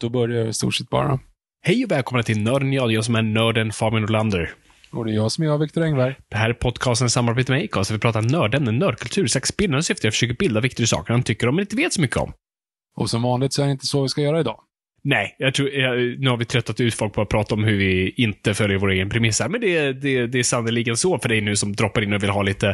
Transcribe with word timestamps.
Då 0.00 0.08
börjar 0.08 0.38
jag 0.38 0.48
i 0.48 0.52
stort 0.52 0.74
sett 0.74 0.90
bara. 0.90 1.18
Hej 1.62 1.84
och 1.84 1.90
välkomna 1.90 2.22
till 2.22 2.42
Nörden 2.42 2.72
jag, 2.72 2.92
jag 2.92 3.04
som 3.04 3.14
är 3.14 3.22
nörden 3.22 3.72
Fabian 3.72 4.00
Nordlander. 4.02 4.54
Och 4.92 5.04
det 5.04 5.12
är 5.12 5.14
jag 5.14 5.32
som 5.32 5.44
är 5.44 5.48
jag, 5.48 5.58
Viktor 5.58 5.82
Engberg. 5.82 6.16
Det 6.28 6.36
här 6.36 6.50
är 6.50 6.54
podcasten 6.54 7.10
samarbete 7.10 7.52
med 7.52 7.64
Acast, 7.64 7.90
där 7.90 7.96
vi 7.96 8.00
pratar 8.00 8.22
nördämnen, 8.22 8.78
nördkultur, 8.78 9.26
sex 9.26 9.56
bildande 9.56 9.82
syfte. 9.82 10.06
Jag 10.06 10.14
försöker 10.14 10.34
bilda 10.34 10.60
Viktor 10.60 10.84
i 10.84 10.86
saker 10.86 11.12
han 11.12 11.22
tycker 11.22 11.48
om 11.48 11.54
men 11.54 11.62
inte 11.62 11.76
vet 11.76 11.92
så 11.92 12.00
mycket 12.00 12.16
om. 12.16 12.32
Och 12.96 13.10
som 13.10 13.22
vanligt 13.22 13.52
så 13.52 13.62
är 13.62 13.66
det 13.66 13.72
inte 13.72 13.86
så 13.86 14.02
vi 14.02 14.08
ska 14.08 14.20
göra 14.20 14.40
idag. 14.40 14.60
Nej, 15.08 15.36
jag 15.38 15.54
tror, 15.54 15.70
jag, 15.70 16.20
nu 16.20 16.30
har 16.30 16.36
vi 16.36 16.44
tröttat 16.44 16.80
ut 16.80 16.94
folk 16.94 17.12
på 17.12 17.22
att 17.22 17.28
prata 17.28 17.54
om 17.54 17.64
hur 17.64 17.76
vi 17.76 18.14
inte 18.16 18.54
följer 18.54 18.78
vår 18.78 18.90
egen 18.90 19.08
premiss 19.08 19.40
här, 19.40 19.48
men 19.48 19.60
det, 19.60 19.92
det, 19.92 20.26
det 20.26 20.38
är 20.38 20.42
sannerligen 20.42 20.96
så 20.96 21.18
för 21.18 21.28
dig 21.28 21.40
nu 21.40 21.56
som 21.56 21.72
droppar 21.72 22.02
in 22.02 22.12
och 22.12 22.22
vill 22.22 22.30
ha 22.30 22.42
lite 22.42 22.68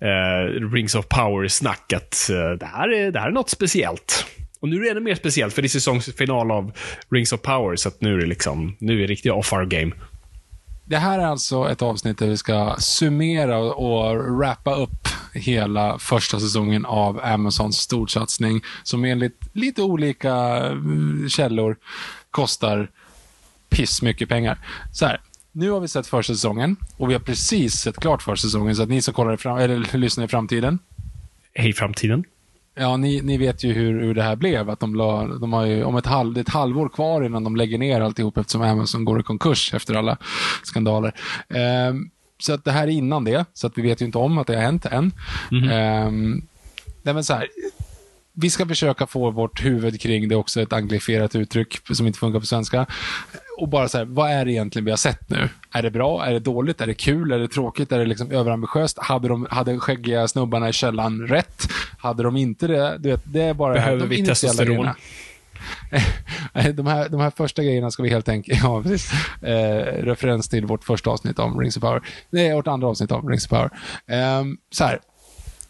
eh, 0.00 0.70
Rings 0.72 0.94
of 0.94 1.08
Power-snack, 1.08 1.92
att 1.92 2.30
eh, 2.30 2.50
det, 2.50 2.66
här 2.66 2.92
är, 2.92 3.10
det 3.10 3.20
här 3.20 3.28
är 3.28 3.32
något 3.32 3.50
speciellt. 3.50 4.26
Och 4.60 4.68
nu 4.68 4.76
är 4.76 4.80
det 4.80 4.90
ännu 4.90 5.00
mer 5.00 5.14
speciellt, 5.14 5.54
för 5.54 5.62
det 5.62 5.66
är 5.66 5.68
säsongsfinal 5.68 6.50
av 6.50 6.72
Rings 7.10 7.32
of 7.32 7.42
Power, 7.42 7.76
så 7.76 7.88
att 7.88 8.00
nu 8.00 8.14
är 8.14 8.18
det 8.18 8.26
liksom, 8.26 8.76
nu 8.80 8.94
är 8.94 8.98
det 8.98 9.06
riktigt 9.06 9.32
off-our 9.32 9.66
game. 9.66 9.92
Det 10.90 10.98
här 10.98 11.18
är 11.18 11.26
alltså 11.26 11.70
ett 11.70 11.82
avsnitt 11.82 12.18
där 12.18 12.26
vi 12.26 12.36
ska 12.36 12.76
summera 12.78 13.58
och 13.58 14.38
wrappa 14.38 14.74
upp 14.74 15.08
hela 15.34 15.98
första 15.98 16.40
säsongen 16.40 16.86
av 16.86 17.20
Amazons 17.24 17.76
storsatsning 17.76 18.62
som 18.82 19.04
enligt 19.04 19.40
lite 19.52 19.82
olika 19.82 20.34
mm, 20.56 21.28
källor 21.28 21.76
kostar 22.30 22.90
piss 23.68 24.02
mycket 24.02 24.28
pengar. 24.28 24.58
Så 24.92 25.06
här, 25.06 25.20
nu 25.52 25.70
har 25.70 25.80
vi 25.80 25.88
sett 25.88 26.06
första 26.06 26.34
säsongen 26.34 26.76
och 26.96 27.10
vi 27.10 27.14
har 27.14 27.20
precis 27.20 27.74
sett 27.74 27.96
klart 27.96 28.22
första 28.22 28.46
säsongen 28.48 28.76
så 28.76 28.82
att 28.82 28.88
ni 28.88 29.02
som 29.02 29.14
kollar 29.14 29.34
i 29.34 29.36
fram, 29.36 29.58
eller 29.58 29.98
lyssnar 29.98 30.24
i 30.24 30.28
framtiden 30.28 30.78
Hej 31.54 31.72
framtiden. 31.72 32.24
Ja, 32.74 32.96
ni, 32.96 33.20
ni 33.20 33.38
vet 33.38 33.64
ju 33.64 33.72
hur, 33.72 34.00
hur 34.00 34.14
det 34.14 34.22
här 34.22 34.36
blev. 34.36 34.70
Att 34.70 34.80
de, 34.80 34.94
la, 34.94 35.26
de 35.26 35.52
har 35.52 35.66
ju, 35.66 35.84
om 35.84 35.96
ett, 35.96 36.06
halv, 36.06 36.38
ett 36.38 36.48
halvår 36.48 36.88
kvar 36.88 37.22
innan 37.22 37.44
de 37.44 37.56
lägger 37.56 37.78
ner 37.78 38.00
alltihop 38.00 38.38
eftersom 38.38 38.62
Amazon 38.62 39.04
går 39.04 39.20
i 39.20 39.22
konkurs 39.22 39.74
efter 39.74 39.94
alla 39.94 40.16
skandaler. 40.62 41.14
Ehm, 41.48 42.10
så 42.38 42.52
att 42.52 42.64
det 42.64 42.72
här 42.72 42.82
är 42.82 42.90
innan 42.90 43.24
det, 43.24 43.44
så 43.52 43.66
att 43.66 43.78
vi 43.78 43.82
vet 43.82 44.02
ju 44.02 44.06
inte 44.06 44.18
om 44.18 44.38
att 44.38 44.46
det 44.46 44.54
har 44.54 44.62
hänt 44.62 44.86
än. 44.86 45.12
Ehm, 45.70 46.42
nej 47.02 47.14
men 47.14 47.24
så 47.24 47.34
här, 47.34 47.48
vi 48.32 48.50
ska 48.50 48.66
försöka 48.66 49.06
få 49.06 49.30
vårt 49.30 49.64
huvud 49.64 50.00
kring 50.00 50.28
det 50.28 50.36
också, 50.36 50.60
ett 50.60 50.72
anglifierat 50.72 51.36
uttryck 51.36 51.96
som 51.96 52.06
inte 52.06 52.18
funkar 52.18 52.40
på 52.40 52.46
svenska. 52.46 52.86
Och 53.60 53.68
bara 53.68 53.88
så 53.88 53.98
här, 53.98 54.04
vad 54.04 54.30
är 54.30 54.44
det 54.44 54.52
egentligen 54.52 54.84
vi 54.84 54.90
har 54.90 54.96
sett 54.96 55.30
nu? 55.30 55.48
Är 55.72 55.82
det 55.82 55.90
bra? 55.90 56.26
Är 56.26 56.32
det 56.32 56.38
dåligt? 56.38 56.80
Är 56.80 56.86
det 56.86 56.94
kul? 56.94 57.32
Är 57.32 57.38
det 57.38 57.48
tråkigt? 57.48 57.92
Är 57.92 57.98
det 57.98 58.04
liksom 58.04 58.30
överambitiöst? 58.30 58.98
Hade 58.98 59.28
de 59.28 59.46
hade 59.50 59.78
skäggiga 59.78 60.28
snubbarna 60.28 60.68
i 60.68 60.72
källan 60.72 61.20
rätt? 61.20 61.68
Hade 61.98 62.22
de 62.22 62.36
inte 62.36 62.66
det? 62.66 62.98
Du 62.98 63.08
vet, 63.10 63.22
det 63.24 63.42
är 63.42 63.54
bara 63.54 63.74
Behöver 63.74 64.00
de 64.00 64.08
vi 64.08 64.26
testosteron? 64.26 64.66
grejerna. 64.66 64.94
de, 66.74 66.86
här, 66.86 67.08
de 67.08 67.20
här 67.20 67.30
första 67.30 67.62
grejerna 67.62 67.90
ska 67.90 68.02
vi 68.02 68.08
helt 68.10 68.28
enkelt, 68.28 68.60
ja 68.62 68.82
precis, 68.82 69.12
eh, 69.42 70.04
referens 70.04 70.48
till 70.48 70.66
vårt 70.66 70.84
första 70.84 71.10
avsnitt 71.10 71.38
om 71.38 71.60
Rings 71.60 71.76
of 71.76 71.80
Power. 71.80 72.02
Är 72.32 72.54
vårt 72.54 72.66
andra 72.66 72.88
avsnitt 72.88 73.12
om 73.12 73.28
Rings 73.28 73.44
of 73.44 73.50
Power. 73.50 73.70
Ehm, 74.06 74.56
så 74.70 74.84
här, 74.84 75.00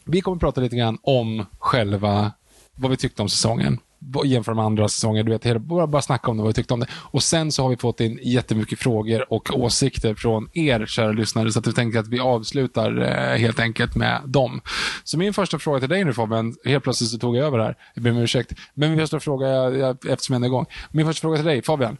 vi 0.04 0.20
kommer 0.20 0.38
prata 0.38 0.60
lite 0.60 0.76
grann 0.76 0.98
om 1.02 1.46
själva, 1.58 2.32
vad 2.74 2.90
vi 2.90 2.96
tyckte 2.96 3.22
om 3.22 3.28
säsongen. 3.28 3.78
Jämfört 4.24 4.56
med 4.56 4.64
andra 4.64 4.88
säsonger. 4.88 5.22
Du 5.22 5.32
vet, 5.32 5.46
hela- 5.46 5.58
bara, 5.58 5.86
bara 5.86 6.02
snacka 6.02 6.30
om 6.30 6.36
det, 6.36 6.42
vad 6.42 6.48
vi 6.50 6.54
tyckte 6.54 6.74
om 6.74 6.80
det. 6.80 6.86
Och 6.92 7.22
sen 7.22 7.52
så 7.52 7.62
har 7.62 7.70
vi 7.70 7.76
fått 7.76 8.00
in 8.00 8.18
jättemycket 8.22 8.78
frågor 8.78 9.32
och 9.32 9.50
åsikter 9.60 10.14
från 10.14 10.48
er, 10.54 10.86
kära 10.86 11.12
lyssnare. 11.12 11.52
Så 11.52 11.58
att 11.58 11.66
vi 11.66 11.72
tänker 11.72 11.98
att 11.98 12.08
vi 12.08 12.20
avslutar 12.20 13.02
eh, 13.02 13.38
helt 13.38 13.60
enkelt 13.60 13.96
med 13.96 14.20
dem. 14.26 14.60
Så 15.04 15.18
min 15.18 15.34
första 15.34 15.58
fråga 15.58 15.80
till 15.80 15.88
dig 15.88 16.04
nu 16.04 16.12
Fabian, 16.12 16.54
helt 16.64 16.84
plötsligt 16.84 17.10
så 17.10 17.18
tog 17.18 17.36
jag 17.36 17.46
över 17.46 17.58
här. 17.58 17.76
Jag 17.94 18.02
ber 18.04 18.10
om 18.10 18.16
ursäkt. 18.16 18.52
Men 18.74 18.90
min 18.90 18.98
första 18.98 19.20
fråga, 19.20 19.48
jag, 19.48 19.78
jag, 19.78 20.06
eftersom 20.10 20.32
jag 20.34 20.42
är 20.42 20.46
igång. 20.46 20.66
Min 20.90 21.06
första 21.06 21.20
fråga 21.20 21.36
till 21.36 21.46
dig 21.46 21.62
Fabian. 21.62 21.96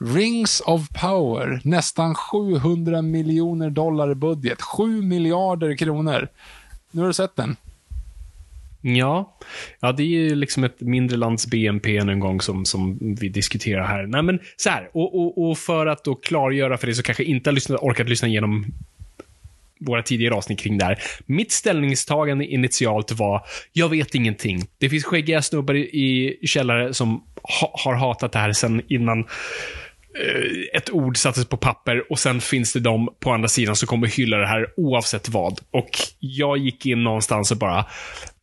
Rings 0.00 0.62
of 0.66 0.88
Power, 0.88 1.60
nästan 1.64 2.14
700 2.14 3.02
miljoner 3.02 3.70
dollar 3.70 4.10
i 4.10 4.14
budget. 4.14 4.62
7 4.62 5.02
miljarder 5.02 5.76
kronor. 5.76 6.28
Nu 6.90 7.00
har 7.00 7.08
du 7.08 7.14
sett 7.14 7.36
den. 7.36 7.56
Ja. 8.86 9.38
ja, 9.80 9.92
det 9.92 10.02
är 10.02 10.06
ju 10.06 10.34
liksom 10.34 10.64
ett 10.64 10.80
mindre 10.80 11.16
lands 11.16 11.46
BNP 11.46 11.96
än 11.96 12.08
en 12.08 12.20
gång 12.20 12.40
som, 12.40 12.64
som 12.64 12.98
vi 13.20 13.28
diskuterar 13.28 13.86
här. 13.86 14.06
Nej, 14.06 14.22
men 14.22 14.38
så 14.56 14.70
här, 14.70 14.90
och, 14.92 15.14
och, 15.20 15.50
och 15.50 15.58
för 15.58 15.86
att 15.86 16.04
då 16.04 16.14
klargöra 16.14 16.78
för 16.78 16.86
dig 16.86 16.94
som 16.94 17.02
kanske 17.02 17.24
inte 17.24 17.50
har 17.50 17.54
lyssnat, 17.54 17.80
orkat 17.80 18.08
lyssna 18.08 18.28
igenom 18.28 18.66
våra 19.80 20.02
tidigare 20.02 20.34
avsnitt 20.34 20.58
kring 20.58 20.78
det 20.78 20.84
här. 20.84 20.98
Mitt 21.26 21.52
ställningstagande 21.52 22.46
initialt 22.46 23.12
var, 23.12 23.42
jag 23.72 23.88
vet 23.88 24.14
ingenting. 24.14 24.62
Det 24.78 24.88
finns 24.88 25.04
skäggiga 25.04 25.42
snubbar 25.42 25.74
i, 25.74 26.38
i 26.40 26.46
källare 26.46 26.94
som 26.94 27.24
ha, 27.60 27.80
har 27.84 27.94
hatat 27.94 28.32
det 28.32 28.38
här 28.38 28.52
sen 28.52 28.82
innan 28.88 29.18
eh, 29.20 30.76
ett 30.76 30.90
ord 30.90 31.16
sattes 31.16 31.44
på 31.44 31.56
papper 31.56 32.12
och 32.12 32.18
sen 32.18 32.40
finns 32.40 32.72
det 32.72 32.80
de 32.80 33.08
på 33.20 33.30
andra 33.32 33.48
sidan 33.48 33.76
som 33.76 33.86
kommer 33.86 34.06
hylla 34.06 34.36
det 34.36 34.46
här 34.46 34.66
oavsett 34.76 35.28
vad. 35.28 35.60
Och 35.70 35.90
jag 36.18 36.58
gick 36.58 36.86
in 36.86 37.04
någonstans 37.04 37.50
och 37.50 37.56
bara, 37.56 37.84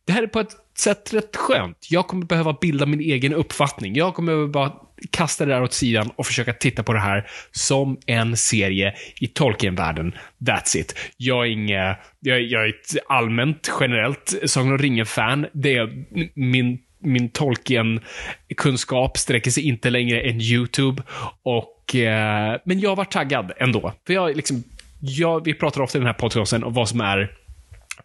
det 0.04 0.12
här 0.12 0.22
är 0.22 0.26
på 0.26 0.40
ett 0.40 0.56
sätt 0.78 1.14
rätt 1.14 1.36
skönt. 1.36 1.86
Jag 1.90 2.06
kommer 2.06 2.26
behöva 2.26 2.56
bilda 2.60 2.86
min 2.86 3.00
egen 3.00 3.34
uppfattning. 3.34 3.94
Jag 3.94 4.14
kommer 4.14 4.32
behöva 4.32 4.48
bara 4.48 4.72
kasta 5.10 5.46
det 5.46 5.52
där 5.52 5.62
åt 5.62 5.72
sidan 5.72 6.10
och 6.16 6.26
försöka 6.26 6.52
titta 6.52 6.82
på 6.82 6.92
det 6.92 7.00
här 7.00 7.30
som 7.50 7.98
en 8.06 8.36
serie 8.36 8.94
i 9.20 9.26
Tolkien-världen. 9.26 10.14
That's 10.38 10.76
it. 10.76 10.98
Jag 11.16 11.46
är 11.46 11.50
inget, 11.50 11.98
jag, 12.20 12.42
jag 12.42 12.64
är 12.64 12.68
ett 12.68 12.96
allmänt, 13.08 13.70
generellt 13.80 14.34
Sagan 14.46 14.72
om 14.72 14.78
ringen-fan. 14.78 15.46
Det 15.52 15.76
är 15.76 16.04
min 16.34 16.78
min 17.04 17.28
Tolkien-kunskap 17.28 19.18
sträcker 19.18 19.50
sig 19.50 19.68
inte 19.68 19.90
längre 19.90 20.20
än 20.20 20.40
YouTube. 20.40 21.02
Och, 21.42 21.94
eh, 21.96 22.60
men 22.64 22.80
jag 22.80 22.96
var 22.96 23.04
taggad 23.04 23.52
ändå. 23.56 23.92
För 24.06 24.14
jag 24.14 24.36
liksom, 24.36 24.64
jag, 25.00 25.44
vi 25.44 25.54
pratar 25.54 25.80
ofta 25.80 25.98
i 25.98 26.00
den 26.00 26.06
här 26.06 26.14
podcasten 26.14 26.64
om 26.64 26.72
vad 26.72 26.88
som 26.88 27.00
är 27.00 27.30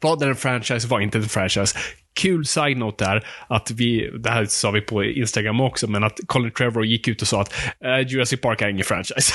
vad 0.02 0.24
är 0.24 0.28
en 0.28 0.36
franchise, 0.36 0.88
vad 0.88 1.00
är 1.00 1.04
inte 1.04 1.18
en 1.18 1.24
franchise? 1.24 1.78
Kul 2.14 2.46
side-note 2.46 3.06
där, 3.06 3.28
att 3.48 3.72
vi, 3.72 4.12
det 4.20 4.30
här 4.30 4.46
sa 4.46 4.72
vi 4.72 4.82
på 4.82 5.04
Instagram 5.04 5.62
också, 5.62 5.88
men 5.88 6.04
att 6.04 6.20
Colin 6.26 6.52
Trevor 6.52 6.86
gick 6.86 7.08
ut 7.08 7.22
och 7.22 7.28
sa 7.28 7.42
att 7.42 7.54
eh, 7.86 8.08
Jurassic 8.08 8.42
Park 8.42 8.62
är 8.62 8.70
ingen 8.70 8.84
franchise. 8.84 9.34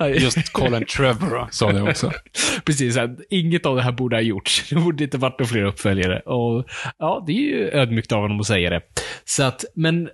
Just 0.20 0.52
Colin 0.52 0.84
Trevor 0.84 1.48
sa 1.50 1.72
det 1.72 1.82
också. 1.82 2.12
Precis, 2.64 2.98
inget 3.30 3.66
av 3.66 3.76
det 3.76 3.82
här 3.82 3.92
borde 3.92 4.16
ha 4.16 4.20
gjorts. 4.20 4.68
Det 4.68 4.76
borde 4.76 5.04
inte 5.04 5.18
varit 5.18 5.38
några 5.38 5.48
fler 5.48 5.62
uppföljare. 5.62 6.20
Och 6.20 6.66
ja, 6.98 7.24
det 7.26 7.32
är 7.32 7.36
ju 7.36 7.70
ödmjukt 7.70 8.12
av 8.12 8.20
honom 8.20 8.40
att 8.40 8.46
säga 8.46 8.70
det. 8.70 8.80
Så 9.24 9.42
att, 9.42 9.64
men 9.74 10.08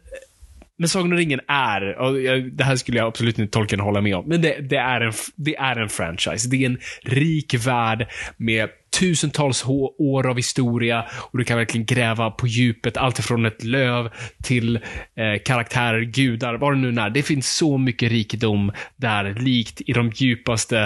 men 0.81 0.89
Sagan 0.89 1.13
om 1.13 1.19
ringen 1.19 1.41
är, 1.49 1.99
och 1.99 2.15
det 2.53 2.65
här 2.65 2.77
skulle 2.77 2.99
jag 2.99 3.07
absolut 3.07 3.39
inte 3.39 3.53
Tolkien 3.53 3.81
hålla 3.81 4.01
med 4.01 4.17
om, 4.17 4.29
men 4.29 4.43
det, 4.43 4.61
det, 4.61 4.77
är 4.77 5.01
en, 5.01 5.13
det 5.37 5.57
är 5.57 5.77
en 5.77 5.89
franchise. 5.89 6.49
Det 6.49 6.57
är 6.57 6.67
en 6.67 6.79
rik 7.03 7.55
värld 7.55 8.07
med 8.37 8.69
tusentals 8.91 9.65
år 9.99 10.27
av 10.27 10.37
historia 10.37 11.07
och 11.13 11.39
du 11.39 11.45
kan 11.45 11.59
verkligen 11.59 11.87
gräva 11.87 12.31
på 12.31 12.47
djupet. 12.47 12.97
Allt 12.97 13.19
ifrån 13.19 13.47
ett 13.47 13.65
löv 13.65 14.11
till 14.43 14.77
eh, 14.77 15.43
karaktärer, 15.45 16.01
gudar, 16.01 16.55
vad 16.55 16.73
det 16.73 16.79
nu 16.79 17.01
är. 17.01 17.11
Det 17.11 17.23
finns 17.23 17.57
så 17.57 17.79
mycket 17.79 18.13
rikedom 18.13 18.73
där, 18.97 19.35
likt 19.35 19.81
i 19.87 19.93
de 19.93 20.11
djupaste 20.15 20.79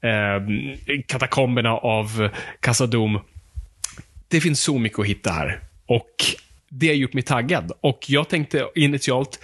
eh, 0.00 1.00
katakomberna 1.06 1.70
av 1.70 2.28
Casadom. 2.60 3.20
Det 4.28 4.40
finns 4.40 4.60
så 4.60 4.78
mycket 4.78 4.98
att 4.98 5.06
hitta 5.06 5.30
här. 5.30 5.60
Och 5.86 6.24
det 6.68 6.88
har 6.88 6.94
gjort 6.94 7.12
mig 7.12 7.22
taggad. 7.22 7.72
Och 7.80 8.04
jag 8.08 8.28
tänkte 8.28 8.68
initialt, 8.74 9.38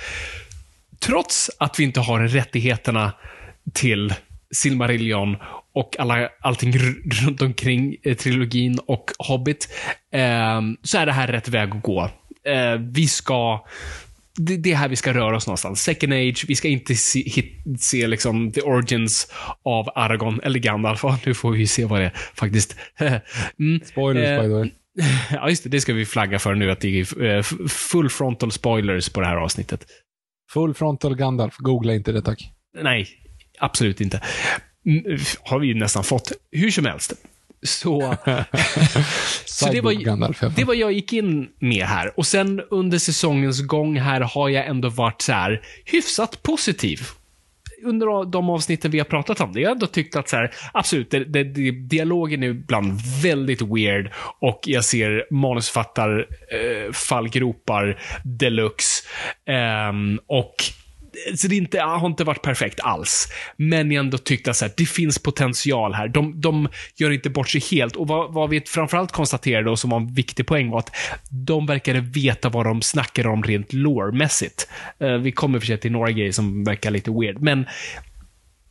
trots 0.99 1.51
att 1.59 1.81
vi 1.81 1.85
inte 1.85 2.01
har 2.01 2.21
rättigheterna 2.21 3.13
till 3.73 4.15
Silmarillion 4.51 5.37
och 5.75 5.97
alla, 5.99 6.29
allting 6.41 6.79
runt 7.25 7.43
omkring 7.43 7.97
eh, 8.03 8.17
trilogin 8.17 8.79
och 8.87 9.11
Hobbit, 9.19 9.69
eh, 10.13 10.61
så 10.83 10.99
är 10.99 11.07
det 11.07 11.13
här 11.13 11.29
rätt 11.29 11.49
väg 11.49 11.71
att 11.71 11.83
gå. 11.83 12.11
Eh, 12.45 12.75
vi 12.93 13.09
ska 13.09 13.65
det, 14.37 14.57
det 14.57 14.73
är 14.73 14.77
här 14.77 14.89
vi 14.89 14.97
ska 14.97 15.15
röra 15.15 15.37
oss 15.37 15.47
någonstans. 15.47 15.83
Second 15.83 16.13
Age, 16.13 16.45
vi 16.49 16.55
ska 16.55 16.69
inte 16.69 16.95
se, 16.95 17.23
hit, 17.29 17.65
se 17.79 18.07
liksom 18.07 18.53
the 18.53 18.63
origins 18.63 19.33
av 19.63 19.89
Aragorn 19.95 20.41
eller 20.43 20.59
Gandalf. 20.59 21.03
Nu 21.27 21.35
får 21.35 21.53
vi 21.53 21.67
se 21.67 21.85
vad 21.85 22.01
det 22.01 22.07
är 22.07 22.13
faktiskt. 22.35 22.77
mm. 23.59 23.81
Spoilers 23.85 24.29
Eh, 24.29 24.43
by 24.43 24.49
the 24.49 24.55
way. 24.55 24.71
Ja, 25.31 25.49
just 25.49 25.65
det. 25.65 25.71
Det 25.71 25.81
ska 25.81 25.93
vi 25.93 26.07
flagga 26.07 26.39
för 26.39 26.55
nu, 26.55 26.71
att 26.71 26.81
det 26.81 27.01
är 27.01 27.23
eh, 27.23 27.43
full 27.69 28.11
frontal 28.11 28.53
spoilers 28.53 29.09
på 29.09 29.21
det 29.21 29.27
här 29.27 29.37
avsnittet. 29.37 29.87
Full 30.53 30.75
frontal 30.75 31.17
Gandalf. 31.17 31.57
Googla 31.57 31.95
inte 31.95 32.13
det 32.13 32.23
tack. 32.23 32.51
Nej, 32.83 33.09
absolut 33.59 34.01
inte. 34.01 34.21
Har 35.45 35.59
vi 35.59 35.67
ju 35.67 35.75
nästan 35.75 36.05
fått. 36.05 36.33
Hur 36.51 36.71
som 36.71 36.85
helst. 36.85 37.13
Så, 37.63 38.01
så 39.45 39.73
det, 39.73 39.81
var, 39.81 40.57
det 40.57 40.65
var 40.65 40.75
jag 40.75 40.93
gick 40.93 41.13
in 41.13 41.49
med 41.59 41.87
här. 41.87 42.19
Och 42.19 42.27
sen 42.27 42.63
under 42.71 42.99
säsongens 42.99 43.61
gång 43.61 43.97
här 43.97 44.21
har 44.21 44.49
jag 44.49 44.67
ändå 44.67 44.89
varit 44.89 45.23
så 45.23 45.33
här 45.33 45.63
hyfsat 45.85 46.43
positiv. 46.43 47.01
Under 47.85 48.31
de 48.31 48.51
avsnitten 48.51 48.91
vi 48.91 48.99
har 48.99 49.05
pratat 49.05 49.41
om 49.41 49.53
det. 49.53 49.61
Jag 49.61 49.69
har 49.69 49.75
ändå 49.75 49.87
tyckt 49.87 50.17
att 50.17 50.29
så 50.29 50.37
här, 50.37 50.55
absolut, 50.73 51.11
det, 51.11 51.25
det, 51.25 51.45
det, 51.45 51.71
dialogen 51.71 52.43
är 52.43 52.47
ibland 52.49 53.01
väldigt 53.23 53.63
weird 53.63 54.11
och 54.41 54.61
jag 54.67 54.85
ser 54.85 55.27
manusfattar 55.31 56.27
eh, 56.53 56.93
fallgropar 56.93 57.99
deluxe. 58.25 59.03
Ehm, 59.47 60.21
och 60.27 60.55
så 61.37 61.49
det 61.49 61.57
inte, 61.57 61.81
har 61.81 62.07
inte 62.07 62.25
varit 62.25 62.43
perfekt 62.43 62.81
alls. 62.81 63.29
Men 63.57 63.91
jag 63.91 64.05
ändå 64.05 64.19
tyckte 64.19 64.51
att 64.51 64.57
så 64.57 64.65
här, 64.65 64.73
det 64.77 64.87
finns 64.87 65.19
potential 65.19 65.95
här. 65.95 66.09
De, 66.09 66.41
de 66.41 66.69
gör 66.97 67.11
inte 67.11 67.31
bort 67.31 67.49
sig 67.49 67.61
helt. 67.71 67.97
Och 67.97 68.09
vad, 68.09 68.33
vad 68.33 68.51
vi 68.51 68.61
framförallt 68.61 69.13
konstaterade 69.13 69.71
och 69.71 69.79
som 69.79 69.91
var 69.91 70.01
en 70.01 70.15
viktig 70.15 70.47
poäng 70.47 70.71
var 70.71 70.79
att 70.79 70.97
de 71.31 71.67
verkade 71.67 72.01
veta 72.01 72.49
vad 72.49 72.67
de 72.67 72.83
snackar 72.83 73.27
om 73.27 73.43
rent 73.43 73.73
lore-mässigt. 73.73 74.69
Eh, 74.99 75.15
vi 75.15 75.33
kommer 75.33 75.59
för 75.59 75.67
sig 75.67 75.79
till 75.79 75.93
några 75.93 76.11
grejer 76.11 76.33
som 76.33 76.65
verkar 76.65 76.91
lite 76.91 77.11
weird, 77.11 77.41
men 77.41 77.67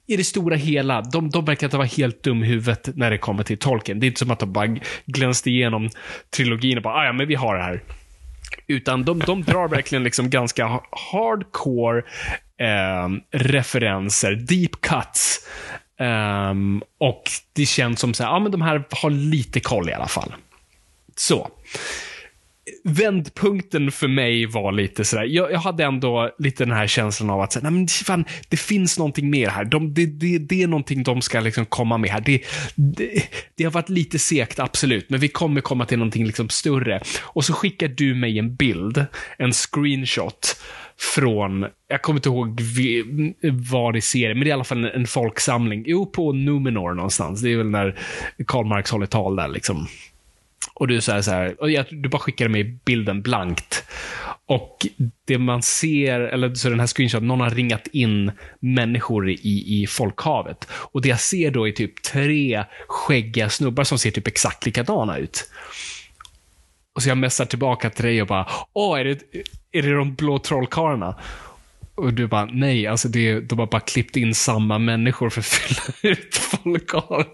i 0.07 0.17
det 0.17 0.23
stora 0.23 0.55
hela, 0.55 1.01
de, 1.01 1.29
de 1.29 1.45
verkar 1.45 1.67
inte 1.67 1.77
vara 1.77 1.87
helt 1.87 2.23
dum 2.23 2.43
i 2.43 2.47
huvudet 2.47 2.89
när 2.95 3.11
det 3.11 3.17
kommer 3.17 3.43
till 3.43 3.57
tolken. 3.57 3.99
Det 3.99 4.05
är 4.05 4.07
inte 4.07 4.19
som 4.19 4.31
att 4.31 4.39
de 4.39 4.53
bara 4.53 4.77
glänste 5.05 5.49
igenom 5.49 5.89
trilogin 6.35 6.77
och 6.77 6.83
bara, 6.83 6.93
ah, 6.93 7.05
ja 7.05 7.13
men 7.13 7.27
vi 7.27 7.35
har 7.35 7.55
det 7.55 7.61
här. 7.61 7.81
Utan 8.67 9.03
de, 9.03 9.19
de 9.19 9.41
drar 9.41 9.67
verkligen 9.67 10.03
liksom 10.03 10.29
ganska 10.29 10.81
hardcore 11.11 12.03
eh, 12.57 13.09
referenser, 13.31 14.31
deep 14.35 14.81
cuts. 14.81 15.39
Ehm, 15.99 16.83
och 16.97 17.23
det 17.53 17.65
känns 17.65 17.99
som 17.99 18.13
så 18.13 18.23
här, 18.23 18.31
ja 18.31 18.39
men 18.39 18.51
de 18.51 18.61
här 18.61 18.83
har 18.89 19.09
lite 19.09 19.59
koll 19.59 19.89
i 19.89 19.93
alla 19.93 20.07
fall. 20.07 20.33
Så. 21.15 21.49
Vändpunkten 22.83 23.91
för 23.91 24.07
mig 24.07 24.45
var 24.45 24.71
lite 24.71 25.05
sådär, 25.05 25.23
jag, 25.23 25.51
jag 25.51 25.59
hade 25.59 25.83
ändå 25.83 26.35
lite 26.39 26.65
den 26.65 26.73
här 26.73 26.87
känslan 26.87 27.29
av 27.29 27.41
att, 27.41 27.57
nej 27.63 27.71
men 27.71 27.87
fan, 27.87 28.25
det 28.49 28.57
finns 28.57 28.97
någonting 28.97 29.29
mer 29.29 29.49
här. 29.49 29.65
De, 29.65 29.93
det, 29.93 30.05
det, 30.05 30.37
det 30.37 30.63
är 30.63 30.67
någonting 30.67 31.03
de 31.03 31.21
ska 31.21 31.39
liksom 31.39 31.65
komma 31.65 31.97
med 31.97 32.09
här. 32.09 32.21
Det, 32.21 32.41
det, 32.75 33.23
det 33.55 33.63
har 33.63 33.71
varit 33.71 33.89
lite 33.89 34.19
segt, 34.19 34.59
absolut, 34.59 35.09
men 35.09 35.19
vi 35.19 35.27
kommer 35.27 35.61
komma 35.61 35.85
till 35.85 35.97
någonting 35.97 36.25
liksom 36.25 36.49
större. 36.49 37.01
Och 37.21 37.45
så 37.45 37.53
skickar 37.53 37.87
du 37.87 38.15
mig 38.15 38.39
en 38.39 38.55
bild, 38.55 39.05
en 39.37 39.51
screenshot 39.51 40.61
från, 41.15 41.65
jag 41.87 42.01
kommer 42.01 42.17
inte 42.17 42.29
ihåg 42.29 42.61
vad 43.41 43.81
var 43.81 43.97
i 43.97 44.01
serien, 44.01 44.37
men 44.37 44.45
det 44.45 44.47
är 44.47 44.51
i 44.51 44.53
alla 44.53 44.63
fall 44.63 44.85
en, 44.85 45.01
en 45.01 45.07
folksamling. 45.07 45.83
Jo, 45.87 46.05
på 46.05 46.33
Numenor 46.33 46.93
någonstans. 46.93 47.41
Det 47.41 47.51
är 47.51 47.57
väl 47.57 47.69
när 47.69 47.99
Karl 48.47 48.65
Marx 48.65 48.91
håller 48.91 49.05
tal 49.05 49.35
där 49.35 49.47
liksom. 49.47 49.87
Och 50.81 50.87
du 50.87 51.01
säger 51.01 51.21
så 51.21 51.31
här, 51.31 51.61
och 51.61 51.71
jag, 51.71 51.85
du 51.89 52.09
bara 52.09 52.19
skickade 52.19 52.49
mig 52.49 52.63
bilden 52.63 53.21
blankt. 53.21 53.83
Och 54.45 54.87
det 55.27 55.37
man 55.37 55.61
ser, 55.61 56.19
eller 56.19 56.55
så 56.55 56.69
den 56.69 56.79
här 56.79 56.87
screenshoten, 56.87 57.27
någon 57.27 57.39
har 57.39 57.49
ringat 57.49 57.87
in 57.87 58.31
människor 58.59 59.29
i, 59.29 59.81
i 59.81 59.87
folkhavet. 59.89 60.67
Och 60.71 61.01
det 61.01 61.09
jag 61.09 61.19
ser 61.19 61.51
då 61.51 61.67
är 61.67 61.71
typ 61.71 62.03
tre 62.03 62.63
skäggiga 62.87 63.49
snubbar 63.49 63.83
som 63.83 63.99
ser 63.99 64.11
typ 64.11 64.27
exakt 64.27 64.65
likadana 64.65 65.17
ut. 65.17 65.49
Och 66.95 67.03
så 67.03 67.09
jag 67.09 67.17
messar 67.17 67.45
tillbaka 67.45 67.89
till 67.89 68.05
dig 68.05 68.21
och 68.21 68.27
bara, 68.27 68.47
åh, 68.73 68.99
är 68.99 69.05
det, 69.05 69.23
är 69.71 69.81
det 69.81 69.95
de 69.95 70.15
blå 70.15 70.39
trollkarlarna? 70.39 71.15
Och 72.01 72.13
du 72.13 72.27
bara, 72.27 72.45
nej, 72.45 72.87
alltså 72.87 73.07
det, 73.07 73.39
de 73.39 73.59
har 73.59 73.67
bara 73.67 73.81
klippt 73.81 74.15
in 74.15 74.35
samma 74.35 74.79
människor 74.79 75.29
för 75.29 75.39
att 75.39 75.45
fylla 75.45 76.13
ut 76.13 76.35
folkhavet. 76.35 77.27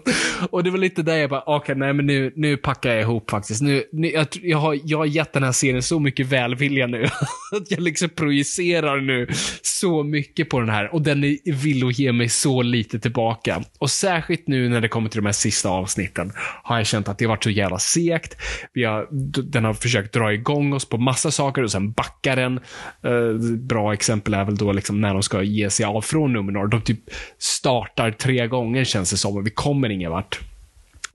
Och 0.50 0.64
det 0.64 0.70
var 0.70 0.78
lite 0.78 1.02
där 1.02 1.16
jag 1.16 1.30
bara, 1.30 1.42
okej, 1.46 1.74
nej 1.74 1.92
men 1.92 2.06
nu, 2.06 2.32
nu 2.36 2.56
packar 2.56 2.90
jag 2.90 3.00
ihop 3.00 3.30
faktiskt. 3.30 3.62
Nu, 3.62 3.84
nu, 3.92 4.10
jag, 4.10 4.26
jag, 4.42 4.58
har, 4.58 4.78
jag 4.84 4.98
har 4.98 5.06
gett 5.06 5.32
den 5.32 5.42
här 5.42 5.52
serien 5.52 5.82
så 5.82 6.00
mycket 6.00 6.26
välvilja 6.26 6.86
nu. 6.86 7.04
Att 7.56 7.70
jag 7.70 7.80
liksom 7.80 8.08
projicerar 8.08 9.00
nu 9.00 9.28
så 9.62 10.02
mycket 10.02 10.48
på 10.48 10.60
den 10.60 10.68
här. 10.68 10.94
Och 10.94 11.02
den 11.02 11.24
är 11.24 11.52
vill 11.52 11.86
att 11.86 11.98
ge 11.98 12.12
mig 12.12 12.28
så 12.28 12.62
lite 12.62 12.98
tillbaka. 12.98 13.62
Och 13.78 13.90
särskilt 13.90 14.48
nu 14.48 14.68
när 14.68 14.80
det 14.80 14.88
kommer 14.88 15.08
till 15.08 15.20
de 15.20 15.26
här 15.26 15.32
sista 15.32 15.68
avsnitten 15.68 16.32
har 16.62 16.76
jag 16.76 16.86
känt 16.86 17.08
att 17.08 17.18
det 17.18 17.24
har 17.24 17.30
varit 17.30 17.44
så 17.44 17.50
jävla 17.50 17.78
segt. 17.78 18.36
Vi 18.72 18.84
har, 18.84 19.08
den 19.42 19.64
har 19.64 19.74
försökt 19.74 20.14
dra 20.14 20.32
igång 20.32 20.72
oss 20.72 20.88
på 20.88 20.98
massa 20.98 21.30
saker 21.30 21.62
och 21.62 21.70
sen 21.70 21.92
backar 21.92 22.36
den. 22.36 22.60
Eh, 23.04 23.56
bra 23.58 23.92
exempel 23.92 24.34
är 24.34 24.44
väl 24.44 24.57
då 24.58 24.72
liksom 24.72 25.00
när 25.00 25.12
de 25.12 25.22
ska 25.22 25.42
ge 25.42 25.70
sig 25.70 25.86
av 25.86 26.00
från 26.00 26.32
Numenor. 26.32 26.66
De 26.68 26.82
typ 26.82 27.00
startar 27.38 28.10
tre 28.10 28.46
gånger 28.46 28.84
känns 28.84 29.10
det 29.10 29.16
som 29.16 29.36
och 29.36 29.46
vi 29.46 29.50
kommer 29.50 29.90
ingen 29.90 30.10
vart. 30.10 30.40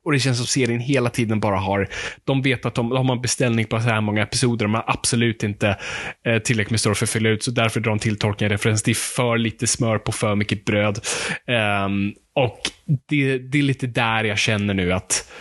Och 0.06 0.12
det 0.12 0.20
känns 0.20 0.38
som 0.38 0.48
serien 0.48 0.80
hela 0.80 1.10
tiden 1.10 1.40
bara 1.40 1.58
har, 1.58 1.88
de 2.24 2.42
vet 2.42 2.66
att 2.66 2.76
de, 2.76 2.90
de 2.90 3.10
har 3.10 3.16
en 3.16 3.22
beställning 3.22 3.66
på 3.66 3.80
så 3.80 3.90
här 3.90 4.02
många 4.02 4.22
episoder, 4.22 4.66
de 4.66 4.74
har 4.74 4.84
absolut 4.88 5.44
inte 5.44 5.78
eh, 6.26 6.40
tillräckligt 6.40 6.72
med 6.72 6.80
story 6.80 6.96
för 6.96 7.06
att 7.06 7.10
fylla 7.10 7.30
ut, 7.30 7.44
så 7.44 7.52
därför 7.52 7.80
drar 7.80 7.92
de 7.92 8.00
till 8.00 8.20
tolkningen 8.20 8.52
referens, 8.52 8.84
Det 8.84 8.92
är 8.92 9.16
för 9.16 9.38
lite 9.38 9.68
smör 9.68 9.98
på 9.98 10.12
för 10.12 10.36
mycket 10.36 10.66
bröd. 10.66 11.00
Um, 11.86 12.14
och 12.36 12.60
det, 13.10 13.38
det 13.38 13.58
är 13.58 13.64
lite 13.64 13.88
där 13.88 14.24
jag 14.24 14.38
känner 14.38 14.74
nu 14.74 14.94
att 14.94 15.32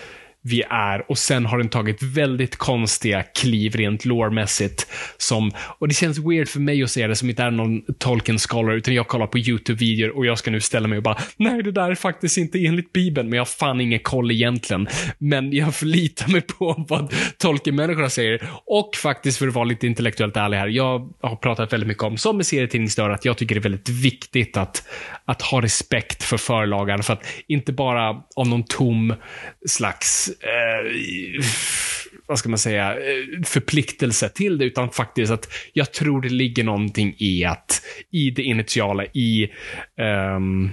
vi 0.43 0.63
är 0.71 1.11
och 1.11 1.19
sen 1.19 1.47
har 1.47 1.59
den 1.59 1.69
tagit 1.69 2.03
väldigt 2.03 2.57
konstiga 2.57 3.23
kliv 3.23 3.77
rent 3.77 4.05
lårmässigt. 4.05 4.87
Som, 5.19 5.53
och 5.79 5.89
det 5.89 5.95
känns 5.95 6.19
weird 6.19 6.49
för 6.49 6.61
mig 6.61 6.83
att 6.83 6.91
säga 6.91 7.09
det 7.09 7.17
som 7.17 7.31
inte 7.31 7.43
är 7.43 7.51
någon 7.51 7.83
Tolkien 7.99 8.39
scholar, 8.39 8.73
utan 8.73 8.95
jag 8.95 9.09
kollar 9.09 9.27
på 9.27 9.39
YouTube-videor 9.39 10.17
och 10.17 10.27
jag 10.27 10.39
ska 10.39 10.51
nu 10.51 10.61
ställa 10.61 10.89
mig 10.89 10.97
och 10.97 11.03
bara, 11.03 11.19
nej 11.37 11.63
det 11.63 11.73
där 11.73 11.91
är 11.91 11.95
faktiskt 11.95 12.39
inte 12.39 12.67
enligt 12.67 12.93
Bibeln, 12.93 13.29
men 13.29 13.37
jag 13.37 13.41
har 13.41 13.47
fan 13.47 13.81
ingen 13.81 14.01
koll 14.01 14.31
egentligen. 14.31 14.89
Men 15.19 15.53
jag 15.53 15.75
förlitar 15.75 16.29
mig 16.29 16.41
på 16.41 16.85
vad 16.89 17.15
Tolkien-människorna 17.39 18.11
säger. 18.11 18.49
Och 18.67 18.91
faktiskt, 18.97 19.39
för 19.39 19.49
att 19.49 19.55
vara 19.55 19.65
lite 19.65 19.87
intellektuellt 19.87 20.37
ärlig 20.37 20.57
här, 20.57 20.69
jag 20.69 21.13
har 21.23 21.37
pratat 21.37 21.73
väldigt 21.73 21.89
mycket 21.89 22.03
om, 22.03 22.17
som 22.17 22.37
med 22.37 22.47
serietidningsdörr, 22.47 23.11
att 23.11 23.25
jag 23.25 23.37
tycker 23.37 23.55
det 23.55 23.59
är 23.59 23.63
väldigt 23.63 23.89
viktigt 23.89 24.57
att, 24.57 24.89
att 25.25 25.43
ha 25.43 25.63
respekt 25.63 26.23
för 26.23 26.37
förlagan, 26.37 27.03
för 27.03 27.13
att 27.13 27.27
inte 27.47 27.73
bara 27.73 28.23
av 28.37 28.47
någon 28.47 28.65
tom 28.65 29.15
slags 29.69 30.31
eh, 30.41 31.45
vad 32.27 32.39
ska 32.39 32.49
man 32.49 32.59
säga, 32.59 32.93
eh, 32.93 33.43
förpliktelse 33.45 34.29
till 34.29 34.59
det, 34.59 34.65
utan 34.65 34.91
faktiskt 34.91 35.33
att 35.33 35.49
jag 35.73 35.93
tror 35.93 36.21
det 36.23 36.29
ligger 36.29 36.65
någonting 36.65 37.15
i 37.19 37.45
att, 37.45 37.83
i 38.11 38.31
det 38.31 38.43
initiala, 38.43 39.05
i 39.05 39.51
ehm, 39.99 40.71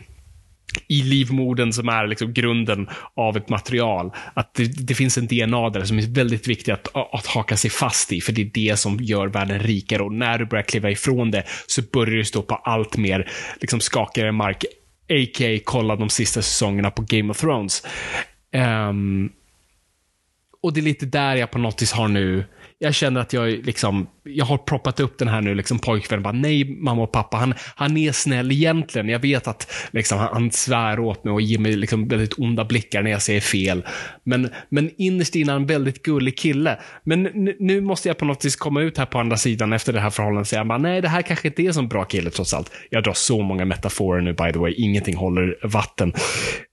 i 0.87 1.03
livmodern 1.03 1.73
som 1.73 1.89
är 1.89 2.07
liksom 2.07 2.33
grunden 2.33 2.89
av 3.15 3.37
ett 3.37 3.49
material. 3.49 4.11
Att 4.33 4.53
det, 4.53 4.87
det 4.87 4.95
finns 4.95 5.17
en 5.17 5.27
DNA 5.27 5.69
där 5.69 5.83
som 5.83 5.97
är 5.97 6.15
väldigt 6.15 6.47
viktig 6.47 6.71
att, 6.71 6.95
att 6.95 7.25
haka 7.25 7.57
sig 7.57 7.69
fast 7.69 8.11
i, 8.11 8.21
för 8.21 8.31
det 8.31 8.41
är 8.41 8.51
det 8.53 8.79
som 8.79 8.97
gör 9.01 9.27
världen 9.27 9.59
rikare. 9.59 10.03
Och 10.03 10.13
när 10.13 10.37
du 10.37 10.45
börjar 10.45 10.63
kliva 10.63 10.91
ifrån 10.91 11.31
det 11.31 11.43
så 11.67 11.81
börjar 11.93 12.15
du 12.15 12.25
stå 12.25 12.41
på 12.41 12.55
allt 12.55 12.97
mer 12.97 13.29
liksom 13.61 13.79
skakigare 13.79 14.31
mark. 14.31 14.65
A.k.a. 15.09 15.59
kolla 15.63 15.95
de 15.95 16.09
sista 16.09 16.41
säsongerna 16.41 16.91
på 16.91 17.01
Game 17.07 17.31
of 17.31 17.39
Thrones. 17.39 17.83
Um, 18.89 19.31
och 20.61 20.73
det 20.73 20.79
är 20.79 20.81
lite 20.81 21.05
där 21.05 21.35
jag 21.35 21.51
på 21.51 21.57
något 21.57 21.81
vis 21.81 21.91
har 21.91 22.07
nu 22.07 22.45
jag 22.81 22.95
känner 22.95 23.21
att 23.21 23.33
jag 23.33 23.49
liksom, 23.49 24.07
jag 24.23 24.45
har 24.45 24.57
proppat 24.57 24.99
upp 24.99 25.17
den 25.17 25.27
här 25.27 25.41
nu, 25.41 25.55
liksom 25.55 25.79
pojkvännen 25.79 26.23
bara, 26.23 26.33
nej 26.33 26.65
mamma 26.65 27.03
och 27.03 27.11
pappa, 27.11 27.37
han, 27.37 27.53
han 27.75 27.97
är 27.97 28.11
snäll 28.11 28.51
egentligen. 28.51 29.09
Jag 29.09 29.19
vet 29.19 29.47
att 29.47 29.71
liksom, 29.91 30.19
han, 30.19 30.29
han 30.33 30.51
svär 30.51 30.99
åt 30.99 31.23
mig 31.23 31.33
och 31.33 31.41
ger 31.41 31.59
mig 31.59 31.75
liksom 31.75 32.07
väldigt 32.07 32.39
onda 32.39 32.65
blickar 32.65 33.01
när 33.01 33.11
jag 33.11 33.21
säger 33.21 33.41
fel. 33.41 33.85
Men, 34.23 34.49
men 34.69 34.91
innerst 34.97 35.35
inne 35.35 35.51
är 35.51 35.53
han 35.53 35.61
en 35.61 35.67
väldigt 35.67 36.03
gullig 36.03 36.37
kille. 36.37 36.79
Men 37.03 37.23
nu, 37.23 37.55
nu 37.59 37.81
måste 37.81 38.07
jag 38.07 38.17
på 38.17 38.25
något 38.25 38.45
vis 38.45 38.55
komma 38.55 38.81
ut 38.81 38.97
här 38.97 39.05
på 39.05 39.19
andra 39.19 39.37
sidan 39.37 39.73
efter 39.73 39.93
det 39.93 39.99
här 39.99 40.09
förhållandet 40.09 40.45
och 40.45 40.47
säga, 40.47 40.65
bara, 40.65 40.77
nej 40.77 41.01
det 41.01 41.09
här 41.09 41.21
kanske 41.21 41.47
inte 41.47 41.61
är 41.61 41.67
en 41.67 41.73
sån 41.73 41.87
bra 41.87 42.03
kille 42.03 42.29
trots 42.29 42.53
allt. 42.53 42.71
Jag 42.89 43.03
drar 43.03 43.13
så 43.13 43.41
många 43.41 43.65
metaforer 43.65 44.21
nu 44.21 44.33
by 44.33 44.51
the 44.53 44.59
way, 44.59 44.73
ingenting 44.77 45.15
håller 45.15 45.67
vatten. 45.67 46.13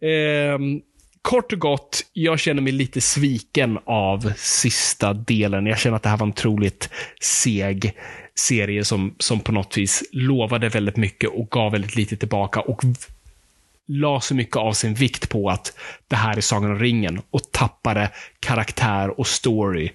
Ehm, 0.02 0.80
kort 1.26 1.52
och 1.52 1.58
gott, 1.58 2.04
jag 2.12 2.38
känner 2.38 2.62
mig 2.62 2.72
lite 2.72 3.00
sviken 3.00 3.78
av 3.84 4.32
sista 4.36 5.12
delen. 5.12 5.66
Jag 5.66 5.78
känner 5.78 5.96
att 5.96 6.02
det 6.02 6.08
här 6.08 6.16
var 6.16 6.26
en 6.26 6.32
otroligt 6.32 6.90
seg 7.20 7.92
serie 8.34 8.84
som, 8.84 9.14
som 9.18 9.40
på 9.40 9.52
något 9.52 9.76
vis 9.76 10.04
lovade 10.12 10.68
väldigt 10.68 10.96
mycket 10.96 11.30
och 11.30 11.50
gav 11.50 11.72
väldigt 11.72 11.96
lite 11.96 12.16
tillbaka 12.16 12.60
och 12.60 12.82
la 13.86 14.20
så 14.20 14.34
mycket 14.34 14.56
av 14.56 14.72
sin 14.72 14.94
vikt 14.94 15.28
på 15.28 15.50
att 15.50 15.78
det 16.08 16.16
här 16.16 16.36
är 16.36 16.40
Sagan 16.40 16.70
om 16.70 16.78
ringen 16.78 17.20
och 17.30 17.52
tappade 17.52 18.10
karaktär 18.40 19.20
och 19.20 19.26
story 19.26 19.90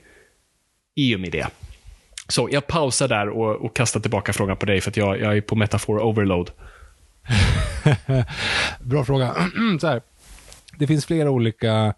i 0.95 1.15
och 1.15 1.19
med 1.19 1.31
det. 1.31 1.47
Så 2.27 2.49
jag 2.51 2.67
pausar 2.67 3.07
där 3.07 3.29
och, 3.29 3.65
och 3.65 3.75
kastar 3.75 3.99
tillbaka 3.99 4.33
frågan 4.33 4.57
på 4.57 4.65
dig 4.65 4.81
för 4.81 4.89
att 4.89 4.97
jag, 4.97 5.19
jag 5.19 5.37
är 5.37 5.41
på 5.41 5.55
metafor 5.55 5.99
overload. 5.99 6.51
Bra 8.81 9.05
fråga. 9.05 9.35
så 9.81 9.87
här 9.87 10.01
det 10.81 10.87
finns 10.87 11.05
flera 11.05 11.31
olika 11.31 11.93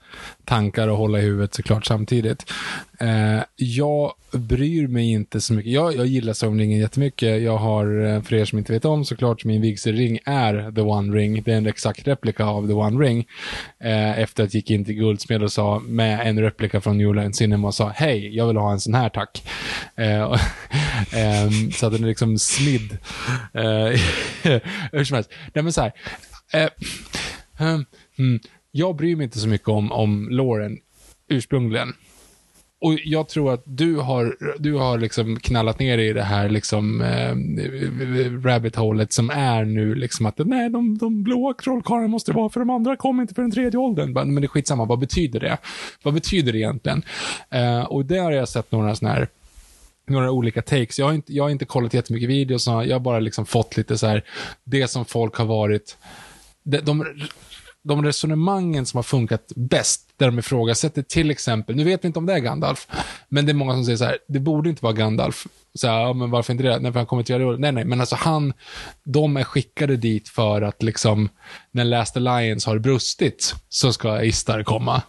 tankar 0.45 0.87
att 0.87 0.97
hålla 0.97 1.19
i 1.19 1.21
huvudet 1.21 1.53
såklart 1.53 1.85
samtidigt. 1.85 2.51
Eh, 2.99 3.43
jag 3.55 4.13
bryr 4.31 4.87
mig 4.87 5.11
inte 5.11 5.41
så 5.41 5.53
mycket. 5.53 5.71
Jag, 5.71 5.95
jag 5.95 6.05
gillar 6.05 6.33
Sagan 6.33 6.71
jättemycket. 6.71 7.41
Jag 7.41 7.57
har, 7.57 8.05
eh, 8.05 8.21
för 8.21 8.35
er 8.35 8.45
som 8.45 8.59
inte 8.59 8.73
vet 8.73 8.85
om, 8.85 9.05
såklart 9.05 9.45
min 9.45 9.61
vigselring 9.61 10.19
är 10.25 10.71
The 10.71 10.81
One 10.81 11.17
Ring. 11.17 11.43
Det 11.43 11.53
är 11.53 11.57
en 11.57 11.67
exakt 11.67 12.07
replika 12.07 12.45
av 12.45 12.67
The 12.67 12.73
One 12.73 13.05
Ring. 13.05 13.27
Eh, 13.79 14.19
efter 14.19 14.43
att 14.43 14.53
jag 14.53 14.59
gick 14.59 14.71
in 14.71 14.85
till 14.85 14.95
Guldsmed 14.95 15.43
och 15.43 15.51
sa, 15.51 15.79
med 15.79 16.27
en 16.27 16.39
replika 16.39 16.81
från 16.81 16.97
New 16.97 17.15
Line 17.15 17.33
Cinema 17.33 17.67
och 17.67 17.75
sa, 17.75 17.89
hej, 17.95 18.35
jag 18.35 18.47
vill 18.47 18.57
ha 18.57 18.71
en 18.71 18.79
sån 18.79 18.93
här 18.93 19.09
tack. 19.09 19.47
Eh, 19.95 20.21
ehm, 21.13 21.71
så 21.71 21.85
att 21.85 21.93
den 21.93 22.03
är 22.03 22.07
liksom 22.07 22.37
smidd. 22.37 22.97
Eh, 23.53 23.99
hur 24.91 25.03
som 25.03 25.15
helst. 25.15 25.31
Nej 25.53 25.63
men 25.63 25.73
så 25.73 25.81
här. 25.81 25.93
Eh, 26.53 26.69
mm, 27.59 27.85
mm 28.17 28.39
jag 28.75 28.95
bryr 28.95 29.15
mig 29.15 29.23
inte 29.23 29.39
så 29.39 29.47
mycket 29.47 29.67
om, 29.67 29.91
om 29.91 30.27
Lauren 30.31 30.77
ursprungligen. 31.27 31.93
Och 32.81 32.93
jag 33.05 33.29
tror 33.29 33.53
att 33.53 33.63
du 33.65 33.95
har, 33.95 34.37
du 34.59 34.73
har 34.73 34.97
liksom 34.97 35.39
knallat 35.39 35.79
ner 35.79 35.97
i 35.97 36.13
det 36.13 36.23
här 36.23 36.49
liksom 36.49 37.01
eh, 37.01 37.35
rabbit 38.43 38.75
holet 38.75 39.13
som 39.13 39.29
är 39.29 39.65
nu 39.65 39.95
liksom 39.95 40.25
att 40.25 40.37
nej, 40.37 40.69
de, 40.69 40.97
de 40.97 41.23
blåa 41.23 41.53
trollkarlarna 41.53 42.07
måste 42.07 42.31
vara 42.31 42.49
för 42.49 42.59
de 42.59 42.69
andra 42.69 42.95
kom 42.95 43.21
inte 43.21 43.33
för 43.33 43.41
den 43.41 43.51
tredje 43.51 43.79
åldern. 43.79 44.13
Men 44.13 44.35
det 44.35 44.45
är 44.45 44.47
skitsamma, 44.47 44.85
vad 44.85 44.99
betyder 44.99 45.39
det? 45.39 45.57
Vad 46.03 46.13
betyder 46.13 46.51
det 46.51 46.57
egentligen? 46.57 47.03
Eh, 47.49 47.83
och 47.83 48.05
där 48.05 48.21
har 48.21 48.31
jag 48.31 48.49
sett 48.49 48.71
några 48.71 48.95
sådana 48.95 49.15
här 49.15 49.27
några 50.07 50.31
olika 50.31 50.61
takes. 50.61 50.99
Jag 50.99 51.05
har 51.05 51.13
inte, 51.13 51.33
jag 51.33 51.43
har 51.43 51.49
inte 51.49 51.65
kollat 51.65 51.93
jättemycket 51.93 52.29
videos, 52.29 52.67
jag 52.67 52.95
har 52.95 52.99
bara 52.99 53.19
liksom 53.19 53.45
fått 53.45 53.77
lite 53.77 53.97
så 53.97 54.07
här, 54.07 54.23
det 54.63 54.87
som 54.87 55.05
folk 55.05 55.35
har 55.35 55.45
varit, 55.45 55.97
de, 56.63 56.77
de 56.77 57.05
de 57.83 58.05
resonemangen 58.05 58.85
som 58.85 58.97
har 58.97 59.03
funkat 59.03 59.51
bäst, 59.55 60.09
där 60.17 60.25
de 60.25 60.39
ifrågasätter 60.39 61.01
till 61.01 61.31
exempel, 61.31 61.75
nu 61.75 61.83
vet 61.83 62.03
vi 62.03 62.07
inte 62.07 62.19
om 62.19 62.25
det 62.25 62.33
är 62.33 62.39
Gandalf, 62.39 62.87
men 63.29 63.45
det 63.45 63.51
är 63.51 63.53
många 63.53 63.73
som 63.73 63.85
säger 63.85 63.97
så 63.97 64.05
här, 64.05 64.17
det 64.27 64.39
borde 64.39 64.69
inte 64.69 64.83
vara 64.83 64.93
Gandalf. 64.93 65.47
Så 65.73 65.87
här, 65.87 66.01
ja, 66.01 66.13
men 66.13 66.31
varför 66.31 66.53
inte 66.53 66.63
det? 66.63 66.79
Nej, 66.79 66.91
för 66.91 66.99
han 66.99 67.07
kommer 67.07 67.21
inte 67.21 67.33
göra 67.33 67.51
det. 67.51 67.57
Nej, 67.57 67.71
nej, 67.71 67.85
men 67.85 67.99
alltså 67.99 68.15
han, 68.15 68.53
de 69.03 69.37
är 69.37 69.43
skickade 69.43 69.97
dit 69.97 70.29
för 70.29 70.61
att 70.61 70.83
liksom, 70.83 71.29
när 71.71 71.83
Last 71.83 72.17
Alliance 72.17 72.69
har 72.69 72.79
brustit, 72.79 73.55
så 73.69 73.93
ska 73.93 74.23
Istar 74.23 74.63
komma. 74.63 75.01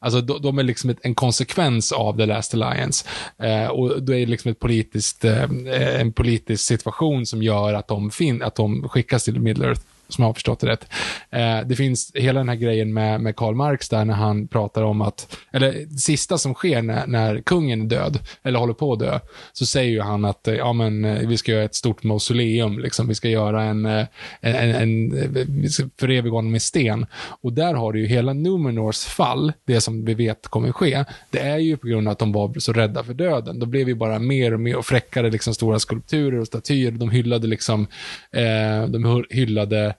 Alltså 0.00 0.20
de, 0.20 0.42
de 0.42 0.58
är 0.58 0.62
liksom 0.62 0.90
ett, 0.90 0.98
en 1.02 1.14
konsekvens 1.14 1.92
av 1.92 2.16
The 2.16 2.26
Last 2.26 2.54
Alliance. 2.54 3.08
Eh, 3.38 3.66
och 3.66 4.02
då 4.02 4.14
är 4.14 4.18
det 4.18 4.26
liksom 4.26 4.50
ett 4.50 4.58
politiskt, 4.58 5.24
eh, 5.24 6.00
en 6.00 6.12
politisk 6.12 6.64
situation 6.64 7.26
som 7.26 7.42
gör 7.42 7.74
att 7.74 7.88
de, 7.88 8.10
fin 8.10 8.42
att 8.42 8.54
de 8.54 8.88
skickas 8.88 9.24
till 9.24 9.40
Middle 9.40 9.66
Earth 9.66 9.82
som 10.08 10.22
jag 10.22 10.28
har 10.28 10.34
förstått 10.34 10.60
det 10.60 10.66
rätt. 10.66 10.88
Eh, 11.30 11.60
det 11.66 11.76
finns 11.76 12.12
hela 12.14 12.40
den 12.40 12.48
här 12.48 12.56
grejen 12.56 12.92
med, 12.92 13.20
med 13.20 13.36
Karl 13.36 13.54
Marx 13.54 13.88
där 13.88 14.04
när 14.04 14.14
han 14.14 14.48
pratar 14.48 14.82
om 14.82 15.00
att, 15.00 15.36
eller 15.52 15.72
det 15.72 15.98
sista 15.98 16.38
som 16.38 16.54
sker 16.54 16.82
när, 16.82 17.06
när 17.06 17.40
kungen 17.40 17.82
är 17.82 17.86
död, 17.86 18.18
eller 18.42 18.58
håller 18.58 18.74
på 18.74 18.92
att 18.92 18.98
dö, 18.98 19.20
så 19.52 19.66
säger 19.66 19.90
ju 19.90 20.00
han 20.00 20.24
att 20.24 20.48
eh, 20.48 20.54
ja, 20.54 20.72
men, 20.72 21.04
eh, 21.04 21.28
vi 21.28 21.36
ska 21.36 21.52
göra 21.52 21.64
ett 21.64 21.74
stort 21.74 22.02
mausoleum, 22.02 22.78
liksom. 22.78 23.08
vi 23.08 23.14
ska 23.14 23.28
göra 23.28 23.62
en, 23.62 23.86
eh, 23.86 24.06
en, 24.40 24.54
en, 24.54 24.74
en 24.74 25.62
vi 25.62 25.68
ska 25.68 25.88
föreviga 26.00 26.32
honom 26.32 26.52
med 26.52 26.62
sten. 26.62 27.06
Och 27.40 27.52
där 27.52 27.74
har 27.74 27.92
du 27.92 28.00
ju 28.00 28.06
hela 28.06 28.32
Numenors 28.32 29.04
fall, 29.04 29.52
det 29.64 29.80
som 29.80 30.04
vi 30.04 30.14
vet 30.14 30.48
kommer 30.48 30.72
ske, 30.72 31.04
det 31.30 31.38
är 31.38 31.58
ju 31.58 31.76
på 31.76 31.86
grund 31.86 32.08
av 32.08 32.12
att 32.12 32.18
de 32.18 32.32
var 32.32 32.58
så 32.58 32.72
rädda 32.72 33.04
för 33.04 33.14
döden. 33.14 33.58
Då 33.58 33.66
blev 33.66 33.88
ju 33.88 33.94
bara 33.94 34.18
mer 34.18 34.54
och 34.54 34.60
mer 34.60 34.76
och 34.76 34.86
fräckare 34.86 35.30
liksom 35.30 35.54
stora 35.54 35.78
skulpturer 35.78 36.38
och 36.38 36.46
statyer, 36.46 36.90
de 36.90 37.10
hyllade 37.10 37.46
liksom, 37.46 37.86
eh, 38.32 38.88
de 38.88 39.24
hyllade 39.30 39.86
Eh, 39.86 39.92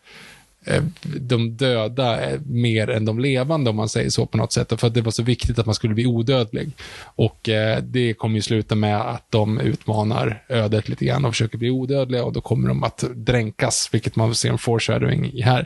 Eh, 0.68 0.84
de 1.20 1.58
döda 1.58 2.20
mer 2.46 2.90
än 2.90 3.06
de 3.06 3.20
levande, 3.20 3.70
om 3.70 3.76
man 3.76 3.90
säger 3.90 4.10
så 4.10 4.26
på 4.26 4.38
något 4.38 4.54
sätt. 4.54 4.80
För 4.80 4.88
att 4.88 4.94
det 4.94 5.02
var 5.02 5.12
så 5.12 5.24
viktigt 5.24 5.60
att 5.60 5.66
man 5.66 5.76
skulle 5.76 5.94
bli 5.94 6.06
odödlig. 6.06 6.72
Och 7.04 7.50
eh, 7.50 7.84
det 7.84 8.14
kommer 8.14 8.36
ju 8.36 8.42
sluta 8.42 8.76
med 8.76 9.02
att 9.02 9.32
de 9.32 9.60
utmanar 9.60 10.44
ödet 10.50 10.90
lite 10.90 11.06
grann 11.06 11.26
och 11.26 11.34
försöker 11.34 11.58
bli 11.58 11.70
odödliga 11.70 12.24
och 12.24 12.34
då 12.34 12.42
kommer 12.42 12.68
de 12.68 12.84
att 12.84 13.04
dränkas, 13.16 13.90
vilket 13.92 14.16
man 14.16 14.36
ser 14.36 14.50
en 14.50 14.58
foreshadowing 14.58 15.26
i 15.26 15.42
här. 15.42 15.66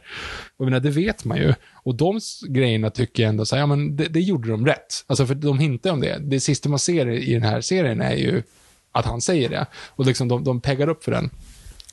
Och 0.58 0.66
menar, 0.66 0.80
det 0.80 0.90
vet 0.90 1.26
man 1.26 1.38
ju. 1.38 1.54
Och 1.74 1.96
de 1.96 2.20
grejerna 2.48 2.90
tycker 2.90 3.24
jag 3.24 3.30
ändå 3.30 3.46
så 3.46 3.56
här, 3.56 3.62
ja 3.62 3.68
men 3.68 3.96
det, 3.96 4.08
det 4.08 4.22
gjorde 4.22 4.50
de 4.50 4.66
rätt. 4.66 5.04
Alltså 5.08 5.26
för 5.26 5.36
de 5.36 5.60
hintar 5.60 5.92
om 5.92 6.02
det. 6.02 6.18
Det 6.22 6.40
sista 6.40 6.70
man 6.70 6.80
ser 6.80 7.10
i 7.10 7.34
den 7.34 7.44
här 7.44 7.62
serien 7.62 8.02
är 8.02 8.16
ju 8.16 8.44
att 8.92 9.06
han 9.06 9.22
säger 9.22 9.50
det. 9.50 9.66
Och 9.90 10.06
liksom 10.06 10.28
de, 10.28 10.44
de 10.44 10.62
peggar 10.62 10.90
upp 10.90 11.04
för 11.04 11.12
den. 11.12 11.30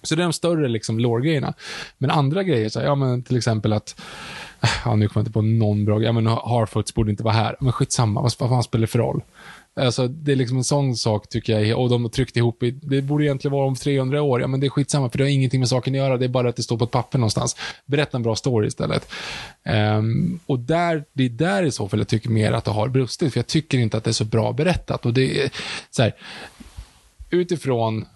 Så 0.03 0.15
det 0.15 0.23
är 0.23 0.25
de 0.25 0.33
större 0.33 0.69
liksom 0.69 0.99
lore-grejerna. 0.99 1.55
Men 1.99 2.11
andra 2.11 2.43
grejer, 2.43 2.69
så 2.69 2.79
här, 2.79 2.87
ja 2.87 2.95
men 2.95 3.23
till 3.23 3.37
exempel 3.37 3.73
att 3.73 4.01
äh, 4.61 4.69
Ja, 4.85 4.97
nu 4.97 5.09
kommer 5.09 5.21
jag 5.21 5.23
inte 5.23 5.33
på 5.33 5.43
någon 5.43 5.85
bra 5.85 6.03
Ja, 6.03 6.13
men 6.13 6.27
Harfoots 6.27 6.95
borde 6.95 7.11
inte 7.11 7.23
vara 7.23 7.35
här. 7.35 7.57
Men 7.61 7.73
skitsamma, 7.73 8.23
vad, 8.23 8.33
vad 8.39 8.49
fan 8.49 8.63
spelar 8.63 8.81
det 8.81 8.87
för 8.87 8.99
roll? 8.99 9.23
Alltså, 9.81 10.09
det 10.09 10.33
är 10.33 10.37
liksom 10.37 10.57
en 10.57 10.65
sån 10.65 10.97
sak 10.97 11.29
tycker 11.29 11.61
jag, 11.61 11.81
och 11.81 11.89
de 11.89 12.03
har 12.03 12.11
tryckt 12.11 12.37
ihop, 12.37 12.63
i, 12.63 12.71
det 12.71 13.03
borde 13.03 13.25
egentligen 13.25 13.53
vara 13.53 13.67
om 13.67 13.75
300 13.75 14.23
år, 14.23 14.41
ja 14.41 14.47
men 14.47 14.61
det 14.61 14.67
är 14.67 14.71
skitsamma 14.71 15.11
för 15.11 15.19
det 15.19 15.25
har 15.25 15.29
ingenting 15.29 15.61
med 15.61 15.69
saken 15.69 15.95
att 15.95 15.99
göra, 15.99 16.17
det 16.17 16.25
är 16.25 16.29
bara 16.29 16.49
att 16.49 16.57
det 16.57 16.63
står 16.63 16.79
på 16.79 16.85
ett 16.85 16.91
papper 16.91 17.19
någonstans. 17.19 17.57
Berätta 17.87 18.17
en 18.17 18.23
bra 18.23 18.37
story 18.37 18.67
istället. 18.67 19.11
Um, 19.99 20.41
och 20.47 20.59
där, 20.59 21.05
det 21.13 21.25
är 21.25 21.29
där 21.29 21.63
i 21.63 21.71
så 21.71 21.89
fall 21.89 22.01
jag 22.01 22.09
tycker 22.09 22.31
mer 22.31 22.53
att 22.53 22.65
det 22.65 22.71
har 22.71 22.89
brustit, 22.89 23.33
för 23.33 23.39
jag 23.39 23.47
tycker 23.47 23.79
inte 23.79 23.97
att 23.97 24.05
det 24.05 24.11
är 24.11 24.13
så 24.13 24.25
bra 24.25 24.53
berättat. 24.53 25.07
Och 25.07 25.15
det 25.15 25.43
är 25.43 25.51
så 25.91 26.03
här, 26.03 26.15
utifrån 27.31 28.07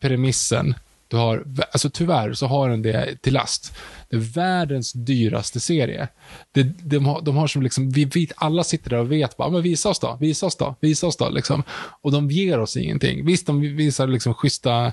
premissen. 0.00 0.74
Du 1.10 1.16
har, 1.16 1.44
alltså 1.72 1.90
tyvärr 1.90 2.32
så 2.32 2.46
har 2.46 2.68
den 2.68 2.82
det 2.82 3.22
till 3.22 3.32
last. 3.32 3.76
Det 4.08 4.16
är 4.16 4.20
världens 4.20 4.92
dyraste 4.92 5.60
serie. 5.60 6.08
Det, 6.52 6.62
de, 6.62 7.06
har, 7.06 7.22
de 7.22 7.36
har 7.36 7.46
som 7.46 7.62
liksom, 7.62 7.90
vi 7.90 8.04
vet, 8.04 8.32
alla 8.36 8.64
sitter 8.64 8.90
där 8.90 8.98
och 8.98 9.12
vet 9.12 9.36
bara, 9.36 9.50
men 9.50 9.62
visa 9.62 9.88
oss 9.88 9.98
då, 9.98 10.18
visa 10.20 10.46
oss 10.46 10.56
då, 10.56 10.74
visa 10.80 11.06
oss 11.06 11.16
då, 11.16 11.28
liksom. 11.28 11.62
Och 12.00 12.12
de 12.12 12.30
ger 12.30 12.60
oss 12.60 12.76
ingenting. 12.76 13.26
Visst, 13.26 13.46
de 13.46 13.60
visar 13.60 14.06
liksom 14.06 14.34
schyssta, 14.34 14.92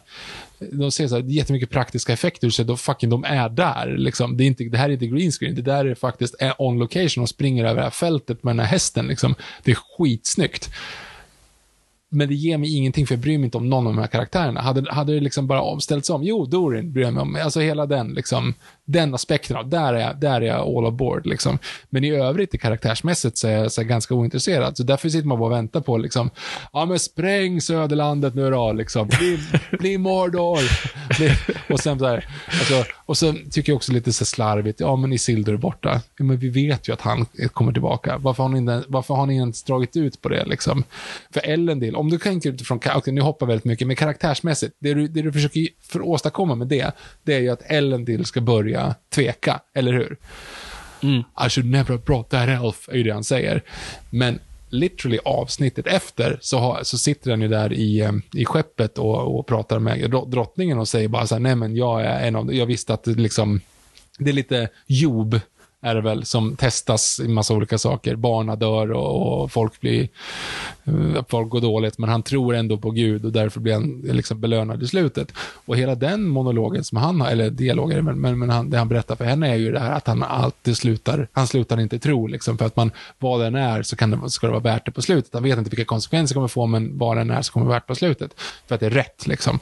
de 0.72 0.92
ser 0.92 1.08
så 1.08 1.16
här, 1.16 1.24
jättemycket 1.24 1.70
praktiska 1.70 2.14
effekter, 2.14 2.50
så 2.50 2.64
de 2.64 2.78
fucking, 2.78 3.10
de 3.10 3.24
är 3.24 3.50
där, 3.50 3.96
liksom. 3.98 4.38
Det, 4.38 4.44
är 4.44 4.48
inte, 4.48 4.64
det 4.64 4.78
här 4.78 4.90
är 4.90 4.94
inte 4.94 5.08
green 5.08 5.32
screen, 5.32 5.56
det 5.56 5.62
där 5.62 5.86
är 5.86 5.96
faktiskt 5.96 6.36
on 6.58 6.80
location 6.80 7.22
och 7.22 7.30
springer 7.30 7.66
över 7.66 7.76
det 7.76 7.84
här 7.84 7.90
fältet 7.90 8.44
med 8.44 8.56
den 8.56 8.60
här 8.60 8.72
hästen, 8.72 9.08
liksom. 9.08 9.36
Det 9.64 9.72
är 9.72 9.78
skitsnyggt 9.98 10.70
men 12.10 12.28
det 12.28 12.36
ger 12.36 12.58
mig 12.58 12.78
ingenting 12.78 13.08
för 13.08 13.16
jag 13.16 13.22
bryr 13.22 13.38
mig 13.38 13.46
inte 13.46 13.58
om 13.58 13.70
någon 13.70 13.88
av 13.88 13.94
de 13.94 14.00
här 14.00 14.08
karaktärerna. 14.08 14.62
Hade, 14.62 14.94
hade 14.94 15.14
det 15.14 15.20
liksom 15.20 15.48
bara 15.48 15.62
omställts 15.62 16.10
om, 16.10 16.24
jo, 16.24 16.46
Dorin 16.46 16.94
bryr 16.94 17.04
jag 17.04 17.14
mig 17.14 17.22
om, 17.22 17.38
alltså 17.44 17.60
hela 17.60 17.86
den 17.86 18.14
liksom, 18.14 18.54
den 18.88 19.14
aspekten 19.14 19.58
av, 19.58 19.70
där 19.70 19.94
är 19.94 20.00
jag, 20.00 20.20
där 20.20 20.42
är 20.42 20.46
jag 20.46 20.68
all 20.68 20.86
aboard 20.86 21.26
liksom. 21.26 21.60
Men 21.90 22.04
i 22.04 22.12
övrigt 22.12 22.56
i 22.56 22.58
karaktärsmässigt 22.58 23.38
så 23.38 23.48
är 23.48 23.52
jag 23.52 23.72
så 23.72 23.84
ganska 23.84 24.14
ointresserad, 24.14 24.78
så 24.78 24.84
därför 24.84 25.10
sitter 25.10 25.28
man 25.28 25.40
bara 25.40 25.46
och 25.46 25.52
väntar 25.52 25.82
på 25.82 25.98
liksom, 25.98 26.30
ja 26.74 26.86
men 26.86 27.00
spräng 27.00 27.62
Söderlandet 27.62 28.36
nu 28.36 28.50
då, 28.50 28.74
liksom, 28.74 29.08
bli, 29.08 29.40
bli 29.80 29.98
Mordor. 29.98 30.60
Bli, 31.18 31.32
och 31.70 31.80
sen 31.80 32.00
så 32.00 32.06
här, 32.06 32.26
alltså, 32.48 32.86
och 33.06 33.18
så 33.18 33.34
tycker 33.52 33.72
jag 33.72 33.76
också 33.76 33.92
lite 33.92 34.14
så 34.14 34.26
slarvigt, 34.26 34.80
ja 34.80 34.96
men 34.96 35.14
Isildur 35.14 35.54
är 35.54 35.58
borta. 35.58 36.02
Ja, 36.18 36.26
men 36.26 36.38
vi 36.38 36.50
vet 36.50 36.90
ju 36.90 36.94
att 36.94 37.02
han 37.02 37.26
kommer 37.54 37.72
tillbaka. 37.72 38.18
Varför 38.18 38.44
har 38.44 38.50
ni, 38.50 38.58
inte, 38.58 38.84
varför 38.88 39.14
har 39.14 39.26
ni 39.26 39.36
ens 39.36 39.64
dragit 39.64 39.96
ut 39.96 40.22
på 40.22 40.30
det 40.30 40.46
liksom? 40.46 40.84
För 41.34 41.42
Elendil, 41.46 41.96
om 41.96 42.10
du 42.10 42.18
tänker 42.18 42.50
utifrån, 42.50 42.78
okej 42.78 42.96
okay, 42.96 43.14
nu 43.14 43.22
hoppar 43.22 43.46
väldigt 43.46 43.66
mycket, 43.66 43.88
men 43.88 43.96
karaktärsmässigt, 43.96 44.76
det 44.80 44.94
du, 44.94 45.08
det 45.08 45.22
du 45.22 45.32
försöker 45.32 45.68
för 45.82 46.02
åstadkomma 46.02 46.56
med 46.56 46.68
det, 46.68 46.92
det 47.24 47.34
är 47.34 47.40
ju 47.40 47.50
att 47.50 47.62
Elendil 47.72 48.26
ska 48.26 48.42
börja 48.42 48.77
tveka, 49.16 49.60
eller 49.76 49.94
hur? 49.94 50.18
Mm. 51.04 51.24
I 51.46 51.50
should 51.50 51.70
never 51.70 51.98
brought 51.98 52.30
that 52.30 52.50
elf, 52.50 52.90
är 52.90 52.98
ju 52.98 53.04
det 53.04 53.14
han 53.14 53.24
säger. 53.24 53.64
Men 54.10 54.40
literally 54.70 55.20
avsnittet 55.26 55.88
efter 55.88 56.38
så, 56.42 56.58
har, 56.58 56.84
så 56.84 56.98
sitter 56.98 57.32
den 57.32 57.42
ju 57.42 57.48
där 57.48 57.74
i, 57.74 58.02
eh, 58.02 58.12
i 58.34 58.46
skeppet 58.46 58.98
och, 58.98 59.40
och 59.40 59.48
pratar 59.48 59.80
med 59.80 60.12
drottningen 60.12 60.80
och 60.80 60.88
säger 60.88 61.08
bara 61.08 61.28
så 61.28 61.36
här, 61.36 61.40
nej 61.40 61.56
men 61.56 61.76
jag 61.76 62.02
är 62.02 62.28
en 62.28 62.36
av, 62.36 62.54
jag 62.54 62.66
visste 62.66 62.94
att 62.94 63.04
det 63.04 63.12
liksom, 63.12 63.62
det 64.20 64.30
är 64.30 64.34
lite 64.34 64.70
Job 64.88 65.40
är 65.82 65.96
det 65.96 66.02
väl, 66.02 66.26
som 66.26 66.56
testas 66.56 67.20
i 67.20 67.28
massa 67.28 67.54
olika 67.54 67.78
saker. 67.78 68.16
Barna 68.16 68.56
dör 68.56 68.92
och, 68.92 69.42
och 69.42 69.52
folk 69.52 69.82
blir, 69.82 70.10
eh, 70.84 71.24
folk 71.30 71.50
går 71.50 71.62
dåligt, 71.62 71.98
men 71.98 72.10
han 72.10 72.24
tror 72.24 72.56
ändå 72.56 72.78
på 72.78 72.92
Gud 72.92 73.26
och 73.26 73.32
därför 73.32 73.60
blir 73.60 73.74
han 73.74 74.02
liksom 74.04 74.42
belönad 74.42 74.84
i 74.84 74.88
slutet. 74.88 75.32
Och 75.38 75.78
hela 75.78 75.96
den 75.96 76.28
monologen 76.28 76.84
som 76.84 76.98
han 76.98 77.22
har, 77.22 77.30
eller 77.30 77.50
dialoger, 77.50 78.02
men, 78.02 78.22
men, 78.22 78.40
men 78.40 78.50
han, 78.50 78.70
det 78.70 78.78
han 78.78 78.90
berättar 78.90 79.16
för 79.16 79.26
henne 79.26 79.50
är 79.50 79.56
ju 79.56 79.72
det 79.72 79.80
här 79.80 79.92
att 79.92 80.08
han 80.08 80.24
alltid 80.24 80.78
slutar, 80.78 81.28
han 81.32 81.48
slutar 81.48 81.80
inte 81.80 82.00
tro, 82.00 82.28
liksom, 82.28 82.58
för 82.58 82.66
att 82.66 82.76
man, 82.76 82.92
vad 83.20 83.40
den 83.40 83.56
är 83.56 83.84
så 83.84 83.96
kan 83.96 84.12
det, 84.12 84.30
ska 84.30 84.48
det 84.48 84.52
vara 84.52 84.64
värt 84.64 84.86
det 84.86 84.92
på 84.92 85.02
slutet. 85.02 85.34
Han 85.34 85.44
vet 85.44 85.58
inte 85.58 85.70
vilka 85.70 85.86
konsekvenser 85.86 86.34
det 86.34 86.38
kommer 86.38 86.48
få, 86.48 86.66
men 86.66 86.98
vad 86.98 87.18
den 87.18 87.32
är 87.32 87.42
så 87.42 87.52
kommer 87.52 87.66
det 87.66 87.70
vara 87.70 87.80
värt 87.80 87.88
på 87.88 87.96
slutet. 87.96 88.32
För 88.68 88.76
att 88.76 88.82
det 88.82 88.86
är 88.86 88.90
rätt, 88.90 89.28
liksom. 89.28 89.60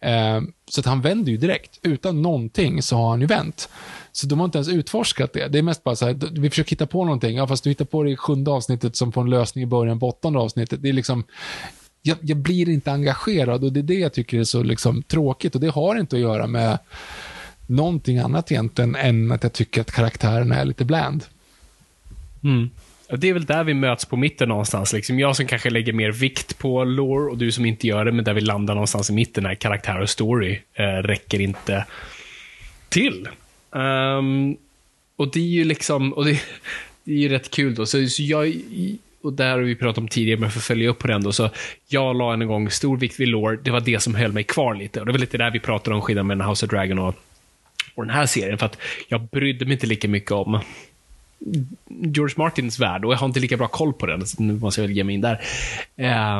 Eh, 0.00 0.40
så 0.70 0.80
att 0.80 0.86
han 0.86 1.00
vänder 1.00 1.32
ju 1.32 1.38
direkt. 1.38 1.78
Utan 1.82 2.22
någonting 2.22 2.82
så 2.82 2.96
har 2.96 3.10
han 3.10 3.20
ju 3.20 3.26
vänt. 3.26 3.68
Så 4.12 4.26
de 4.26 4.38
har 4.38 4.44
inte 4.44 4.58
ens 4.58 4.68
utforskat 4.68 5.32
det. 5.32 5.48
Det 5.48 5.58
är 5.58 5.62
mest 5.62 5.84
bara 5.84 5.96
så 5.96 6.06
här, 6.06 6.40
vi 6.40 6.50
försöker 6.50 6.70
hitta 6.70 6.86
på 6.86 7.04
någonting. 7.04 7.36
Ja, 7.36 7.46
fast 7.46 7.64
du 7.64 7.70
hittar 7.70 7.84
på 7.84 8.02
det 8.02 8.10
i 8.10 8.16
sjunde 8.16 8.50
avsnittet 8.50 8.96
som 8.96 9.12
får 9.12 9.20
en 9.20 9.30
lösning 9.30 9.64
i 9.64 9.66
början 9.66 10.00
på 10.00 10.08
åttonde 10.08 10.38
avsnittet. 10.38 10.82
Det 10.82 10.88
är 10.88 10.92
liksom, 10.92 11.24
jag, 12.02 12.18
jag, 12.20 12.36
blir 12.36 12.68
inte 12.68 12.92
engagerad 12.92 13.64
och 13.64 13.72
det 13.72 13.80
är 13.80 13.82
det 13.82 13.94
jag 13.94 14.12
tycker 14.12 14.38
är 14.38 14.44
så 14.44 14.62
liksom 14.62 15.02
tråkigt. 15.02 15.54
Och 15.54 15.60
det 15.60 15.68
har 15.68 15.96
inte 15.96 16.16
att 16.16 16.22
göra 16.22 16.46
med 16.46 16.78
någonting 17.66 18.18
annat 18.18 18.52
egentligen 18.52 18.94
än 18.94 19.32
att 19.32 19.42
jag 19.42 19.52
tycker 19.52 19.80
att 19.80 19.92
karaktären 19.92 20.52
är 20.52 20.64
lite 20.64 20.84
bland. 20.84 21.24
Mm. 22.44 22.70
Det 23.10 23.28
är 23.28 23.32
väl 23.32 23.44
där 23.44 23.64
vi 23.64 23.74
möts 23.74 24.04
på 24.04 24.16
mitten 24.16 24.48
någonstans. 24.48 24.92
Liksom 24.92 25.18
jag 25.18 25.36
som 25.36 25.46
kanske 25.46 25.70
lägger 25.70 25.92
mer 25.92 26.12
vikt 26.12 26.58
på 26.58 26.84
lore 26.84 27.30
och 27.30 27.38
du 27.38 27.52
som 27.52 27.64
inte 27.64 27.86
gör 27.86 28.04
det, 28.04 28.12
men 28.12 28.24
där 28.24 28.34
vi 28.34 28.40
landar 28.40 28.74
någonstans 28.74 29.10
i 29.10 29.12
mitten 29.12 29.42
när 29.42 29.54
karaktär 29.54 30.00
och 30.00 30.10
story 30.10 30.60
eh, 30.74 30.84
räcker 30.84 31.40
inte 31.40 31.84
till. 32.88 33.28
Um, 33.70 34.56
och 35.16 35.32
det 35.32 35.40
är 35.40 35.44
ju 35.44 35.64
liksom, 35.64 36.12
och 36.12 36.24
det, 36.24 36.32
det 37.04 37.12
är 37.12 37.18
ju 37.18 37.28
rätt 37.28 37.50
kul 37.50 37.74
då. 37.74 37.86
Så, 37.86 38.06
så 38.06 38.22
jag, 38.22 38.54
och 39.22 39.32
där 39.32 39.50
har 39.50 39.58
vi 39.58 39.74
pratat 39.74 39.98
om 39.98 40.08
tidigare, 40.08 40.40
men 40.40 40.50
för 40.50 40.58
att 40.58 40.64
följa 40.64 40.88
upp 40.88 40.98
på 40.98 41.06
den 41.06 41.22
då, 41.22 41.32
så 41.32 41.50
jag 41.88 42.16
la 42.16 42.32
en 42.32 42.46
gång 42.46 42.70
stor 42.70 42.96
vikt 42.96 43.20
vid 43.20 43.28
lore. 43.28 43.56
Det 43.62 43.70
var 43.70 43.80
det 43.80 44.00
som 44.00 44.14
höll 44.14 44.32
mig 44.32 44.44
kvar 44.44 44.74
lite. 44.74 45.00
Och 45.00 45.06
det 45.06 45.12
var 45.12 45.18
lite 45.18 45.38
där 45.38 45.50
vi 45.50 45.60
pratade 45.60 45.96
om 45.96 46.02
skillnaden 46.02 46.26
mellan 46.26 46.48
House 46.48 46.66
of 46.66 46.70
Dragon 46.70 46.98
och, 46.98 47.14
och 47.94 48.06
den 48.06 48.14
här 48.14 48.26
serien. 48.26 48.58
För 48.58 48.66
att 48.66 48.78
jag 49.08 49.20
brydde 49.22 49.64
mig 49.64 49.72
inte 49.72 49.86
lika 49.86 50.08
mycket 50.08 50.32
om 50.32 50.60
George 51.88 52.34
Martins 52.36 52.78
värld 52.78 53.04
och 53.04 53.12
jag 53.12 53.18
har 53.18 53.26
inte 53.26 53.40
lika 53.40 53.56
bra 53.56 53.68
koll 53.68 53.92
på 53.92 54.06
den. 54.06 54.26
Så 54.26 54.42
nu 54.42 54.52
måste 54.52 54.80
jag 54.80 54.88
väl 54.88 54.96
ge 54.96 55.04
mig 55.04 55.14
in 55.14 55.20
där. 55.20 55.40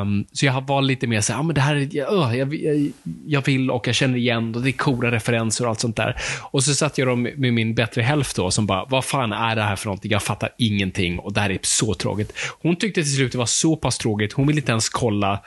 Um, 0.01 0.25
så 0.31 0.45
jag 0.45 0.67
var 0.67 0.81
lite 0.81 1.07
mer 1.07 1.21
så 1.21 1.33
här, 1.33 1.39
ah, 1.39 1.43
men 1.43 1.55
det 1.55 1.61
här, 1.61 1.75
uh, 1.75 1.95
jag, 2.37 2.55
jag, 2.55 2.91
jag, 3.25 3.45
vill 3.45 3.71
och 3.71 3.87
jag 3.87 3.95
känner 3.95 4.17
igen 4.17 4.55
och 4.55 4.61
det 4.61 4.69
är 4.69 4.71
coola 4.71 5.11
referenser 5.11 5.63
och 5.63 5.69
allt 5.69 5.79
sånt 5.79 5.95
där. 5.95 6.15
Och 6.51 6.63
så 6.63 6.73
satt 6.73 6.97
jag 6.97 7.07
då 7.07 7.15
med 7.15 7.53
min 7.53 7.75
bättre 7.75 8.01
hälft 8.01 8.35
då 8.35 8.51
som 8.51 8.65
bara, 8.65 8.85
vad 8.85 9.05
fan 9.05 9.33
är 9.33 9.55
det 9.55 9.63
här 9.63 9.75
för 9.75 9.85
någonting? 9.85 10.11
Jag 10.11 10.23
fattar 10.23 10.49
ingenting 10.57 11.19
och 11.19 11.33
det 11.33 11.41
här 11.41 11.49
är 11.49 11.59
så 11.61 11.93
tråkigt. 11.93 12.33
Hon 12.61 12.75
tyckte 12.75 13.03
till 13.03 13.15
slut 13.15 13.31
det 13.31 13.37
var 13.37 13.45
så 13.45 13.75
pass 13.75 13.97
tråkigt, 13.97 14.33
hon 14.33 14.47
ville 14.47 14.59
inte 14.59 14.71
ens 14.71 14.89
kolla 14.89 15.39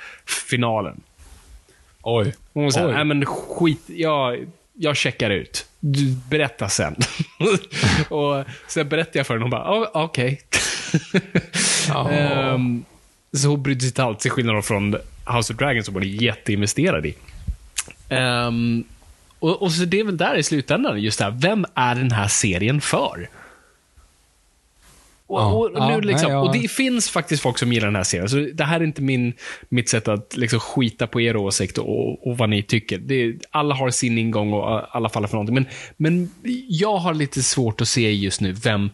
finalen. 0.49 1.00
Oj. 2.02 2.35
Hon 2.52 2.73
sa, 2.73 2.87
nej 2.87 3.04
men 3.04 3.26
skit, 3.26 3.82
jag, 3.87 4.38
jag 4.75 4.97
checkar 4.97 5.31
ut 5.31 5.67
du, 5.85 6.17
berätta 6.31 6.69
sen. 6.69 6.97
och 8.09 8.45
sen 8.69 8.88
berättade 8.88 9.19
jag 9.19 9.26
för 9.26 9.35
henne 9.35 9.45
och 9.45 9.50
hon 9.50 9.50
bara, 9.50 9.81
oh, 9.81 10.05
okej. 10.05 10.41
Okay. 11.12 11.21
oh. 11.95 12.55
um, 12.55 12.85
så 13.33 13.49
hon 13.49 13.62
brydde 13.62 13.81
sig 13.81 13.88
inte 13.88 14.05
alls, 14.05 14.19
till 14.19 14.31
skillnad 14.31 14.64
från 14.64 14.97
House 15.26 15.52
of 15.52 15.59
Dragons 15.59 15.87
som 15.87 15.95
hon 15.95 16.02
är 16.02 16.07
jätteinvesterad 16.07 17.07
i. 17.07 17.14
Um, 18.11 18.85
och, 19.38 19.62
och, 19.62 19.73
så 19.73 19.85
det 19.85 20.00
är 20.00 20.05
väl 20.05 20.17
där 20.17 20.37
i 20.37 20.43
slutändan, 20.43 21.00
just 21.00 21.19
det 21.19 21.25
här, 21.25 21.31
vem 21.41 21.67
är 21.75 21.95
den 21.95 22.11
här 22.11 22.29
serien 22.29 22.81
för? 22.81 23.29
Och, 25.32 25.60
och, 25.60 25.70
ja, 25.74 25.88
nu 25.88 26.00
liksom, 26.00 26.28
nej, 26.28 26.36
ja. 26.36 26.42
och 26.42 26.52
det 26.52 26.70
finns 26.70 27.10
faktiskt 27.10 27.42
folk 27.42 27.58
som 27.58 27.72
gillar 27.72 27.86
den 27.86 27.96
här 27.96 28.02
serien. 28.02 28.28
Så 28.28 28.36
det 28.54 28.64
här 28.64 28.80
är 28.80 28.84
inte 28.84 29.02
min, 29.02 29.32
mitt 29.68 29.88
sätt 29.88 30.08
att 30.08 30.36
liksom 30.36 30.60
skita 30.60 31.06
på 31.06 31.20
er 31.20 31.36
åsikt 31.36 31.78
och, 31.78 32.26
och 32.26 32.38
vad 32.38 32.48
ni 32.48 32.62
tycker. 32.62 32.99
Det, 32.99 33.34
alla 33.50 33.75
har 33.75 33.90
sin 33.90 34.18
ingång 34.18 34.52
och 34.52 34.97
alla 34.97 35.08
faller 35.08 35.28
för 35.28 35.34
någonting. 35.34 35.54
Men, 35.54 35.66
men 35.97 36.30
jag 36.68 36.97
har 36.97 37.14
lite 37.14 37.42
svårt 37.42 37.80
att 37.80 37.88
se 37.88 38.12
just 38.12 38.40
nu 38.40 38.52
vem 38.52 38.90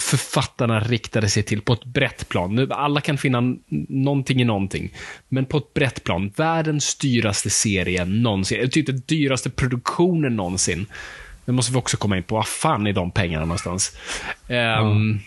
författarna 0.00 0.80
riktade 0.80 1.28
sig 1.28 1.42
till 1.42 1.60
på 1.60 1.72
ett 1.72 1.84
brett 1.84 2.28
plan. 2.28 2.72
Alla 2.72 3.00
kan 3.00 3.18
finna 3.18 3.42
någonting 3.88 4.40
i 4.40 4.44
någonting. 4.44 4.92
Men 5.28 5.44
på 5.44 5.58
ett 5.58 5.74
brett 5.74 6.04
plan. 6.04 6.32
Världens 6.36 6.94
dyraste 6.94 7.50
serie 7.50 8.04
någonsin. 8.04 8.70
Typ 8.70 8.86
den 8.86 9.02
dyraste 9.06 9.50
produktionen 9.50 10.36
någonsin. 10.36 10.86
Det 11.44 11.52
måste 11.52 11.72
vi 11.72 11.78
också 11.78 11.96
komma 11.96 12.16
in 12.16 12.22
på. 12.22 12.34
Vad 12.34 12.46
fan 12.46 12.86
är 12.86 12.92
de 12.92 13.10
pengarna 13.10 13.44
någonstans? 13.44 13.96
Um, 14.48 14.56
mm. 14.56 15.20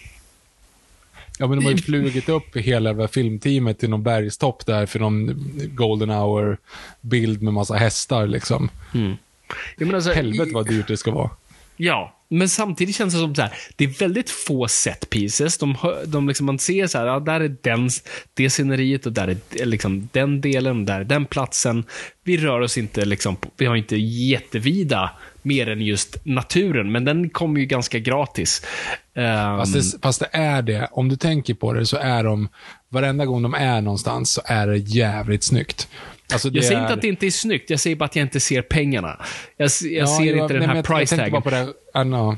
Ja, 1.41 1.47
men 1.47 1.57
de 1.57 1.65
har 1.65 1.71
ju 1.71 1.77
flugit 1.77 2.29
upp 2.29 2.57
hela 2.57 3.07
filmteamet 3.07 3.79
till 3.79 3.89
någon 3.89 4.03
bergstopp 4.03 4.65
där 4.65 4.85
för 4.85 4.99
någon 4.99 5.35
golden 5.75 6.09
hour-bild 6.09 7.41
med 7.41 7.53
massa 7.53 7.75
hästar 7.75 8.27
liksom. 8.27 8.69
Mm. 8.93 9.15
Alltså, 9.95 10.11
Helvete 10.11 10.51
vad 10.53 10.67
dyrt 10.67 10.87
det 10.87 10.97
ska 10.97 11.11
vara. 11.11 11.29
Ja, 11.77 12.15
men 12.29 12.49
samtidigt 12.49 12.95
känns 12.95 13.13
det 13.13 13.19
som 13.19 13.35
så 13.35 13.41
här, 13.41 13.53
det 13.75 13.83
är 13.83 13.87
väldigt 13.87 14.29
få 14.29 14.67
set 14.67 15.09
pieces. 15.09 15.57
De, 15.57 15.75
de 16.05 16.27
liksom, 16.27 16.45
man 16.45 16.59
ser 16.59 16.87
så 16.87 16.97
här, 16.97 17.05
ja, 17.05 17.19
där 17.19 17.39
är 17.39 17.55
den, 17.61 17.89
det 18.33 18.49
sceneriet 18.49 19.05
och 19.05 19.13
där 19.13 19.27
är 19.27 19.65
liksom 19.65 20.09
den 20.11 20.41
delen, 20.41 20.85
där 20.85 20.99
är 20.99 21.03
den 21.03 21.25
platsen. 21.25 21.83
Vi 22.23 22.37
rör 22.37 22.59
oss 22.59 22.77
inte, 22.77 23.05
liksom, 23.05 23.37
vi 23.57 23.65
har 23.65 23.75
inte 23.75 23.97
jättevida 23.97 25.11
mer 25.41 25.69
än 25.69 25.81
just 25.81 26.25
naturen, 26.25 26.91
men 26.91 27.05
den 27.05 27.29
kommer 27.29 27.59
ju 27.59 27.65
ganska 27.65 27.99
gratis. 27.99 28.65
Um, 29.15 29.23
fast, 29.57 29.73
det, 29.73 30.01
fast, 30.01 30.19
det, 30.19 30.29
är 30.31 30.61
det. 30.61 30.87
Om 30.91 31.09
du 31.09 31.15
tänker 31.15 31.53
på 31.53 31.73
det 31.73 31.85
så 31.85 31.97
är 31.97 32.23
de, 32.23 32.49
varenda 32.89 33.25
gång 33.25 33.41
de 33.41 33.53
är 33.53 33.81
någonstans 33.81 34.31
så 34.31 34.41
är 34.45 34.67
det 34.67 34.77
jävligt 34.77 35.43
snyggt. 35.43 35.87
Alltså 36.33 36.49
jag 36.49 36.63
säger 36.63 36.79
är... 36.79 36.81
inte 36.81 36.93
att 36.93 37.01
det 37.01 37.07
inte 37.07 37.25
är 37.25 37.31
snyggt, 37.31 37.69
jag 37.69 37.79
säger 37.79 37.95
bara 37.95 38.05
att 38.05 38.15
jag 38.15 38.25
inte 38.25 38.39
ser 38.39 38.61
pengarna. 38.61 39.21
Jag, 39.57 39.69
jag 39.81 39.91
ja, 39.91 40.07
ser 40.07 40.23
jo, 40.23 40.41
inte 40.41 40.53
den 40.53 40.69
här 40.69 40.83
price 40.83 41.17
taggen. 41.17 41.43
Uh, 41.95 42.03
no, 42.05 42.37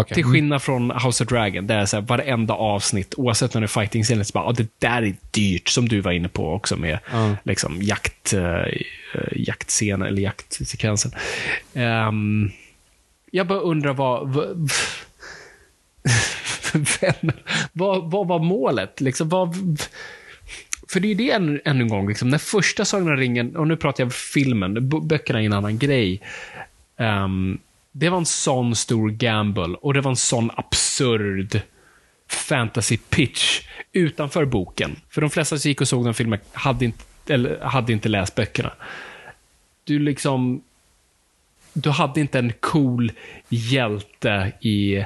okay. 0.00 0.14
Till 0.14 0.24
skillnad 0.24 0.62
från 0.62 0.90
House 0.90 1.24
of 1.24 1.30
Dragon, 1.30 1.66
där 1.66 1.78
är 1.78 1.86
så 1.86 1.96
här, 1.96 2.02
varenda 2.02 2.54
avsnitt, 2.54 3.14
oavsett 3.16 3.54
när 3.54 3.60
det 3.60 3.64
är 3.64 3.68
fighting 3.68 4.02
scenen, 4.02 4.24
så 4.24 4.32
bara, 4.32 4.50
oh, 4.50 4.54
det 4.54 4.68
där 4.78 5.02
är 5.02 5.14
dyrt, 5.30 5.68
som 5.68 5.88
du 5.88 6.00
var 6.00 6.12
inne 6.12 6.28
på 6.28 6.52
också 6.52 6.76
med 6.76 6.98
uh. 7.14 7.32
liksom, 7.44 7.82
jakt, 7.82 8.34
uh, 8.34 8.66
jaktscenen, 9.32 10.08
eller 10.08 10.22
jaktsekvensen. 10.22 11.12
Um, 11.74 12.52
jag 13.30 13.46
bara 13.46 13.60
undrar 13.60 13.92
vad... 13.92 14.28
vad 14.28 14.70
vem, 17.00 17.32
vad, 17.72 18.10
vad 18.10 18.28
var 18.28 18.38
målet? 18.38 19.00
Liksom, 19.00 19.28
vad, 19.28 19.56
för 20.92 21.00
det 21.00 21.10
är 21.10 21.14
det 21.14 21.30
ännu, 21.30 21.60
en, 21.64 21.80
en 21.80 21.88
gång, 21.88 22.08
liksom, 22.08 22.28
när 22.28 22.38
första 22.38 22.84
Sagan 22.84 23.08
om 23.08 23.16
ringen, 23.16 23.56
och 23.56 23.68
nu 23.68 23.76
pratar 23.76 24.02
jag 24.02 24.06
om 24.06 24.10
filmen, 24.10 24.88
böckerna 25.08 25.42
är 25.42 25.46
en 25.46 25.52
annan 25.52 25.78
grej. 25.78 26.20
Um, 26.96 27.58
det 27.92 28.08
var 28.08 28.18
en 28.18 28.26
sån 28.26 28.76
stor 28.76 29.10
gamble 29.10 29.76
och 29.80 29.94
det 29.94 30.00
var 30.00 30.10
en 30.10 30.16
sån 30.16 30.50
absurd 30.54 31.60
fantasy 32.28 32.96
pitch 32.96 33.60
utanför 33.92 34.44
boken. 34.44 34.96
För 35.08 35.20
de 35.20 35.30
flesta 35.30 35.58
som 35.58 35.68
gick 35.68 35.80
och 35.80 35.88
såg 35.88 36.04
den 36.04 36.14
filmen 36.14 36.38
hade 36.52 36.84
inte, 36.84 37.04
eller 37.34 37.60
hade 37.60 37.92
inte 37.92 38.08
läst 38.08 38.34
böckerna. 38.34 38.72
Du 39.84 39.98
liksom, 39.98 40.62
du 41.72 41.90
hade 41.90 42.20
inte 42.20 42.38
en 42.38 42.52
cool 42.60 43.12
hjälte 43.48 44.52
i 44.60 45.04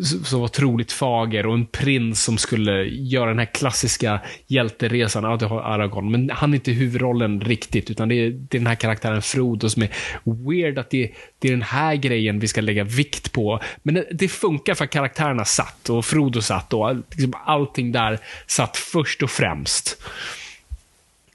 som 0.00 0.38
var 0.38 0.44
otroligt 0.44 0.92
fager 0.92 1.46
och 1.46 1.54
en 1.54 1.66
prins 1.66 2.22
som 2.22 2.38
skulle 2.38 2.84
göra 2.84 3.28
den 3.30 3.38
här 3.38 3.54
klassiska 3.54 4.20
hjälteresan. 4.46 5.24
Ja, 5.24 5.36
du 5.36 5.46
har 5.46 5.60
Aragorn, 5.60 6.10
men 6.10 6.30
han 6.30 6.50
är 6.50 6.54
inte 6.54 6.72
huvudrollen 6.72 7.40
riktigt, 7.40 7.90
utan 7.90 8.08
det 8.08 8.14
är, 8.14 8.30
det 8.30 8.56
är 8.56 8.60
den 8.60 8.66
här 8.66 8.74
karaktären 8.74 9.22
Frodo 9.22 9.68
som 9.68 9.82
är 9.82 9.90
weird 10.24 10.78
att 10.78 10.90
det, 10.90 11.12
det 11.38 11.48
är 11.48 11.52
den 11.52 11.62
här 11.62 11.94
grejen 11.94 12.38
vi 12.38 12.48
ska 12.48 12.60
lägga 12.60 12.84
vikt 12.84 13.32
på. 13.32 13.60
Men 13.82 13.94
det, 13.94 14.06
det 14.12 14.28
funkar 14.28 14.74
för 14.74 14.84
att 14.84 14.90
karaktärerna 14.90 15.44
satt 15.44 15.88
och 15.88 16.04
Frodo 16.04 16.42
satt 16.42 16.72
och 16.72 16.96
liksom 17.10 17.34
allting 17.46 17.92
där 17.92 18.18
satt 18.46 18.76
först 18.76 19.22
och 19.22 19.30
främst. 19.30 20.02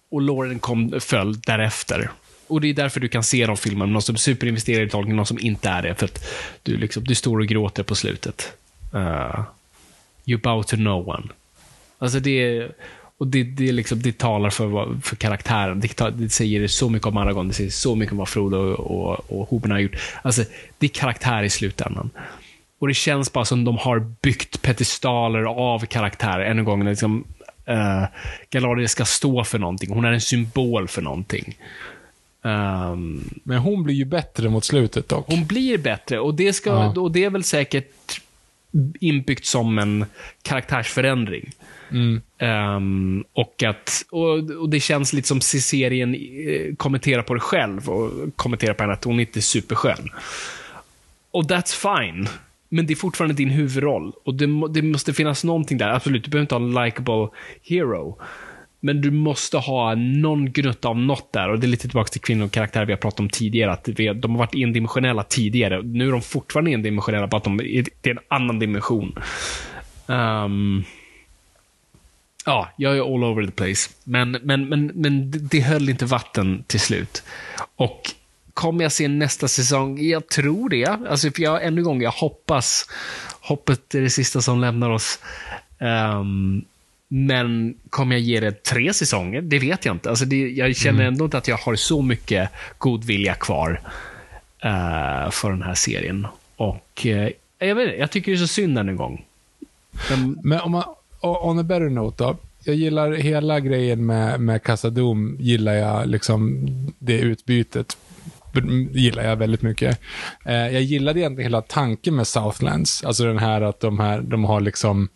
Och 0.09 0.21
Lauren 0.21 0.59
kom, 0.59 0.99
föll 0.99 1.39
därefter. 1.39 2.09
Och 2.47 2.61
det 2.61 2.67
är 2.67 2.73
därför 2.73 2.99
du 2.99 3.07
kan 3.07 3.23
se 3.23 3.45
de 3.45 3.57
filmerna 3.57 3.91
någon 3.91 4.01
som 4.01 4.15
superinvesterar 4.15 4.85
i 4.85 4.89
tolkning, 4.89 5.15
någon 5.15 5.25
som 5.25 5.39
inte 5.39 5.69
är 5.69 5.81
det. 5.81 5.95
För 5.95 6.05
att 6.05 6.25
du, 6.63 6.77
liksom, 6.77 7.03
du 7.03 7.15
står 7.15 7.39
och 7.39 7.47
gråter 7.47 7.83
på 7.83 7.95
slutet. 7.95 8.53
Uh, 8.95 9.43
you 10.25 10.39
bow 10.39 10.63
to 10.63 10.75
no 10.75 11.09
one. 11.09 11.27
Alltså 11.99 12.19
det 12.19 12.69
och 13.19 13.27
det, 13.27 13.43
det, 13.43 13.71
liksom, 13.71 14.01
det 14.01 14.17
talar 14.17 14.49
för, 14.49 15.01
för 15.01 15.15
karaktären. 15.15 15.79
Det, 15.79 16.09
det, 16.09 16.29
säger 16.29 16.67
så 16.67 16.89
mycket 16.89 17.07
om 17.07 17.17
Aragorn, 17.17 17.47
det 17.47 17.53
säger 17.53 17.69
så 17.69 17.95
mycket 17.95 18.11
om 18.11 18.17
vad 18.17 18.29
Frodo 18.29 18.57
och, 18.57 19.09
och, 19.09 19.39
och 19.39 19.49
Hoben 19.49 19.71
har 19.71 19.79
gjort. 19.79 19.97
Alltså, 20.21 20.43
det 20.77 20.85
är 20.85 20.89
karaktär 20.89 21.43
i 21.43 21.49
slutändan. 21.49 22.09
Och 22.79 22.87
det 22.87 22.93
känns 22.93 23.33
bara 23.33 23.45
som 23.45 23.63
de 23.63 23.77
har 23.77 23.99
byggt 24.21 24.61
pedestaler 24.61 25.43
av 25.43 25.85
karaktärer. 25.85 26.45
Än 26.45 26.59
en 26.59 26.65
gång, 26.65 26.85
liksom, 26.85 27.23
uh, 27.69 28.05
Galadriel 28.49 28.89
ska 28.89 29.05
stå 29.05 29.43
för 29.43 29.59
någonting. 29.59 29.93
Hon 29.93 30.05
är 30.05 30.11
en 30.11 30.21
symbol 30.21 30.87
för 30.87 31.01
någonting. 31.01 31.57
Um, 32.47 33.29
Men 33.43 33.57
hon 33.57 33.83
blir 33.83 33.95
ju 33.95 34.05
bättre 34.05 34.49
mot 34.49 34.65
slutet 34.65 35.09
dock. 35.09 35.25
hon 35.27 35.45
blir 35.45 35.77
bättre 35.77 36.19
och 36.19 36.33
det, 36.35 36.53
ska, 36.53 36.69
Ja. 36.69 37.01
och 37.01 37.11
det 37.11 37.23
är 37.23 37.29
väl 37.29 37.43
säkert 37.43 38.21
inbyggt 38.99 39.45
som 39.45 39.79
en 39.79 40.05
karaktärsförändring. 40.41 41.51
Mm. 41.91 42.21
Ehm, 42.37 43.23
och, 43.33 43.63
att, 43.63 44.05
och, 44.11 44.51
och 44.61 44.69
det 44.69 44.79
känns 44.79 45.13
lite 45.13 45.27
som 45.27 45.41
se- 45.41 45.59
serien 45.59 46.15
eh, 46.15 46.75
kommenterar 46.75 47.21
på 47.21 47.33
det 47.33 47.39
själv 47.39 47.89
och 47.89 48.11
kommenterar 48.35 48.73
på 48.73 48.83
henne 48.83 48.93
att 48.93 49.03
hon 49.03 49.19
inte 49.19 49.39
är 49.39 49.41
superskön. 49.41 50.09
Och 51.31 51.43
that's 51.43 51.99
fine. 52.01 52.27
Men 52.69 52.85
det 52.87 52.93
är 52.93 52.95
fortfarande 52.95 53.35
din 53.35 53.49
huvudroll. 53.49 54.11
Och 54.25 54.33
det, 54.35 54.47
må- 54.47 54.67
det 54.67 54.81
måste 54.81 55.13
finnas 55.13 55.43
någonting 55.43 55.77
där. 55.77 55.89
Absolut, 55.89 56.23
du 56.23 56.29
behöver 56.31 56.41
inte 56.43 56.55
ha 56.55 56.61
en 56.81 56.85
likable 56.85 57.27
hero. 57.63 58.17
Men 58.87 59.01
du 59.01 59.11
måste 59.11 59.57
ha 59.57 59.95
någon 59.95 60.51
gnutta 60.51 60.87
av 60.87 60.97
något 60.97 61.33
där. 61.33 61.49
Och 61.49 61.59
det 61.59 61.65
är 61.67 61.69
lite 61.69 61.87
tillbaka 61.87 62.09
till 62.09 62.21
kvinnokaraktärer 62.21 62.85
vi 62.85 62.93
har 62.93 62.97
pratat 62.97 63.19
om 63.19 63.29
tidigare. 63.29 63.71
Att 63.71 63.87
vi, 63.87 64.13
de 64.13 64.31
har 64.31 64.37
varit 64.39 64.55
endimensionella 64.55 65.23
tidigare. 65.23 65.81
Nu 65.81 66.07
är 66.07 66.11
de 66.11 66.21
fortfarande 66.21 66.71
endimensionella, 66.71 67.27
bara 67.27 67.37
att 67.37 67.43
de, 67.43 67.57
det 67.57 68.09
är 68.09 68.11
en 68.11 68.19
annan 68.27 68.59
dimension. 68.59 69.19
Um, 70.07 70.83
Ja, 72.45 72.69
jag 72.77 72.97
är 72.97 73.01
all 73.15 73.23
over 73.23 73.45
the 73.45 73.51
place. 73.51 73.89
Men, 74.03 74.31
men, 74.31 74.69
men, 74.69 74.91
men 74.95 75.31
det- 75.49 75.61
höll 75.61 75.89
inte 75.89 76.05
vatten 76.05 76.63
till 76.67 76.79
slut. 76.79 77.23
Och 77.75 78.01
kommer 78.53 78.83
jag 78.83 78.91
se 78.91 79.07
nästa 79.07 79.47
säsong? 79.47 79.99
Jag 80.01 80.27
tror 80.29 80.69
det. 80.69 80.85
Alltså, 80.85 81.31
för 81.31 81.41
jag, 81.43 81.65
ännu 81.65 81.81
en 81.81 81.83
gång, 81.85 82.01
jag 82.01 82.11
hoppas. 82.11 82.89
Hoppet 83.41 83.95
är 83.95 84.01
det 84.01 84.09
sista 84.09 84.41
som 84.41 84.59
lämnar 84.61 84.89
oss. 84.89 85.19
Um, 85.79 86.65
men 87.07 87.75
kommer 87.89 88.15
jag 88.15 88.21
ge 88.21 88.39
det 88.39 88.63
tre 88.63 88.93
säsonger? 88.93 89.41
Det 89.41 89.59
vet 89.59 89.85
jag 89.85 89.95
inte. 89.95 90.09
Alltså 90.09 90.25
det, 90.25 90.49
jag 90.49 90.75
känner 90.75 91.05
ändå 91.05 91.25
inte 91.25 91.37
att 91.37 91.47
jag 91.47 91.57
har 91.57 91.75
så 91.75 92.01
mycket 92.01 92.49
god 92.77 93.03
vilja 93.03 93.33
kvar 93.33 93.81
eh, 94.63 95.29
för 95.31 95.49
den 95.49 95.61
här 95.61 95.75
serien. 95.75 96.27
Och 96.55 97.05
eh, 97.05 97.29
jag 97.59 97.75
vet 97.75 97.87
inte, 97.87 97.97
jag 97.97 98.11
tycker 98.11 98.31
det 98.31 98.35
är 98.35 98.39
så 98.39 98.47
synd 98.47 98.77
än 98.77 98.89
en 98.89 98.95
gång. 98.95 99.25
Men, 100.09 100.39
Men 100.43 100.59
om 100.59 100.71
man, 100.71 100.83
on 101.21 101.59
a 101.59 101.63
better 101.63 101.89
note 101.89 102.23
då. 102.23 102.37
Jag 102.63 102.75
gillar 102.75 103.11
hela 103.11 103.59
grejen 103.59 104.05
med, 104.05 104.39
med 104.39 104.63
Casadum, 104.63 105.37
gillar 105.39 105.73
jag 105.73 106.07
liksom 106.07 106.67
det 106.99 107.19
utbytet. 107.19 107.97
Gillar 108.91 109.23
jag 109.23 109.35
väldigt 109.35 109.61
mycket. 109.61 109.99
Eh, 110.45 110.55
jag 110.55 110.81
gillade 110.81 111.19
egentligen 111.19 111.51
hela 111.51 111.61
tanken 111.61 112.15
med 112.15 112.27
Southlands. 112.27 113.03
Alltså 113.03 113.23
den 113.23 113.37
här 113.37 113.61
att 113.61 113.79
de 113.79 113.99
här, 113.99 114.21
de 114.21 114.45
har 114.45 114.61
liksom, 114.61 115.09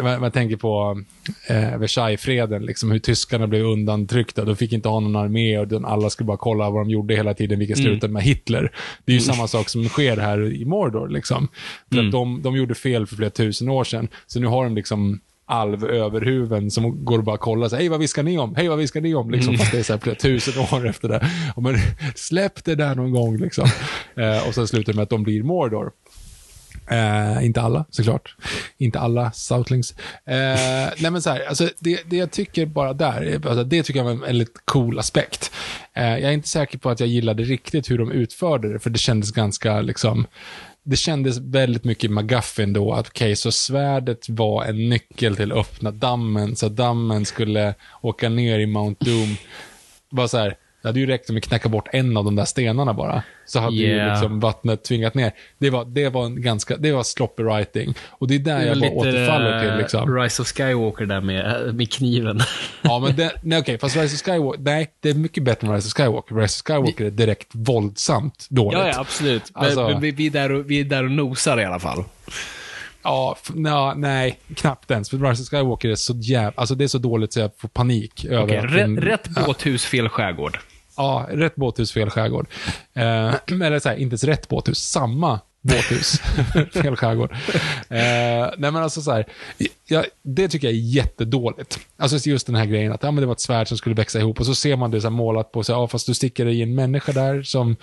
man, 0.00 0.20
man 0.20 0.30
tänker 0.30 0.56
på 0.56 1.02
eh, 1.48 1.78
Versaillesfreden, 1.78 2.66
liksom 2.66 2.90
hur 2.90 2.98
tyskarna 2.98 3.46
blev 3.46 3.66
undantryckta. 3.66 4.44
De 4.44 4.56
fick 4.56 4.72
inte 4.72 4.88
ha 4.88 5.00
någon 5.00 5.16
armé 5.16 5.58
och 5.58 5.90
alla 5.90 6.10
skulle 6.10 6.26
bara 6.26 6.36
kolla 6.36 6.70
vad 6.70 6.86
de 6.86 6.90
gjorde 6.90 7.14
hela 7.14 7.34
tiden, 7.34 7.58
vilket 7.58 7.78
slutade 7.78 8.12
med 8.12 8.22
Hitler. 8.22 8.72
Det 9.04 9.12
är 9.12 9.14
ju 9.14 9.20
samma 9.20 9.48
sak 9.48 9.68
som 9.68 9.88
sker 9.88 10.16
här 10.16 10.52
i 10.52 10.64
Mordor. 10.64 11.08
Liksom. 11.08 11.48
För 11.92 12.00
att 12.00 12.12
de, 12.12 12.42
de 12.42 12.56
gjorde 12.56 12.74
fel 12.74 13.06
för 13.06 13.16
flera 13.16 13.30
tusen 13.30 13.68
år 13.68 13.84
sedan, 13.84 14.08
så 14.26 14.40
nu 14.40 14.46
har 14.46 14.64
de 14.64 14.74
liksom 14.74 15.20
alvöverhuven 15.52 16.70
som 16.70 17.04
går 17.04 17.18
och 17.18 17.24
bara 17.24 17.36
kollar 17.36 17.68
så 17.68 17.76
hej 17.76 17.88
vad 17.88 18.00
viskar 18.00 18.22
ni 18.22 18.38
om? 18.38 18.54
Hej 18.54 18.68
vad 18.68 18.78
viskar 18.78 19.00
ni 19.00 19.14
om? 19.14 19.30
Liksom, 19.30 19.58
Fast 19.58 19.72
det 19.72 19.78
är 19.78 19.82
så 19.82 19.92
här 19.92 20.00
flera 20.00 20.16
tusen 20.16 20.64
år 20.72 20.88
efter 20.88 21.08
det. 21.08 21.30
Och 21.54 21.62
men, 21.62 21.74
släpp 22.14 22.64
det 22.64 22.74
där 22.74 22.94
någon 22.94 23.12
gång 23.12 23.36
liksom. 23.36 23.68
Eh, 24.16 24.48
och 24.48 24.54
sen 24.54 24.68
slutar 24.68 24.92
det 24.92 24.96
med 24.96 25.02
att 25.02 25.10
de 25.10 25.22
blir 25.22 25.42
Mordor. 25.42 25.92
Eh, 26.92 27.46
inte 27.46 27.60
alla, 27.60 27.84
såklart. 27.90 28.36
Inte 28.78 29.00
alla 29.00 29.32
Southlings. 29.32 29.94
Eh, 30.24 30.90
nej 30.98 31.10
men 31.10 31.22
så 31.22 31.30
här, 31.30 31.46
alltså 31.48 31.68
det, 31.78 32.00
det 32.06 32.16
jag 32.16 32.30
tycker 32.30 32.66
bara 32.66 32.92
där, 32.92 33.40
alltså 33.46 33.64
det 33.64 33.82
tycker 33.82 34.00
jag 34.00 34.04
var 34.04 34.12
en 34.12 34.20
väldigt 34.20 34.62
cool 34.64 34.98
aspekt. 34.98 35.52
Eh, 35.94 36.04
jag 36.04 36.22
är 36.22 36.32
inte 36.32 36.48
säker 36.48 36.78
på 36.78 36.90
att 36.90 37.00
jag 37.00 37.08
gillade 37.08 37.42
riktigt 37.42 37.90
hur 37.90 37.98
de 37.98 38.12
utförde 38.12 38.72
det, 38.72 38.78
för 38.78 38.90
det 38.90 38.98
kändes 38.98 39.30
ganska 39.30 39.80
liksom, 39.80 40.26
det 40.84 40.96
kändes 40.96 41.38
väldigt 41.38 41.84
mycket 41.84 42.10
McGuffin 42.10 42.72
då, 42.72 42.92
att 42.92 43.08
okej, 43.08 43.36
så 43.36 43.52
svärdet 43.52 44.28
var 44.28 44.64
en 44.64 44.88
nyckel 44.88 45.36
till 45.36 45.52
att 45.52 45.58
öppna 45.58 45.90
dammen, 45.90 46.56
så 46.56 46.68
dammen 46.68 47.24
skulle 47.24 47.74
åka 48.00 48.28
ner 48.28 48.58
i 48.58 48.66
Mount 48.66 49.04
Doom. 49.04 49.36
Bara 50.10 50.28
så 50.28 50.38
här, 50.38 50.56
det 50.82 50.88
hade 50.88 51.00
ju 51.00 51.06
räckt 51.06 51.28
med 51.28 51.38
att 51.38 51.44
knäcka 51.48 51.68
bort 51.68 51.88
en 51.92 52.16
av 52.16 52.24
de 52.24 52.36
där 52.36 52.44
stenarna 52.44 52.94
bara. 52.94 53.22
Så 53.46 53.60
hade 53.60 53.76
ju 53.76 53.86
Yeah. 53.86 54.10
liksom 54.12 54.40
vattnet 54.40 54.84
tvingat 54.84 55.14
ner. 55.14 55.32
Det 55.58 55.70
var, 55.70 55.84
det 55.84 56.08
var 56.08 56.26
en 56.26 56.42
ganska, 56.42 56.76
det 56.76 56.92
var 56.92 57.02
sloppy 57.02 57.42
writing. 57.42 57.94
Och 58.10 58.28
det 58.28 58.34
är 58.34 58.38
där 58.38 58.58
Det 58.58 58.66
jag 58.66 58.80
bara 58.80 58.90
återfaller 58.90 59.56
eh, 59.56 59.60
till 59.70 59.78
liksom. 59.78 60.16
Rise 60.18 60.42
of 60.42 60.48
Skywalker 60.48 61.06
där 61.06 61.20
med, 61.20 61.74
med 61.74 61.92
kniven. 61.92 62.40
Ja, 62.82 62.98
men 62.98 63.16
det, 63.16 63.32
nej 63.42 63.58
okej, 63.58 63.78
fast 63.78 63.96
Rise 63.96 64.14
of 64.14 64.22
Skywalker, 64.22 64.60
nej, 64.62 64.90
det 65.00 65.10
är 65.10 65.14
mycket 65.14 65.42
bättre 65.42 65.66
än 65.68 65.74
Rise 65.74 65.86
of 65.88 65.92
Skywalker. 65.92 66.34
Rise 66.34 66.62
of 66.62 66.66
Skywalker 66.66 67.04
är 67.04 67.10
direkt 67.10 67.48
våldsamt 67.52 68.46
dåligt. 68.50 68.78
ja, 68.78 68.88
ja, 68.88 69.00
absolut. 69.00 69.42
Alltså- 69.52 69.88
men 69.88 70.00
vi, 70.00 70.10
vi, 70.10 70.26
är 70.26 70.30
där 70.30 70.52
och, 70.52 70.70
vi 70.70 70.80
är 70.80 70.84
där 70.84 71.04
och 71.04 71.10
nosar 71.10 71.60
i 71.60 71.64
alla 71.64 71.78
fall. 71.78 72.04
Ja, 73.04 73.36
nja, 73.54 73.94
nej, 73.96 74.38
knappt 74.56 74.90
ens. 74.90 75.10
För 75.10 75.16
Rise 75.18 75.42
of 75.42 75.48
Skywalker 75.48 75.88
är 75.88 75.94
så 75.94 76.14
jävla, 76.16 76.52
alltså 76.56 76.74
det 76.74 76.84
är 76.84 76.88
så 76.88 76.98
dåligt 76.98 77.32
så 77.32 77.40
jag 77.40 77.50
får 77.58 77.68
panik 77.68 78.24
över 78.24 78.62
rätt, 78.62 78.72
den- 78.76 79.00
rätt 79.00 79.28
båthus, 79.46 79.84
fel 79.84 80.08
skärgård. 80.08 80.58
Ja, 80.96 81.26
rätt 81.30 81.56
båthus, 81.56 81.92
fel 81.92 82.10
skärgård. 82.10 82.46
Eh, 82.92 83.34
eller 83.62 83.78
så 83.78 83.88
här, 83.88 83.96
inte 83.96 84.12
ens 84.12 84.24
rätt 84.24 84.48
båthus, 84.48 84.78
samma 84.78 85.40
båthus, 85.62 86.18
fel 86.72 86.96
skärgård. 86.96 87.32
Eh, 87.88 87.98
nej 88.58 88.70
men 88.70 88.76
alltså 88.76 89.02
så 89.02 89.12
här, 89.12 89.26
ja, 89.86 90.04
det 90.22 90.48
tycker 90.48 90.68
jag 90.68 90.74
är 90.74 90.80
jättedåligt. 90.80 91.78
Alltså 91.96 92.28
just 92.28 92.46
den 92.46 92.56
här 92.56 92.66
grejen 92.66 92.92
att 92.92 93.02
ja, 93.02 93.10
men 93.10 93.20
det 93.20 93.26
var 93.26 93.32
ett 93.32 93.40
svärd 93.40 93.68
som 93.68 93.78
skulle 93.78 93.94
växa 93.94 94.18
ihop 94.18 94.40
och 94.40 94.46
så 94.46 94.54
ser 94.54 94.76
man 94.76 94.90
det 94.90 95.00
så 95.00 95.06
här 95.06 95.12
målat 95.12 95.52
på, 95.52 95.64
så 95.64 95.72
här, 95.72 95.80
ja, 95.80 95.88
fast 95.88 96.06
du 96.06 96.14
sticker 96.14 96.46
i 96.46 96.62
en 96.62 96.74
människa 96.74 97.12
där 97.12 97.42
som, 97.42 97.76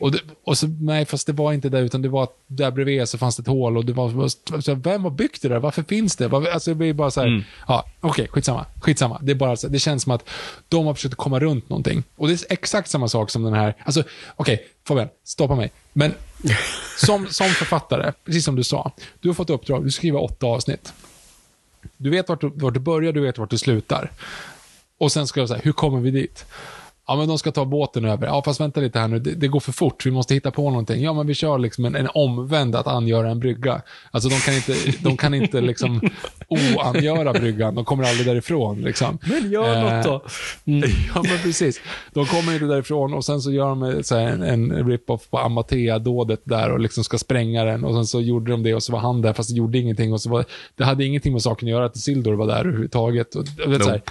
och, 0.00 0.12
det, 0.12 0.18
och 0.44 0.58
så, 0.58 0.66
nej 0.66 1.04
fast 1.04 1.26
det 1.26 1.32
var 1.32 1.52
inte 1.52 1.68
det 1.68 1.80
utan 1.80 2.02
det 2.02 2.08
var 2.08 2.22
att 2.22 2.36
där 2.46 2.70
bredvid 2.70 3.08
så 3.08 3.18
fanns 3.18 3.36
det 3.36 3.40
ett 3.40 3.46
hål 3.46 3.76
och 3.76 3.84
det 3.84 3.92
var, 3.92 4.28
så 4.60 4.70
här, 4.70 4.74
vem 4.74 5.04
har 5.04 5.10
byggt 5.10 5.42
det 5.42 5.48
där? 5.48 5.58
Varför 5.58 5.82
finns 5.82 6.16
det? 6.16 6.28
Varför, 6.28 6.50
alltså 6.50 6.70
det 6.70 6.74
blir 6.74 6.92
bara 6.92 7.10
så 7.10 7.20
här, 7.20 7.44
ja, 7.68 7.84
okej, 8.00 8.28
skitsamma, 8.28 8.66
skitsamma. 8.80 9.18
Det 9.22 9.32
är 9.32 9.36
bara 9.36 9.56
så, 9.56 9.68
det 9.68 9.78
känns 9.78 10.02
som 10.02 10.12
att 10.12 10.28
de 10.68 10.86
har 10.86 10.94
försökt 10.94 11.14
komma 11.14 11.40
runt 11.40 11.68
någonting. 11.68 12.02
Och 12.16 12.28
det 12.28 12.34
är 12.34 12.52
exakt 12.52 12.90
samma 12.90 13.08
sak 13.08 13.30
som 13.30 13.42
den 13.42 13.52
här, 13.52 13.74
alltså 13.84 14.02
okej, 14.36 14.66
Fabian, 14.88 15.08
stoppa 15.24 15.54
mig. 15.54 15.70
Men 15.92 16.14
som, 16.96 17.26
som 17.26 17.46
författare, 17.46 18.12
precis 18.24 18.44
som 18.44 18.56
du 18.56 18.64
sa, 18.64 18.92
du 19.20 19.28
har 19.28 19.34
fått 19.34 19.50
uppdrag, 19.50 19.84
du 19.84 19.90
skriver 19.90 20.22
åtta 20.22 20.46
avsnitt. 20.46 20.92
Du 21.96 22.10
vet 22.10 22.28
vart 22.28 22.40
du, 22.40 22.50
vart 22.54 22.74
du 22.74 22.80
börjar, 22.80 23.12
du 23.12 23.20
vet 23.20 23.38
vart 23.38 23.50
du 23.50 23.58
slutar. 23.58 24.10
Och 24.98 25.12
sen 25.12 25.26
ska 25.26 25.40
jag 25.40 25.48
säga, 25.48 25.60
hur 25.64 25.72
kommer 25.72 26.00
vi 26.00 26.10
dit? 26.10 26.44
Ja, 27.10 27.16
men 27.16 27.28
de 27.28 27.38
ska 27.38 27.52
ta 27.52 27.64
båten 27.64 28.04
över. 28.04 28.26
Ja, 28.26 28.42
fast 28.44 28.60
vänta 28.60 28.80
lite 28.80 28.98
här 28.98 29.08
nu, 29.08 29.18
det, 29.18 29.34
det 29.34 29.48
går 29.48 29.60
för 29.60 29.72
fort, 29.72 30.06
vi 30.06 30.10
måste 30.10 30.34
hitta 30.34 30.50
på 30.50 30.70
någonting. 30.70 31.02
Ja, 31.02 31.12
men 31.12 31.26
vi 31.26 31.34
kör 31.34 31.58
liksom 31.58 31.84
en, 31.84 31.94
en 31.94 32.08
omvänd 32.14 32.76
att 32.76 32.86
angöra 32.86 33.30
en 33.30 33.40
brygga. 33.40 33.82
Alltså 34.10 34.28
de 34.28 34.34
kan 34.34 34.54
inte, 34.54 34.74
de 35.02 35.16
kan 35.16 35.34
inte 35.34 35.60
liksom 35.60 36.00
oangöra 36.48 37.32
bryggan, 37.32 37.74
de 37.74 37.84
kommer 37.84 38.04
aldrig 38.04 38.26
därifrån. 38.26 38.80
Liksom. 38.80 39.18
Men 39.22 39.50
gör 39.50 39.76
Eh, 39.76 39.96
något 39.96 40.04
då. 40.04 40.22
Ja, 41.14 41.22
men 41.22 41.38
precis. 41.42 41.80
De 42.12 42.26
kommer 42.26 42.52
inte 42.52 42.64
därifrån 42.66 43.14
och 43.14 43.24
sen 43.24 43.40
så 43.40 43.52
gör 43.52 43.68
de 43.68 44.02
så 44.04 44.16
här 44.16 44.26
en, 44.26 44.42
en 44.42 44.88
rip-off 44.88 45.30
på 45.30 45.38
Amatea-dådet 45.38 46.40
där 46.44 46.70
och 46.70 46.80
liksom 46.80 47.04
ska 47.04 47.18
spränga 47.18 47.64
den 47.64 47.84
och 47.84 47.94
sen 47.94 48.06
så 48.06 48.20
gjorde 48.20 48.50
de 48.50 48.62
det 48.62 48.74
och 48.74 48.82
så 48.82 48.92
var 48.92 49.00
han 49.00 49.22
där 49.22 49.32
fast 49.32 49.50
det 49.50 49.56
gjorde 49.56 49.78
ingenting 49.78 50.12
och 50.12 50.20
så 50.20 50.30
var 50.30 50.44
det 50.76 50.84
hade 50.84 51.04
ingenting 51.04 51.32
med 51.32 51.42
saken 51.42 51.68
att 51.68 51.72
göra 51.72 51.84
att 51.84 51.96
Isildur 51.96 52.32
var 52.32 52.46
där 52.46 52.60
överhuvudtaget. 52.60 53.34
Och, 53.34 53.44
vet, 53.66 53.84
så 53.84 53.90
här, 53.90 54.02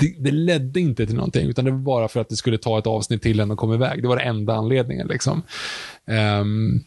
det, 0.00 0.14
det 0.18 0.30
ledde 0.30 0.80
inte 0.80 1.06
till 1.06 1.14
någonting 1.14 1.48
utan 1.48 1.64
det 1.64 1.70
var 1.70 1.78
bara 1.78 2.08
för 2.08 2.20
att 2.20 2.28
det 2.28 2.36
skulle 2.36 2.58
ta 2.58 2.78
ett 2.78 2.86
avsnitt 2.86 3.22
till 3.22 3.40
än 3.40 3.50
att 3.50 3.58
komma 3.58 3.74
iväg. 3.74 4.02
Det 4.02 4.08
var 4.08 4.16
den 4.16 4.28
enda 4.28 4.54
anledningen 4.54 5.06
liksom. 5.06 5.42
Ehm, 6.06 6.80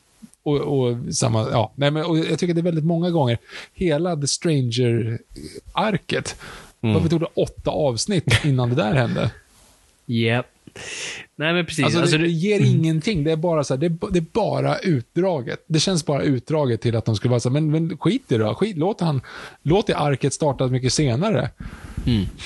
och, 0.44 0.58
och 0.58 0.98
samma, 1.14 1.48
ja, 1.52 1.72
nej 1.76 1.92
men 1.92 2.06
och 2.06 2.18
jag 2.18 2.40
tycker 2.40 2.54
det 2.54 2.62
är 2.62 2.64
väldigt 2.64 2.86
många 2.86 3.10
gånger, 3.10 3.38
hela 3.74 4.16
The 4.16 4.28
Stranger-arket, 4.28 6.36
varför 6.80 7.10
tog 7.10 7.20
det 7.20 7.28
åtta 7.34 7.72
avsnitt 7.72 8.46
innan 8.46 8.70
det 8.70 8.76
där 8.76 8.94
hände? 8.94 9.32
Yep. 10.08 10.46
Nej, 11.36 11.54
men 11.54 11.66
precis. 11.66 11.86
Alltså, 11.86 12.00
Alltså, 12.00 12.18
det, 12.18 12.24
det 12.24 12.30
ger 12.30 12.60
ingenting, 12.60 13.24
det 13.24 13.32
är 13.32 13.36
bara 13.36 13.64
så 13.64 13.74
här, 13.74 13.80
det, 13.80 13.86
är, 13.86 14.12
det 14.12 14.20
är 14.20 14.26
bara 14.32 14.78
utdraget. 14.78 15.64
Det 15.68 15.80
känns 15.80 16.06
bara 16.06 16.24
utdraget 16.24 16.82
till 16.82 16.96
att 16.96 17.06
de 17.06 17.16
skulle 17.16 17.30
vara 17.30 17.40
så 17.40 17.50
här, 17.50 17.54
men, 17.54 17.72
men 17.72 17.98
skit 17.98 18.32
i 18.32 18.38
det 18.38 18.44
då, 18.44 18.56
skit, 18.56 18.78
låt, 18.78 19.02
han, 19.02 19.22
låt 19.62 19.88
det 19.88 19.98
arket 19.98 20.34
starta 20.34 20.68
mycket 20.68 20.94
senare. 20.94 21.50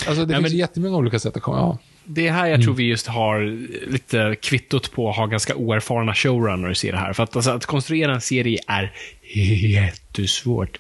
Alltså 0.08 0.26
det 0.26 0.34
Ja, 0.34 0.40
finns 0.40 0.52
men- 0.52 0.60
jättemånga 0.60 0.98
olika 0.98 1.20
sätt 1.20 1.38
att 1.38 1.44
komma, 1.44 1.58
ja. 1.58 1.78
Det 2.10 2.28
är 2.28 2.32
här 2.32 2.48
jag 2.48 2.64
tror 2.64 2.74
vi 2.74 2.84
just 2.84 3.08
har 3.08 3.40
lite 3.92 4.36
kvittot 4.42 4.92
på 4.92 5.10
att 5.10 5.16
ha 5.16 5.26
ganska 5.26 5.56
oerfarna 5.56 6.14
showrunners 6.16 6.86
i 6.86 6.92
det 6.92 6.98
här. 6.98 7.14
För 7.14 7.24
att, 7.24 7.36
alltså, 7.36 7.52
att 7.52 7.66
konstruera 7.66 8.14
en 8.14 8.22
serie 8.22 8.60
är 8.68 8.92
jättesvårt. 9.68 10.78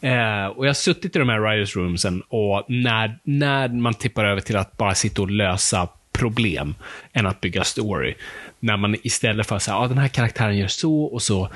Eh, 0.00 0.46
och 0.46 0.64
jag 0.64 0.68
har 0.68 0.72
suttit 0.74 1.16
i 1.16 1.18
de 1.18 1.28
här 1.28 1.38
writers 1.40 1.76
roomsen 1.76 2.22
och 2.28 2.64
när, 2.68 3.18
när 3.24 3.68
man 3.68 3.94
tippar 3.94 4.24
över 4.24 4.40
till 4.40 4.56
att 4.56 4.76
bara 4.76 4.94
sitta 4.94 5.22
och 5.22 5.30
lösa 5.30 5.88
problem 6.12 6.74
än 7.12 7.26
att 7.26 7.40
bygga 7.40 7.64
story. 7.64 8.14
När 8.60 8.76
man 8.76 8.96
istället 9.02 9.46
för 9.46 9.56
att 9.56 9.62
säga, 9.62 9.76
ah, 9.76 9.88
den 9.88 9.98
här 9.98 10.08
karaktären 10.08 10.58
gör 10.58 10.68
så 10.68 11.04
och 11.04 11.22
så. 11.22 11.50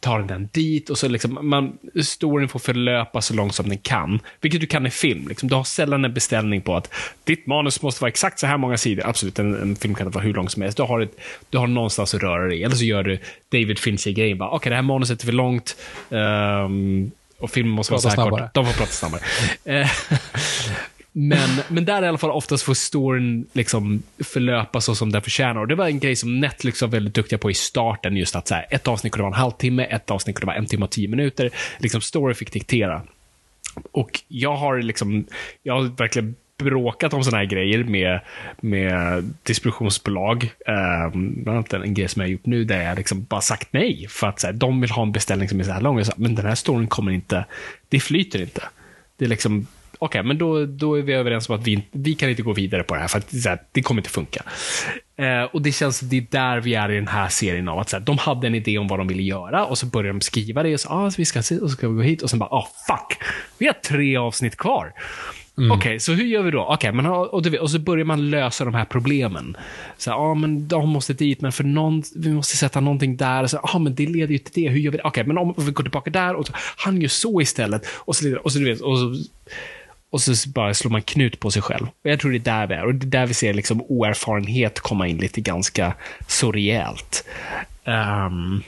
Tar 0.00 0.22
den 0.22 0.48
dit 0.52 0.90
och 0.90 0.98
så 0.98 1.08
liksom, 1.08 1.38
man, 1.42 1.78
storyn 2.02 2.48
får 2.48 2.58
förlöpa 2.58 3.20
så 3.20 3.34
långt 3.34 3.54
som 3.54 3.68
den 3.68 3.78
kan. 3.78 4.20
Vilket 4.40 4.60
du 4.60 4.66
kan 4.66 4.86
i 4.86 4.90
film. 4.90 5.28
Liksom. 5.28 5.48
Du 5.48 5.54
har 5.54 5.64
sällan 5.64 6.04
en 6.04 6.14
beställning 6.14 6.62
på 6.62 6.76
att 6.76 6.94
ditt 7.24 7.46
manus 7.46 7.82
måste 7.82 8.02
vara 8.02 8.08
exakt 8.08 8.38
så 8.38 8.46
här 8.46 8.56
många 8.56 8.76
sidor. 8.76 9.06
Absolut, 9.06 9.38
en, 9.38 9.54
en 9.54 9.76
film 9.76 9.94
kan 9.94 10.06
inte 10.06 10.16
vara 10.16 10.24
hur 10.24 10.34
lång 10.34 10.48
som 10.48 10.62
helst. 10.62 10.76
Du 10.76 10.82
har, 10.82 11.00
ett, 11.00 11.20
du 11.50 11.58
har 11.58 11.66
någonstans 11.66 12.14
att 12.14 12.22
röra 12.22 12.46
dig 12.46 12.64
Eller 12.64 12.76
så 12.76 12.84
gör 12.84 13.02
du 13.02 13.18
David 13.48 13.78
Fincher-grejen. 13.78 14.42
Okej, 14.42 14.56
okay, 14.56 14.70
det 14.70 14.76
här 14.76 14.82
manuset 14.82 15.22
är 15.22 15.26
för 15.26 15.32
långt. 15.32 15.76
Um, 16.08 17.10
och 17.38 17.50
filmen 17.50 17.74
måste 17.74 17.90
prata 17.92 18.08
vara 18.08 18.14
så 18.14 18.20
här 18.20 18.28
snabbare. 18.28 18.42
kort. 18.42 18.54
De 18.54 18.66
får 18.66 18.72
prata 18.72 18.92
snabbare. 18.92 19.20
Men, 21.12 21.48
men 21.68 21.84
där 21.84 22.02
i 22.02 22.08
alla 22.08 22.18
fall 22.18 22.30
oftast 22.30 22.64
får 22.64 22.74
storyn 22.74 23.46
liksom 23.52 24.02
förlöpa 24.18 24.80
så 24.80 24.94
som 24.94 25.12
den 25.12 25.22
förtjänar. 25.22 25.60
Och 25.60 25.68
det 25.68 25.74
var 25.74 25.86
en 25.86 25.98
grej 25.98 26.16
som 26.16 26.40
Netflix 26.40 26.82
var 26.82 26.88
väldigt 26.88 27.14
duktiga 27.14 27.38
på 27.38 27.50
i 27.50 27.54
starten. 27.54 28.16
Just 28.16 28.36
att 28.36 28.48
så 28.48 28.54
här, 28.54 28.66
ett 28.70 28.88
avsnitt 28.88 29.12
kunde 29.12 29.22
vara 29.22 29.34
en 29.34 29.40
halvtimme, 29.40 29.84
ett 29.84 30.10
avsnitt 30.10 30.36
kunde 30.36 30.46
vara 30.46 30.56
en 30.56 30.66
timme 30.66 30.84
och 30.84 30.90
tio 30.90 31.08
minuter. 31.08 31.50
Liksom 31.78 32.00
story 32.00 32.34
fick 32.34 32.52
diktera. 32.52 33.02
Och 33.92 34.20
jag 34.28 34.56
har 34.56 34.78
liksom, 34.82 35.24
jag 35.62 35.74
har 35.74 35.82
verkligen 35.82 36.34
bråkat 36.58 37.14
om 37.14 37.24
sådana 37.24 37.38
här 37.38 37.46
grejer 37.50 37.84
med, 37.84 38.20
med 38.60 39.24
distributionsbolag. 39.42 40.52
Um, 40.66 41.42
bland 41.42 41.58
annat 41.58 41.72
en 41.72 41.94
grej 41.94 42.08
som 42.08 42.20
jag 42.20 42.28
har 42.28 42.32
gjort 42.32 42.46
nu 42.46 42.64
där 42.64 42.82
jag 42.82 42.98
liksom 42.98 43.24
bara 43.24 43.40
sagt 43.40 43.68
nej. 43.72 44.06
För 44.08 44.26
att 44.26 44.40
så 44.40 44.46
här, 44.46 44.54
de 44.54 44.80
vill 44.80 44.90
ha 44.90 45.02
en 45.02 45.12
beställning 45.12 45.48
som 45.48 45.60
är 45.60 45.64
så 45.64 45.72
här 45.72 45.80
lång. 45.80 46.04
Så, 46.04 46.12
men 46.16 46.34
den 46.34 46.46
här 46.46 46.54
storyn 46.54 46.86
kommer 46.86 47.12
inte, 47.12 47.44
det 47.88 48.00
flyter 48.00 48.40
inte. 48.40 48.62
Det 49.16 49.24
är 49.24 49.28
liksom, 49.28 49.66
okay, 50.06 50.22
men 50.22 50.38
då, 50.38 50.66
då 50.66 50.98
är 50.98 51.02
vi 51.02 51.12
överens 51.12 51.48
om 51.48 51.54
att 51.54 51.66
vi, 51.66 51.82
vi 51.92 52.14
kan 52.14 52.30
inte 52.30 52.42
gå 52.42 52.52
vidare 52.52 52.82
på 52.82 52.94
det 52.94 53.00
här, 53.00 53.08
för 53.08 53.18
att 53.18 53.30
det, 53.30 53.48
här, 53.48 53.58
det 53.72 53.82
kommer 53.82 54.00
inte 54.00 54.10
funka. 54.10 54.42
Eh, 55.16 55.42
och 55.42 55.62
det 55.62 55.72
känns, 55.72 56.00
det 56.00 56.16
är 56.16 56.26
där 56.30 56.60
vi 56.60 56.74
är 56.74 56.90
i 56.90 56.94
den 56.94 57.08
här 57.08 57.28
serien 57.28 57.68
av 57.68 57.78
att 57.78 57.88
så 57.88 57.96
här, 57.96 58.04
de 58.04 58.18
hade 58.18 58.46
en 58.46 58.54
idé 58.54 58.78
om 58.78 58.88
vad 58.88 58.98
de 59.00 59.08
ville 59.08 59.22
göra 59.22 59.64
och 59.64 59.78
så 59.78 59.86
började 59.86 60.18
de 60.18 60.20
skriva 60.20 60.62
det 60.62 60.74
och 60.74 60.80
så, 60.80 60.88
ah, 60.88 61.10
så 61.10 61.16
vi 61.18 61.24
ska 61.24 61.42
se, 61.42 61.58
och 61.58 61.70
så 61.70 61.76
ska 61.76 61.88
vi 61.88 61.94
gå 61.94 62.02
hit 62.02 62.22
och 62.22 62.30
sen 62.30 62.38
bara, 62.38 62.50
ah, 62.50 62.68
fuck, 62.86 63.18
vi 63.58 63.66
har 63.66 63.74
tre 63.74 64.16
avsnitt 64.16 64.56
kvar. 64.56 64.92
Mm. 65.58 65.70
Okej, 65.70 65.80
okay, 65.80 65.98
så 65.98 66.12
hur 66.12 66.24
gör 66.24 66.42
vi 66.42 66.50
då? 66.50 66.72
Okay, 66.74 66.92
men 66.92 67.06
och, 67.06 67.34
och 67.60 67.70
så 67.70 67.78
börjar 67.78 68.04
man 68.04 68.30
lösa 68.30 68.64
de 68.64 68.74
här 68.74 68.84
problemen. 68.84 69.56
Så 69.98 70.10
ja, 70.10 70.14
ah, 70.14 70.34
men 70.34 70.68
de 70.68 70.88
måste 70.88 71.12
dit, 71.12 71.40
men 71.40 71.52
för 71.52 71.64
någon, 71.64 72.02
vi 72.16 72.32
måste 72.32 72.56
sätta 72.56 72.80
någonting 72.80 73.16
där. 73.16 73.46
Så, 73.46 73.58
ah, 73.58 73.78
men 73.78 73.94
det 73.94 74.06
leder 74.06 74.32
ju 74.32 74.38
till 74.38 74.64
det. 74.64 74.70
Hur 74.70 74.78
gör 74.78 74.90
vi 74.90 74.96
det? 74.96 75.02
Okej, 75.02 75.22
okay, 75.22 75.24
men 75.34 75.38
om 75.38 75.54
vi 75.56 75.72
går 75.72 75.84
tillbaka 75.84 76.10
där 76.10 76.34
och 76.34 76.46
så, 76.46 76.52
han 76.76 77.00
gör 77.00 77.08
så 77.08 77.40
istället. 77.40 77.86
Och 77.86 78.16
så, 78.16 78.36
och 78.36 78.52
så, 78.52 78.58
du 78.58 78.64
vet, 78.64 78.80
och 78.80 78.98
så, 78.98 79.14
och 80.12 80.20
så 80.20 80.48
bara 80.48 80.74
slår 80.74 80.90
man 80.90 81.02
knut 81.02 81.40
på 81.40 81.50
sig 81.50 81.62
själv. 81.62 81.86
Och 81.86 82.10
jag 82.10 82.20
tror 82.20 82.30
det 82.30 82.36
är 82.36 82.38
där 82.38 82.66
vi 82.66 82.74
är. 82.74 82.84
Och 82.84 82.94
det 82.94 83.06
är 83.06 83.20
där 83.20 83.26
vi 83.26 83.34
ser 83.34 83.54
liksom 83.54 83.82
oerfarenhet 83.82 84.80
komma 84.80 85.08
in 85.08 85.16
lite 85.16 85.40
ganska 85.40 85.94
så 86.26 86.52
rejält. 86.52 87.24
Um, 87.84 88.62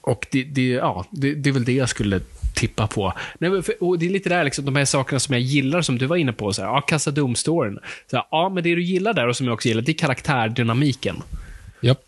och 0.00 0.26
det, 0.30 0.44
det, 0.44 0.68
ja, 0.68 1.04
det, 1.10 1.34
det 1.34 1.50
är 1.50 1.52
väl 1.52 1.64
det 1.64 1.72
jag 1.72 1.88
skulle 1.88 2.20
tippa 2.54 2.86
på. 2.86 3.12
Nej, 3.38 3.62
och 3.80 3.98
det 3.98 4.06
är 4.06 4.10
lite 4.10 4.28
där, 4.28 4.44
liksom, 4.44 4.64
de 4.64 4.76
här 4.76 4.84
sakerna 4.84 5.20
som 5.20 5.32
jag 5.32 5.42
gillar, 5.42 5.82
som 5.82 5.98
du 5.98 6.06
var 6.06 6.16
inne 6.16 6.32
på. 6.32 6.52
Så 6.52 6.62
här, 6.62 6.68
ja, 6.68 6.80
kassa 6.80 7.10
domstoryn. 7.10 7.78
ja, 8.10 8.50
men 8.54 8.62
det 8.62 8.74
du 8.74 8.82
gillar 8.82 9.12
där 9.12 9.28
och 9.28 9.36
som 9.36 9.46
jag 9.46 9.54
också 9.54 9.68
gillar, 9.68 9.82
det 9.82 9.92
är 9.92 9.98
karaktärdynamiken. 9.98 11.22
Yep. 11.82 11.98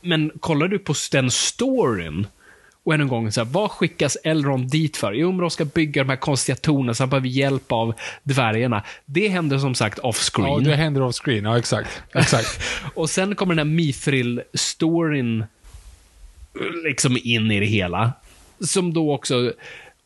Men 0.00 0.30
kollar 0.40 0.68
du 0.68 0.78
på 0.78 0.94
den 1.12 1.30
storyn, 1.30 2.26
och 2.90 2.94
än 2.94 3.00
en 3.00 3.08
gång, 3.08 3.32
så 3.32 3.44
här, 3.44 3.50
vad 3.50 3.70
skickas 3.70 4.16
Elrond 4.24 4.70
dit 4.70 4.96
för? 4.96 5.12
Jo, 5.12 5.32
men 5.32 5.40
de 5.40 5.50
ska 5.50 5.64
bygga 5.64 6.02
de 6.02 6.10
här 6.10 6.16
konstiga 6.16 6.56
tornen, 6.56 6.94
så 6.94 7.02
han 7.02 7.10
behöver 7.10 7.28
hjälp 7.28 7.72
av 7.72 7.94
dvärgarna. 8.22 8.82
Det 9.04 9.28
händer 9.28 9.58
som 9.58 9.74
sagt 9.74 9.98
off-screen. 9.98 10.64
Ja, 10.64 10.70
det 10.70 10.76
händer 10.76 11.02
off-screen. 11.02 11.44
Ja, 11.44 11.58
exakt. 11.58 12.02
exakt. 12.14 12.60
och 12.94 13.10
sen 13.10 13.34
kommer 13.34 13.54
den 13.54 13.68
här 13.68 13.74
Mithril-storyn 13.74 15.44
liksom 16.84 17.16
in 17.24 17.50
i 17.50 17.60
det 17.60 17.66
hela. 17.66 18.12
Som 18.60 18.92
då 18.92 19.14
också, 19.14 19.52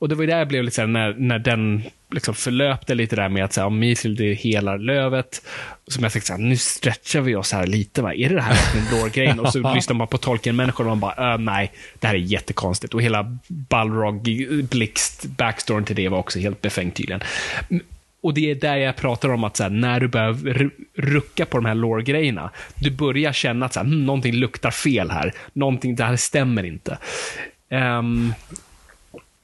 och 0.04 0.08
det 0.08 0.14
var 0.14 0.22
ju 0.22 0.30
där 0.30 0.38
jag 0.38 0.48
blev 0.48 0.64
lite 0.64 0.74
såhär, 0.74 0.88
när, 0.88 1.14
när 1.18 1.38
den 1.38 1.82
liksom 2.10 2.34
förlöpte 2.34 2.94
lite 2.94 3.16
där 3.16 3.28
med 3.28 3.44
att 3.44 3.52
säga, 3.52 3.70
Mithril 3.70 4.16
det 4.16 4.34
helar 4.34 4.78
lövet. 4.78 5.42
Som 5.88 6.02
jag 6.02 6.12
tänkte 6.12 6.26
såhär, 6.26 6.40
nu 6.40 6.56
stretchar 6.56 7.20
vi 7.20 7.34
oss 7.34 7.52
här 7.52 7.66
lite 7.66 8.02
va, 8.02 8.14
är 8.14 8.28
det 8.28 8.34
det 8.34 8.40
här 8.40 8.56
lore-grejen? 8.92 9.40
och 9.40 9.52
så 9.52 9.72
lyssnar 9.74 9.96
man 9.96 10.06
på 10.06 10.18
Tolkien-människor 10.18 10.84
och 10.84 10.88
man 10.88 11.00
bara, 11.00 11.34
äh, 11.34 11.38
nej, 11.38 11.72
det 11.98 12.06
här 12.06 12.14
är 12.14 12.18
jättekonstigt. 12.18 12.94
Och 12.94 13.02
hela 13.02 13.38
Balrog, 13.48 14.22
Blixt, 14.70 15.24
backstoryn 15.24 15.84
till 15.84 15.96
det 15.96 16.08
var 16.08 16.18
också 16.18 16.38
helt 16.38 16.62
befängt 16.62 16.94
tydligen. 16.96 17.20
Och 18.20 18.34
det 18.34 18.50
är 18.50 18.54
där 18.54 18.76
jag 18.76 18.96
pratar 18.96 19.28
om 19.28 19.44
att 19.44 19.56
så 19.56 19.62
här, 19.62 19.70
när 19.70 20.00
du 20.00 20.08
börjar 20.08 20.70
rucka 20.94 21.46
på 21.46 21.58
de 21.58 21.64
här 21.64 21.74
lore-grejerna, 21.74 22.50
du 22.74 22.90
börjar 22.90 23.32
känna 23.32 23.66
att 23.66 23.72
så 23.72 23.80
här, 23.80 23.86
hm, 23.86 24.06
någonting 24.06 24.34
luktar 24.34 24.70
fel 24.70 25.10
här. 25.10 25.32
Någonting, 25.52 25.96
det 25.96 26.04
här 26.04 26.16
stämmer 26.16 26.64
inte. 26.64 26.98
Um, 27.70 28.34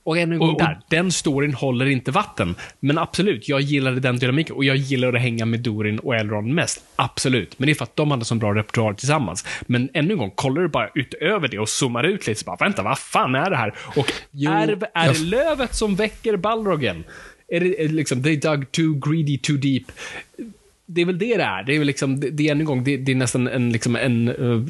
och 0.04 0.18
ännu 0.18 0.34
en 0.34 0.38
gång 0.38 0.56
där, 0.56 0.80
den 0.88 1.12
storyn 1.12 1.54
håller 1.54 1.86
inte 1.86 2.10
vatten. 2.10 2.54
Men 2.80 2.98
absolut, 2.98 3.48
jag 3.48 3.60
gillade 3.60 4.00
den 4.00 4.18
dynamiken 4.18 4.56
och 4.56 4.64
jag 4.64 4.76
gillade 4.76 5.16
att 5.16 5.22
hänga 5.22 5.44
med 5.44 5.60
Dorin 5.60 5.98
och 5.98 6.14
Elrond 6.14 6.54
mest. 6.54 6.84
Absolut. 6.96 7.58
Men 7.58 7.66
det 7.66 7.72
är 7.72 7.74
för 7.74 7.84
att 7.84 7.96
de 7.96 8.10
hade 8.10 8.24
så 8.24 8.34
bra 8.34 8.54
repertoar 8.54 8.94
tillsammans. 8.94 9.44
Men 9.60 9.90
ännu 9.94 10.12
en 10.12 10.18
gång, 10.18 10.32
kollar 10.34 10.62
du 10.62 10.68
bara 10.68 10.90
utöver 10.94 11.48
det 11.48 11.58
och 11.58 11.68
zoomar 11.68 12.04
ut 12.04 12.26
lite, 12.26 12.40
så 12.40 12.44
bara, 12.44 12.56
vänta, 12.56 12.82
vad 12.82 12.98
fan 12.98 13.34
är 13.34 13.50
det 13.50 13.56
här? 13.56 13.74
Och 13.96 14.12
jo, 14.30 14.50
är, 14.50 14.68
är 14.94 15.06
jag... 15.06 15.14
det 15.14 15.20
lövet 15.20 15.74
som 15.74 15.94
väcker 15.94 16.36
Balrogen? 16.36 17.04
Är 17.48 17.60
det 17.60 17.88
liksom, 17.88 18.22
they 18.22 18.36
dug 18.36 18.72
too 18.72 18.94
greedy, 18.94 19.38
too 19.38 19.56
deep? 19.56 19.84
Det 20.92 21.00
är 21.00 21.04
väl 21.04 21.18
det 21.18 21.36
det 21.36 21.42
är. 21.42 21.62
Det 21.62 21.74
är, 21.74 21.78
väl 21.78 21.86
liksom, 21.86 22.20
det, 22.20 22.30
det 22.30 22.48
är 22.48 22.52
en 22.52 22.64
gång, 22.64 22.84
det, 22.84 22.96
det 22.96 23.12
är 23.12 23.16
nästan 23.16 23.48
en, 23.48 23.72
liksom 23.72 23.96
en 23.96 24.28
uh, 24.28 24.66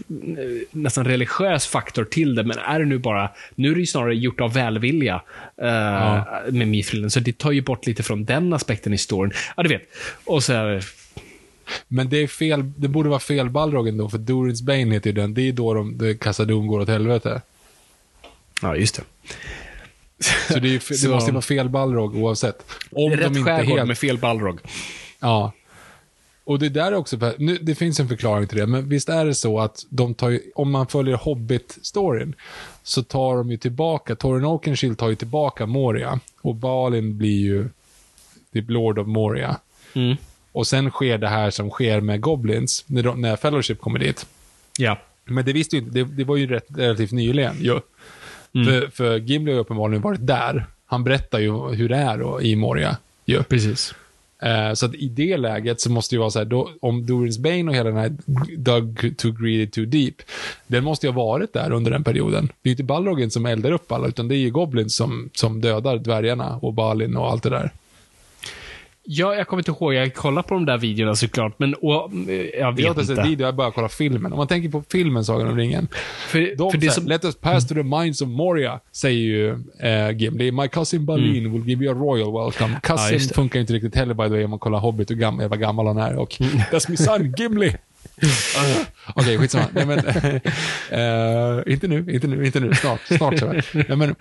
nästan 0.71 1.05
religiös 1.05 1.67
faktor 1.67 2.05
till 2.05 2.35
det, 2.35 2.45
men 2.45 2.59
är 2.59 2.79
det 2.79 2.85
nu 2.85 2.99
bara, 2.99 3.31
nu 3.55 3.71
är 3.71 3.75
det 3.75 3.81
ju 3.81 3.87
snarare 3.87 4.15
gjort 4.15 4.41
av 4.41 4.53
välvilja 4.53 5.15
uh, 5.63 5.69
ja. 5.69 6.43
med 6.51 6.69
Mithrilen, 6.69 7.11
så 7.11 7.21
det 7.21 7.39
tar 7.39 7.53
ju 7.53 7.61
bort 7.61 7.87
lite 7.87 8.03
från 8.03 8.25
den 8.25 8.53
aspekten 8.53 8.93
i 8.93 8.99
storyn. 8.99 9.33
Ja, 9.57 9.63
du 9.63 9.69
vet. 9.69 9.83
Och 10.25 10.45
så 10.45 10.81
men 11.89 12.09
det 12.09 12.17
är 12.17 12.27
fel, 12.27 12.73
det 12.77 12.89
borde 12.89 13.09
vara 13.09 13.21
fel 13.21 13.51
Balrogen 13.51 13.97
då, 13.97 14.09
för 14.09 14.19
Dorins 14.19 14.63
Bane 14.63 14.95
heter 14.95 15.11
ju 15.11 15.15
den. 15.15 15.35
Det 15.35 15.49
är 15.49 15.53
då 15.53 15.75
de, 15.75 16.19
Kassadum 16.21 16.67
går 16.67 16.81
åt 16.81 16.89
helvete. 16.89 17.43
Ja, 18.63 18.77
just 18.77 18.95
det. 18.95 19.03
Så 20.49 20.59
det, 20.59 20.75
är, 20.75 21.03
det 21.03 21.09
måste 21.15 21.33
vara 21.33 21.43
fel 21.43 21.69
Balrog 21.69 22.17
oavsett. 22.17 22.65
Om 22.91 23.11
rätt 23.11 23.33
de 23.33 23.39
inte 23.39 23.53
helt... 23.53 23.87
med 23.87 23.99
fel 23.99 24.19
Balrog. 24.19 24.61
Ja, 25.21 25.53
och 26.45 26.59
det 26.59 26.69
där 26.69 26.93
är 26.93 26.95
också, 26.95 27.33
nu, 27.39 27.59
det 27.63 27.75
finns 27.75 28.01
en 28.01 28.09
förklaring 28.09 28.47
till 28.47 28.59
det, 28.59 28.67
men 28.67 28.89
visst 28.89 29.09
är 29.09 29.25
det 29.25 29.35
så 29.35 29.61
att 29.61 29.87
de 29.89 30.15
tar 30.15 30.31
ju, 30.31 30.41
om 30.55 30.71
man 30.71 30.87
följer 30.87 31.17
Hobbit-storyn, 31.17 32.35
så 32.83 33.03
tar 33.03 33.37
de 33.37 33.51
ju 33.51 33.57
tillbaka, 33.57 34.17
Torin 34.17 34.45
Oakenshield 34.45 34.99
tar 34.99 35.09
ju 35.09 35.15
tillbaka 35.15 35.67
Moria, 35.67 36.21
och 36.41 36.55
Balin 36.55 37.19
blir 37.19 37.41
ju 37.41 37.69
The 38.53 38.61
Lord 38.61 38.99
of 38.99 39.07
Moria. 39.07 39.57
Mm. 39.93 40.17
Och 40.53 40.67
sen 40.67 40.91
sker 40.91 41.19
det 41.19 41.29
här 41.29 41.51
som 41.51 41.71
sker 41.71 42.01
med 42.01 42.21
Goblins, 42.21 42.85
när, 42.87 43.03
de, 43.03 43.21
när 43.21 43.37
Fellowship 43.37 43.81
kommer 43.81 43.99
dit. 43.99 44.27
Ja. 44.79 44.99
Men 45.25 45.45
det 45.45 45.53
visste 45.53 45.77
ju 45.77 45.83
inte, 45.83 45.95
det, 45.95 46.05
det 46.05 46.25
var 46.25 46.37
ju 46.37 46.47
rätt, 46.47 46.67
relativt 46.69 47.13
nyligen 47.13 47.57
ju. 47.61 47.81
Mm. 48.55 48.67
För, 48.67 48.91
för 48.91 49.19
Gimli 49.19 49.53
har 49.53 49.57
ju 49.57 49.61
uppenbarligen 49.61 50.03
varit 50.03 50.27
där. 50.27 50.67
Han 50.87 51.05
berättar 51.05 51.39
ju 51.39 51.75
hur 51.75 51.89
det 51.89 51.97
är 51.97 52.19
då, 52.19 52.43
i 52.43 52.57
Moria. 52.57 52.97
Ju. 53.25 53.43
Precis. 53.43 53.95
Uh, 54.43 54.75
så 54.75 54.87
att 54.87 54.95
i 54.95 55.09
det 55.09 55.37
läget 55.37 55.81
så 55.81 55.91
måste 55.91 56.17
det 56.17 56.21
vara 56.21 56.31
så 56.31 56.39
här, 56.39 56.47
då, 56.47 56.71
om 56.81 57.07
Dorins 57.07 57.39
Bane 57.39 57.65
och 57.65 57.75
hela 57.75 57.91
den 57.91 57.99
här 57.99 58.17
Dug 58.57 59.19
too 59.19 59.33
greedy 59.33 59.67
too 59.67 59.85
deep, 59.85 60.15
den 60.67 60.85
måste 60.85 61.07
ju 61.07 61.13
ha 61.13 61.23
varit 61.23 61.53
där 61.53 61.73
under 61.73 61.91
den 61.91 62.05
perioden. 62.05 62.47
Det 62.47 62.69
är 62.69 62.71
ju 62.71 62.73
inte 62.73 62.85
Balrogen 62.85 63.31
som 63.31 63.47
eldar 63.47 63.73
upp 63.73 63.93
alla, 63.93 64.09
utan 64.09 64.29
det 64.29 64.37
är 64.37 64.39
ju 64.39 64.51
Goblin 64.51 64.91
som, 64.91 65.31
som 65.35 65.61
dödar 65.61 65.99
dvärgarna 65.99 66.57
och 66.57 66.75
Balin 66.75 67.17
och 67.17 67.31
allt 67.31 67.43
det 67.43 67.51
där. 67.51 67.71
Ja, 69.03 69.35
jag 69.35 69.49
kommer 69.49 69.61
inte 69.61 69.71
ihåg. 69.71 69.95
Jag 69.95 70.15
kollar 70.15 70.43
på 70.43 70.55
de 70.55 70.67
där 70.67 70.79
videorna 70.79 71.15
såklart, 71.15 71.59
men 71.59 71.75
och, 71.75 72.11
jag 72.59 72.73
vet 72.73 72.79
jag 72.79 72.95
har 72.95 73.01
inte. 73.01 73.05
sett 73.05 73.27
video, 73.27 73.47
jag 73.47 73.55
bara 73.55 73.71
kollar 73.71 73.89
filmen. 73.89 74.33
Om 74.33 74.39
man 74.39 74.47
tänker 74.47 74.69
på 74.69 74.85
filmen 74.93 75.25
Sagan 75.25 75.49
om 75.49 75.57
ringen. 75.57 75.89
För, 76.29 76.57
de, 76.57 76.71
för 76.71 76.79
det 76.79 76.91
som... 76.91 77.07
Let 77.07 77.25
us 77.25 77.37
pass 77.37 77.69
to 77.69 77.75
the 77.75 77.83
minds 77.83 78.23
of 78.23 78.29
Moria, 78.29 78.81
säger 78.93 79.21
ju 79.21 79.51
äh, 79.81 80.11
Gimli. 80.17 80.53
My 80.53 80.69
cousin 80.69 81.07
Balin 81.07 81.47
mm. 81.47 81.53
will 81.53 81.69
give 81.69 81.85
you 81.85 81.97
a 81.97 81.99
royal 81.99 82.45
welcome. 82.45 82.81
Cousin 82.83 83.19
ja, 83.29 83.35
funkar 83.35 83.61
inte 83.61 83.73
riktigt 83.73 83.97
heller 83.97 84.15
by 84.15 84.25
the 84.25 84.31
way, 84.31 84.45
om 84.45 84.51
man 84.51 84.59
kollar 84.59 84.79
Hobbit 84.79 85.11
och 85.11 85.17
gam 85.17 85.49
vad 85.49 85.61
gammal 85.61 85.87
han 85.87 85.99
är. 85.99 86.17
Och 86.17 86.41
mm. 86.41 86.53
that's 86.71 86.91
my 86.91 86.97
son 86.97 87.35
Gimli. 87.37 87.75
Okej, 89.15 89.23
okay, 89.23 89.39
skitsamma. 89.39 89.67
Nej, 89.73 89.87
men, 89.87 89.99
uh, 89.99 91.63
inte 91.73 91.89
nu, 91.89 92.07
inte 92.13 92.27
nu, 92.27 92.47
inte 92.47 92.61
nu. 92.61 92.75
Snart, 92.75 93.01
snart. 93.17 93.43
Nej, 93.73 93.97
men, 93.97 94.15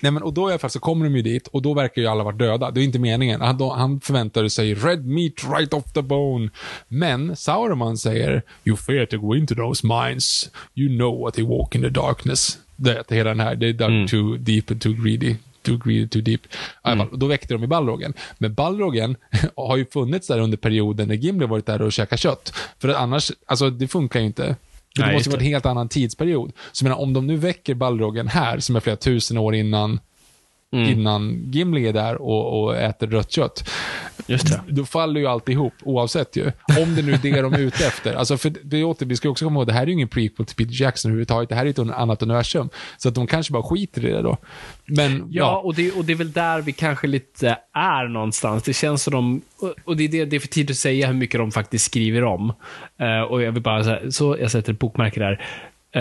Nej, 0.00 0.12
men, 0.12 0.22
och 0.22 0.34
då 0.34 0.48
i 0.48 0.52
alla 0.52 0.58
fall 0.58 0.70
så 0.70 0.80
kommer 0.80 1.04
de 1.04 1.16
ju 1.16 1.22
dit 1.22 1.46
och 1.46 1.62
då 1.62 1.74
verkar 1.74 2.02
ju 2.02 2.08
alla 2.08 2.24
vara 2.24 2.34
döda. 2.34 2.70
Det 2.70 2.80
är 2.80 2.84
inte 2.84 2.98
meningen. 2.98 3.40
Han, 3.40 3.58
då, 3.58 3.72
han 3.72 4.00
förväntade 4.00 4.50
sig 4.50 4.74
red 4.74 5.06
meat 5.06 5.32
right 5.58 5.74
off 5.74 5.92
the 5.92 6.02
bone. 6.02 6.50
Men 6.88 7.36
Sauron 7.36 7.98
säger 7.98 8.42
you 8.64 8.76
fear 8.76 9.06
to 9.06 9.18
go 9.18 9.36
into 9.36 9.54
those 9.54 9.86
mines. 9.86 10.50
You 10.74 10.88
know 10.88 11.20
what 11.20 11.34
they 11.34 11.44
walk 11.44 11.74
in 11.74 11.82
the 11.82 11.88
darkness. 11.88 12.58
Det, 12.76 13.02
det 13.08 13.14
hela 13.14 13.30
den 13.30 13.40
här, 13.40 13.56
they 13.56 13.72
dug 13.72 13.88
mm. 13.88 14.08
too 14.08 14.36
deep 14.36 14.70
and 14.70 14.82
too 14.82 14.92
greedy 14.92 15.36
too 15.62 15.78
greedy, 15.84 16.08
too 16.08 16.22
deep. 16.22 16.40
Mm. 16.84 17.08
Då 17.12 17.26
väckte 17.26 17.54
de 17.54 17.64
i 17.64 17.66
Balrogen. 17.66 18.14
Men 18.38 18.54
Balrogen 18.54 19.16
har 19.56 19.76
ju 19.76 19.86
funnits 19.86 20.26
där 20.28 20.38
under 20.38 20.56
perioden 20.56 21.08
när 21.08 21.14
Gimli 21.14 21.46
varit 21.46 21.66
där 21.66 21.82
och 21.82 21.92
käkat 21.92 22.20
kött. 22.20 22.54
För 22.78 22.88
att 22.88 22.96
annars, 22.96 23.32
alltså 23.46 23.70
det 23.70 23.88
funkar 23.88 24.20
ju 24.20 24.26
inte. 24.26 24.56
Det 24.96 25.02
Nej, 25.02 25.14
måste 25.14 25.30
vara 25.30 25.40
en 25.40 25.46
helt 25.46 25.66
annan 25.66 25.88
tidsperiod. 25.88 26.52
Så 26.72 26.84
jag 26.84 26.88
menar, 26.90 27.02
om 27.02 27.12
de 27.12 27.26
nu 27.26 27.36
väcker 27.36 27.74
Balrogen 27.74 28.28
här, 28.28 28.58
som 28.58 28.76
är 28.76 28.80
flera 28.80 28.96
tusen 28.96 29.38
år 29.38 29.54
innan, 29.54 30.00
Mm. 30.72 30.88
innan 30.90 31.50
Gimli 31.52 31.86
är 31.88 31.92
där 31.92 32.22
och, 32.22 32.62
och 32.64 32.76
äter 32.76 33.06
rött 33.06 33.30
kött, 33.32 33.70
Just 34.26 34.46
det. 34.48 34.60
då 34.68 34.84
faller 34.84 35.20
ju 35.20 35.26
alltihop, 35.26 35.72
oavsett 35.82 36.36
ju. 36.36 36.52
Om 36.82 36.94
det 36.96 37.02
nu 37.02 37.12
är 37.12 37.18
det 37.22 37.40
de 37.42 37.52
är 37.54 37.58
ute 37.58 37.86
efter. 37.86 38.14
Alltså, 38.14 38.36
för 38.38 38.52
det, 38.62 38.84
åter, 38.84 39.06
vi 39.06 39.16
ska 39.16 39.28
också 39.28 39.44
komma 39.44 39.60
ihåg, 39.60 39.66
det 39.66 39.72
här 39.72 39.82
är 39.82 39.86
ju 39.86 39.92
ingen 39.92 40.08
prequel 40.08 40.46
till 40.46 40.56
Peter 40.56 40.82
Jackson 40.82 41.10
överhuvudtaget. 41.10 41.48
Det 41.48 41.54
här 41.54 41.66
är 41.66 41.70
ett 41.70 41.78
annat 41.78 42.22
universum. 42.22 42.68
Så 42.98 43.08
att 43.08 43.14
de 43.14 43.26
kanske 43.26 43.52
bara 43.52 43.62
skiter 43.62 44.04
i 44.06 44.10
det 44.12 44.22
då. 44.22 44.36
Men, 44.86 45.16
Ja, 45.16 45.24
ja. 45.30 45.58
Och, 45.58 45.74
det, 45.74 45.92
och 45.92 46.04
det 46.04 46.12
är 46.12 46.16
väl 46.16 46.32
där 46.32 46.62
vi 46.62 46.72
kanske 46.72 47.06
lite 47.06 47.58
är 47.74 48.08
någonstans. 48.08 48.62
Det 48.62 48.72
känns 48.72 49.02
som 49.02 49.12
de, 49.12 49.40
och- 49.84 49.96
det 49.96 50.04
är, 50.04 50.08
det, 50.08 50.24
det 50.24 50.36
är 50.36 50.40
för 50.40 50.48
tidigt 50.48 50.70
att 50.70 50.76
säga 50.76 51.06
hur 51.06 51.14
mycket 51.14 51.40
de 51.40 51.50
faktiskt 51.52 51.84
skriver 51.84 52.24
om. 52.24 52.52
Eh, 53.00 53.20
och 53.20 53.42
jag 53.42 53.52
vill 53.52 53.62
bara 53.62 53.84
så, 53.84 53.90
här, 53.90 54.10
så 54.10 54.36
jag 54.40 54.50
sätter 54.50 54.72
ett 54.72 54.78
bokmärke 54.78 55.20
där. 55.20 55.44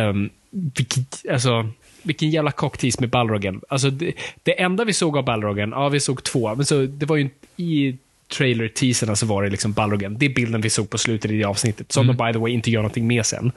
Um, 0.09 0.29
vilket, 0.51 1.25
alltså, 1.31 1.69
vilken 2.03 2.29
jävla 2.29 2.51
cocktease 2.51 2.97
med 3.01 3.09
Balrogen. 3.09 3.61
Alltså, 3.69 3.89
det, 3.89 4.13
det 4.43 4.61
enda 4.61 4.85
vi 4.85 4.93
såg 4.93 5.17
av 5.17 5.25
Balrogen, 5.25 5.69
ja 5.69 5.89
vi 5.89 5.99
såg 5.99 6.23
två, 6.23 6.55
men 6.55 6.65
så, 6.65 6.85
det 6.85 7.05
var 7.05 7.15
ju 7.15 7.21
inte- 7.21 7.35
i 7.55 7.97
trailer-teaserna 8.37 9.15
så 9.15 9.25
var 9.25 9.43
det 9.43 9.49
liksom 9.49 9.73
Balrogen. 9.73 10.17
Det 10.17 10.25
är 10.25 10.29
bilden 10.29 10.61
vi 10.61 10.69
såg 10.69 10.89
på 10.89 10.97
slutet 10.97 11.31
i 11.31 11.37
det 11.37 11.43
avsnittet. 11.43 11.91
Som 11.91 12.07
de 12.07 12.17
by 12.17 12.33
the 12.33 12.39
way 12.39 12.51
inte 12.51 12.71
gör 12.71 12.81
någonting 12.81 13.07
med 13.07 13.25
sen. 13.25 13.51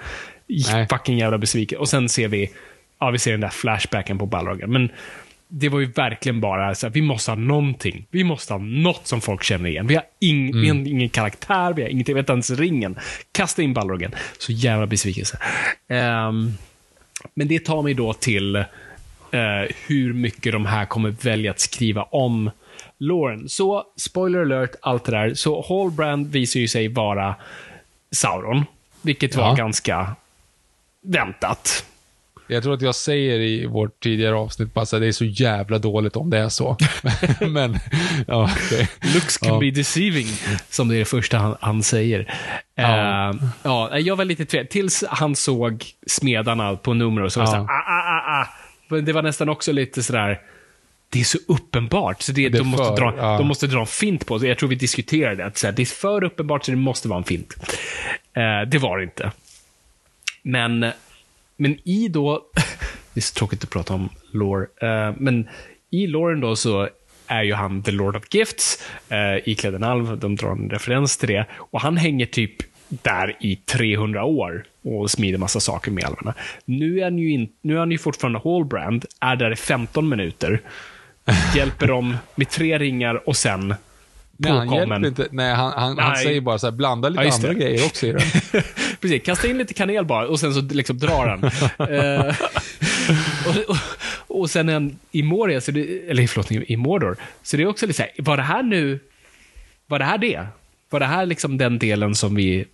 Nej. 0.47 0.87
Fucking 0.91 1.19
jävla 1.19 1.39
besviken. 1.39 1.79
Och 1.79 1.89
sen 1.89 2.09
ser 2.09 2.29
vi, 2.29 2.51
ja 3.01 3.11
vi 3.11 3.19
ser 3.19 3.31
den 3.31 3.41
där 3.41 3.49
flashbacken 3.49 4.19
på 4.19 4.27
Balrogen. 4.27 4.73
Men 4.73 4.91
det 5.49 5.69
var 5.69 5.81
ju 5.81 5.87
verkligen 5.87 6.41
bara 6.41 6.75
så 6.75 6.87
här, 6.87 6.95
vi 6.95 7.03
måste 7.03 7.31
ha 7.31 7.37
någonting. 7.37 8.07
Vi 8.11 8.25
måste 8.25 8.53
ha 8.53 8.59
något 8.59 9.07
som 9.07 9.21
folk 9.21 9.43
känner 9.43 9.71
igen. 9.71 9.87
Vi 9.87 9.95
har, 9.95 10.05
ing, 10.21 10.61
vi 10.61 10.69
har 10.69 10.77
ingen 10.77 11.09
karaktär, 11.09 11.73
vi 11.73 11.83
har 11.83 11.89
ingenting, 11.89 12.15
vi 12.15 12.19
har 12.19 12.23
inte 12.23 12.33
ens 12.33 12.51
ringen. 12.51 12.99
Kasta 13.33 13.63
in 13.63 13.75
Balrogen. 13.75 14.15
Så 14.39 14.53
jävla 14.53 14.87
besvikelse. 14.87 15.39
Ehm, 15.89 16.53
men 17.35 17.49
det 17.49 17.65
tar 17.65 17.83
mig 17.83 17.95
då 17.95 18.13
till 18.13 18.57
eh, 18.57 18.65
hur 19.87 20.13
mycket 20.13 20.53
de 20.53 20.67
här 20.67 20.85
kommer 20.85 21.11
välja 21.11 21.51
att 21.51 21.61
skriva 21.61 22.03
om 22.03 22.51
Lauren. 23.03 23.49
Så, 23.49 23.85
spoiler 23.97 24.41
alert, 24.41 24.71
allt 24.83 25.05
det 25.05 25.13
där. 25.13 25.35
Så 25.35 25.65
Hallbrand 25.69 26.27
visar 26.33 26.61
ju 26.61 26.69
sig 26.69 26.89
vara 26.89 27.35
Sauron. 28.11 28.65
Vilket 29.03 29.37
var 29.37 29.49
Ja. 29.49 29.55
ganska 29.55 30.17
väntat. 31.05 31.85
Jag 32.47 32.63
tror 32.63 32.75
att 32.75 32.83
jag 32.83 32.95
säger 32.95 33.39
i 33.41 33.67
vårt 33.67 34.03
tidigare 34.03 34.35
avsnitt 34.35 34.75
bara 34.75 34.87
så 34.87 34.97
här, 34.97 35.01
det 35.01 35.07
är 35.07 35.13
så 35.13 35.25
jävla 35.25 35.79
dåligt 35.79 36.17
om 36.17 36.31
det 36.31 36.39
är 36.39 36.49
så. 36.49 36.77
Men, 37.49 37.79
ja, 38.27 38.51
okej. 38.67 38.89
Looks 39.15 39.39
can 39.39 39.55
Ja. 39.55 39.61
be 39.61 39.71
deceiving, 39.71 40.27
som 40.71 40.89
det 40.89 40.95
är 40.95 40.99
det 40.99 41.05
första 41.05 41.39
han, 41.39 41.57
han 41.61 41.83
säger. 41.83 42.35
Ja. 42.75 43.31
Eh, 43.31 43.37
ja, 43.63 43.99
jag 43.99 44.17
var 44.17 44.25
lite 44.25 44.45
tveksam. 44.45 44.67
Tills 44.71 45.05
han 45.09 45.37
såg 45.37 45.85
smedarna 46.07 46.77
på 46.77 46.95
nummer 46.95 47.23
och 47.23 47.33
så 47.33 47.41
var 47.41 47.47
Ja. 47.47 47.51
såhär, 47.51 47.63
ah, 47.65 47.85
ah, 47.89 48.17
ah, 48.17 48.41
ah. 48.43 48.47
Men 48.89 49.05
det 49.05 49.13
var 49.13 49.23
nästan 49.23 49.49
också 49.49 49.73
lite 49.73 50.03
sådär, 50.03 50.41
det 51.13 51.21
är 51.21 51.25
så 51.25 51.39
uppenbart, 51.49 52.23
så 52.23 52.33
det, 52.33 52.49
Det 52.49 52.59
de, 52.59 52.67
måste 52.67 52.85
för- 52.87 52.97
dra, 52.97 53.15
ja. 53.17 53.39
de 53.39 53.47
måste 53.47 53.67
dra 53.67 53.81
en 53.81 53.87
fint 53.87 54.27
på 54.27 54.39
det. 54.39 54.49
Jag 54.49 54.59
tror 54.59 54.69
vi 54.69 54.75
diskuterade 54.75 55.47
att 55.47 55.59
så 55.59 55.67
här, 55.67 55.75
det 55.75 55.83
är 55.83 55.87
för 55.87 56.25
uppenbart 56.25 56.65
så 56.65 56.71
det 56.71 56.77
måste 56.77 57.09
vara 57.09 57.19
en 57.19 57.25
fint. 57.25 57.55
Eh, 58.33 58.69
det 58.69 58.79
var 58.79 58.99
det 58.99 59.05
inte. 59.05 59.33
Men, 60.43 60.87
men 61.57 61.79
i 61.89 62.09
då, 62.09 62.43
det 63.15 63.21
är 63.21 63.23
så 63.23 63.35
tråkigt 63.35 63.65
att 63.65 63.71
prata 63.71 63.95
om 63.95 64.09
lore, 64.33 64.67
eh, 64.81 65.15
men 65.19 65.49
i 65.91 66.07
loren 66.07 66.41
då 66.41 66.57
så 66.57 66.89
är 67.27 67.43
ju 67.43 67.55
han 67.55 67.83
the 67.83 67.91
Lord 67.91 68.17
of 68.17 68.23
Gifts, 68.31 68.85
eh, 69.09 69.49
iklädd 69.49 69.75
en 69.75 69.85
alv, 69.85 70.19
de 70.19 70.37
drar 70.37 70.51
en 70.51 70.71
referens 70.71 71.17
till 71.17 71.29
det, 71.29 71.47
och 71.59 71.81
han 71.81 71.97
hänger 71.97 72.27
typ 72.27 72.53
där 72.89 73.37
i 73.41 73.57
300 73.57 74.25
år 74.25 74.65
och 74.85 75.11
smider 75.11 75.39
massa 75.39 75.61
saker 75.61 75.91
med 75.91 76.05
alverna. 76.05 76.35
Nu 76.65 76.99
är 77.01 77.05
han 77.05 77.19
ju, 77.19 77.31
in, 77.31 77.49
nu 77.61 77.75
är 77.75 77.79
han 77.79 77.91
ju 77.91 77.99
fortfarande 77.99 78.41
Hallbrand, 78.45 79.05
är 79.21 79.37
där 79.37 79.51
i 79.53 79.57
15 79.57 80.09
minuter, 80.09 80.61
hjälper 81.55 81.87
dem 81.87 82.17
med 82.35 82.49
tre 82.49 82.79
ringar 82.79 83.29
och 83.29 83.37
sen 83.37 83.75
Nej, 84.37 84.53
han 84.53 84.73
hjälper 84.73 85.07
inte. 85.07 85.29
Nej, 85.31 85.55
han, 85.55 85.73
han, 85.73 85.99
han 85.99 86.13
Nej. 86.13 86.25
säger 86.25 86.41
bara 86.41 86.59
så 86.59 86.67
här, 86.67 86.73
blanda 86.73 87.09
lite 87.09 87.25
Ja, 87.25 87.35
andra 87.35 87.49
det. 87.49 87.55
grejer 87.55 87.87
också 87.87 88.07
i 88.07 88.13
den. 88.13 88.21
Precis, 89.01 89.23
kasta 89.23 89.49
in 89.49 89.59
lite 89.59 89.75
kanel 89.75 90.05
bara 90.05 90.29
och 90.29 90.41
sen 90.41 90.55
så 90.55 90.61
liksom 90.61 90.99
drar 90.99 91.27
han. 91.27 91.43
Eh, 91.95 92.37
och, 93.47 93.57
och, 93.69 93.77
och 94.41 94.51
sen 94.51 94.69
han 94.69 94.99
i 95.13 95.23
Moria, 95.23 95.61
så 95.61 95.71
det, 95.71 96.11
eller 96.11 96.27
förlåt, 96.27 96.53
i 96.53 96.77
Mordor. 96.77 97.17
Så 97.43 97.57
det 97.57 97.63
är 97.63 97.67
också 97.67 97.87
lite 97.87 97.97
så 97.97 98.03
här, 98.03 98.13
var 98.19 98.37
det 98.37 98.43
här 98.43 98.63
nu, 98.63 99.01
var 99.87 99.99
det 99.99 100.05
här 100.05 100.19
det? 100.19 100.47
Var 100.91 101.01
det 101.01 101.07
här 101.07 101.27
liksom 101.27 101.59
den 101.59 101.79
delen 101.79 102.15
som 102.15 102.35
vi, 102.35 102.65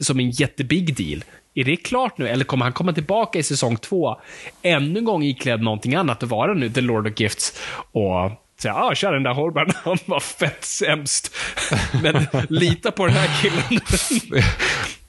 som 0.00 0.20
en 0.20 0.30
jättebig 0.30 0.96
deal? 0.96 1.24
Är 1.54 1.64
det 1.64 1.76
klart 1.76 2.18
nu, 2.18 2.28
eller 2.28 2.44
kommer 2.44 2.64
han 2.64 2.72
komma 2.72 2.92
tillbaka 2.92 3.38
i 3.38 3.42
säsong 3.42 3.76
två, 3.76 4.20
ännu 4.62 4.98
en 4.98 5.04
gång 5.04 5.22
iklädd 5.22 5.62
någonting 5.62 5.94
annat 5.94 6.22
och 6.22 6.28
vara 6.28 6.54
nu 6.54 6.70
The 6.70 6.80
Lord 6.80 7.06
of 7.06 7.20
Gifts 7.20 7.60
och 7.92 8.30
säga, 8.58 8.74
ah, 8.74 8.94
tja 8.94 9.10
den 9.10 9.22
där 9.22 9.34
Holbrand, 9.34 9.72
han 9.84 9.98
var 10.06 10.20
fett 10.20 10.64
sämst. 10.64 11.34
Men 12.02 12.26
lita 12.48 12.90
på 12.90 13.06
den 13.06 13.14
här 13.14 13.42
killen. 13.42 13.80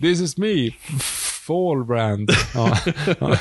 This 0.02 0.22
is 0.22 0.38
me, 0.38 0.72
Fallbrand. 1.48 2.32
Ja. 2.54 2.78
Ja. 3.20 3.38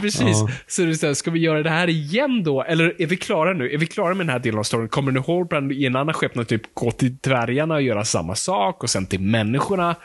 Precis. 0.00 0.20
Ja. 0.20 0.48
Så 0.66 0.82
det 0.82 0.88
är 0.88 0.94
så 0.94 1.06
här, 1.06 1.14
ska 1.14 1.30
vi 1.30 1.40
göra 1.40 1.62
det 1.62 1.70
här 1.70 1.88
igen 1.88 2.42
då? 2.44 2.62
Eller 2.62 3.02
är 3.02 3.06
vi 3.06 3.16
klara 3.16 3.52
nu? 3.52 3.70
Är 3.70 3.78
vi 3.78 3.86
klara 3.86 4.14
med 4.14 4.26
den 4.26 4.32
här 4.32 4.38
delen 4.38 4.58
av 4.58 4.62
storyn? 4.62 4.88
Kommer 4.88 5.12
nu 5.12 5.22
Hallbrand 5.26 5.72
i 5.72 5.86
en 5.86 5.96
annan 5.96 6.14
skepnad 6.14 6.48
typ 6.48 6.74
gå 6.74 6.90
till 6.90 7.16
dvärgarna 7.16 7.74
och 7.74 7.82
göra 7.82 8.04
samma 8.04 8.34
sak 8.34 8.82
och 8.82 8.90
sen 8.90 9.06
till 9.06 9.20
människorna? 9.20 9.96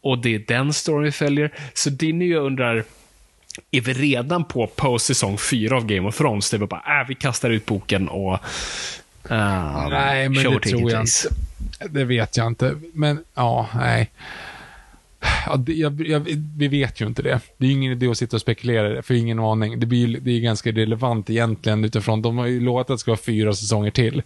Och 0.00 0.18
det 0.18 0.34
är 0.34 0.38
den 0.38 0.72
storyn 0.72 1.04
vi 1.04 1.12
följer. 1.12 1.52
Så 1.74 1.90
Dinny 1.90 2.28
jag 2.28 2.44
undrar, 2.44 2.84
är 3.70 3.80
vi 3.80 3.92
redan 3.92 4.44
på 4.44 4.66
post 4.66 5.06
säsong 5.06 5.38
4 5.38 5.76
av 5.76 5.86
Game 5.86 6.08
of 6.08 6.16
Thrones? 6.16 6.50
Där 6.50 6.58
vi 6.58 6.66
bara, 6.66 7.00
äh, 7.00 7.08
vi 7.08 7.14
kastar 7.14 7.50
ut 7.50 7.66
boken 7.66 8.08
och... 8.08 8.32
Uh, 9.30 9.88
Nej, 9.90 10.28
men 10.28 10.44
det 10.52 10.60
tror 10.60 10.90
jag 10.90 11.00
inte. 11.00 11.88
Det 11.90 12.04
vet 12.04 12.36
jag 12.36 12.46
inte. 12.46 12.74
Men, 12.94 13.24
ja, 13.34 13.68
nej. 13.74 14.10
Ja, 15.46 15.56
det, 15.56 15.72
jag, 15.72 16.06
jag, 16.08 16.20
vi 16.56 16.68
vet 16.68 17.00
ju 17.00 17.06
inte 17.06 17.22
det. 17.22 17.40
Det 17.56 17.66
är 17.66 17.70
ingen 17.70 17.92
idé 17.92 18.08
att 18.08 18.18
sitta 18.18 18.36
och 18.36 18.40
spekulera 18.40 18.88
det, 18.88 19.02
för 19.02 19.14
ingen 19.14 19.38
aning. 19.38 19.80
Det, 19.80 19.86
blir, 19.86 20.06
ju- 20.06 20.20
det 20.20 20.30
är 20.30 20.40
ganska 20.40 20.72
relevant 20.72 21.30
egentligen 21.30 21.84
utifrån, 21.84 22.22
de 22.22 22.38
har 22.38 22.46
ju 22.46 22.60
lovat 22.60 22.80
att 22.90 22.94
det 22.94 22.98
ska 22.98 23.10
vara 23.10 23.20
fyra 23.20 23.52
säsonger 23.54 23.90
till. 23.90 24.22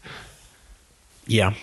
Ja. 1.26 1.54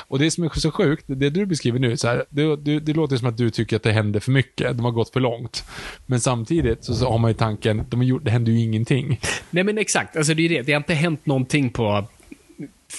Och 0.00 0.18
det 0.18 0.30
som 0.30 0.44
är 0.44 0.58
så 0.60 0.70
sjukt, 0.70 1.04
det 1.06 1.30
du 1.30 1.46
beskriver 1.46 1.78
nu, 1.78 1.96
så 1.96 2.08
här, 2.08 2.24
det, 2.30 2.56
det, 2.56 2.80
det 2.80 2.92
låter 2.92 3.16
som 3.16 3.28
att 3.28 3.36
du 3.36 3.50
tycker 3.50 3.76
att 3.76 3.82
det 3.82 3.92
händer 3.92 4.20
för 4.20 4.30
mycket, 4.32 4.76
de 4.76 4.84
har 4.84 4.92
gått 4.92 5.12
för 5.12 5.20
långt. 5.20 5.64
Men 6.06 6.20
samtidigt 6.20 6.84
så, 6.84 6.94
så 6.94 7.10
har 7.10 7.18
man 7.18 7.30
ju 7.30 7.34
tanken, 7.36 7.84
de 7.88 7.96
har 8.00 8.04
gjort, 8.04 8.24
det 8.24 8.30
händer 8.30 8.52
ju 8.52 8.60
ingenting. 8.60 9.20
Nej 9.50 9.64
men 9.64 9.78
exakt, 9.78 10.16
alltså 10.16 10.34
det 10.34 10.42
är 10.44 10.48
det. 10.48 10.62
Det 10.62 10.72
har 10.72 10.80
inte 10.80 10.94
hänt 10.94 11.26
någonting 11.26 11.70
på 11.70 12.04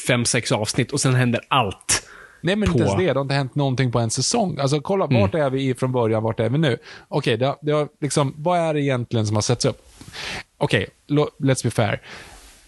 fem, 0.08 0.26
sex 0.26 0.52
avsnitt 0.52 0.92
och 0.92 1.02
sen 1.02 1.16
händer 1.16 1.42
allt. 1.48 2.06
Nej, 2.42 2.56
men 2.56 2.70
inte 2.70 2.80
på- 2.84 2.86
ens 2.86 2.98
det. 3.00 3.06
Det 3.14 3.14
har 3.20 3.22
inte 3.22 3.34
hänt 3.34 3.56
någonting 3.56 3.92
på 3.92 4.00
en 4.00 4.10
säsong. 4.10 4.58
Alltså, 4.60 4.80
kolla, 4.82 5.08
vart 5.08 5.36
är 5.36 5.50
vi 5.50 5.74
från 5.74 5.92
början, 5.92 6.24
vart 6.24 6.40
är 6.40 6.50
vi 6.50 6.58
nu? 6.58 6.78
Okej, 7.08 7.38
det, 7.38 7.46
har- 7.46 7.58
det 7.62 7.72
har 7.72 7.88
liksom, 8.02 8.34
vad 8.38 8.60
är 8.60 8.74
det 8.74 8.82
egentligen 8.82 9.28
som 9.28 9.36
har 9.36 9.42
setts 9.42 9.66
upp? 9.66 9.88
Okej, 10.58 10.88
lo- 11.08 11.30
let's 11.40 11.64
be 11.64 11.70
fair. 11.72 12.02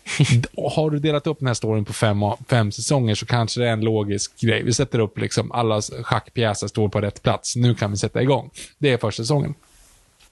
har 0.75 0.89
du 0.89 0.99
delat 0.99 1.27
upp 1.27 1.39
den 1.39 1.47
här 1.47 1.53
storyn 1.53 1.85
på 1.85 1.93
fem, 1.93 2.17
fem 2.49 2.71
säsonger 2.71 3.15
så 3.15 3.25
kanske 3.25 3.59
det 3.59 3.67
är 3.67 3.73
en 3.73 3.81
logisk 3.81 4.41
grej. 4.41 4.63
Vi 4.63 4.73
sätter 4.73 4.99
upp 4.99 5.17
liksom 5.17 5.51
alla 5.51 5.81
schackpjäser 5.81 6.67
står 6.67 6.89
på 6.89 7.01
rätt 7.01 7.23
plats. 7.23 7.55
Nu 7.55 7.75
kan 7.75 7.91
vi 7.91 7.97
sätta 7.97 8.21
igång. 8.21 8.49
Det 8.77 8.89
är 8.89 8.97
första 8.97 9.23
säsongen. 9.23 9.53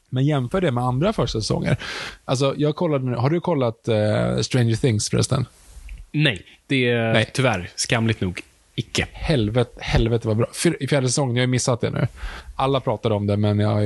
Men 0.10 0.26
jämför 0.26 0.62
det 0.62 0.72
med 0.72 0.84
andra 0.84 1.14
första 1.14 1.42
säsonger. 1.42 1.78
Alltså, 2.26 2.54
jag 2.58 2.76
kollade 2.76 3.06
nu, 3.06 3.16
har 3.16 3.30
du 3.30 3.40
kollat 3.40 3.88
eh, 3.88 4.40
Stranger 4.42 4.76
Things 4.76 5.10
förresten? 5.10 5.46
Nej, 6.12 6.46
det 6.68 6.90
är 6.90 7.14
Nej. 7.14 7.30
tyvärr 7.34 7.70
skamligt 7.76 8.22
nog 8.22 8.42
icke. 8.76 9.08
Helvete, 9.12 9.72
helvete 9.80 10.28
vad 10.28 10.38
bra. 10.38 10.48
I 10.80 10.88
fjärde 10.88 11.08
säsongen, 11.08 11.36
jag 11.36 11.42
har 11.42 11.48
ju 11.48 11.52
missat 11.52 11.82
det 11.82 11.90
nu. 11.90 12.08
Alla 12.56 12.80
pratade 12.80 13.16
om 13.16 13.28
det, 13.28 13.38
men 13.38 13.60
jag 13.60 13.86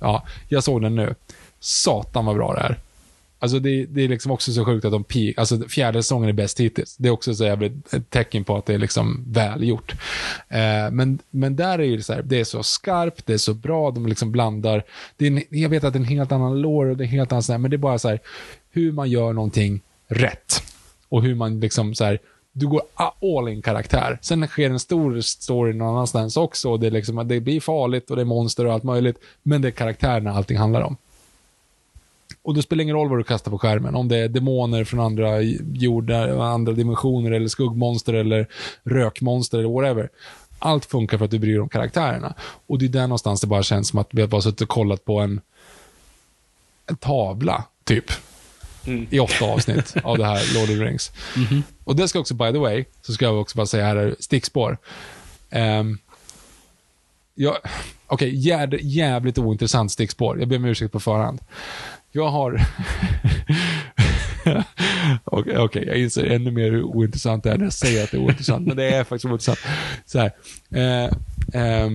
ja, 0.00 0.26
jag 0.48 0.64
såg 0.64 0.82
den 0.82 0.94
nu. 0.94 1.14
Satan 1.60 2.26
vad 2.26 2.36
bra 2.36 2.54
det 2.54 2.60
är. 2.60 2.78
Alltså 3.38 3.58
det, 3.58 3.86
det 3.86 4.02
är 4.02 4.08
liksom 4.08 4.32
också 4.32 4.52
så 4.52 4.64
sjukt 4.64 4.84
att 4.84 4.92
de 4.92 5.04
peak, 5.04 5.38
alltså 5.38 5.68
fjärde 5.68 6.02
säsongen 6.02 6.28
är 6.28 6.32
bäst 6.32 6.60
hittills. 6.60 6.96
Det 6.96 7.08
är 7.08 7.12
också 7.12 7.34
så 7.34 7.44
jävligt 7.44 7.94
ett 7.94 8.10
tecken 8.10 8.44
på 8.44 8.56
att 8.56 8.66
det 8.66 8.74
är 8.74 8.78
liksom 8.78 9.24
välgjort. 9.26 9.94
Eh, 10.48 10.90
men, 10.92 11.18
men 11.30 11.56
där 11.56 11.78
är 11.78 11.84
ju 11.84 12.02
så 12.02 12.12
här, 12.12 12.22
det 12.22 12.40
är 12.40 12.44
så 12.44 12.62
skarpt, 12.62 13.26
det 13.26 13.32
är 13.34 13.38
så 13.38 13.54
bra, 13.54 13.90
de 13.90 14.06
liksom 14.06 14.32
blandar. 14.32 14.82
Det 15.16 15.26
en, 15.26 15.42
jag 15.50 15.68
vet 15.68 15.84
att 15.84 15.92
det 15.92 15.96
är 15.96 16.00
en 16.00 16.06
helt 16.06 16.32
annan 16.32 16.60
lore 16.60 16.90
och 16.90 16.96
det 16.96 17.04
är 17.04 17.08
helt 17.08 17.32
annan 17.32 17.42
så 17.42 17.52
här, 17.52 17.58
men 17.58 17.70
det 17.70 17.76
är 17.76 17.78
bara 17.78 17.98
så 17.98 18.08
här, 18.08 18.20
hur 18.70 18.92
man 18.92 19.10
gör 19.10 19.32
någonting 19.32 19.80
rätt. 20.08 20.62
Och 21.08 21.22
hur 21.22 21.34
man 21.34 21.60
liksom 21.60 21.94
så 21.94 22.04
här, 22.04 22.18
du 22.52 22.66
går 22.66 22.82
all 22.98 23.48
in 23.48 23.62
karaktär. 23.62 24.18
Sen 24.22 24.46
sker 24.46 24.70
en 24.70 24.80
stor 24.80 25.20
story 25.20 25.72
någon 25.72 25.88
annanstans 25.88 26.36
också. 26.36 26.70
Och 26.70 26.80
det, 26.80 26.86
är 26.86 26.90
liksom, 26.90 27.28
det 27.28 27.40
blir 27.40 27.60
farligt 27.60 28.10
och 28.10 28.16
det 28.16 28.22
är 28.22 28.26
monster 28.26 28.66
och 28.66 28.72
allt 28.72 28.82
möjligt. 28.82 29.16
Men 29.42 29.62
det 29.62 29.68
är 29.68 29.72
karaktärerna 29.72 30.32
allting 30.32 30.58
handlar 30.58 30.82
om. 30.82 30.96
Och 32.46 32.54
då 32.54 32.62
spelar 32.62 32.76
det 32.76 32.82
ingen 32.82 32.96
roll 32.96 33.08
vad 33.08 33.18
du 33.18 33.24
kastar 33.24 33.50
på 33.50 33.58
skärmen. 33.58 33.94
Om 33.94 34.08
det 34.08 34.16
är 34.16 34.28
demoner 34.28 34.84
från 34.84 35.00
andra 35.00 35.40
jordar, 35.72 36.28
andra 36.28 36.72
dimensioner 36.72 37.30
eller 37.30 37.48
skuggmonster 37.48 38.14
eller 38.14 38.48
rökmonster 38.84 39.58
eller 39.58 39.68
whatever. 39.68 40.08
Allt 40.58 40.84
funkar 40.84 41.18
för 41.18 41.24
att 41.24 41.30
du 41.30 41.38
bryr 41.38 41.52
dig 41.52 41.60
om 41.60 41.68
karaktärerna. 41.68 42.34
Och 42.66 42.78
det 42.78 42.84
är 42.84 42.88
där 42.88 43.00
någonstans 43.00 43.40
det 43.40 43.46
bara 43.46 43.62
känns 43.62 43.88
som 43.88 43.98
att 43.98 44.08
vi 44.10 44.20
har 44.20 44.28
bara 44.28 44.40
suttit 44.40 44.60
och 44.60 44.68
kollat 44.68 45.04
på 45.04 45.20
en, 45.20 45.40
en 46.86 46.96
tavla, 46.96 47.64
typ. 47.84 48.04
I 49.10 49.18
åtta 49.18 49.44
avsnitt 49.44 49.94
av 50.04 50.18
det 50.18 50.24
här 50.24 50.54
Lord 50.54 50.62
of 50.62 50.68
the 50.68 50.84
Rings. 50.84 51.12
Och 51.84 51.96
det 51.96 52.08
ska 52.08 52.18
också, 52.18 52.34
by 52.34 52.52
the 52.52 52.58
way, 52.58 52.84
så 53.02 53.12
ska 53.12 53.24
jag 53.24 53.40
också 53.40 53.56
bara 53.56 53.66
säga 53.66 53.84
här, 53.84 54.16
stickspår. 54.18 54.78
Um, 55.50 55.98
jag, 57.34 57.56
Okej, 58.06 58.34
jäd, 58.34 58.74
jävligt 58.80 59.38
ointressant 59.38 59.92
stickspår. 59.92 60.38
Jag 60.38 60.48
ber 60.48 60.56
om 60.56 60.64
ursäkt 60.64 60.92
på 60.92 61.00
förhand. 61.00 61.40
Jag 62.16 62.28
har... 62.28 62.60
Okej, 65.24 65.58
okay, 65.58 65.84
jag 65.84 65.98
inser 65.98 66.24
ännu 66.24 66.50
mer 66.50 66.70
hur 66.70 66.82
ointressant 66.82 67.44
det 67.44 67.50
är 67.50 67.58
när 67.58 67.64
jag 67.64 67.72
säger 67.72 68.04
att 68.04 68.10
det 68.10 68.16
är 68.16 68.20
ointressant, 68.20 68.66
men 68.66 68.76
det 68.76 68.84
är 68.84 69.04
faktiskt 69.04 69.24
ointressant. 69.24 69.58
Så 70.04 70.18
här, 70.18 70.32
eh, 70.70 71.04
eh, 71.62 71.90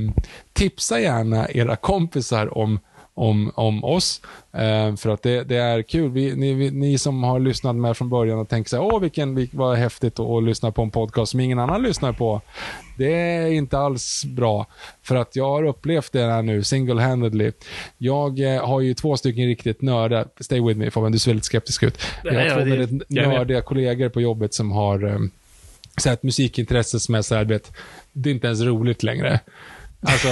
tipsa 0.54 1.00
gärna 1.00 1.50
era 1.50 1.76
kompisar 1.76 2.58
om 2.58 2.80
om, 3.14 3.52
om 3.56 3.84
oss. 3.84 4.22
Eh, 4.54 4.96
för 4.96 5.10
att 5.10 5.24
det, 5.24 5.44
det, 5.44 5.56
är 5.58 5.82
kul. 5.82 6.12
Vi, 6.12 6.36
ni, 6.36 6.72
ni, 6.72 6.98
som 6.98 7.24
har 7.24 7.40
lyssnat 7.40 7.76
med 7.76 7.98
från 7.98 8.10
början 8.10 8.40
och 8.40 8.50
tänker 8.50 8.70
så 8.70 8.76
här, 8.76 8.84
åh 8.84 9.00
vilken, 9.00 9.48
vad 9.52 9.78
häftigt 9.78 10.20
att 10.20 10.44
lyssna 10.44 10.72
på 10.72 10.82
en 10.82 10.92
podcast 10.92 11.32
som 11.32 11.40
ingen 11.40 11.60
annan 11.60 11.84
lyssnar 11.84 12.14
på. 12.14 12.42
Det 12.98 13.14
är 13.14 13.48
inte 13.48 13.78
alls 13.78 14.26
bra. 14.26 14.66
För 15.02 15.16
att 15.16 15.36
jag 15.36 15.50
har 15.50 15.64
upplevt 15.64 16.12
det 16.12 16.22
här 16.22 16.42
nu, 16.42 16.64
single-handedly. 16.64 17.52
Jag 17.98 18.56
eh, 18.56 18.68
har 18.68 18.82
ju 18.82 18.94
två 18.94 19.18
stycken 19.18 19.46
riktigt 19.46 19.82
nörda, 19.82 20.26
stay 20.40 20.62
with 20.62 20.80
me 20.80 20.92
Fabian, 20.92 21.12
du 21.12 21.20
ser 21.20 21.32
väldigt 21.32 21.46
skeptisk 21.46 21.84
ut. 21.84 21.98
Jag 22.24 22.34
har 22.34 22.50
två 22.50 22.70
väldigt 22.70 23.10
nördiga 23.10 23.62
kollegor 23.62 24.10
på 24.10 24.22
jobbet 24.22 24.54
som 24.54 24.72
har 24.72 25.04
eh, 25.04 25.20
så 25.98 26.10
ett 26.10 26.24
musikintresse 26.24 27.00
som 27.00 27.16
är 27.16 27.22
så 27.22 27.36
här, 27.36 27.46
vet, 27.46 27.74
det 28.14 28.30
är 28.30 28.34
inte 28.34 28.48
ens 28.48 28.62
roligt 28.62 29.04
längre. 29.04 29.40
Alltså, 30.04 30.28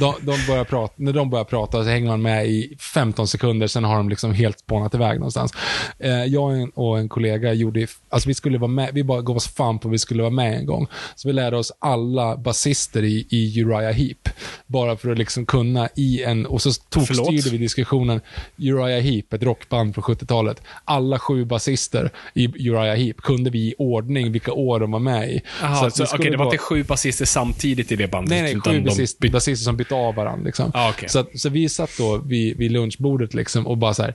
de, 0.00 0.14
de 0.20 0.46
börjar 0.46 0.64
prata, 0.64 0.94
när 0.96 1.12
de 1.12 1.30
börjar 1.30 1.44
prata 1.44 1.84
så 1.84 1.90
hänger 1.90 2.08
man 2.08 2.22
med 2.22 2.46
i 2.46 2.76
15 2.78 3.28
sekunder, 3.28 3.66
sen 3.66 3.84
har 3.84 3.96
de 3.96 4.08
liksom 4.08 4.34
helt 4.34 4.58
spånat 4.58 4.94
iväg 4.94 5.18
någonstans. 5.18 5.52
Eh, 5.98 6.24
jag 6.24 6.70
och 6.74 6.98
en 6.98 7.08
kollega 7.08 7.52
gjorde, 7.52 7.86
alltså 8.08 8.28
vi 8.28 8.34
skulle 8.34 8.58
vara 8.58 8.70
med, 8.70 8.90
vi 8.92 9.04
bara 9.04 9.22
gav 9.22 9.36
oss 9.36 9.48
fan 9.48 9.78
på 9.78 9.88
att 9.88 9.94
vi 9.94 9.98
skulle 9.98 10.22
vara 10.22 10.32
med 10.32 10.54
en 10.54 10.66
gång. 10.66 10.86
Så 11.14 11.28
vi 11.28 11.32
lärde 11.32 11.56
oss 11.56 11.72
alla 11.78 12.36
basister 12.36 13.02
i, 13.02 13.26
i 13.30 13.60
Uriah 13.60 13.92
Heep. 13.92 14.28
Bara 14.66 14.96
för 14.96 15.10
att 15.10 15.18
liksom 15.18 15.46
kunna 15.46 15.88
i 15.96 16.22
en, 16.22 16.46
och 16.46 16.62
så 16.62 16.70
tokstyrde 16.88 17.50
vi 17.50 17.58
diskussionen. 17.58 18.20
Uriah 18.58 19.02
Heep, 19.02 19.32
ett 19.32 19.42
rockband 19.42 19.94
från 19.94 20.04
70-talet. 20.04 20.62
Alla 20.84 21.18
sju 21.18 21.44
basister 21.44 22.10
i 22.34 22.68
Uriah 22.68 22.96
Heep 22.96 23.16
kunde 23.16 23.50
vi 23.50 23.58
i 23.58 23.74
ordning 23.78 24.32
vilka 24.32 24.52
år 24.52 24.80
de 24.80 24.90
var 24.90 24.98
med 24.98 25.30
i. 25.30 25.42
Aha, 25.62 25.90
så, 25.90 25.90
så 25.90 26.04
okej, 26.04 26.18
okay, 26.18 26.30
det 26.30 26.36
var 26.36 26.44
inte 26.44 26.58
sju 26.58 26.84
basister 26.84 27.24
samtidigt 27.24 27.92
i 27.92 27.96
det 27.96 28.10
bandet? 28.10 28.30
Nej, 28.30 28.42
nej, 28.42 28.60
sju 28.60 28.80
basister 28.80 29.09
basist, 29.18 29.32
basister 29.32 29.64
som 29.64 29.76
bytte 29.76 29.94
av 29.94 30.14
varandra. 30.14 30.44
Liksom. 30.44 30.70
Ah, 30.74 30.90
okay. 30.90 31.08
så, 31.08 31.24
så 31.34 31.48
vi 31.48 31.68
satt 31.68 31.90
då 31.98 32.16
vid, 32.16 32.56
vid 32.56 32.70
lunchbordet 32.70 33.34
liksom, 33.34 33.66
och 33.66 33.78
bara 33.78 33.94
så 33.94 34.02
här, 34.02 34.14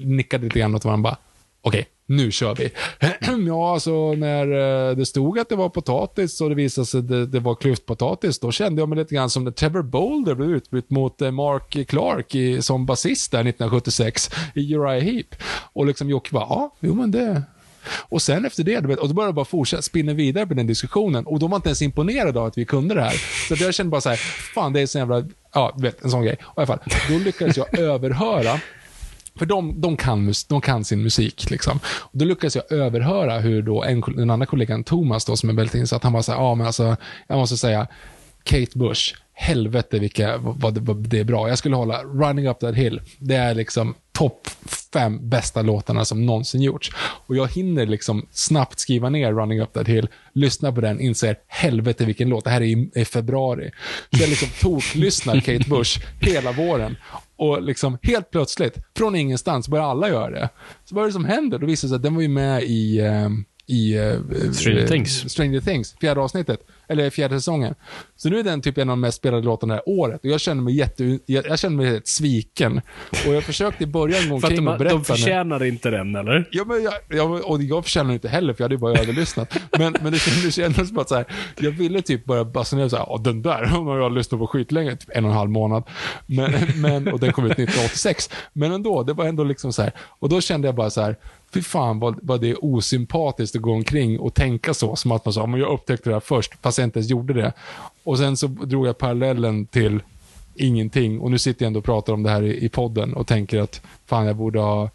nickade 0.00 0.44
lite 0.44 0.58
grann 0.58 0.74
åt 0.74 0.84
varandra. 0.84 1.10
Bara, 1.10 1.16
Okej, 1.66 1.80
okay, 1.80 1.90
nu 2.06 2.30
kör 2.30 2.54
vi. 2.54 2.70
ja, 3.48 3.72
alltså 3.72 4.12
när 4.12 4.46
eh, 4.90 4.96
det 4.96 5.06
stod 5.06 5.38
att 5.38 5.48
det 5.48 5.56
var 5.56 5.68
potatis 5.68 6.40
och 6.40 6.48
det 6.48 6.54
visade 6.54 6.86
sig 6.86 7.00
att 7.00 7.08
det, 7.08 7.26
det 7.26 7.40
var 7.40 7.54
klyftpotatis, 7.54 8.38
då 8.38 8.52
kände 8.52 8.82
jag 8.82 8.88
mig 8.88 8.98
lite 8.98 9.14
grann 9.14 9.30
som 9.30 9.44
när 9.44 9.50
Trevor 9.50 9.82
Boulder 9.82 10.34
blev 10.34 10.50
utbytt 10.50 10.90
mot 10.90 11.22
eh, 11.22 11.30
Mark 11.30 11.88
Clark 11.88 12.34
i, 12.34 12.62
som 12.62 12.86
basist 12.86 13.30
där 13.30 13.38
1976 13.38 14.30
i 14.54 14.74
Uriah 14.74 15.04
Heep. 15.04 15.34
Och 15.72 15.86
liksom 15.86 16.10
Jocke 16.10 16.30
bara, 16.32 16.46
ja, 16.48 16.76
jo 16.80 16.94
men 16.94 17.10
det, 17.10 17.42
och 17.88 18.22
sen 18.22 18.44
efter 18.44 18.64
det, 18.64 18.80
vet, 18.80 18.98
och 18.98 19.08
då 19.08 19.14
började 19.14 19.28
jag 19.28 19.34
bara 19.34 19.44
fortsätta 19.44 19.82
spinna 19.82 20.12
vidare 20.12 20.46
på 20.46 20.54
den 20.54 20.66
diskussionen. 20.66 21.26
Och 21.26 21.38
de 21.38 21.50
var 21.50 21.56
inte 21.56 21.68
ens 21.68 21.82
imponerade 21.82 22.40
av 22.40 22.46
att 22.46 22.58
vi 22.58 22.64
kunde 22.64 22.94
det 22.94 23.02
här. 23.02 23.14
Så 23.48 23.64
jag 23.64 23.74
kände 23.74 23.90
bara 23.90 24.00
så 24.00 24.08
här, 24.08 24.16
fan 24.54 24.72
det 24.72 24.80
är 24.80 24.86
så 24.86 24.98
jävla, 24.98 25.24
ja, 25.54 25.74
vet, 25.78 26.04
en 26.04 26.10
sån 26.10 26.22
grej. 26.22 26.36
Och 26.42 26.46
i 26.46 26.60
alla 26.60 26.66
fall, 26.66 26.78
då 27.08 27.18
lyckades 27.18 27.56
jag 27.56 27.78
överhöra 27.78 28.60
för 29.38 29.46
de, 29.46 29.80
de, 29.80 29.96
kan, 29.96 30.32
de 30.48 30.60
kan 30.60 30.84
sin 30.84 31.02
musik. 31.02 31.50
Liksom. 31.50 31.80
Och 31.86 32.18
då 32.18 32.24
lyckades 32.24 32.56
jag 32.56 32.72
överhöra 32.72 33.38
hur 33.38 33.62
då 33.62 33.82
en, 33.82 34.00
den 34.00 34.30
andra 34.30 34.46
kollegan, 34.46 34.84
Thomas, 34.84 35.24
då, 35.24 35.36
som 35.36 35.48
är 35.48 35.54
väldigt 35.54 35.74
insatt, 35.74 36.02
han 36.02 36.12
var 36.12 36.22
så 36.22 36.32
här, 36.32 36.38
ja 36.38 36.54
men 36.54 36.66
alltså, 36.66 36.96
jag 37.26 37.38
måste 37.38 37.56
säga, 37.56 37.86
Kate 38.42 38.78
Bush, 38.78 39.14
helvete 39.34 39.98
vilka, 39.98 40.36
vad, 40.38 40.78
vad 40.78 40.96
det 40.96 41.18
är 41.18 41.24
bra. 41.24 41.48
Jag 41.48 41.58
skulle 41.58 41.76
hålla 41.76 42.02
Running 42.02 42.48
Up 42.48 42.58
That 42.58 42.74
Hill. 42.74 43.00
Det 43.18 43.34
är 43.34 43.54
liksom 43.54 43.94
topp 44.12 44.48
fem 44.92 45.28
bästa 45.28 45.62
låtarna 45.62 46.04
som 46.04 46.26
någonsin 46.26 46.62
gjorts. 46.62 46.90
Och 47.26 47.36
jag 47.36 47.48
hinner 47.52 47.86
liksom 47.86 48.26
snabbt 48.30 48.78
skriva 48.78 49.08
ner 49.10 49.32
Running 49.32 49.60
Up 49.60 49.72
That 49.72 49.88
Hill, 49.88 50.08
lyssna 50.32 50.72
på 50.72 50.80
den, 50.80 51.00
inser 51.00 51.36
helvete 51.46 52.04
vilken 52.04 52.28
låt, 52.28 52.44
det 52.44 52.50
här 52.50 52.60
är 52.60 52.64
i, 52.64 52.90
i 52.94 53.04
februari. 53.04 53.70
Så 54.10 54.22
jag 54.22 54.28
liksom 54.28 54.48
toklyssnar 54.60 55.40
Kate 55.40 55.68
Bush 55.68 56.00
hela 56.20 56.52
våren. 56.52 56.96
Och 57.36 57.62
liksom 57.62 57.98
helt 58.02 58.30
plötsligt, 58.30 58.78
från 58.96 59.16
ingenstans, 59.16 59.68
börjar 59.68 59.84
alla 59.84 60.08
göra 60.08 60.30
det. 60.30 60.48
Så 60.84 60.94
vad 60.94 61.04
är 61.04 61.06
det 61.06 61.12
som 61.12 61.24
händer? 61.24 61.58
Då 61.58 61.66
visar 61.66 61.88
det 61.88 61.90
sig 61.90 61.96
att 61.96 62.02
den 62.02 62.14
var 62.14 62.22
ju 62.22 62.28
med 62.28 62.62
i 62.62 63.00
um, 63.00 63.44
i 63.66 63.98
uh, 63.98 64.52
Stranger, 64.52 64.86
Things. 64.86 65.30
Stranger 65.30 65.60
Things, 65.60 65.96
fjärde 66.00 66.20
avsnittet. 66.20 66.60
Eller 66.88 67.10
fjärde 67.10 67.34
säsongen. 67.34 67.74
Så 68.16 68.28
nu 68.28 68.38
är 68.38 68.42
den 68.42 68.60
typ 68.60 68.78
en 68.78 68.90
av 68.90 68.92
de 68.92 69.00
mest 69.00 69.18
spelade 69.18 69.42
låtarna 69.42 69.74
det 69.74 69.82
här 69.86 69.88
året. 69.88 70.20
Och 70.20 70.30
jag 70.30 70.40
känner 70.40 70.62
mig 70.62 70.74
jätte... 70.74 71.18
Jag, 71.26 71.46
jag 71.46 71.58
känner 71.58 71.76
mig 71.76 71.86
helt 71.86 72.08
sviken. 72.08 72.80
Och 73.26 73.34
jag 73.34 73.42
försökte 73.42 73.84
i 73.84 73.86
början 73.86 74.28
gå 74.28 74.34
omkring 74.34 74.68
och 74.68 74.78
berätta. 74.78 74.94
De 74.94 75.04
förtjänar 75.04 75.58
nu. 75.58 75.68
inte 75.68 75.90
den, 75.90 76.16
eller? 76.16 76.48
Ja, 76.50 76.64
men 76.64 76.82
jag, 76.82 76.94
jag, 77.08 77.50
och 77.50 77.62
jag 77.62 77.84
förtjänar 77.84 78.12
inte 78.14 78.28
heller, 78.28 78.52
för 78.52 78.60
jag 78.60 78.64
hade 78.64 78.74
ju 78.74 78.80
bara 78.80 78.98
överlyssnat. 78.98 79.54
men, 79.78 79.94
men 80.02 80.12
det 80.12 80.18
kändes, 80.18 80.54
kändes 80.54 80.98
att 80.98 81.08
så 81.08 81.14
här, 81.14 81.26
jag 81.58 81.70
ville 81.70 82.02
typ 82.02 82.24
börja 82.24 82.44
basunera 82.44 82.88
såhär, 82.88 83.04
ja 83.08 83.20
den 83.24 83.42
där 83.42 83.64
har 83.64 83.98
jag 83.98 84.12
lyssnat 84.12 84.40
på 84.40 84.46
skitlänge, 84.46 84.96
typ 84.96 85.10
en 85.12 85.24
och 85.24 85.30
en 85.30 85.36
halv 85.36 85.50
månad. 85.50 85.84
Men, 86.26 86.52
men, 86.76 87.08
och 87.08 87.20
den 87.20 87.32
kom 87.32 87.44
ut 87.44 87.52
1986. 87.58 88.30
Men 88.52 88.72
ändå, 88.72 89.02
det 89.02 89.12
var 89.12 89.24
ändå 89.24 89.44
liksom 89.44 89.72
så 89.72 89.82
här. 89.82 89.92
Och 90.18 90.28
då 90.28 90.40
kände 90.40 90.68
jag 90.68 90.74
bara 90.74 90.90
så 90.90 91.00
här, 91.00 91.16
fy 91.54 91.62
fan 91.62 91.98
vad, 91.98 92.18
vad 92.22 92.40
det 92.40 92.50
är 92.50 92.64
osympatiskt 92.64 93.56
att 93.56 93.62
gå 93.62 93.72
omkring 93.72 94.20
och 94.20 94.34
tänka 94.34 94.74
så. 94.74 94.96
Som 94.96 95.12
att 95.12 95.24
man 95.24 95.32
sa, 95.34 95.46
men 95.46 95.60
jag 95.60 95.72
upptäckte 95.72 96.10
det 96.10 96.14
här 96.14 96.20
först, 96.20 96.52
fast 96.62 96.78
jag 96.78 96.86
inte 96.86 96.98
ens 96.98 97.10
gjorde 97.10 97.34
det. 97.34 97.52
Och 98.04 98.18
sen 98.18 98.36
så 98.36 98.46
drog 98.46 98.86
jag 98.86 98.98
parallellen 98.98 99.66
till 99.66 100.02
ingenting. 100.54 101.20
Och 101.20 101.30
nu 101.30 101.38
sitter 101.38 101.64
jag 101.64 101.66
ändå 101.66 101.78
och 101.78 101.84
pratar 101.84 102.12
om 102.12 102.22
det 102.22 102.30
här 102.30 102.42
i, 102.42 102.64
i 102.64 102.68
podden 102.68 103.14
och 103.14 103.26
tänker 103.26 103.60
att 103.60 103.80
fan, 104.06 104.26
jag 104.26 104.36
borde 104.36 104.60
ha 104.60 104.90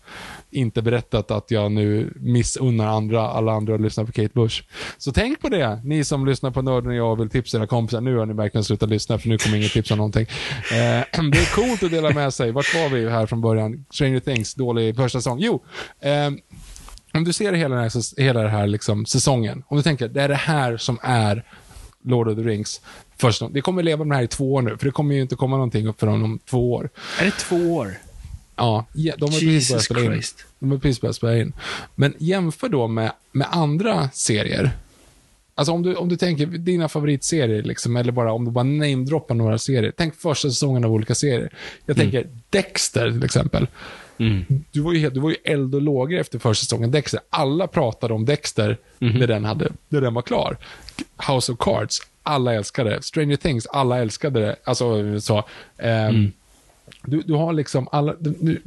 inte 0.51 0.82
berättat 0.82 1.32
att 1.32 1.51
jag 1.51 1.72
nu 1.72 2.14
missunnar 2.16 2.88
andra, 2.88 3.30
alla 3.30 3.51
andra 3.51 3.76
att 3.76 3.82
lyssna 3.82 4.05
på 4.05 4.12
Kate 4.12 4.34
Bush. 4.34 4.64
Så 4.97 5.12
tänk 5.12 5.41
på 5.41 5.49
det, 5.49 5.82
ni 5.84 6.03
som 6.03 6.26
lyssnar 6.26 6.51
på 6.51 6.62
Nörden 6.62 6.89
och 6.89 6.95
jag 6.95 7.20
vill 7.20 7.30
tipsa 7.30 7.57
era 7.57 7.68
kompisar. 7.68 8.01
Nu 8.01 8.18
har 8.18 8.26
ni 8.26 8.34
verkligen 8.34 8.64
slutat 8.64 8.89
lyssna, 8.89 9.18
för 9.18 9.30
nu 9.30 9.38
kommer 9.38 9.57
inget 9.57 9.72
tips 9.72 9.91
om 9.91 9.97
någonting. 9.97 10.28
Eh, 10.72 11.22
det 11.32 11.38
är 11.38 11.55
coolt 11.55 11.84
att 11.84 11.91
dela 11.91 12.10
med 12.10 12.34
sig. 12.34 12.51
Vart 12.51 12.76
var 12.76 12.89
vi 12.89 13.10
här 13.10 13.26
från 13.26 13.41
början? 13.41 13.86
Stranger 13.89 14.20
Things, 14.20 14.55
dålig 14.55 14.95
första 14.95 15.20
säsong. 15.20 15.39
Jo, 15.39 15.64
eh, 15.99 16.30
om 17.14 17.24
du 17.24 17.34
ser 17.34 17.53
hela 17.53 17.76
den 17.76 17.84
här, 17.84 18.22
hela 18.22 18.41
den 18.41 18.51
här 18.51 18.68
liksom, 18.68 19.05
säsongen, 19.05 19.64
om 19.68 19.78
du 19.78 19.84
tänker, 19.84 20.07
det 20.07 20.22
är 20.22 20.28
det 20.28 20.36
här 20.36 20.78
som 20.78 20.99
är 21.01 21.43
Lord 22.03 22.28
of 22.28 22.36
the 22.36 22.41
Rings. 22.41 22.82
Först, 23.20 23.41
vi 23.51 23.61
kommer 23.61 23.84
leva 23.84 24.03
med 24.03 24.15
det 24.15 24.17
här 24.17 24.24
i 24.24 24.28
två 24.28 24.53
år 24.53 24.61
nu, 24.61 24.78
för 24.78 24.86
det 24.86 24.91
kommer 24.91 25.15
ju 25.15 25.22
inte 25.22 25.36
komma 25.36 25.55
någonting 25.55 25.88
upp 25.88 25.99
för 25.99 26.07
dem 26.07 26.24
om 26.24 26.39
två 26.49 26.74
år. 26.74 26.89
Är 27.20 27.26
det 27.26 27.32
två 27.32 27.76
år? 27.76 27.97
Ja, 28.55 28.86
de 28.93 29.05
har 29.22 29.28
precis 29.28 29.70
börjat 29.70 29.84
spela 29.84 30.15
in. 30.15 30.22
De 30.59 30.72
har 30.72 30.78
precis 30.78 31.01
börjat 31.01 31.15
spela 31.15 31.38
in. 31.38 31.53
Men 31.95 32.13
jämför 32.17 32.70
då 32.70 32.88
med, 32.88 33.11
med 33.32 33.47
andra 33.51 34.09
serier. 34.13 34.72
Alltså 35.55 35.72
om 35.72 35.84
du, 35.84 35.95
om 35.95 36.09
du 36.09 36.17
tänker 36.17 36.45
dina 36.45 36.89
favoritserier, 36.89 37.63
liksom, 37.63 37.95
eller 37.95 38.11
bara 38.11 38.34
om 38.34 38.45
du 38.45 38.51
bara 38.51 38.63
namedroppar 38.63 39.36
några 39.36 39.57
serier. 39.57 39.93
Tänk 39.97 40.15
första 40.15 40.49
säsongen 40.49 40.86
av 40.86 40.91
olika 40.91 41.15
serier. 41.15 41.53
Jag 41.86 41.97
mm. 41.99 42.11
tänker 42.11 42.30
Dexter 42.49 43.11
till 43.11 43.24
exempel. 43.24 43.67
Mm. 44.17 44.45
Du, 44.72 44.82
var 44.82 44.93
ju, 44.93 45.09
du 45.09 45.20
var 45.20 45.30
ju 45.30 45.36
eld 45.43 45.76
och 45.76 45.82
lågor 45.82 46.20
efter 46.20 46.39
första 46.39 46.63
säsongen 46.63 46.91
Dexter. 46.91 47.20
Alla 47.30 47.67
pratade 47.67 48.13
om 48.13 48.26
Dexter 48.26 48.78
mm. 48.99 49.20
när, 49.20 49.28
den 49.28 49.45
hade, 49.45 49.72
när 49.89 50.01
den 50.01 50.13
var 50.13 50.22
klar. 50.22 50.57
House 51.28 51.51
of 51.51 51.57
Cards, 51.59 52.01
alla 52.30 52.53
älskade 52.53 52.89
det. 52.89 53.01
Stranger 53.01 53.36
Things, 53.36 53.67
alla 53.67 53.97
älskade 53.97 54.39
det. 54.39 54.55
Alltså, 54.63 55.19
så. 55.21 55.38
Um, 55.38 55.43
mm. 55.77 56.32
Du, 57.03 57.21
du 57.21 57.34
har 57.34 57.53
liksom 57.53 57.88
alla, 57.91 58.15
du, 58.19 58.61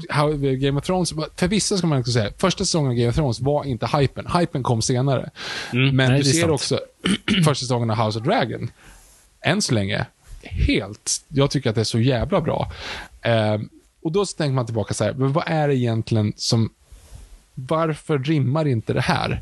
Game 0.57 0.79
of 0.79 0.87
Thrones, 0.87 1.13
för 1.37 1.49
vissa 1.49 1.77
ska 1.77 1.87
man 1.87 2.01
också 2.01 2.13
säga, 2.13 2.33
första 2.39 2.65
säsongen 2.65 2.91
av 2.91 2.97
Game 2.97 3.09
of 3.09 3.15
Thrones 3.15 3.41
var 3.41 3.65
inte 3.65 3.89
hypen. 3.99 4.27
Hypen 4.39 4.63
kom 4.63 4.83
senare. 4.83 5.31
Mm, 5.73 5.97
Men 5.97 6.11
nej, 6.11 6.19
du 6.19 6.25
ser 6.25 6.41
sant. 6.41 6.53
också 6.53 6.81
första 7.45 7.55
säsongen 7.55 7.91
av 7.91 8.07
House 8.07 8.19
of 8.19 8.25
Dragon, 8.25 8.71
än 9.41 9.63
så 9.63 9.75
länge, 9.75 10.07
helt, 10.43 11.25
jag 11.29 11.51
tycker 11.51 11.71
att 11.71 11.75
det 11.75 11.83
är 11.83 11.85
så 11.85 12.01
jävla 12.01 12.41
bra. 12.41 12.73
Um, 13.55 13.69
och 14.03 14.13
då 14.13 14.27
tänker 14.27 14.55
man 14.55 14.67
tillbaka 14.67 14.95
så 14.95 15.05
här, 15.05 15.13
vad 15.13 15.45
är 15.47 15.69
det 15.69 15.77
egentligen 15.77 16.33
som, 16.37 16.71
varför 17.55 18.19
rimmar 18.19 18.69
inte 18.69 18.93
det 18.93 19.01
här? 19.01 19.41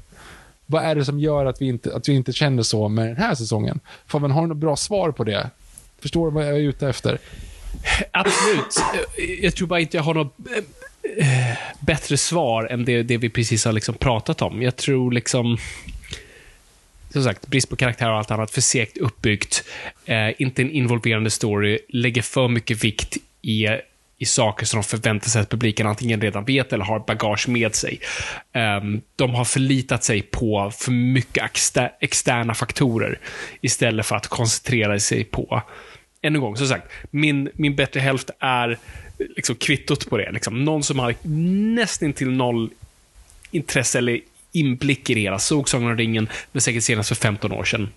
Vad 0.70 0.84
är 0.84 0.94
det 0.94 1.04
som 1.04 1.20
gör 1.20 1.46
att 1.46 1.62
vi 1.62 1.66
inte, 1.66 1.94
att 1.94 2.08
vi 2.08 2.12
inte 2.12 2.32
känner 2.32 2.62
så 2.62 2.88
med 2.88 3.06
den 3.06 3.16
här 3.16 3.34
säsongen? 3.34 3.80
Får 4.06 4.20
man 4.20 4.30
ha 4.30 4.46
något 4.46 4.56
bra 4.56 4.76
svar 4.76 5.12
på 5.12 5.24
det? 5.24 5.50
Förstår 6.00 6.26
du 6.26 6.34
vad 6.34 6.46
jag 6.46 6.56
är 6.56 6.60
ute 6.60 6.88
efter? 6.88 7.18
Absolut. 8.10 8.76
Jag 9.42 9.54
tror 9.54 9.68
bara 9.68 9.80
inte 9.80 9.96
jag 9.96 10.04
har 10.04 10.14
något 10.14 10.36
eh, 11.18 11.58
bättre 11.80 12.16
svar 12.16 12.64
än 12.64 12.84
det, 12.84 13.02
det 13.02 13.16
vi 13.16 13.30
precis 13.30 13.64
har 13.64 13.72
liksom 13.72 13.94
pratat 13.94 14.42
om. 14.42 14.62
Jag 14.62 14.76
tror 14.76 15.12
liksom... 15.12 15.58
som 17.12 17.24
sagt, 17.24 17.46
brist 17.46 17.68
på 17.68 17.76
karaktär 17.76 18.10
och 18.10 18.16
allt 18.16 18.30
annat, 18.30 18.50
för 18.50 18.60
segt 18.60 18.98
uppbyggt, 18.98 19.64
eh, 20.04 20.42
inte 20.42 20.62
en 20.62 20.70
involverande 20.70 21.30
story, 21.30 21.78
lägger 21.88 22.22
för 22.22 22.48
mycket 22.48 22.84
vikt 22.84 23.16
i, 23.42 23.66
i 24.20 24.24
saker 24.24 24.66
som 24.66 24.80
de 24.80 24.84
förväntar 24.84 25.28
sig 25.28 25.42
att 25.42 25.48
publiken 25.48 25.86
antingen 25.86 26.20
redan 26.20 26.44
vet 26.44 26.72
eller 26.72 26.84
har 26.84 26.98
bagage 26.98 27.48
med 27.48 27.74
sig. 27.74 28.00
Um, 28.54 29.00
de 29.16 29.34
har 29.34 29.44
förlitat 29.44 30.04
sig 30.04 30.22
på 30.22 30.72
för 30.76 30.92
mycket 30.92 31.44
exter 31.44 31.92
externa 32.00 32.54
faktorer 32.54 33.18
istället 33.60 34.06
för 34.06 34.16
att 34.16 34.26
koncentrera 34.26 35.00
sig 35.00 35.24
på 35.24 35.62
än 36.22 36.34
en 36.34 36.40
gång, 36.40 36.56
som 36.56 36.66
sagt, 36.66 36.92
min, 37.10 37.50
min 37.54 37.76
bättre 37.76 38.00
hälft 38.00 38.30
är 38.38 38.78
liksom 39.18 39.56
kvittot 39.56 40.10
på 40.10 40.16
det. 40.16 40.32
Liksom, 40.32 40.64
någon 40.64 40.82
som 40.82 40.98
har 40.98 41.14
nästan 41.74 42.12
till 42.12 42.30
noll 42.30 42.70
intresse 43.50 43.98
eller 43.98 44.20
inblick 44.52 45.10
i 45.10 45.14
det 45.14 45.20
hela. 45.20 45.38
Såg 45.38 45.68
Sagan 45.68 45.90
om 45.90 45.96
ringen, 45.96 46.28
men 46.52 46.60
säkert 46.60 46.82
senast 46.82 47.08
för 47.08 47.16
15 47.16 47.52
år 47.52 47.64
sedan. 47.64 47.88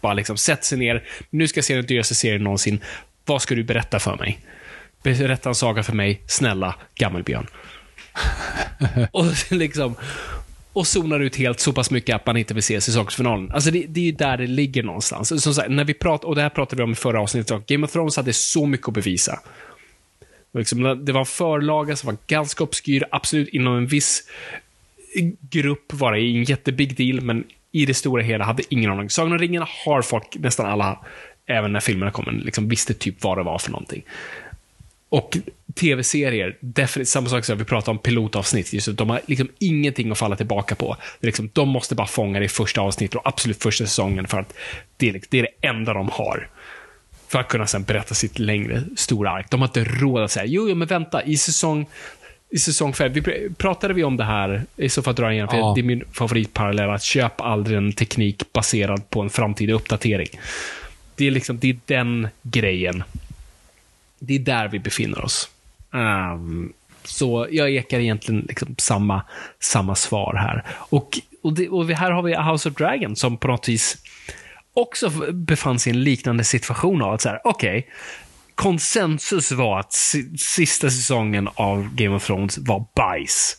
Bara 0.00 0.14
liksom, 0.14 0.36
sätt 0.36 0.64
sig 0.64 0.78
ner. 0.78 1.04
Nu 1.30 1.48
ska 1.48 1.58
jag 1.58 1.64
se 1.64 1.74
den 1.74 1.86
dyraste 1.86 2.14
serien 2.14 2.44
någonsin. 2.44 2.80
Vad 3.24 3.42
ska 3.42 3.54
du 3.54 3.64
berätta 3.64 3.98
för 3.98 4.16
mig? 4.16 4.38
Berätta 5.02 5.48
en 5.48 5.54
saga 5.54 5.82
för 5.82 5.92
mig, 5.92 6.22
snälla 6.26 6.74
Gammelbjörn. 6.94 7.46
och 9.12 9.24
liksom 9.50 9.96
och 10.72 10.86
zonar 10.86 11.20
ut 11.20 11.36
helt 11.36 11.60
så 11.60 11.72
pass 11.72 11.90
mycket 11.90 12.16
att 12.16 12.26
man 12.26 12.36
inte 12.36 12.54
vill 12.54 12.62
se 12.62 12.80
säsongsfinalen. 12.80 13.50
Alltså 13.52 13.70
det, 13.70 13.84
det 13.88 14.00
är 14.00 14.04
ju 14.04 14.12
där 14.12 14.36
det 14.36 14.46
ligger 14.46 14.82
någonstans. 14.82 15.42
Som 15.42 15.54
sagt, 15.54 15.70
när 15.70 15.84
vi 15.84 15.94
prat, 15.94 16.24
och 16.24 16.34
det 16.34 16.42
här 16.42 16.48
pratade 16.48 16.82
vi 16.82 16.84
om 16.84 16.92
i 16.92 16.94
förra 16.94 17.20
avsnittet, 17.20 17.66
Game 17.66 17.86
of 17.86 17.92
Thrones 17.92 18.16
hade 18.16 18.32
så 18.32 18.66
mycket 18.66 18.88
att 18.88 18.94
bevisa. 18.94 19.40
Liksom, 20.54 21.04
det 21.04 21.12
var 21.12 21.20
en 21.20 21.26
förlaga 21.26 21.96
som 21.96 22.06
var 22.06 22.16
ganska 22.26 22.64
obskyr, 22.64 23.04
absolut 23.10 23.48
inom 23.48 23.76
en 23.76 23.86
viss 23.86 24.22
grupp 25.40 25.92
var 25.92 26.12
det 26.12 26.20
en 26.20 26.44
jättebig 26.44 26.96
deal, 26.96 27.20
men 27.20 27.44
i 27.72 27.86
det 27.86 27.94
stora 27.94 28.22
hela 28.22 28.44
hade 28.44 28.62
ingen 28.68 28.90
aning. 28.90 29.10
Sagan 29.10 29.32
om 29.32 29.38
ringen 29.38 29.64
har 29.84 30.02
folk, 30.02 30.36
nästan 30.36 30.66
alla, 30.66 30.98
även 31.46 31.72
när 31.72 31.80
filmerna 31.80 32.10
kom, 32.10 32.40
liksom 32.44 32.68
visste 32.68 32.94
typ 32.94 33.22
vad 33.22 33.38
det 33.38 33.42
var 33.42 33.58
för 33.58 33.70
någonting. 33.70 34.02
Och 35.12 35.36
tv-serier, 35.74 36.56
samma 37.04 37.28
sak 37.28 37.44
som 37.44 37.58
vi 37.58 37.64
pratade 37.64 37.90
om 37.90 37.98
pilotavsnitt, 37.98 38.72
just 38.72 38.96
de 38.96 39.10
har 39.10 39.20
liksom 39.26 39.48
ingenting 39.58 40.10
att 40.10 40.18
falla 40.18 40.36
tillbaka 40.36 40.74
på. 40.74 40.96
Liksom, 41.20 41.50
de 41.52 41.68
måste 41.68 41.94
bara 41.94 42.06
fånga 42.06 42.38
det 42.38 42.44
i 42.44 42.48
första 42.48 42.80
avsnittet 42.80 43.14
och 43.14 43.26
absolut 43.28 43.62
första 43.62 43.86
säsongen 43.86 44.26
för 44.26 44.38
att 44.38 44.54
det 44.96 45.08
är, 45.08 45.20
det 45.28 45.38
är 45.38 45.42
det 45.42 45.68
enda 45.68 45.92
de 45.94 46.08
har. 46.08 46.48
För 47.28 47.38
att 47.38 47.48
kunna 47.48 47.66
sen 47.66 47.82
berätta 47.82 48.14
sitt 48.14 48.38
längre, 48.38 48.82
stora 48.96 49.30
ark. 49.30 49.46
De 49.50 49.60
har 49.60 49.68
inte 49.68 49.84
råd 49.84 50.22
att 50.22 50.30
säga, 50.30 50.46
jo, 50.46 50.68
jo 50.68 50.74
men 50.74 50.88
vänta, 50.88 51.22
i 51.22 51.36
säsong 51.36 51.86
i 52.50 52.58
säsong 52.58 52.92
5, 52.92 53.12
vi 53.12 53.22
pratade 53.58 53.94
vi 53.94 54.04
om 54.04 54.16
det 54.16 54.24
här, 54.24 54.62
i 54.76 54.88
så 54.88 55.02
fall 55.02 55.14
drar 55.14 55.24
jag 55.24 55.34
igen, 55.34 55.48
för 55.48 55.56
ja. 55.56 55.72
det 55.74 55.80
är 55.80 55.84
min 55.84 56.04
favoritparallell, 56.12 56.90
att 56.90 57.02
köp 57.02 57.40
aldrig 57.40 57.78
en 57.78 57.92
teknik 57.92 58.52
baserad 58.52 59.10
på 59.10 59.20
en 59.20 59.30
framtida 59.30 59.72
uppdatering. 59.72 60.28
Det 61.16 61.26
är 61.26 61.30
liksom, 61.30 61.58
det 61.58 61.70
är 61.70 61.78
den 61.86 62.28
grejen 62.42 63.02
det 64.22 64.34
är 64.34 64.38
där 64.38 64.68
vi 64.68 64.78
befinner 64.78 65.24
oss. 65.24 65.48
Um, 65.90 66.72
så 67.04 67.46
jag 67.50 67.70
ekar 67.70 68.00
egentligen 68.00 68.40
liksom 68.48 68.74
samma, 68.78 69.22
samma 69.60 69.94
svar 69.94 70.34
här. 70.34 70.64
Och, 70.70 71.18
och, 71.42 71.52
det, 71.52 71.68
och 71.68 71.90
här 71.90 72.10
har 72.10 72.22
vi 72.22 72.34
House 72.34 72.68
of 72.68 72.74
Dragon 72.74 73.16
som 73.16 73.36
på 73.36 73.48
något 73.48 73.68
vis 73.68 73.96
också 74.74 75.10
befann 75.32 75.78
sig 75.78 75.92
i 75.92 75.96
en 75.96 76.02
liknande 76.02 76.44
situation 76.44 77.02
av 77.02 77.12
att 77.12 77.20
så 77.20 77.28
här, 77.28 77.40
okej, 77.44 77.78
okay, 77.78 77.90
konsensus 78.54 79.52
var 79.52 79.80
att 79.80 79.92
sista 80.38 80.90
säsongen 80.90 81.48
av 81.54 81.94
Game 81.94 82.16
of 82.16 82.26
Thrones 82.26 82.58
var 82.58 82.86
bajs. 82.94 83.56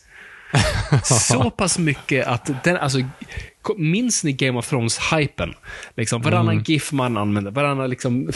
Så 1.04 1.50
pass 1.50 1.78
mycket 1.78 2.26
att 2.26 2.64
den, 2.64 2.76
alltså, 2.76 2.98
minns 3.76 4.24
ni 4.24 4.32
Game 4.32 4.58
of 4.58 4.72
Thrones-hypen? 4.72 5.54
Liksom, 5.96 6.22
varannan 6.22 6.54
mm. 6.54 6.64
GIF 6.66 6.92
man 6.92 7.16
använde, 7.16 7.50
varannan 7.50 7.90
liksom, 7.90 8.32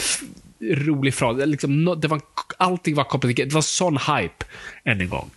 rolig 0.61 1.13
fras. 1.13 1.37
Liksom, 1.45 1.99
det 2.01 2.07
var, 2.07 2.21
allting 2.57 2.95
var 2.95 3.03
kopplat 3.03 3.35
till, 3.35 3.49
det 3.49 3.55
var 3.55 3.61
sån 3.61 3.97
hype, 3.97 4.45
än 4.83 5.01
en 5.01 5.09
gång. 5.09 5.29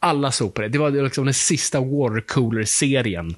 Alla 0.00 0.32
såg 0.32 0.54
på 0.54 0.62
det. 0.62 0.68
Det 0.68 0.78
var 0.78 0.90
liksom 0.90 1.24
den 1.24 1.34
sista 1.34 1.80
Watercooler-serien 1.80 3.36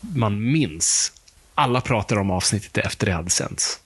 man 0.00 0.52
minns. 0.52 1.12
Alla 1.54 1.80
pratade 1.80 2.20
om 2.20 2.30
avsnittet 2.30 2.78
efter 2.78 3.06
det 3.06 3.12
hade 3.12 3.30
sänts. 3.30 3.80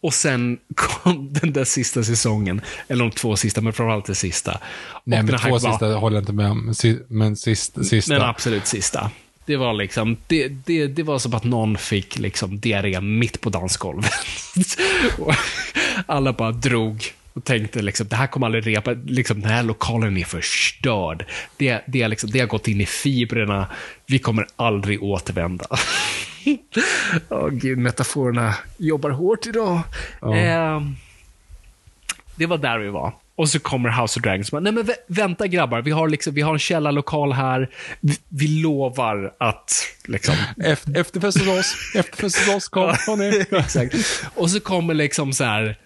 Och 0.00 0.14
sen 0.14 0.58
kom 0.74 1.32
den 1.32 1.52
där 1.52 1.64
sista 1.64 2.04
säsongen, 2.04 2.60
eller 2.88 3.04
de 3.04 3.10
två 3.10 3.36
sista, 3.36 3.60
men 3.60 3.72
framförallt 3.72 4.06
den 4.06 4.14
sista. 4.14 4.60
Nej, 5.04 5.22
men 5.22 5.38
två 5.38 5.58
sista 5.58 5.78
bara, 5.78 5.94
håller 5.94 6.16
jag 6.16 6.22
inte 6.22 6.32
med 6.32 6.50
om, 6.50 6.74
men 7.08 7.36
sista. 7.36 7.84
sista. 7.84 8.12
Men 8.12 8.22
absolut 8.22 8.66
sista. 8.66 9.10
Det 9.46 9.56
var 9.56 9.74
liksom, 9.74 10.16
det, 10.26 10.48
det, 10.48 10.86
det 10.86 11.02
var 11.02 11.18
som 11.18 11.34
att 11.34 11.44
någon 11.44 11.78
fick 11.78 12.18
liksom 12.18 12.60
diarré 12.60 13.00
mitt 13.00 13.40
på 13.40 13.50
dansgolvet. 13.50 14.12
alla 16.06 16.32
bara 16.32 16.52
drog 16.52 17.12
och 17.32 17.44
tänkte 17.44 17.82
liksom, 17.82 18.08
det 18.08 18.16
här 18.16 18.26
kommer 18.26 18.46
aldrig 18.46 18.66
repa, 18.66 18.90
liksom, 18.90 19.40
den 19.40 19.50
här 19.50 19.62
lokalen 19.62 20.16
är 20.16 20.24
förstörd. 20.24 21.24
Det, 21.56 21.82
det, 21.86 22.08
liksom, 22.08 22.30
det 22.30 22.40
har 22.40 22.46
gått 22.46 22.68
in 22.68 22.80
i 22.80 22.86
fibrerna, 22.86 23.66
vi 24.06 24.18
kommer 24.18 24.46
aldrig 24.56 25.02
återvända. 25.02 25.66
oh, 27.28 27.48
gud, 27.48 27.78
metaforerna 27.78 28.54
jobbar 28.76 29.10
hårt 29.10 29.46
idag. 29.46 29.80
Ja. 30.20 30.36
Eh, 30.36 30.80
det 32.36 32.46
var 32.46 32.58
där 32.58 32.78
vi 32.78 32.88
var. 32.88 33.12
Och 33.36 33.48
så 33.48 33.58
kommer 33.58 34.00
House 34.00 34.20
of 34.20 34.22
Dragons. 34.22 34.52
Nej 34.52 34.72
men 34.72 34.88
vänta 35.06 35.46
grabbar, 35.46 35.82
vi 35.82 35.90
har, 35.90 36.08
liksom, 36.08 36.34
vi 36.34 36.40
har 36.40 36.52
en 36.52 36.58
källarlokal 36.58 37.32
här. 37.32 37.70
Vi, 38.00 38.18
vi 38.28 38.48
lovar 38.48 39.32
att... 39.38 39.72
Liksom... 40.04 40.34
Efter, 40.64 41.00
efterfest 41.00 41.38
hos 41.38 41.48
oss. 41.48 41.74
Efterfest 41.94 42.38
hos 42.38 42.56
oss, 42.56 42.68
kom. 42.68 42.94
Exakt. 43.50 43.94
Och 44.34 44.50
så 44.50 44.60
kommer 44.60 44.94
liksom 44.94 45.32
så 45.32 45.44
här 45.44 45.78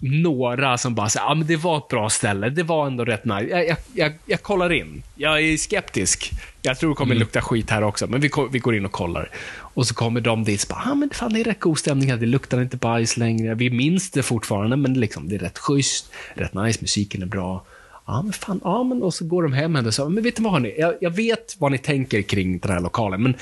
några 0.00 0.78
som 0.78 0.94
bara 0.94 1.08
säger, 1.08 1.26
ja 1.26 1.30
ah, 1.30 1.34
men 1.34 1.46
det 1.46 1.56
var 1.56 1.78
ett 1.78 1.88
bra 1.88 2.10
ställe, 2.10 2.50
det 2.50 2.62
var 2.62 2.86
ändå 2.86 3.04
rätt 3.04 3.24
nice. 3.24 3.46
Jag, 3.46 3.66
jag, 3.68 3.76
jag, 3.94 4.12
jag 4.26 4.42
kollar 4.42 4.72
in. 4.72 5.02
Jag 5.14 5.40
är 5.40 5.56
skeptisk. 5.56 6.32
Jag 6.62 6.78
tror 6.78 6.90
det 6.90 6.96
kommer 6.96 7.12
mm. 7.12 7.20
lukta 7.20 7.40
skit 7.40 7.70
här 7.70 7.82
också, 7.82 8.06
men 8.06 8.20
vi, 8.20 8.30
vi 8.52 8.58
går 8.58 8.76
in 8.76 8.84
och 8.84 8.92
kollar. 8.92 9.30
Och 9.58 9.86
så 9.86 9.94
kommer 9.94 10.20
de 10.20 10.44
dit 10.44 10.62
och 10.62 10.68
bara, 10.68 10.90
ah, 10.92 10.94
men 10.94 11.10
fan 11.10 11.32
det 11.32 11.40
är 11.40 11.44
rätt 11.44 11.60
god 11.60 11.78
stämning 11.78 12.10
här, 12.10 12.16
det 12.16 12.26
luktar 12.26 12.62
inte 12.62 12.76
bajs 12.76 13.16
längre. 13.16 13.54
Vi 13.54 13.70
minns 13.70 14.10
det 14.10 14.22
fortfarande, 14.22 14.76
men 14.76 14.94
liksom, 14.94 15.28
det 15.28 15.34
är 15.34 15.38
rätt 15.38 15.58
schysst, 15.58 16.12
rätt 16.34 16.54
nice, 16.54 16.78
musiken 16.80 17.22
är 17.22 17.26
bra. 17.26 17.64
Ja, 18.06 18.22
men 18.22 18.32
fan, 18.32 18.60
ja, 18.64 18.82
men 18.82 19.02
och 19.02 19.14
så 19.14 19.24
går 19.24 19.42
de 19.42 19.52
hem 19.52 19.76
och 19.76 19.94
så, 19.94 20.08
men 20.08 20.24
vet 20.24 20.36
du 20.36 20.42
vad 20.42 20.52
hörni, 20.52 20.74
jag, 20.78 20.94
jag 21.00 21.10
vet 21.10 21.56
vad 21.58 21.72
ni 21.72 21.78
tänker 21.78 22.22
kring 22.22 22.58
den 22.58 22.70
här 22.70 22.80
lokalen, 22.80 23.22
men 23.22 23.34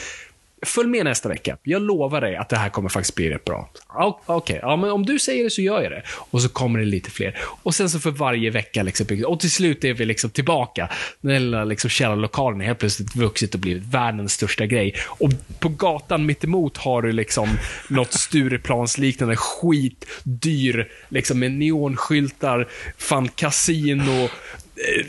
Följ 0.64 0.88
med 0.88 1.04
nästa 1.04 1.28
vecka. 1.28 1.56
Jag 1.62 1.82
lovar 1.82 2.20
dig 2.20 2.36
att 2.36 2.48
det 2.48 2.56
här 2.56 2.68
kommer 2.68 2.88
faktiskt 2.88 3.14
bli 3.14 3.30
rätt 3.30 3.44
bra. 3.44 3.70
Okej, 3.88 4.34
okay. 4.36 4.58
ja, 4.62 4.76
men 4.76 4.90
om 4.90 5.06
du 5.06 5.18
säger 5.18 5.44
det 5.44 5.50
så 5.50 5.62
gör 5.62 5.82
jag 5.82 5.92
det. 5.92 6.02
Och 6.30 6.42
så 6.42 6.48
kommer 6.48 6.78
det 6.78 6.84
lite 6.84 7.10
fler. 7.10 7.38
Och 7.62 7.74
sen 7.74 7.90
så 7.90 8.00
för 8.00 8.10
varje 8.10 8.50
vecka, 8.50 8.82
liksom, 8.82 9.06
och 9.26 9.40
till 9.40 9.50
slut 9.50 9.84
är 9.84 9.94
vi 9.94 10.04
liksom 10.04 10.30
tillbaka. 10.30 10.88
Den 11.20 11.44
lilla 11.44 11.64
liksom, 11.64 11.90
källarlokalen 11.90 12.60
har 12.60 12.66
helt 12.66 12.78
plötsligt 12.78 13.16
vuxit 13.16 13.54
och 13.54 13.60
blivit 13.60 13.82
världens 13.82 14.32
största 14.32 14.66
grej. 14.66 14.94
Och 15.06 15.30
på 15.60 15.68
gatan 15.68 16.26
mittemot 16.26 16.76
har 16.76 17.02
du 17.02 17.12
liksom 17.12 17.48
något 17.88 18.12
Stureplansliknande 18.12 19.36
skitdyr, 19.36 20.88
liksom 21.08 21.38
med 21.38 21.52
neonskyltar, 21.52 22.68
fan 22.98 23.28
kasino, 23.28 24.24
eh, 24.24 25.06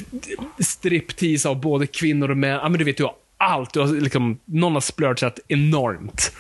striptease 0.60 1.50
av 1.50 1.62
både 1.62 1.88
kvinnor 1.88 2.32
och 2.32 2.38
män. 2.38 2.50
Ja, 2.50 2.70
men 2.70 2.80
du 2.80 2.86
vet, 2.86 2.98
du 2.98 3.04
har 3.04 3.16
allt. 3.38 3.74
Du 3.74 3.80
har 3.80 3.88
liksom, 3.88 4.40
någon 4.46 4.74
har 4.74 4.82
splurgat 4.82 5.40
enormt. 5.48 6.32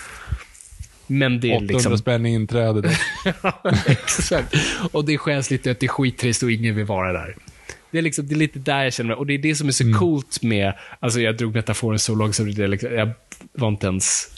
Men 1.07 1.39
det 1.39 1.51
är 1.51 1.55
800 1.55 1.73
liksom... 1.73 1.97
spänn 1.97 2.25
i 2.25 2.33
inträde. 2.33 2.97
exakt. 3.85 4.55
Och 4.91 5.05
det 5.05 5.21
känns 5.25 5.51
lite 5.51 5.71
att 5.71 5.79
det 5.79 5.85
är 5.85 5.87
skittrist 5.87 6.43
och 6.43 6.51
ingen 6.51 6.75
vill 6.75 6.85
vara 6.85 7.13
där. 7.13 7.35
Det 7.91 7.97
är, 7.97 8.01
liksom, 8.01 8.27
det 8.27 8.35
är 8.35 8.37
lite 8.37 8.59
där 8.59 8.83
jag 8.83 8.93
känner 8.93 9.07
mig. 9.07 9.15
Och 9.15 9.25
det 9.25 9.33
är 9.33 9.37
det 9.37 9.55
som 9.55 9.67
är 9.67 9.71
så 9.71 9.83
mm. 9.83 9.99
coolt 9.99 10.43
med, 10.43 10.73
alltså 10.99 11.19
jag 11.19 11.37
drog 11.37 11.55
metaforen 11.55 11.99
så 11.99 12.15
långt 12.15 12.35
så 12.35 12.43
det 12.43 12.67
liksom, 12.67 12.93
jag 12.93 13.11
var 13.53 13.67
inte 13.67 13.87
ens... 13.87 14.29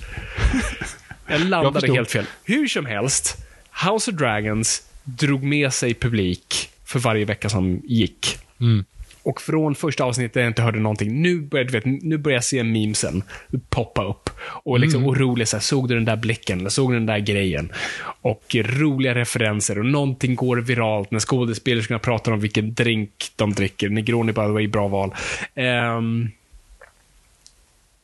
Jag 1.27 1.41
landade 1.41 1.87
jag 1.87 1.93
helt 1.93 2.11
fel. 2.11 2.25
Hur 2.43 2.67
som 2.67 2.85
helst, 2.85 3.37
House 3.85 4.11
of 4.11 4.17
Dragons 4.17 4.83
drog 5.03 5.43
med 5.43 5.73
sig 5.73 5.93
publik 5.93 6.69
för 6.85 6.99
varje 6.99 7.25
vecka 7.25 7.49
som 7.49 7.81
gick. 7.83 8.37
Mm. 8.59 8.85
Och 9.28 9.41
från 9.41 9.75
första 9.75 10.03
avsnittet 10.03 10.34
där 10.34 10.41
jag 10.41 10.49
inte 10.49 10.61
hörde 10.61 10.80
någonting, 10.80 11.21
nu 11.21 11.41
börjar, 11.41 11.65
du 11.65 11.71
vet, 11.71 11.86
nu 11.86 12.17
börjar 12.17 12.36
jag 12.36 12.43
se 12.43 12.63
memesen 12.63 13.23
poppa 13.69 14.03
upp. 14.03 14.30
Och 14.39 14.80
liksom 14.80 15.03
mm. 15.03 15.09
orolig, 15.09 15.47
så 15.47 15.57
här, 15.57 15.61
såg 15.61 15.88
du 15.88 15.95
den 15.95 16.05
där 16.05 16.15
blicken? 16.15 16.59
Eller 16.59 16.69
såg 16.69 16.91
du 16.91 16.93
den 16.93 17.05
där 17.05 17.19
grejen? 17.19 17.71
Och 18.21 18.55
roliga 18.55 19.15
referenser 19.15 19.80
och 19.80 19.86
någonting 19.86 20.36
går 20.36 20.57
viralt 20.57 21.11
när 21.11 21.19
skådespelerskorna 21.19 21.99
pratar 21.99 22.32
om 22.32 22.39
vilken 22.39 22.73
drink 22.73 23.32
de 23.36 23.53
dricker. 23.53 23.89
Negroni, 23.89 24.32
by 24.32 24.41
the 24.41 24.47
way, 24.47 24.67
bra 24.67 24.88
val. 24.88 25.13
Um, 25.97 26.32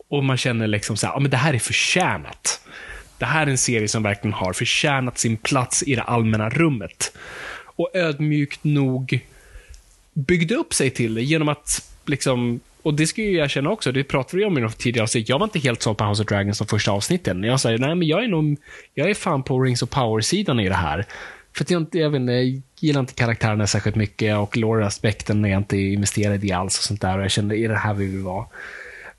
och 0.08 0.24
man 0.24 0.38
känner 0.38 0.68
liksom 0.68 0.98
så 0.98 1.08
här, 1.08 1.14
ja 1.14 1.20
men 1.20 1.32
det 1.32 1.38
här 1.38 1.54
är 1.54 1.60
förtjänat. 1.60 2.62
Det 3.18 3.26
här 3.26 3.48
är 3.48 3.52
en 3.52 3.58
serie 3.58 3.88
som 3.88 4.04
verkligen 4.04 4.34
har 4.34 4.54
förtjänat 4.54 5.18
sin 5.18 5.38
plats 5.38 5.84
i 5.84 5.96
det 5.96 6.04
allmänna 6.04 6.50
rummet. 6.50 7.18
Och 7.76 7.90
ödmjukt 7.94 8.64
nog 8.64 9.22
byggde 10.14 10.56
upp 10.56 10.74
sig 10.74 10.90
till 10.90 11.14
det 11.14 11.24
genom 11.24 11.50
att 11.50 11.92
liksom 12.06 12.60
och 12.82 12.94
det 12.94 13.08
ska 13.08 13.22
ju 13.22 13.38
jag 13.38 13.50
känna 13.50 13.70
också, 13.70 13.92
det 13.92 14.04
pratade 14.04 14.38
vi 14.38 14.46
om 14.46 14.58
i 14.58 14.62
något 14.62 14.78
tidigare 14.78 15.04
avsnitt. 15.04 15.30
Jag 15.30 15.40
var 15.40 15.44
inte 15.44 15.60
helt 15.60 15.82
såld 15.82 15.98
på 15.98 16.06
House 16.06 16.24
of 16.24 16.30
Dragons 16.30 16.58
de 16.58 16.68
första 16.68 16.92
avsnitten. 16.92 17.44
Jag 17.44 17.60
sa, 17.60 17.70
nej 17.70 17.96
men 17.96 18.08
jag 18.08 18.24
är 18.24 18.28
nog, 18.28 18.58
jag 18.94 19.10
är 19.10 19.14
fan 19.14 19.44
på 19.44 19.60
Rings 19.60 19.82
of 19.82 19.90
Power-sidan 19.90 20.60
i 20.60 20.70
det 20.70 20.76
här. 20.76 21.06
För 21.56 21.64
att 21.64 21.72
jag, 21.72 21.82
inte, 21.82 22.00
jag, 22.00 22.10
vet 22.10 22.22
jag 22.22 22.62
gillar 22.80 23.00
inte 23.00 23.14
karaktärerna 23.14 23.68
särskilt 23.68 23.96
mycket 23.96 24.38
och 24.38 24.58
lore-aspekten 24.58 25.46
är 25.46 25.50
jag 25.50 25.60
inte 25.60 25.78
investerad 25.78 26.46
i 26.46 26.52
alls 26.52 26.78
och 26.78 26.84
sånt 26.84 27.02
där. 27.02 27.18
Och 27.18 27.24
jag 27.24 27.32
kände, 27.32 27.58
är 27.58 27.70
det 27.70 27.78
här 27.78 27.94
vi 27.94 28.06
vill 28.06 28.22
vara? 28.22 28.46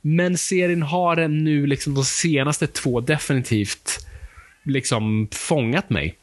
Men 0.01 0.39
serien 0.39 0.83
har 0.83 1.17
en 1.17 1.45
nu, 1.45 1.67
liksom 1.67 1.95
de 1.95 2.05
senaste 2.05 2.67
två, 2.67 3.01
definitivt 3.01 4.07
liksom 4.63 5.29
fångat 5.33 5.91
mig. 5.91 6.17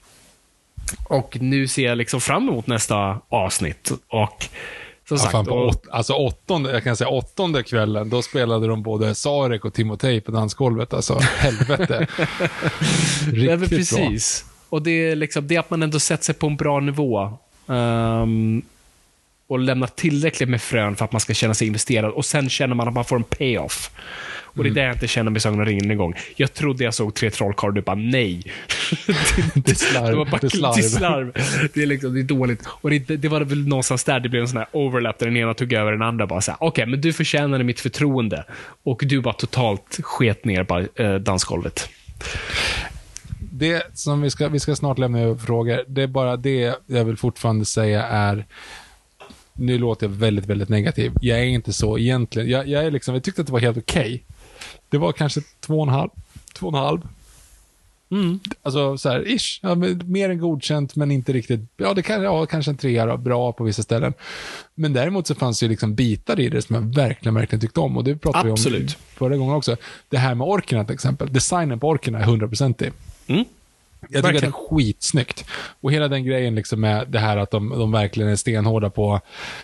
Och 1.04 1.38
nu 1.42 1.68
ser 1.68 1.84
jag 1.86 1.98
liksom 1.98 2.22
fram 2.22 2.50
emot 2.50 2.68
nästa 2.68 3.22
avsnitt. 3.30 3.92
Och 4.08 4.46
som 5.08 5.18
Ja, 5.18 5.32
sagt, 5.32 5.50
och, 5.50 5.68
åt, 5.68 5.88
alltså 5.92 6.14
åttonde, 6.14 6.72
jag 6.72 6.84
kan 6.84 6.96
säga 6.98 7.08
åttonde 7.08 7.64
kvällen, 7.64 8.10
då 8.10 8.22
spelade 8.22 8.68
de 8.68 8.84
både 8.84 9.16
Sarek 9.16 9.66
och 9.66 9.74
Timotej 9.74 10.22
på 10.22 10.32
dansgolvet. 10.32 10.94
Alltså, 10.94 11.20
helvete. 11.20 12.08
Riktigt 13.32 13.60
bra. 13.60 13.68
precis. 13.68 14.46
Och 14.70 14.82
det 14.82 14.92
är, 14.92 15.16
liksom, 15.16 15.48
det 15.48 15.56
är 15.56 15.60
att 15.60 15.70
man 15.70 15.84
ändå 15.84 16.00
sätter 16.00 16.24
sig 16.24 16.36
på 16.36 16.48
en 16.48 16.58
bra 16.58 16.80
nivå. 16.80 17.38
Ehm, 17.68 18.62
och 19.52 19.60
lämnar 19.60 19.88
tillräckligt 19.88 20.50
med 20.50 20.62
frön 20.62 20.96
för 20.96 21.06
att 21.06 21.12
man 21.12 21.22
ska 21.22 21.34
känna 21.34 21.54
sig 21.54 21.68
investerad. 21.68 22.12
Och 22.12 22.26
sen 22.26 22.50
känner 22.50 22.76
man 22.76 22.88
att 22.88 22.94
man 22.94 23.06
får 23.06 23.16
en 23.16 23.24
payoff. 23.24 23.92
Och 24.54 24.60
Mm. 24.60 24.74
det 24.74 24.80
är 24.80 24.84
det 24.84 24.88
jag 24.88 24.96
inte 24.96 25.08
känner 25.08 25.32
med 25.32 25.42
Sagan 25.42 25.60
om 25.60 25.66
ringen 25.66 25.92
en 25.92 25.98
gång. 25.98 26.14
Jag 26.36 26.54
trodde 26.54 26.84
jag 26.84 26.94
såg 26.94 27.14
tre 27.16 27.30
trollkarlar 27.30 27.70
och 27.70 27.74
du 27.76 27.82
bara 27.82 27.96
nej. 27.96 28.44
Det 29.56 29.72
är 29.72 29.76
slarv. 29.76 30.18
Det 30.18 30.26
bara 30.32 30.38
Det 30.42 30.50
slarv. 30.50 30.76
det 30.76 30.82
är 30.86 30.90
slarv. 30.90 31.32
Det 31.74 31.82
är, 31.82 31.86
liksom, 31.86 32.14
det 32.14 32.20
är 32.20 32.24
dåligt. 32.24 32.64
Och 32.68 32.90
det, 32.90 33.00
det 33.00 33.28
var 33.28 33.42
väl 33.42 33.68
någonstans 33.68 34.04
där 34.04 34.20
det 34.20 34.30
blev 34.30 34.42
en 34.42 34.48
sån 34.48 34.58
här 34.58 34.68
overlap 34.72 35.20
där 35.20 35.26
den 35.26 35.38
ena 35.38 35.54
tog 35.54 35.74
över 35.74 35.92
den 35.92 36.02
andra. 36.02 36.28
Bara 36.28 36.42
så 36.42 36.56
Okej, 36.60 36.86
men 36.86 37.02
du 37.02 37.14
förtjänade 37.14 37.64
mitt 37.64 37.80
förtroende. 37.80 38.46
Och 38.84 39.02
du 39.06 39.22
bara 39.22 39.34
totalt 39.34 40.00
sket 40.04 40.46
ner 40.46 40.64
på 40.64 40.86
eh, 40.96 41.16
dansgolvet. 41.16 41.90
Det 43.40 43.98
som 43.98 44.22
vi 44.22 44.30
ska, 44.30 44.48
vi 44.48 44.60
ska 44.60 44.76
snart 44.76 44.98
lämna 44.98 45.20
över 45.20 45.36
frågor. 45.36 45.84
Det 45.88 46.02
är 46.04 46.08
bara 46.08 46.38
det 46.38 46.76
jag 46.88 47.06
vill 47.06 47.18
fortfarande 47.18 47.66
säga 47.66 48.04
är 48.04 48.46
nu 49.54 49.78
låter 49.78 50.08
jag 50.08 50.14
väldigt, 50.14 50.46
väldigt 50.46 50.70
negativ. 50.70 51.12
Jag 51.22 51.40
är 51.40 51.44
inte 51.44 51.74
så 51.74 51.98
egentligen. 51.98 52.50
Jag, 52.50 52.68
jag, 52.68 52.86
är 52.86 52.92
liksom, 52.92 53.14
jag 53.14 53.24
tyckte 53.24 53.42
att 53.42 53.48
det 53.48 53.54
var 53.54 53.60
helt 53.60 53.78
okej. 53.78 54.24
Det 54.90 54.98
var 54.98 55.12
kanske 55.12 55.42
två 55.60 55.78
och 55.78 55.88
en 55.88 55.94
halv. 55.94 56.10
Två 56.54 56.68
och 56.68 56.74
en 56.74 56.84
halv. 56.84 57.02
Mm. 58.12 58.40
Alltså 58.62 58.98
så 58.98 59.10
här, 59.10 59.28
ish. 59.28 59.60
Ja, 59.62 59.76
mer 60.06 60.30
än 60.30 60.40
godkänt, 60.40 60.96
men 60.96 61.12
inte 61.12 61.34
riktigt. 61.34 61.60
Ja, 61.78 61.94
det 61.94 62.02
kan, 62.02 62.24
ja, 62.24 62.46
kanske 62.46 62.72
en 62.72 62.78
trea 62.78 63.06
då, 63.06 63.18
bra 63.18 63.52
på 63.52 63.64
vissa 63.64 63.84
ställen. 63.84 64.14
Men 64.76 64.94
däremot 64.94 65.28
så 65.28 65.36
fanns 65.36 65.60
det 65.60 65.66
ju 65.66 65.70
liksom 65.70 65.96
bitar 65.96 66.40
i 66.40 66.50
det 66.50 66.62
som 66.62 66.76
jag 66.76 66.96
verkligen, 66.96 67.36
verkligen 67.36 67.62
tyckte 67.62 67.80
om. 67.80 67.98
Och 67.98 68.04
det 68.04 68.16
pratade 68.16 68.44
vi 68.44 68.50
om 68.50 68.54
Absolut. 68.54 68.92
förra 68.92 69.38
gången 69.38 69.56
också. 69.56 69.76
Det 70.10 70.18
här 70.18 70.36
med 70.36 70.48
orkerna 70.48 70.86
till 70.86 70.94
exempel. 70.94 71.34
Designen 71.34 71.80
på 71.80 71.88
orkerna 71.88 72.20
är 72.20 72.26
100%ig. 72.26 72.92
Mm. 73.28 73.46
Jag 74.02 74.10
tycker 74.10 74.22
Verkligen. 74.22 74.54
att 74.54 74.60
det 74.70 74.74
är 74.74 74.78
skitsnyggt. 74.78 75.46
Och 75.82 75.92
hela 75.92 76.08
den 76.08 76.26
grejen 76.26 76.56
liksom 76.56 76.82
med 76.82 77.08
det 77.08 77.20
här 77.20 77.38
att 77.38 77.52
de, 77.52 77.70
de 77.70 77.92
verkligen 77.92 78.32
är 78.32 78.36
stenhårda 78.36 78.90
på 78.90 79.22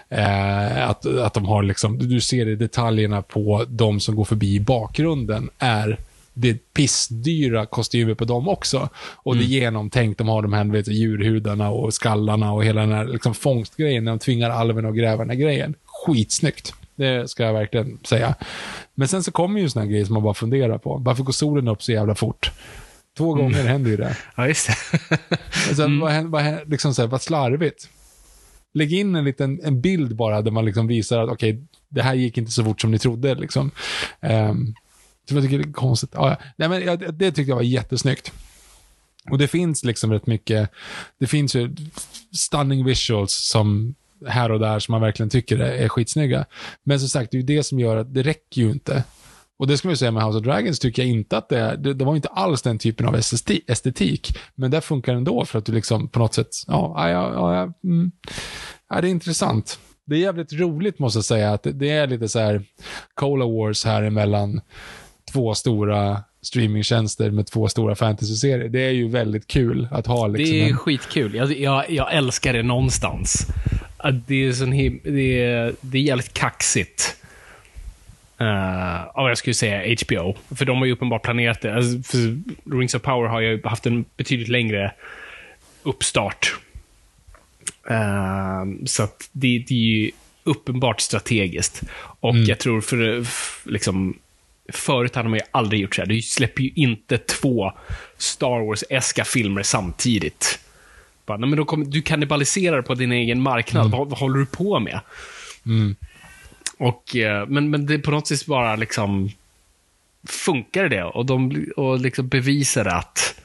eh, 0.09 0.89
att, 0.89 1.05
att 1.05 1.33
de 1.33 1.45
har 1.45 1.63
liksom, 1.63 1.97
du 2.09 2.21
ser 2.21 2.47
i 2.47 2.55
detaljerna 2.55 3.21
på 3.21 3.65
de 3.67 3.99
som 3.99 4.15
går 4.15 4.25
förbi 4.25 4.55
i 4.55 4.59
bakgrunden 4.59 5.49
är 5.59 5.97
det 6.39 6.49
är 6.49 6.57
pissdyra 6.73 7.65
kostymer 7.65 8.13
på 8.13 8.25
dem 8.25 8.47
också. 8.47 8.89
Och 8.97 9.35
det 9.35 9.43
är 9.43 9.47
genomtänkt. 9.47 10.17
De 10.17 10.27
har 10.27 10.41
de 10.41 10.53
här 10.53 10.63
vet, 10.63 10.87
djurhudarna 10.87 11.69
och 11.69 11.93
skallarna 11.93 12.53
och 12.53 12.65
hela 12.65 12.81
den 12.81 12.91
här 12.91 13.05
liksom, 13.05 13.33
fångstgrejen 13.33 14.03
när 14.03 14.11
de 14.11 14.19
tvingar 14.19 14.49
alven 14.49 14.83
den 14.83 15.29
här 15.29 15.35
grejen. 15.35 15.75
Skitsnyggt. 15.85 16.73
Det 16.95 17.29
ska 17.29 17.43
jag 17.43 17.53
verkligen 17.53 17.99
säga. 18.03 18.35
Men 18.95 19.07
sen 19.07 19.23
så 19.23 19.31
kommer 19.31 19.59
ju 19.59 19.69
såna 19.69 19.85
här 19.85 19.91
grejer 19.91 20.05
som 20.05 20.13
man 20.13 20.23
bara 20.23 20.33
funderar 20.33 20.77
på. 20.77 20.97
Varför 20.97 21.23
går 21.23 21.33
solen 21.33 21.67
upp 21.67 21.83
så 21.83 21.91
jävla 21.91 22.15
fort? 22.15 22.51
Två 23.17 23.33
gånger 23.33 23.63
händer 23.63 23.91
ju 23.91 23.97
det. 23.97 24.17
Ja, 24.35 24.47
just 24.47 24.67
det. 24.67 24.75
Alltså, 25.67 25.83
Mm. 25.83 25.99
vad, 25.99 26.43
vad, 26.43 26.69
liksom 26.69 26.93
så 26.93 27.01
här, 27.01 27.09
vad 27.09 27.21
slarvigt. 27.21 27.89
Lägg 28.73 28.93
in 28.93 29.15
en 29.15 29.25
liten 29.25 29.59
en 29.63 29.81
bild 29.81 30.15
bara 30.15 30.41
där 30.41 30.51
man 30.51 30.65
liksom 30.65 30.87
visar 30.87 31.19
att 31.19 31.29
okej, 31.29 31.63
det 31.89 32.01
här 32.01 32.13
gick 32.15 32.37
inte 32.37 32.51
så 32.51 32.63
fort 32.63 32.81
som 32.81 32.91
ni 32.91 32.99
trodde. 32.99 33.35
Liksom. 33.35 33.71
Um, 34.21 34.75
så 35.29 35.35
jag 35.35 35.43
tycker 35.43 35.57
det 35.57 35.69
är 35.69 35.73
konstigt. 35.73 36.09
Ja, 36.13 36.29
ja. 36.29 36.45
Nej, 36.55 36.69
men, 36.69 36.81
jag, 36.85 37.13
det 37.13 37.31
tyckte 37.31 37.51
jag 37.51 37.55
var 37.55 37.63
jättesnyggt. 37.63 38.31
Och 39.31 39.37
det 39.37 39.47
finns 39.47 39.83
liksom 39.83 40.11
rätt 40.11 40.27
mycket, 40.27 40.69
det 41.19 41.27
finns 41.27 41.55
ju 41.55 41.75
stunning 42.35 42.85
visuals 42.85 43.33
som 43.33 43.95
här 44.27 44.51
och 44.51 44.59
där 44.59 44.79
som 44.79 44.91
man 44.91 45.01
verkligen 45.01 45.29
tycker 45.29 45.59
är, 45.59 45.71
är 45.71 45.89
skitsnygga. 45.89 46.45
Men 46.83 46.99
som 46.99 47.09
sagt, 47.09 47.31
det 47.31 47.37
är 47.37 47.39
ju 47.39 47.45
det 47.45 47.63
som 47.63 47.79
gör 47.79 47.97
att 47.97 48.13
det 48.13 48.23
räcker 48.23 48.61
ju 48.61 48.71
inte. 48.71 49.03
Och 49.59 49.67
det 49.67 49.77
ska 49.77 49.87
man 49.87 49.93
ju 49.93 49.97
säga 49.97 50.11
med 50.11 50.23
House 50.23 50.37
of 50.37 50.43
Dragons 50.43 50.79
tycker 50.79 51.01
jag 51.01 51.09
inte 51.11 51.37
att 51.37 51.49
det 51.49 51.59
är, 51.59 51.77
det, 51.77 51.93
det 51.93 52.05
var 52.05 52.15
inte 52.15 52.27
alls 52.27 52.61
den 52.61 52.79
typen 52.79 53.05
av 53.07 53.15
esteti- 53.15 53.61
estetik. 53.67 54.37
Men 54.55 54.71
det 54.71 54.81
funkar 54.81 55.13
ändå 55.13 55.45
för 55.45 55.59
att 55.59 55.65
du 55.65 55.71
liksom 55.71 56.09
på 56.09 56.19
något 56.19 56.33
sätt, 56.33 56.47
ja, 56.67 57.09
ja, 57.09 57.33
ja, 57.33 57.73
mm. 57.83 58.11
ja 58.89 59.01
det 59.01 59.07
är 59.07 59.11
intressant. 59.11 59.79
Det 60.05 60.15
är 60.15 60.19
jävligt 60.19 60.53
roligt 60.53 60.99
måste 60.99 61.17
jag 61.17 61.25
säga, 61.25 61.53
att 61.53 61.63
det, 61.63 61.71
det 61.71 61.89
är 61.89 62.07
lite 62.07 62.27
så 62.29 62.39
här 62.39 62.61
Cola 63.13 63.45
Wars 63.45 63.85
här 63.85 64.03
emellan 64.03 64.61
två 65.33 65.53
stora 65.55 66.23
streamingtjänster 66.41 67.31
med 67.31 67.47
två 67.47 67.67
stora 67.67 67.95
fantasy-serier. 67.95 68.69
Det 68.69 68.79
är 68.81 68.91
ju 68.91 69.07
väldigt 69.07 69.47
kul 69.47 69.87
att 69.91 70.07
ha 70.07 70.27
liksom 70.27 70.53
Det 70.55 70.61
är 70.63 70.69
en, 70.69 70.77
skitkul. 70.77 71.35
Jag, 71.35 71.59
jag, 71.59 71.89
jag 71.89 72.13
älskar 72.13 72.53
det 72.53 72.63
någonstans. 72.63 73.47
Det 74.27 74.45
är, 74.45 74.51
sån 74.51 74.73
him- 74.73 75.01
det 75.03 75.43
är, 75.43 75.73
det 75.81 75.97
är 75.97 76.01
jävligt 76.01 76.33
kaxigt. 76.33 77.15
Uh, 78.41 78.47
ja, 79.15 79.27
jag 79.29 79.37
skulle 79.37 79.53
säga 79.53 79.95
HBO. 80.05 80.35
För 80.55 80.65
de 80.65 80.77
har 80.77 80.85
ju 80.85 80.91
uppenbart 80.91 81.23
planerat 81.23 81.61
det. 81.61 81.75
Alltså, 81.75 82.11
för 82.17 82.37
Rings 82.77 82.95
of 82.95 83.01
Power 83.01 83.27
har 83.29 83.39
ju 83.41 83.61
haft 83.63 83.85
en 83.85 84.05
betydligt 84.17 84.47
längre 84.47 84.91
uppstart. 85.83 86.55
Eh, 87.89 88.65
så 88.85 89.03
att 89.03 89.29
det, 89.31 89.63
det 89.67 89.73
är 89.73 89.77
ju 89.95 90.11
uppenbart 90.43 91.01
strategiskt. 91.01 91.81
Och 92.19 92.35
jag 92.47 92.59
tror 92.59 92.81
för, 92.81 93.21
f- 93.21 93.61
liksom, 93.65 94.17
förut 94.73 95.15
hade 95.15 95.29
man 95.29 95.39
ju 95.39 95.45
aldrig 95.51 95.81
gjort 95.81 95.95
så 95.95 96.01
här. 96.01 96.07
Du 96.09 96.21
släpper 96.21 96.63
ju 96.63 96.71
inte 96.75 97.17
två 97.17 97.71
Star 98.17 98.65
Wars-eska 98.65 99.23
filmer 99.25 99.63
samtidigt. 99.63 100.59
Bara, 101.25 101.37
nej, 101.37 101.49
men 101.49 101.57
då 101.57 101.65
kommer, 101.65 101.85
du 101.85 102.01
kannibaliserar 102.01 102.81
på 102.81 102.93
din 102.95 103.11
egen 103.11 103.41
marknad. 103.41 103.91
Vad, 103.91 104.09
vad 104.09 104.19
håller 104.19 104.39
du 104.39 104.45
på 104.45 104.79
med? 104.79 104.99
Och, 106.77 107.15
eh, 107.15 107.47
men, 107.47 107.69
men 107.69 107.85
det 107.85 107.99
på 107.99 108.11
något 108.11 108.27
sätt 108.27 108.45
bara 108.45 108.75
liksom 108.75 109.29
funkar 110.27 110.89
det 110.89 111.03
och 111.03 111.25
de 111.25 111.65
och 111.77 111.99
liksom 111.99 112.27
bevisar 112.27 112.85
att 112.85 113.41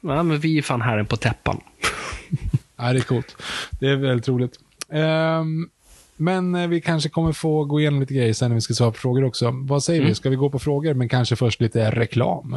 ja, 0.00 0.22
men 0.22 0.38
vi 0.38 0.58
är 0.58 0.62
fan 0.62 0.82
herren 0.82 1.06
på 1.06 1.16
täppan. 1.16 1.60
Ja, 2.76 2.92
det 2.92 2.98
är 2.98 3.02
coolt. 3.02 3.36
Det 3.80 3.88
är 3.88 3.96
väldigt 3.96 4.28
roligt. 4.28 4.58
Ehm, 4.90 5.68
men 6.16 6.54
eh, 6.54 6.68
vi 6.68 6.80
kanske 6.80 7.08
kommer 7.08 7.32
få 7.32 7.64
gå 7.64 7.80
igenom 7.80 8.00
lite 8.00 8.14
grejer 8.14 8.32
sen 8.32 8.50
när 8.50 8.54
vi 8.54 8.60
ska 8.60 8.74
svara 8.74 8.90
på 8.90 8.98
frågor 8.98 9.24
också. 9.24 9.50
Vad 9.50 9.84
säger 9.84 10.04
vi? 10.04 10.14
Ska 10.14 10.30
vi 10.30 10.36
gå 10.36 10.50
på 10.50 10.58
frågor, 10.58 10.94
men 10.94 11.08
kanske 11.08 11.36
först 11.36 11.60
lite 11.60 11.90
reklam? 11.90 12.56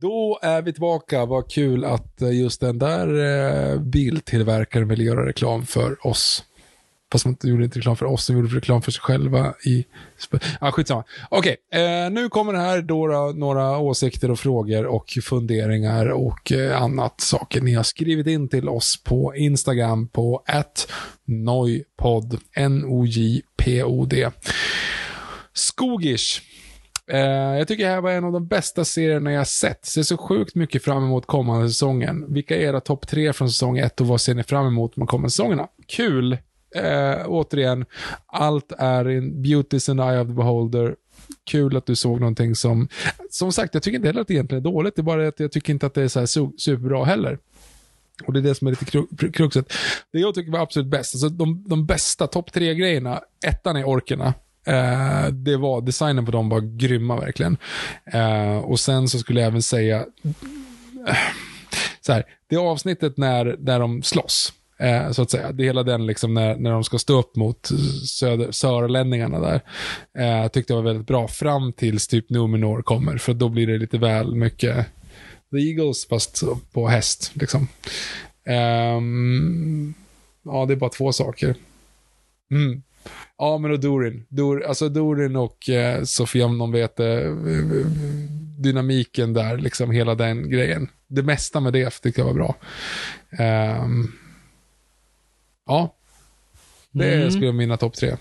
Då 0.00 0.38
är 0.42 0.62
vi 0.62 0.72
tillbaka. 0.72 1.26
Vad 1.26 1.50
kul 1.50 1.84
att 1.84 2.22
eh, 2.22 2.40
just 2.40 2.60
den 2.60 2.78
där 2.78 3.08
eh, 3.72 3.80
biltillverkaren 3.80 4.88
vill 4.88 5.00
göra 5.00 5.26
reklam 5.26 5.66
för 5.66 6.06
oss. 6.06 6.44
Fast 7.12 7.24
man 7.24 7.36
gjorde 7.42 7.64
inte 7.64 7.78
reklam 7.78 7.96
för 7.96 8.06
oss, 8.06 8.26
de 8.26 8.36
gjorde 8.36 8.56
reklam 8.56 8.82
för 8.82 8.92
sig 8.92 9.00
själva 9.00 9.54
i... 9.64 9.86
Ja, 10.30 10.38
ah, 10.60 10.72
skitsamma. 10.72 11.04
Okej, 11.28 11.56
eh, 11.72 12.10
nu 12.10 12.28
kommer 12.28 12.52
det 12.52 12.58
här 12.58 12.82
då, 12.82 13.32
några 13.36 13.78
åsikter 13.78 14.30
och 14.30 14.38
frågor 14.38 14.86
och 14.86 15.18
funderingar 15.22 16.06
och 16.06 16.52
eh, 16.52 16.82
annat 16.82 17.20
saker 17.20 17.60
ni 17.60 17.74
har 17.74 17.82
skrivit 17.82 18.26
in 18.26 18.48
till 18.48 18.68
oss 18.68 19.02
på 19.04 19.36
Instagram 19.36 20.08
på 20.08 20.42
@nojpodd, 21.24 22.40
N-O-J-P-O-D. 22.54 24.30
Skogish. 25.52 26.42
Eh, 27.10 27.20
jag 27.58 27.68
tycker 27.68 27.84
det 27.84 27.90
här 27.90 28.00
var 28.00 28.10
en 28.10 28.24
av 28.24 28.32
de 28.32 28.46
bästa 28.46 28.84
serierna 28.84 29.32
jag 29.32 29.46
sett. 29.46 29.84
Ser 29.86 30.02
så 30.02 30.16
sjukt 30.16 30.54
mycket 30.54 30.84
fram 30.84 31.04
emot 31.04 31.26
kommande 31.26 31.68
säsongen. 31.68 32.24
Vilka 32.34 32.56
är 32.56 32.60
era 32.60 32.80
topp 32.80 33.08
tre 33.08 33.32
från 33.32 33.50
säsong 33.50 33.78
ett 33.78 34.00
och 34.00 34.06
vad 34.06 34.20
ser 34.20 34.34
ni 34.34 34.42
fram 34.42 34.66
emot 34.66 34.96
med 34.96 35.08
kommande 35.08 35.30
säsongerna? 35.30 35.68
Kul! 35.86 36.32
Eh, 36.74 37.26
återigen, 37.26 37.84
allt 38.26 38.72
är 38.78 39.08
in 39.10 39.44
beauty's 39.44 39.90
and 39.90 40.00
eye 40.00 40.20
of 40.20 40.26
the 40.26 40.32
beholder. 40.32 40.94
Kul 41.50 41.76
att 41.76 41.86
du 41.86 41.96
såg 41.96 42.20
någonting 42.20 42.54
som... 42.54 42.88
Som 43.30 43.52
sagt, 43.52 43.74
jag 43.74 43.82
tycker 43.82 43.96
inte 43.96 44.08
heller 44.08 44.20
att 44.20 44.28
det 44.28 44.34
egentligen 44.34 44.66
är 44.66 44.70
dåligt. 44.70 44.96
Det 44.96 45.00
är 45.00 45.04
bara 45.04 45.28
att 45.28 45.40
jag 45.40 45.52
tycker 45.52 45.72
inte 45.72 45.86
att 45.86 45.94
det 45.94 46.02
är 46.02 46.08
så 46.08 46.18
här 46.18 46.26
su- 46.26 46.56
superbra 46.58 47.04
heller. 47.04 47.38
Och 48.26 48.32
det 48.32 48.38
är 48.38 48.42
det 48.42 48.54
som 48.54 48.66
är 48.66 48.70
lite 48.70 48.84
kru- 48.84 49.32
kruxet. 49.32 49.72
Det 50.12 50.18
jag 50.18 50.34
tycker 50.34 50.52
var 50.52 50.58
absolut 50.60 50.88
bäst, 50.88 51.14
alltså 51.14 51.28
de, 51.28 51.64
de 51.68 51.86
bästa 51.86 52.26
topp 52.26 52.52
tre 52.52 52.74
grejerna, 52.74 53.20
ettan 53.46 53.76
är 53.76 53.84
orkerna. 53.84 54.34
Eh, 54.68 55.26
det 55.32 55.56
var, 55.56 55.80
designen 55.80 56.26
på 56.26 56.32
dem 56.32 56.48
var 56.48 56.60
grymma 56.60 57.20
verkligen. 57.20 57.56
Eh, 58.12 58.58
och 58.58 58.80
sen 58.80 59.08
så 59.08 59.18
skulle 59.18 59.40
jag 59.40 59.46
även 59.46 59.62
säga, 59.62 59.96
eh, 61.08 61.16
så 62.00 62.12
här, 62.12 62.24
det 62.48 62.56
avsnittet 62.56 63.16
när, 63.16 63.56
när 63.58 63.80
de 63.80 64.02
slåss, 64.02 64.52
eh, 64.78 65.10
så 65.10 65.22
att 65.22 65.30
säga. 65.30 65.52
Det 65.52 65.62
är 65.62 65.64
hela 65.64 65.82
den 65.82 66.06
liksom 66.06 66.34
när, 66.34 66.56
när 66.56 66.70
de 66.70 66.84
ska 66.84 66.98
stå 66.98 67.18
upp 67.18 67.36
mot 67.36 67.70
söder, 68.06 68.52
sörlänningarna 68.52 69.40
där. 69.40 69.60
Eh, 70.18 70.48
tyckte 70.48 70.72
jag 70.72 70.82
var 70.82 70.90
väldigt 70.90 71.06
bra 71.06 71.28
fram 71.28 71.72
tills 71.72 72.08
typ 72.08 72.30
Numenor 72.30 72.82
kommer, 72.82 73.18
för 73.18 73.34
då 73.34 73.48
blir 73.48 73.66
det 73.66 73.78
lite 73.78 73.98
väl 73.98 74.34
mycket 74.34 74.86
The 75.50 75.58
Eagles 75.58 76.08
fast 76.08 76.42
på 76.72 76.88
häst 76.88 77.30
liksom. 77.34 77.68
Um, 78.96 79.94
ja, 80.44 80.66
det 80.66 80.74
är 80.74 80.76
bara 80.76 80.90
två 80.90 81.12
saker. 81.12 81.54
Mm. 82.50 82.82
Ja, 83.38 83.58
men 83.58 83.70
och 83.70 83.80
Dorin. 83.80 84.24
Dor, 84.28 84.64
alltså 84.64 84.88
Dorin 84.88 85.36
och 85.36 85.68
eh, 85.68 86.02
Sofia, 86.04 86.46
om 86.46 86.58
någon 86.58 86.72
vet 86.72 86.96
det, 86.96 87.24
eh, 87.24 87.34
dynamiken 88.58 89.32
där, 89.32 89.56
liksom 89.56 89.90
hela 89.90 90.14
den 90.14 90.50
grejen. 90.50 90.88
Det 91.06 91.22
mesta 91.22 91.60
med 91.60 91.72
det 91.72 91.90
tyckte 92.02 92.20
jag 92.20 92.26
var 92.26 92.34
bra. 92.34 92.56
Ehm, 93.38 94.12
ja, 95.66 95.94
det 96.90 97.14
Mm. 97.14 97.30
skulle 97.30 97.46
vara 97.46 97.56
mina 97.56 97.76
topp 97.76 97.94
tre. 97.94 98.16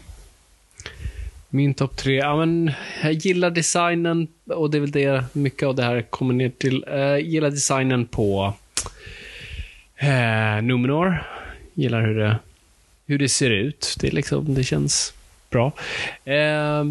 Min 1.50 1.74
topp 1.74 1.98
tre, 1.98 2.16
ja 2.16 2.36
men 2.36 2.72
jag 3.04 3.14
gillar 3.14 3.50
designen 3.52 4.28
och 4.46 4.72
det 4.72 4.78
är 4.78 4.82
väl 4.82 4.92
det 4.92 5.24
mycket 5.34 5.68
av 5.68 5.76
det 5.76 5.84
här 5.84 6.02
kommer 6.02 6.34
ner 6.34 6.50
till. 6.50 6.86
Eh, 6.88 6.96
Jag 6.98 7.22
gillar 7.22 7.50
designen 7.50 8.06
på 8.06 8.54
eh, 9.96 10.62
Numenor. 10.64 11.24
Gillar 11.74 12.02
hur 12.02 12.16
det, 12.16 12.40
hur 13.08 13.18
det 13.18 13.30
ser 13.30 13.50
ut. 13.50 13.96
Det, 14.00 14.14
liksom, 14.14 14.54
det 14.54 14.64
känns 14.64 15.14
bra. 15.50 15.72
Eh, 16.26 16.86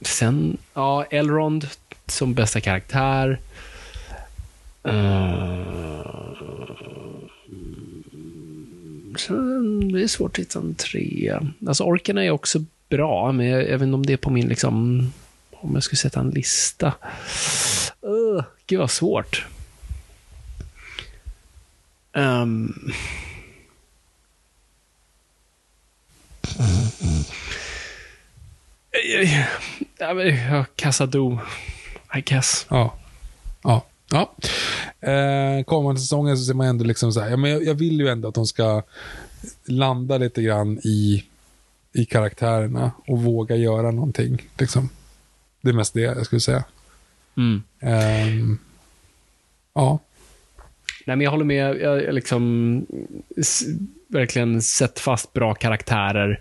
sen, 0.00 0.56
ja, 0.74 1.04
Elrond 1.04 1.68
som 2.06 2.34
bästa 2.34 2.60
karaktär. 2.60 3.38
Eh, 4.84 5.58
sen, 9.18 9.92
det 9.92 10.02
är 10.02 10.08
svårt 10.08 10.38
att 10.38 10.38
hitta 10.38 10.58
en 10.58 10.74
trea. 10.74 11.46
Alltså 11.66 11.84
orkarna 11.84 12.24
är 12.24 12.30
också 12.30 12.64
bra, 12.88 13.32
men 13.32 13.46
jag, 13.46 13.62
jag 13.62 13.78
vet 13.78 13.82
inte 13.82 13.94
om 13.94 14.06
det 14.06 14.12
är 14.12 14.16
på 14.16 14.30
min, 14.30 14.48
liksom, 14.48 15.06
om 15.50 15.74
jag 15.74 15.82
skulle 15.82 15.98
sätta 15.98 16.20
en 16.20 16.30
lista. 16.30 16.92
Uh, 18.06 18.42
gud 18.66 18.78
vad 18.78 18.90
svårt. 18.90 19.46
Um, 22.12 22.92
Ja, 30.50 30.64
Cassado, 30.76 31.38
I 32.14 32.20
guess. 32.20 32.66
Ja. 32.68 32.94
Ja. 33.62 33.84
ja. 34.10 34.34
Eh, 35.08 35.64
kommande 35.64 36.00
säsongen 36.00 36.38
så 36.38 36.44
ser 36.44 36.54
man 36.54 36.66
ändå 36.66 36.84
liksom 36.84 37.12
så 37.12 37.20
här, 37.20 37.30
ja, 37.30 37.36
men 37.36 37.50
jag, 37.50 37.64
jag 37.64 37.74
vill 37.74 38.00
ju 38.00 38.08
ändå 38.08 38.28
att 38.28 38.34
de 38.34 38.46
ska 38.46 38.82
landa 39.64 40.18
lite 40.18 40.42
grann 40.42 40.78
i, 40.78 41.24
i 41.92 42.04
karaktärerna 42.04 42.92
och 43.06 43.22
våga 43.22 43.56
göra 43.56 43.90
någonting. 43.90 44.42
Liksom. 44.58 44.88
Det 45.60 45.68
är 45.68 45.74
mest 45.74 45.94
det 45.94 46.00
jag 46.00 46.26
skulle 46.26 46.40
säga. 46.40 46.64
Mm. 47.36 47.62
Ehm, 47.80 48.58
ja. 49.74 49.98
Nej, 51.06 51.16
men 51.16 51.20
jag 51.20 51.30
håller 51.30 51.44
med. 51.44 51.76
Jag, 51.76 52.02
jag 52.02 52.14
liksom 52.14 52.86
verkligen 54.08 54.62
sätt 54.62 54.98
fast 54.98 55.32
bra 55.32 55.54
karaktärer. 55.54 56.40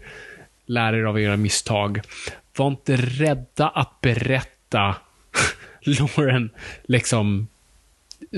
Lär 0.65 0.93
er 0.93 1.03
av 1.03 1.20
era 1.20 1.38
misstag. 1.38 2.01
Var 2.57 2.68
inte 2.68 2.95
rädda 2.95 3.70
att 3.70 4.01
berätta 4.01 4.95
Lauren 5.82 6.49
liksom 6.84 7.47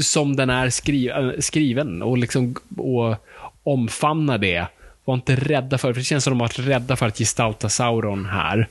som 0.02 0.36
den 0.36 0.50
är 0.50 0.70
skri 0.70 1.10
äh, 1.10 1.32
skriven 1.40 2.02
och 2.02 2.18
liksom 2.18 2.56
och 2.78 3.16
omfamna 3.64 4.38
det. 4.38 4.68
Var 5.06 5.14
inte 5.14 5.36
rädda 5.36 5.78
för, 5.78 5.94
för 5.94 6.00
det 6.00 6.06
känns 6.06 6.24
som 6.24 6.32
de 6.32 6.40
varit 6.40 6.60
rädda 6.60 6.96
för 6.96 7.08
att 7.08 7.18
gestalta 7.18 7.70
Sauron 7.70 8.26
här. 8.26 8.68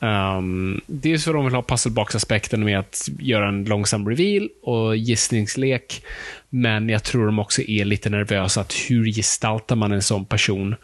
Ehm, 0.00 0.38
um, 0.38 0.80
dels 0.86 1.24
för 1.24 1.30
att 1.30 1.36
de 1.36 1.44
vill 1.44 1.54
ha 1.54 1.62
pusselbox-aspekten 1.62 2.64
med 2.64 2.78
att 2.78 3.08
göra 3.18 3.48
en 3.48 3.64
långsam 3.64 4.08
reveal 4.08 4.48
och 4.62 4.96
gissningslek. 4.96 6.02
Men 6.48 6.88
jag 6.88 7.04
tror 7.04 7.26
de 7.26 7.38
också 7.38 7.62
är 7.62 7.84
lite 7.84 8.10
nervösa 8.10 8.60
att 8.60 8.72
hur 8.72 9.12
gestaltar 9.12 9.76
man 9.76 9.92
en 9.92 10.02
sån 10.02 10.24
person? 10.24 10.74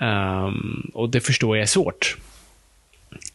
Um, 0.00 0.90
och 0.94 1.10
det 1.10 1.20
förstår 1.20 1.56
jag 1.56 1.62
är 1.62 1.66
svårt. 1.66 2.16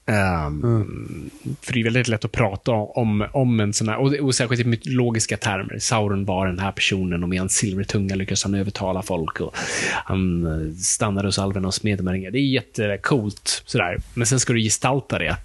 Um, 0.06 1.30
För 1.62 1.74
det 1.74 1.80
är 1.80 1.84
väldigt 1.84 2.08
lätt 2.08 2.26
att 2.26 2.32
prata 2.32 2.72
om, 2.72 3.28
om 3.32 3.60
en 3.60 3.74
sån 3.74 3.89
här, 3.89 3.97
och, 3.97 4.14
och 4.14 4.36
särskilt 4.36 4.62
i 4.62 4.64
mytologiska 4.64 5.38
termer. 5.38 5.80
Sauron 5.80 6.26
var 6.26 6.47
den 6.47 6.60
här 6.60 6.72
personen 6.72 7.24
och 7.24 7.30
med 7.30 7.39
hans 7.39 7.54
silvertunga 7.54 8.16
lyckas 8.16 8.43
han 8.43 8.56
övertala 8.56 9.02
folk 9.02 9.41
och 9.41 9.58
han 10.06 10.45
eh, 10.45 10.74
stannar 10.76 11.24
hos 11.24 11.39
alverna 11.39 11.68
och 11.68 11.74
smedmärringar. 11.74 12.32
Det 12.32 12.39
är 12.39 12.45
jättecoolt 12.45 13.64
sådär. 13.66 13.97
Men 14.14 14.28
sen 14.28 14.39
ska 14.39 14.54
du 14.54 14.60
gestalta 14.62 15.20
det. 15.20 15.38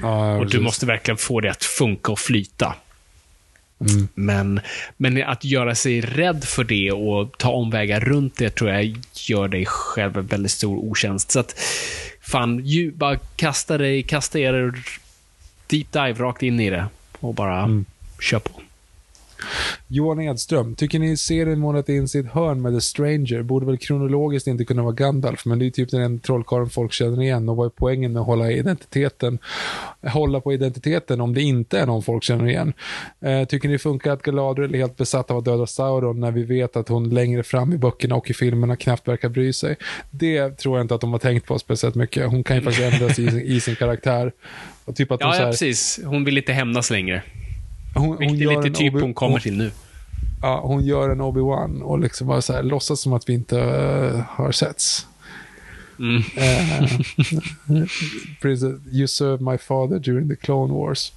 ja 0.00 0.36
Och 0.36 0.50
du 0.50 0.60
måste 0.60 0.86
verkligen 0.86 1.18
få 1.18 1.40
det 1.40 1.50
att 1.50 1.64
funka 1.64 2.12
och 2.12 2.18
flyta. 2.18 2.74
Mm. 3.90 4.08
Men, 4.14 4.60
men 4.96 5.22
att 5.22 5.44
göra 5.44 5.74
sig 5.74 6.00
rädd 6.00 6.44
för 6.44 6.64
det 6.64 6.92
och 6.92 7.38
ta 7.38 7.50
omvägar 7.50 8.00
runt 8.00 8.36
det 8.36 8.50
tror 8.50 8.70
jag 8.70 8.96
gör 9.28 9.48
dig 9.48 9.66
själv 9.66 10.18
en 10.18 10.26
väldigt 10.26 10.52
stor 10.52 10.76
otjänst. 10.76 11.30
Så 11.30 11.40
att, 11.40 11.54
fan, 12.20 12.60
ju, 12.64 12.92
bara 12.92 13.16
kasta 13.36 13.78
dig, 13.78 14.02
kasta 14.02 14.38
er 14.38 14.72
deep 15.66 15.92
dive 15.92 16.12
rakt 16.12 16.42
in 16.42 16.60
i 16.60 16.70
det 16.70 16.86
och 17.20 17.34
bara 17.34 17.62
Mm. 17.62 17.84
kör 18.20 18.38
på. 18.38 18.50
Johan 19.86 20.20
Edström, 20.20 20.74
tycker 20.74 20.98
ni 20.98 21.16
serien 21.16 21.58
målat 21.58 21.88
in 21.88 22.08
sitt 22.08 22.26
hörn 22.26 22.62
med 22.62 22.72
The 22.74 22.80
Stranger? 22.80 23.42
Borde 23.42 23.66
väl 23.66 23.78
kronologiskt 23.78 24.46
inte 24.46 24.64
kunna 24.64 24.82
vara 24.82 24.92
Gandalf, 24.94 25.44
men 25.44 25.58
det 25.58 25.66
är 25.66 25.70
typ 25.70 25.90
den 25.90 26.02
enda 26.02 26.22
trollkarlen 26.22 26.70
folk 26.70 26.92
känner 26.92 27.22
igen. 27.22 27.48
Och 27.48 27.56
vad 27.56 27.66
är 27.66 27.70
poängen 27.70 28.12
med 28.12 28.20
att 28.20 28.26
hålla 28.26 28.50
identiteten, 28.50 29.38
hålla 30.02 30.40
på 30.40 30.52
identiteten 30.52 31.20
om 31.20 31.34
det 31.34 31.42
inte 31.42 31.78
är 31.78 31.86
någon 31.86 32.02
folk 32.02 32.24
känner 32.24 32.48
igen? 32.48 32.72
Eh, 33.20 33.44
tycker 33.44 33.68
ni 33.68 33.74
det 33.74 33.78
funkar 33.78 34.12
att 34.12 34.22
Galadriel 34.22 34.74
är 34.74 34.78
helt 34.78 34.96
besatt 34.96 35.30
av 35.30 35.38
att 35.38 35.44
döda 35.44 35.66
Sauron 35.66 36.20
när 36.20 36.30
vi 36.30 36.42
vet 36.42 36.76
att 36.76 36.88
hon 36.88 37.08
längre 37.08 37.42
fram 37.42 37.72
i 37.72 37.78
böckerna 37.78 38.14
och 38.14 38.30
i 38.30 38.34
filmerna 38.34 38.76
knappt 38.76 39.08
verkar 39.08 39.28
bry 39.28 39.52
sig? 39.52 39.76
Det 40.10 40.50
tror 40.50 40.78
jag 40.78 40.84
inte 40.84 40.94
att 40.94 41.00
de 41.00 41.12
har 41.12 41.18
tänkt 41.18 41.46
på 41.46 41.58
speciellt 41.58 41.94
mycket. 41.94 42.30
Hon 42.30 42.44
kan 42.44 42.56
ju 42.56 42.62
faktiskt 42.62 42.92
ändras 42.92 43.18
i, 43.18 43.54
i 43.54 43.60
sin 43.60 43.76
karaktär. 43.76 44.32
Och 44.84 44.96
typ 44.96 45.10
att 45.10 45.22
hon 45.22 45.30
Ja, 45.30 45.36
ja, 45.36 45.44
här- 45.44 45.50
precis. 45.50 46.00
Hon 46.04 46.24
vill 46.24 46.38
inte 46.38 46.52
hämnas 46.52 46.90
längre. 46.90 47.22
Hon, 47.94 48.22
är 48.22 48.34
gör 48.34 48.62
lite 48.62 48.78
typ 48.78 48.92
hon 48.92 49.14
kommer 49.14 49.38
till 49.38 49.58
nu. 49.58 49.70
Ja, 50.42 50.60
hon 50.64 50.84
gör 50.84 51.10
en 51.10 51.20
Obi-Wan 51.20 51.82
och 51.82 51.98
liksom 51.98 52.26
bara 52.26 52.42
så 52.42 52.52
här, 52.52 52.62
låtsas 52.62 53.00
som 53.00 53.12
att 53.12 53.28
vi 53.28 53.32
inte 53.32 53.60
eh, 53.60 54.20
har 54.28 54.52
setts. 54.52 55.06
Mm. 55.98 56.22
Princess, 58.40 58.72
you 58.92 59.06
served 59.06 59.40
my 59.40 59.58
father 59.58 59.98
during 59.98 60.28
the 60.28 60.36
Clone 60.36 60.74
Wars. 60.74 61.12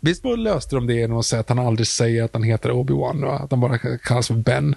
Visst 0.00 0.24
löste 0.24 0.76
de 0.76 0.86
det 0.86 0.94
genom 0.94 1.18
att 1.18 1.26
säga 1.26 1.40
att 1.40 1.48
han 1.48 1.58
aldrig 1.58 1.86
säger 1.86 2.24
att 2.24 2.32
han 2.32 2.42
heter 2.42 2.70
Obi-Wan 2.70 3.24
och 3.24 3.34
att 3.34 3.50
han 3.50 3.60
bara 3.60 3.78
kallas 3.78 4.26
för 4.26 4.34
Ben? 4.34 4.74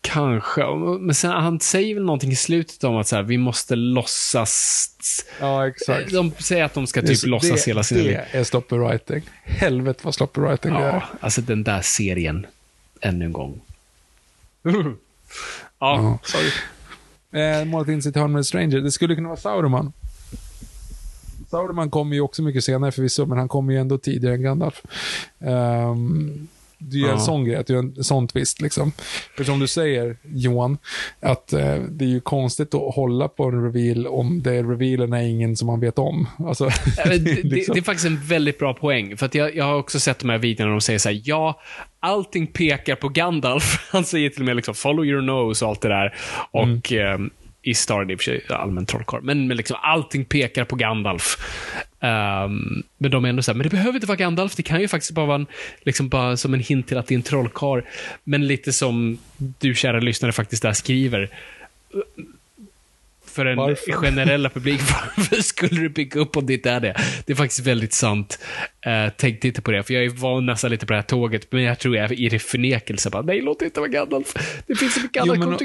Kanske. 0.00 0.64
Men 1.00 1.14
sen, 1.14 1.30
han 1.30 1.60
säger 1.60 1.94
väl 1.94 2.04
någonting 2.04 2.30
i 2.30 2.36
slutet 2.36 2.84
om 2.84 2.96
att 2.96 3.08
så 3.08 3.16
här, 3.16 3.22
vi 3.22 3.38
måste 3.38 3.76
låtsas... 3.76 4.90
Ja, 5.40 5.68
exakt. 5.68 6.12
De 6.12 6.32
säger 6.38 6.64
att 6.64 6.74
de 6.74 6.86
ska 6.86 7.02
typ 7.02 7.26
låtsas 7.26 7.64
det, 7.64 7.70
hela 7.70 7.82
liv. 7.90 8.18
Det 8.32 8.38
är 8.38 8.44
sloppy 8.44 8.76
writing. 8.76 9.22
Helvete 9.44 10.00
vad 10.02 10.14
sloppy 10.14 10.40
writing 10.40 10.72
det 10.72 10.80
Ja, 10.80 10.86
är. 10.86 11.04
alltså 11.20 11.40
den 11.40 11.62
där 11.64 11.82
serien. 11.82 12.46
Ännu 13.00 13.24
en 13.24 13.32
gång. 13.32 13.60
Ja. 15.78 15.96
ja, 16.02 16.18
sorry. 16.22 16.50
Eh, 17.42 17.64
målat 17.64 17.88
in 17.88 18.02
sitt 18.02 18.16
hörn 18.16 18.32
med 18.32 18.46
Stranger. 18.46 18.80
Det 18.80 18.92
skulle 18.92 19.14
kunna 19.14 19.28
vara 19.28 19.40
Sauroman. 19.40 19.92
Sauroman 21.50 21.90
kommer 21.90 22.14
ju 22.14 22.20
också 22.20 22.42
mycket 22.42 22.64
senare 22.64 22.92
förvisso, 22.92 23.26
men 23.26 23.38
han 23.38 23.48
kommer 23.48 23.72
ju 23.72 23.78
ändå 23.78 23.98
tidigare 23.98 24.34
än 24.34 24.42
Gandalf. 24.42 24.82
Ehm, 25.40 26.48
är 26.78 26.96
ju 26.96 27.08
en 27.08 27.20
sån 27.20 27.44
grej, 27.44 27.56
att 27.56 27.66
det 27.66 27.74
är 27.74 27.78
en 27.78 28.04
sån 28.04 28.28
twist 28.28 28.60
liksom. 28.60 28.92
För 29.36 29.44
som 29.44 29.58
du 29.58 29.66
säger, 29.66 30.16
Johan, 30.22 30.78
att 31.20 31.52
eh, 31.52 31.74
det 31.74 32.04
är 32.04 32.08
ju 32.08 32.20
konstigt 32.20 32.74
att 32.74 32.94
hålla 32.94 33.28
på 33.28 33.44
en 33.44 33.62
reveal 33.64 34.06
om 34.06 34.42
det 34.42 34.62
revealen 34.62 35.12
är 35.12 35.22
ingen 35.22 35.56
som 35.56 35.66
man 35.66 35.80
vet 35.80 35.98
om. 35.98 36.28
Alltså, 36.38 36.64
det, 37.04 37.18
liksom. 37.18 37.74
det 37.74 37.80
är 37.80 37.82
faktiskt 37.82 38.06
en 38.06 38.20
väldigt 38.24 38.58
bra 38.58 38.74
poäng. 38.74 39.16
För 39.16 39.30
jag, 39.32 39.56
jag 39.56 39.64
har 39.64 39.74
också 39.74 40.00
sett 40.00 40.18
de 40.18 40.30
här 40.30 40.38
videorna 40.38 40.68
där 40.68 40.74
de 40.74 40.80
säger 40.80 40.98
så 40.98 41.08
här, 41.08 41.20
ja, 41.24 41.60
allting 42.00 42.46
pekar 42.46 42.96
på 42.96 43.08
Gandalf. 43.08 43.88
Han 43.92 44.04
säger 44.04 44.30
till 44.30 44.40
och 44.40 44.46
med 44.46 44.56
liksom, 44.56 44.74
follow 44.74 45.06
your 45.06 45.22
nose 45.22 45.64
och 45.64 45.70
allt 45.70 45.80
det 45.80 45.88
där. 45.88 46.14
Och 46.50 46.92
mm. 46.92 47.30
I 47.66 47.74
Star, 47.74 48.10
i 48.10 48.14
och 48.14 48.20
för 48.20 48.24
sig 48.24 48.44
allmän 48.48 48.86
trollkarl, 48.86 49.20
men, 49.22 49.48
men 49.48 49.56
liksom, 49.56 49.76
allting 49.82 50.24
pekar 50.24 50.64
på 50.64 50.76
Gandalf. 50.76 51.36
Ehm, 52.00 52.82
men 52.98 53.10
de 53.10 53.24
är 53.24 53.28
ändå 53.28 53.42
så 53.42 53.50
här, 53.52 53.56
men 53.56 53.64
det 53.64 53.70
behöver 53.70 53.94
inte 53.94 54.06
vara 54.06 54.16
Gandalf, 54.16 54.54
det 54.56 54.62
kan 54.62 54.80
ju 54.80 54.88
faktiskt 54.88 55.12
bara 55.12 55.26
vara 55.26 55.34
en, 55.34 55.46
liksom 55.82 56.08
bara 56.08 56.36
som 56.36 56.54
en 56.54 56.60
hint 56.60 56.88
till 56.88 56.98
att 56.98 57.06
det 57.06 57.14
är 57.14 57.16
en 57.16 57.22
trollkarl. 57.22 57.80
Men 58.24 58.46
lite 58.46 58.72
som 58.72 59.18
du 59.36 59.74
kära 59.74 60.00
lyssnare 60.00 60.32
faktiskt 60.32 60.62
där 60.62 60.72
skriver. 60.72 61.30
För 63.26 63.44
den 63.44 63.56
Varför? 63.56 63.92
generella 63.92 64.50
publiken, 64.50 64.86
varför 65.16 65.36
skulle 65.36 65.80
du 65.80 65.88
bygga 65.88 66.20
upp 66.20 66.36
om 66.36 66.46
det 66.46 66.54
inte 66.54 66.70
är 66.70 66.80
det? 66.80 66.96
Det 67.26 67.32
är 67.32 67.36
faktiskt 67.36 67.66
väldigt 67.66 67.92
sant. 67.92 68.38
Uh, 68.86 69.12
tänk 69.16 69.44
inte 69.44 69.62
på 69.62 69.70
det, 69.70 69.82
för 69.82 69.94
jag 69.94 70.10
var 70.10 70.40
nästan 70.40 70.70
lite 70.70 70.86
på 70.86 70.92
det 70.92 70.98
här 70.98 71.02
tåget, 71.02 71.52
men 71.52 71.62
jag 71.62 71.78
tror 71.78 71.96
jag 71.96 72.04
är 72.04 72.20
i 72.20 72.28
det 72.28 72.38
förnekelse. 72.38 73.10
Bara, 73.10 73.22
Nej, 73.22 73.40
låt 73.40 73.58
det 73.58 73.64
inte 73.64 73.80
vara 73.80 73.90
Gandalf. 73.90 74.34
Det 74.66 74.74
finns 74.74 74.94
så 74.94 75.00
mycket 75.00 75.26
men- 75.26 75.42
coolt 75.42 75.62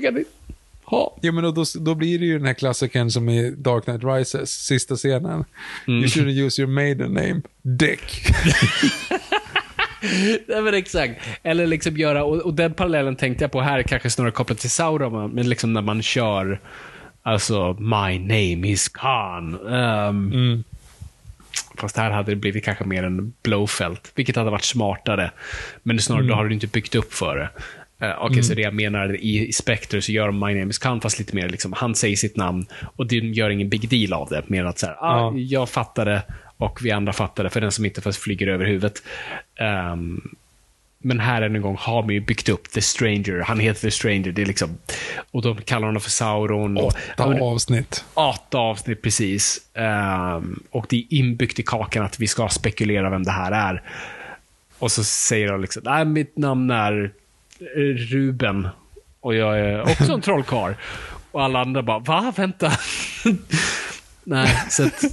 ha. 0.91 1.17
Ja, 1.21 1.31
men 1.31 1.43
då, 1.43 1.63
då 1.79 1.95
blir 1.95 2.19
det 2.19 2.25
ju 2.25 2.37
den 2.37 2.47
här 2.47 2.53
klassikern 2.53 3.11
som 3.11 3.29
i 3.29 3.51
Dark 3.51 3.83
Knight 3.83 4.03
Rises, 4.03 4.51
sista 4.51 4.95
scenen. 4.95 5.45
Mm. 5.87 5.99
You 5.99 6.07
shouldn't 6.07 6.45
use 6.45 6.61
your 6.61 6.71
maiden 6.71 7.13
name, 7.13 7.41
Dick. 7.61 8.31
Nej, 10.47 10.61
men 10.61 10.73
exakt. 10.73 11.21
Eller 11.43 11.67
liksom 11.67 11.97
göra, 11.97 12.23
och, 12.23 12.37
och 12.37 12.53
den 12.53 12.73
parallellen 12.73 13.15
tänkte 13.15 13.43
jag 13.43 13.51
på 13.51 13.61
här, 13.61 13.83
kanske 13.83 14.09
snarare 14.09 14.31
kopplat 14.31 14.59
till 14.59 14.69
Sauron, 14.69 15.31
men 15.31 15.49
liksom 15.49 15.73
när 15.73 15.81
man 15.81 16.01
kör, 16.01 16.59
alltså, 17.21 17.73
my 17.73 18.19
name 18.19 18.67
is 18.67 18.89
Khan. 18.89 19.59
Um, 19.59 20.63
Fast 21.77 21.97
här 21.97 22.11
hade 22.11 22.31
det 22.31 22.35
blivit 22.35 22.65
kanske 22.65 22.83
mer 22.83 23.03
en 23.03 23.33
Blowfelt, 23.43 24.11
vilket 24.15 24.35
hade 24.35 24.51
varit 24.51 24.63
smartare. 24.63 25.31
Men 25.83 25.99
snarare, 25.99 26.27
då 26.27 26.33
har 26.33 26.45
du 26.45 26.53
inte 26.53 26.67
byggt 26.67 26.95
upp 26.95 27.13
för 27.13 27.35
det. 27.35 27.49
Uh, 28.03 28.15
Okej, 28.25 28.43
så 28.43 28.53
det 28.53 28.61
jag 28.61 28.73
menar 28.73 29.15
i, 29.15 29.47
i 29.47 29.53
Spectre 29.53 30.01
så 30.01 30.11
gör 30.11 30.25
de 30.27 30.39
My 30.39 30.53
Name 30.59 30.69
is 30.69 30.77
Khan, 30.77 31.01
fast 31.01 31.19
lite 31.19 31.35
mer 31.35 31.49
liksom, 31.49 31.73
han 31.73 31.95
säger 31.95 32.15
sitt 32.15 32.35
namn 32.37 32.65
och 32.95 33.07
de 33.07 33.19
gör 33.19 33.49
ingen 33.49 33.69
big 33.69 33.89
deal 33.89 34.13
av 34.21 34.29
det. 34.29 34.43
Mer 34.49 34.65
att 34.65 34.79
så 34.79 34.85
här, 34.85 34.95
ah, 34.99 35.17
Ja. 35.19 35.33
jag 35.37 35.69
fattar 35.69 36.05
det 36.05 36.21
och 36.57 36.79
vi 36.85 36.91
andra 36.91 37.13
fattar 37.13 37.43
det, 37.43 37.49
för 37.49 37.61
den 37.61 37.71
som 37.71 37.85
inte 37.85 38.01
fast 38.01 38.19
flyger 38.19 38.47
över 38.47 38.65
huvudet. 38.65 39.03
Ehm, 39.59 40.21
men 41.03 41.19
här 41.19 41.41
än 41.41 41.55
en 41.55 41.61
gång 41.61 41.75
har 41.79 42.01
man 42.03 42.13
ju 42.13 42.19
byggt 42.19 42.49
upp 42.49 42.71
The 42.71 42.81
Stranger. 42.81 43.39
Han 43.47 43.59
heter 43.59 43.81
The 43.81 43.91
Stranger. 43.91 44.31
Det 44.31 44.41
är 44.41 44.45
liksom, 44.45 44.77
och 45.31 45.41
de 45.41 45.61
kallar 45.61 45.87
honom 45.87 46.01
för 46.01 46.09
Sauron. 46.09 46.77
Och, 46.77 46.83
Åtta 47.13 47.29
men- 47.29 47.41
avsnitt. 47.41 48.05
Åtta 48.13 48.57
avsnitt, 48.57 49.01
precis. 49.01 49.59
Ehm, 49.73 50.63
och 50.71 50.85
det 50.89 50.95
är 50.97 51.03
inbyggt 51.09 51.59
i 51.59 51.63
kakan 51.63 52.05
att 52.05 52.19
vi 52.19 52.27
ska 52.27 52.49
spekulera 52.49 53.09
vem 53.09 53.23
det 53.23 53.31
här 53.31 53.51
är. 53.51 53.81
Och 54.79 54.91
så 54.91 55.03
säger 55.03 55.51
de 55.51 55.61
liksom, 55.61 55.81
nej, 55.85 56.05
mitt 56.05 56.37
namn 56.37 56.69
är 56.71 57.03
eh, 57.03 57.09
Ruben. 57.95 58.67
Och 59.19 59.35
jag 59.35 59.59
är 59.59 59.81
också 59.81 60.13
en 60.13 60.21
trollkarl. 60.21 60.73
Och 61.31 61.43
alla 61.43 61.61
andra 61.61 61.83
bara, 61.83 61.99
va? 61.99 62.33
Vänta. 62.37 62.71
nej, 64.23 64.63
så 64.69 64.83
att 64.83 65.03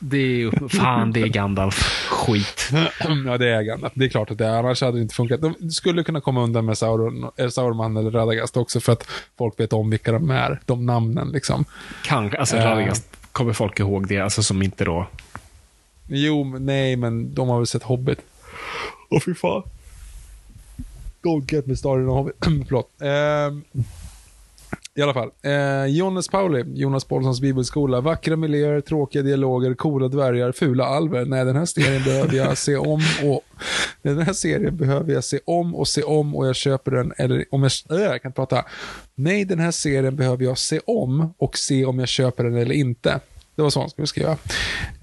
det 0.00 0.16
är 0.18 0.36
ju, 0.36 0.68
fan 0.68 1.12
det 1.12 1.20
är 1.20 1.26
Gandalf. 1.26 2.06
Skit. 2.10 2.70
ja, 3.26 3.38
det 3.38 3.48
är 3.48 3.62
Gandalf. 3.62 3.92
Det 3.96 4.04
är 4.04 4.08
klart 4.08 4.30
att 4.30 4.38
det 4.38 4.46
är. 4.46 4.58
Annars 4.58 4.80
hade 4.80 4.98
det 4.98 5.02
inte 5.02 5.14
funkat. 5.14 5.40
De 5.40 5.70
skulle 5.70 6.02
kunna 6.02 6.20
komma 6.20 6.42
undan 6.42 6.64
med 6.64 6.78
Sauron, 6.78 7.30
äh, 7.36 7.48
Sauron 7.48 7.96
eller 7.96 8.10
Radagast 8.10 8.56
också 8.56 8.80
för 8.80 8.92
att 8.92 9.08
folk 9.38 9.60
vet 9.60 9.72
om 9.72 9.90
vilka 9.90 10.12
de 10.12 10.30
är. 10.30 10.60
De 10.64 10.86
namnen 10.86 11.28
liksom. 11.28 11.64
Kanske, 12.04 12.38
alltså 12.38 12.56
Eh. 12.56 12.64
Radagast, 12.64 13.16
kommer 13.32 13.52
folk 13.52 13.80
ihåg 13.80 14.08
det, 14.08 14.18
alltså 14.18 14.42
som 14.42 14.62
inte 14.62 14.84
då... 14.84 15.06
Jo, 16.08 16.56
nej, 16.58 16.96
men 16.96 17.34
de 17.34 17.48
har 17.48 17.58
väl 17.58 17.66
sett 17.66 17.82
Hobbit. 17.82 18.18
Åh, 19.10 19.20
fy 19.20 19.34
fan. 19.34 19.62
Don't 21.26 21.52
get 21.54 21.66
me 21.66 21.76
started 21.76 22.08
on 22.08 22.32
Förlåt. 22.68 22.90
Eh, 23.00 23.08
I 24.94 25.02
alla 25.02 25.14
fall. 25.14 25.30
Eh, 25.42 25.86
Jonas 25.86 26.28
Pauli, 26.28 26.64
Jonas 26.66 27.04
Paulssons 27.04 27.40
bibelskola. 27.40 28.00
Vackra 28.00 28.36
miljöer, 28.36 28.80
tråkiga 28.80 29.22
dialoger, 29.22 29.74
coola 29.74 30.08
dvärgar, 30.08 30.52
fula 30.52 30.84
alver. 30.84 31.24
Nej, 31.24 31.44
den 31.44 31.56
här 31.56 31.64
serien 31.64 32.02
behöver 32.04 32.36
jag 32.36 32.58
se 32.58 32.76
om 32.76 33.00
och... 33.24 33.40
Den 34.02 34.18
här 34.18 34.32
serien 34.32 34.76
behöver 34.76 35.12
jag 35.12 35.24
se 35.24 35.40
om 35.44 35.74
och 35.74 35.88
se 35.88 36.02
om 36.02 36.36
och 36.36 36.46
jag 36.46 36.56
köper 36.56 36.90
den, 36.90 37.12
eller 37.16 37.44
om 37.50 37.62
jag... 37.62 37.72
Äh, 38.00 38.04
jag 38.04 38.22
kan 38.22 38.28
inte 38.28 38.36
prata. 38.36 38.64
Nej, 39.14 39.44
den 39.44 39.58
här 39.58 39.70
serien 39.70 40.16
behöver 40.16 40.44
jag 40.44 40.58
se 40.58 40.80
om 40.86 41.34
och 41.38 41.58
se 41.58 41.84
om 41.84 41.98
jag 41.98 42.08
köper 42.08 42.44
den 42.44 42.56
eller 42.56 42.74
inte. 42.74 43.20
Det 43.56 43.62
var 43.62 43.70
så 43.70 43.80
han 43.80 43.90
skulle 43.90 44.06
skriva. 44.06 44.36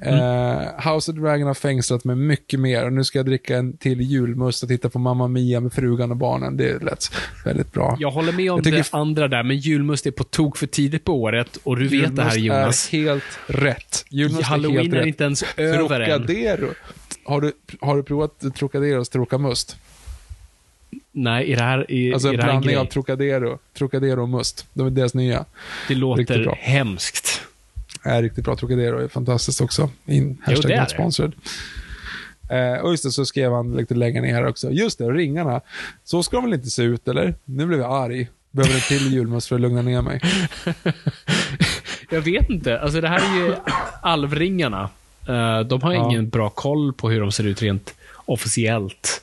Eh, 0.01 0.91
House 0.93 1.11
of 1.11 1.17
Dragon 1.17 1.47
har 1.47 1.53
fängslat 1.53 2.03
mig 2.03 2.15
mycket 2.15 2.59
mer 2.59 2.85
och 2.85 2.93
nu 2.93 3.03
ska 3.03 3.19
jag 3.19 3.25
dricka 3.25 3.57
en 3.57 3.77
till 3.77 4.01
julmust 4.01 4.63
och 4.63 4.69
titta 4.69 4.89
på 4.89 4.99
Mamma 4.99 5.27
Mia 5.27 5.59
med 5.59 5.73
frugan 5.73 6.11
och 6.11 6.17
barnen. 6.17 6.57
Det 6.57 6.83
lät 6.83 7.11
väldigt 7.45 7.71
bra. 7.73 7.97
Jag 7.99 8.11
håller 8.11 8.31
med 8.31 8.51
om 8.51 8.57
Jag 8.57 8.63
tycker- 8.63 8.77
det 8.77 8.87
andra 8.91 9.27
där, 9.27 9.43
men 9.43 9.57
julmust 9.57 10.05
är 10.05 10.11
på 10.11 10.23
tok 10.23 10.57
för 10.57 10.67
tidigt 10.67 11.03
på 11.03 11.21
året 11.21 11.57
och 11.63 11.77
du 11.77 11.87
vet 11.87 12.15
det 12.15 12.23
här 12.23 12.37
Jonas. 12.37 12.93
är 12.93 12.97
helt 12.97 13.23
rätt. 13.47 14.05
Julmust 14.09 14.39
är 14.39 14.43
Halloween 14.45 14.77
helt 14.77 14.93
är 14.93 14.97
rätt. 14.97 15.07
inte 15.07 15.23
ens 15.23 15.43
över 15.57 15.99
än. 15.99 16.09
Trocadero. 16.19 16.67
Har 17.25 17.41
du, 17.41 17.51
har 17.81 17.95
du 17.95 18.03
provat 18.03 18.43
Trocaderos 18.55 19.09
Trocamust? 19.09 19.77
Nej, 21.11 21.51
är 21.51 21.55
det 21.57 21.63
här, 21.63 21.91
är, 21.91 22.13
Alltså 22.13 22.27
är 22.27 22.33
en 22.33 22.37
blandning 22.39 22.77
av 22.77 22.85
Trocadero, 22.85 23.59
Trocadero 23.77 24.21
och 24.21 24.29
must. 24.29 24.65
De 24.73 24.87
är 24.87 24.91
deras 24.91 25.13
nya. 25.13 25.45
Det 25.87 25.95
låter 25.95 26.55
hemskt. 26.55 27.41
Är 28.03 28.21
riktigt 28.21 28.43
bra. 28.45 28.55
Trocadero 28.55 28.97
är 28.99 29.07
fantastiskt 29.07 29.61
också. 29.61 29.89
In, 30.05 30.37
Jo, 30.47 30.51
hashtag 30.53 30.71
det. 30.71 30.89
sponsored. 30.89 31.33
Eh, 32.49 32.81
och 32.81 32.91
just 32.91 33.03
det, 33.03 33.11
så 33.11 33.25
skrev 33.25 33.51
han 33.51 33.71
lite 33.75 33.93
längre 33.95 34.21
ner 34.21 34.33
här 34.33 34.45
också. 34.47 34.71
Just 34.71 34.97
det, 34.97 35.05
ringarna. 35.11 35.61
Så 36.03 36.23
ska 36.23 36.35
de 36.37 36.45
väl 36.45 36.53
inte 36.53 36.69
se 36.69 36.83
ut, 36.83 37.07
eller? 37.07 37.35
Nu 37.45 37.65
blev 37.65 37.79
jag 37.79 37.91
arg. 38.03 38.29
Behöver 38.51 38.75
en 38.75 38.81
till 38.81 39.13
julmust 39.13 39.47
för 39.47 39.55
att 39.55 39.61
lugna 39.61 39.81
ner 39.81 40.01
mig. 40.01 40.21
Jag 42.09 42.21
vet 42.21 42.49
inte. 42.49 42.79
Alltså 42.79 43.01
det 43.01 43.07
här 43.07 43.19
är 43.35 43.45
ju 43.45 43.55
alvringarna. 44.01 44.89
Eh, 45.27 45.59
de 45.59 45.81
har 45.81 45.93
Ja. 45.93 46.05
ingen 46.11 46.29
bra 46.29 46.49
koll 46.49 46.93
på 46.93 47.09
hur 47.09 47.19
de 47.19 47.31
ser 47.31 47.43
ut 47.43 47.61
rent 47.61 47.93
officiellt. 48.15 49.21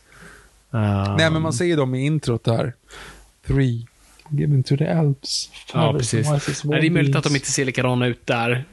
Eh, 0.75 1.17
Nej, 1.17 1.31
men 1.31 1.43
man 1.43 1.53
ser 1.53 1.65
ju 1.65 1.77
dem 1.77 1.95
i 1.95 2.07
introt 2.07 2.47
här. 2.47 2.73
Three, 3.47 3.87
Given 4.31 4.63
to 4.63 4.77
the 4.77 4.87
Alps. 4.87 5.51
Ja, 5.73 5.93
precis. 5.99 6.29
Nej, 6.65 6.81
det 6.81 6.87
är 6.87 6.91
möjligt 6.91 7.17
att 7.17 7.25
de 7.25 7.35
inte 7.35 7.51
ser 7.53 7.65
likadana 7.65 8.07
ut 8.07 8.27
där. 8.27 8.65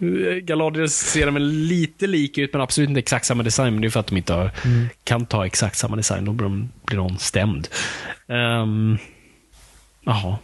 Galadriel 0.42 0.90
ser 0.90 1.26
de 1.26 1.34
väl 1.34 1.48
lite 1.50 2.08
lika 2.08 2.42
ut, 2.42 2.54
men 2.54 2.62
absolut 2.62 2.90
inte 2.90 3.00
exakt 3.00 3.26
samma 3.26 3.44
design. 3.44 3.74
Men 3.74 3.82
det 3.82 3.88
är 3.88 3.90
för 3.90 4.00
att 4.00 4.08
de 4.08 4.18
inte 4.18 4.34
har, 4.34 4.52
kan 5.04 5.26
ta 5.26 5.46
exakt 5.46 5.78
samma 5.78 5.96
design. 5.96 6.26
Då 6.26 6.34
blir 6.34 6.44
de, 6.44 6.70
blir 6.86 6.98
de 6.98 7.18
stämd. 7.18 7.68
Um, 8.28 8.98
jaha. 10.02 10.38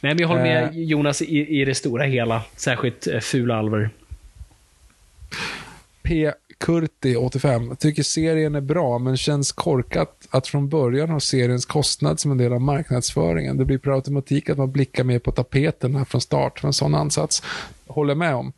Nej, 0.00 0.14
men 0.14 0.18
jag 0.18 0.28
håller 0.28 0.42
med 0.42 0.74
Jonas 0.74 1.22
i, 1.22 1.60
i 1.60 1.64
det 1.64 1.74
stora 1.74 2.04
hela. 2.04 2.42
Särskilt 2.56 3.06
eh, 3.06 3.20
fula 3.20 3.56
alver. 3.56 3.90
P. 6.02 6.32
Kurti, 6.60 7.16
85, 7.16 7.76
tycker 7.76 8.02
serien 8.02 8.54
är 8.54 8.60
bra, 8.60 8.98
men 8.98 9.16
känns 9.16 9.52
korkat 9.52 10.28
att 10.30 10.46
från 10.46 10.68
början 10.68 11.10
ha 11.10 11.20
seriens 11.20 11.66
kostnad 11.66 12.20
som 12.20 12.30
en 12.30 12.38
del 12.38 12.52
av 12.52 12.60
marknadsföringen. 12.60 13.56
Det 13.56 13.64
blir 13.64 13.78
per 13.78 13.90
automatik 13.90 14.50
att 14.50 14.58
man 14.58 14.72
blickar 14.72 15.04
mer 15.04 15.18
på 15.18 15.32
tapeterna 15.32 16.04
från 16.04 16.20
start 16.20 16.60
för 16.60 16.66
en 16.66 16.72
sån 16.72 16.94
ansats. 16.94 17.42
Håller 17.86 18.14
med 18.14 18.34
om. 18.34 18.52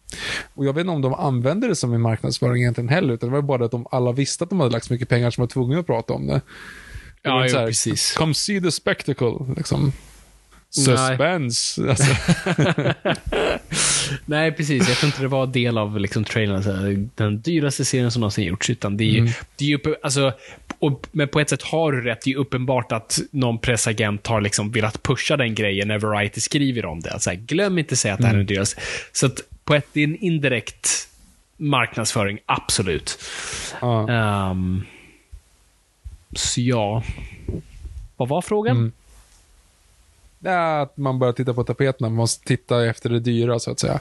Och 0.54 0.64
jag 0.64 0.72
vet 0.72 0.80
inte 0.80 0.92
om 0.92 1.02
de 1.02 1.14
använde 1.14 1.68
det 1.68 1.76
som 1.76 1.94
en 1.94 2.00
marknadsföring 2.00 2.62
egentligen 2.62 2.88
heller, 2.88 3.14
utan 3.14 3.28
det 3.28 3.34
var 3.34 3.42
bara 3.42 3.64
att 3.64 3.70
de 3.70 3.86
alla 3.90 4.12
visste 4.12 4.44
att 4.44 4.50
de 4.50 4.60
hade 4.60 4.72
lagt 4.72 4.86
så 4.86 4.92
mycket 4.92 5.08
pengar 5.08 5.30
som 5.30 5.42
var 5.42 5.48
tvungna 5.48 5.78
att 5.78 5.86
prata 5.86 6.12
om 6.12 6.26
det. 6.26 6.32
det 6.32 6.40
Ja, 7.22 7.40
här, 7.40 7.66
precis. 7.66 8.14
Come 8.16 8.34
see 8.34 8.60
the 8.60 8.70
spectacle, 8.70 9.54
liksom. 9.56 9.92
Suspense. 10.70 11.88
Alltså. 11.88 12.14
Nej, 14.26 14.52
precis. 14.52 14.88
Jag 14.88 14.96
tror 14.96 15.08
inte 15.08 15.22
det 15.22 15.28
var 15.28 15.46
del 15.46 15.78
av 15.78 16.00
liksom, 16.00 16.24
trailern, 16.24 16.62
så 16.62 16.72
här, 16.72 17.08
den 17.14 17.40
dyraste 17.40 17.84
serien 17.84 18.10
som 18.10 18.20
någonsin 18.20 18.44
gjorts. 18.44 18.70
Utan 18.70 18.96
det 18.96 19.04
är 19.04 19.10
ju, 19.10 19.32
det 19.56 19.64
är 19.64 19.68
ju 19.68 19.78
alltså, 20.02 20.32
och, 20.78 21.06
men 21.12 21.28
på 21.28 21.40
ett 21.40 21.50
sätt 21.50 21.62
har 21.62 21.92
du 21.92 22.00
rätt. 22.00 22.22
Det 22.24 22.30
är 22.30 22.36
uppenbart 22.36 22.92
att 22.92 23.20
någon 23.30 23.58
pressagent 23.58 24.26
har 24.26 24.40
liksom 24.40 24.72
velat 24.72 25.02
pusha 25.02 25.36
den 25.36 25.54
grejen 25.54 25.88
när 25.88 25.98
Variety 25.98 26.40
skriver 26.40 26.86
om 26.86 27.00
det. 27.00 27.10
Alltså, 27.10 27.30
glöm 27.34 27.78
inte 27.78 27.96
säga 27.96 28.14
att 28.14 28.20
det 28.20 28.26
här 28.26 28.34
är 28.34 28.38
den 28.38 28.46
dyraste. 28.46 28.80
Så 29.12 29.26
att 29.26 29.40
på 29.64 29.74
ett, 29.74 29.86
det 29.92 30.00
är 30.00 30.04
en 30.04 30.16
indirekt 30.16 31.08
marknadsföring, 31.56 32.38
absolut. 32.46 33.18
Ja. 33.80 34.10
Ehm, 34.10 34.84
så 36.36 36.60
ja. 36.60 37.02
Vad 38.16 38.28
var 38.28 38.42
frågan? 38.42 38.92
Det 40.42 40.50
är 40.50 40.82
att 40.82 40.96
man 40.96 41.18
börjar 41.18 41.32
titta 41.32 41.54
på 41.54 41.64
tapeterna, 41.64 42.08
man 42.08 42.16
måste 42.16 42.44
titta 42.46 42.86
efter 42.86 43.10
det 43.10 43.20
dyra 43.20 43.58
så 43.58 43.70
att 43.70 43.80
säga. 43.80 44.00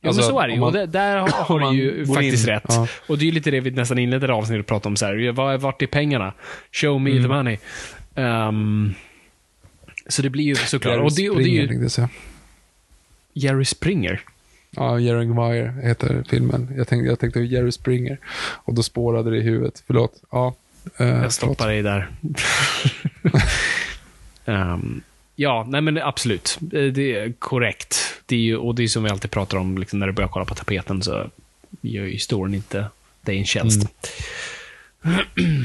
Ja, 0.00 0.08
Alltså, 0.08 0.22
men 0.22 0.30
så 0.30 0.40
är 0.40 0.46
det 0.48 0.54
ju. 0.54 0.60
man- 0.60 0.66
och 0.66 0.72
det, 0.72 0.86
där 0.86 1.16
har, 1.16 1.70
du 1.72 1.76
ju 1.76 2.06
faktiskt 2.06 2.46
in, 2.48 2.54
rätt. 2.54 2.64
ja. 2.68 2.86
Och 3.08 3.18
det 3.18 3.24
är 3.24 3.26
ju 3.26 3.32
lite 3.32 3.50
det 3.50 3.60
vi 3.60 3.70
nästan 3.70 3.98
inledde 3.98 4.32
avsnittet 4.32 4.60
och 4.60 4.66
pratade 4.66 4.88
om. 4.88 4.96
Så 4.96 5.06
här, 5.06 5.32
vad, 5.32 5.60
vart 5.60 5.82
är 5.82 5.86
pengarna? 5.86 6.34
Show 6.72 7.00
me 7.00 7.10
Mm. 7.10 7.22
the 7.22 7.28
money. 7.28 7.58
Ehm, 8.14 8.94
så 10.08 10.22
det 10.22 10.30
blir 10.30 10.44
ju 10.44 10.54
såklart. 10.54 10.94
Jerry 10.94 11.06
Och 11.06 11.12
det, 11.16 11.30
och 11.30 11.36
det 11.36 11.42
är 11.42 11.66
Springer, 11.66 11.88
ju. 11.98 12.08
Jerry 13.32 13.64
Springer. 13.64 14.20
Ja, 14.70 14.98
Jerry 14.98 15.26
Maguire 15.26 15.74
heter 15.82 16.24
filmen. 16.28 16.68
Jag 16.76 16.88
tänkte, 16.88 17.08
jag 17.08 17.18
tänkte 17.18 17.40
Jerry 17.40 17.72
Springer. 17.72 18.18
Och 18.64 18.74
då 18.74 18.82
spårade 18.82 19.30
det 19.30 19.36
i 19.36 19.40
huvudet. 19.40 19.82
Förlåt. 19.86 20.12
Ja, 20.30 20.54
eh, 20.98 21.06
Jag 21.08 21.32
stoppar 21.32 21.68
dig 21.68 21.82
där. 21.82 22.08
Ehm, 24.44 25.00
ja, 25.34 25.66
nej 25.68 25.80
men 25.80 25.98
absolut. 25.98 26.58
Eh, 26.60 26.84
det 26.84 27.16
är 27.16 27.32
korrekt. 27.32 27.96
Det 28.26 28.36
är 28.36 28.40
ju, 28.40 28.56
och 28.56 28.74
det 28.74 28.82
är 28.82 28.88
som 28.88 29.04
vi 29.04 29.10
alltid 29.10 29.30
pratar 29.30 29.58
om, 29.58 29.78
liksom, 29.78 29.98
när 29.98 30.06
du 30.06 30.12
börjar 30.12 30.28
kolla 30.28 30.44
på 30.44 30.54
tapeten 30.54 31.02
så 31.02 31.30
gör 31.80 32.04
ju 32.04 32.18
storyn 32.18 32.54
inte 32.54 32.86
dig 33.20 33.38
en 33.38 33.44
tjänst. 33.44 33.88
Mm. 35.04 35.64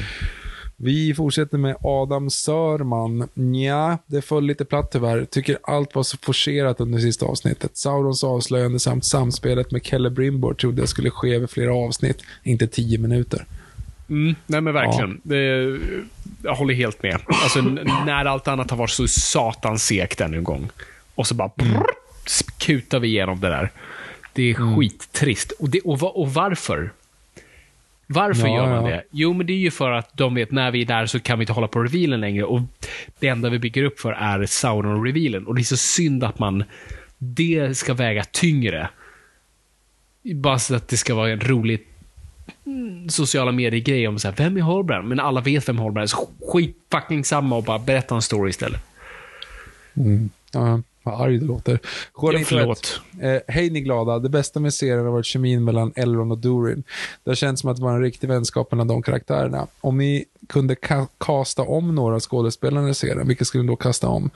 Vi 0.80 1.14
fortsätter 1.14 1.58
med 1.58 1.76
Adam 1.80 2.30
Sörman. 2.30 3.28
Nja, 3.34 3.98
det 4.06 4.22
föll 4.22 4.44
lite 4.44 4.64
platt 4.64 4.90
tyvärr. 4.92 5.24
Tycker 5.24 5.58
allt 5.62 5.94
var 5.94 6.02
så 6.02 6.16
forcerat 6.22 6.80
under 6.80 6.98
sista 6.98 7.26
avsnittet. 7.26 7.76
Saurons 7.76 8.24
avslöjande 8.24 8.78
samt 8.78 9.04
samspelet 9.04 9.70
med 9.70 9.84
Kelle 9.84 10.10
Brimbor 10.10 10.54
trodde 10.54 10.82
jag 10.82 10.88
skulle 10.88 11.10
ske 11.10 11.34
över 11.34 11.46
flera 11.46 11.74
avsnitt, 11.74 12.22
inte 12.42 12.66
tio 12.66 12.98
minuter. 12.98 13.46
Mm, 14.08 14.34
nej 14.46 14.60
men 14.60 14.74
verkligen. 14.74 15.20
Det, 15.22 15.78
jag 16.42 16.54
håller 16.54 16.74
helt 16.74 17.02
med. 17.02 17.20
Alltså, 17.26 17.60
när 18.06 18.24
allt 18.24 18.48
annat 18.48 18.70
har 18.70 18.76
varit 18.76 18.90
så 18.90 19.08
satans 19.08 19.86
segt 19.86 20.20
ännu 20.20 20.36
en 20.36 20.44
gång. 20.44 20.68
Och 21.14 21.26
så 21.26 21.34
bara 21.34 21.50
brrr, 21.56 21.86
kutar 22.58 22.98
vi 22.98 23.08
igenom 23.08 23.40
det 23.40 23.48
där. 23.48 23.70
Det 24.32 24.50
är 24.50 24.76
skittrist. 24.76 25.50
Och, 25.50 25.70
det, 25.70 25.80
och, 25.80 26.20
och 26.20 26.34
varför? 26.34 26.90
Varför 28.06 28.46
Ja, 28.48 28.54
gör 28.54 28.66
man 28.66 28.84
ja. 28.84 28.90
det? 28.90 29.04
Jo, 29.10 29.32
men 29.32 29.46
det 29.46 29.52
är 29.52 29.58
ju 29.58 29.70
för 29.70 29.90
att 29.90 30.16
de 30.16 30.34
vet 30.34 30.50
när 30.50 30.70
vi 30.70 30.82
är 30.82 30.86
där 30.86 31.06
så 31.06 31.20
kan 31.20 31.38
vi 31.38 31.42
inte 31.42 31.52
hålla 31.52 31.68
på 31.68 31.82
revealen 31.82 32.20
längre. 32.20 32.44
Och 32.44 32.60
det 33.18 33.28
enda 33.28 33.48
vi 33.48 33.58
bygger 33.58 33.84
upp 33.84 34.00
för 34.00 34.12
är 34.12 34.46
Sauron-revealen. 34.46 35.46
Och 35.46 35.54
det 35.54 35.60
är 35.60 35.64
så 35.64 35.76
synd 35.76 36.24
att 36.24 36.38
man 36.38 36.64
det 37.18 37.76
ska 37.76 37.94
väga 37.94 38.24
tyngre. 38.24 38.88
Bara 40.22 40.58
så 40.58 40.74
att 40.74 40.88
det 40.88 40.96
ska 40.96 41.14
vara 41.14 41.30
en 41.30 41.40
rolig 41.40 41.86
sociala 43.08 43.52
medier-grej 43.52 44.08
om 44.08 44.18
så 44.18 44.28
här, 44.28 44.34
vem 44.36 44.56
är 44.56 44.60
Holbrand? 44.60 45.08
Men 45.08 45.20
alla 45.20 45.40
vet 45.40 45.68
vem 45.68 45.78
Holbrand 45.78 46.02
är, 46.02 46.06
så 46.06 46.28
skit 46.52 46.76
fucking 46.92 47.24
samma 47.24 47.56
och 47.56 47.64
bara 47.64 47.78
berätta 47.78 48.14
en 48.14 48.22
story 48.22 48.50
istället. 48.50 48.80
Mm. 49.96 50.30
Ja, 50.52 50.82
vad 51.02 51.20
arg 51.20 51.38
du 51.38 51.46
låter. 51.46 51.78
Ja, 52.22 52.32
förlåt. 52.44 53.00
Eh, 53.20 53.40
Hej 53.48 53.70
ni 53.70 53.80
glada. 53.80 54.18
Det 54.18 54.28
bästa 54.28 54.60
med 54.60 54.74
serien 54.74 55.04
har 55.04 55.12
varit 55.12 55.26
kemin 55.26 55.64
mellan 55.64 55.92
Elrond 55.96 56.32
och 56.32 56.38
Durin. 56.38 56.82
Det 57.24 57.30
har 57.30 57.34
känts 57.34 57.60
som 57.60 57.70
att 57.70 57.76
det 57.76 57.82
var 57.82 57.92
en 57.92 58.02
riktig 58.02 58.28
vänskap 58.28 58.70
mellan 58.72 58.88
de 58.88 59.02
karaktärerna. 59.02 59.66
Om 59.80 59.98
ni 59.98 60.24
kunde 60.48 60.74
ka- 60.74 61.06
kasta 61.18 61.62
om 61.62 61.94
några 61.94 62.14
av 62.14 62.20
skådespelarna 62.20 62.88
i 62.90 62.94
serien, 62.94 63.28
vilka 63.28 63.44
skulle 63.44 63.62
ni 63.62 63.68
då 63.68 63.76
kasta 63.76 64.08
om? 64.08 64.30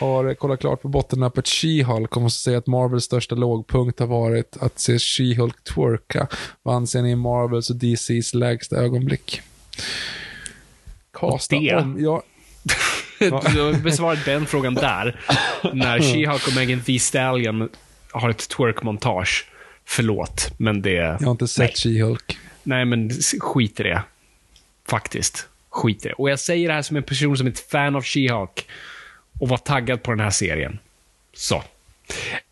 Har 0.00 0.24
eh, 0.28 0.34
kollat 0.34 0.60
klart 0.60 0.82
på 0.82 0.88
bottennappet 0.88 1.44
She-Hulk 1.44 2.16
och 2.16 2.22
måste 2.22 2.42
säga 2.42 2.58
att 2.58 2.66
Marvels 2.66 3.04
största 3.04 3.34
lågpunkt 3.34 4.00
har 4.00 4.06
varit 4.06 4.56
att 4.60 4.78
se 4.78 4.96
She-Hulk 4.96 5.54
twerka. 5.74 6.28
Vad 6.62 6.74
anser 6.76 7.02
ni 7.02 7.12
är 7.12 7.16
Marvels 7.16 7.70
och 7.70 7.76
DCs 7.76 8.34
lägsta 8.34 8.76
ögonblick? 8.76 9.40
Kasta 11.12 11.56
om? 11.56 11.96
Ja, 12.00 12.22
Du 13.54 13.72
besvarade 13.82 14.20
den 14.24 14.46
frågan 14.46 14.74
där. 14.74 15.20
När 15.72 15.98
She-Hulk 15.98 16.48
och 16.48 16.54
Megan 16.56 16.80
Thee 16.80 16.98
Stallion 16.98 17.68
har 18.10 18.30
ett 18.30 18.48
twerk-montage. 18.48 19.44
Förlåt, 19.84 20.52
men 20.56 20.82
det... 20.82 20.92
jag 20.92 21.18
har 21.20 21.30
inte 21.30 21.48
sett 21.48 21.74
She-Hulk. 21.74 22.36
Nej, 22.62 22.84
men 22.84 23.10
skit 23.40 23.80
i 23.80 23.82
det. 23.82 24.02
Faktiskt. 24.88 25.48
Skit 25.70 26.04
i 26.04 26.08
det. 26.08 26.14
Och 26.14 26.30
jag 26.30 26.40
säger 26.40 26.68
det 26.68 26.74
här 26.74 26.82
som 26.82 26.96
en 26.96 27.02
person 27.02 27.36
som 27.36 27.46
är 27.46 27.50
ett 27.50 27.70
fan 27.70 27.96
av 27.96 28.02
She-Hulk 28.02 28.64
och 29.38 29.48
var 29.48 29.56
taggad 29.56 30.02
på 30.02 30.10
den 30.10 30.20
här 30.20 30.30
serien. 30.30 30.78
Så. 31.36 31.56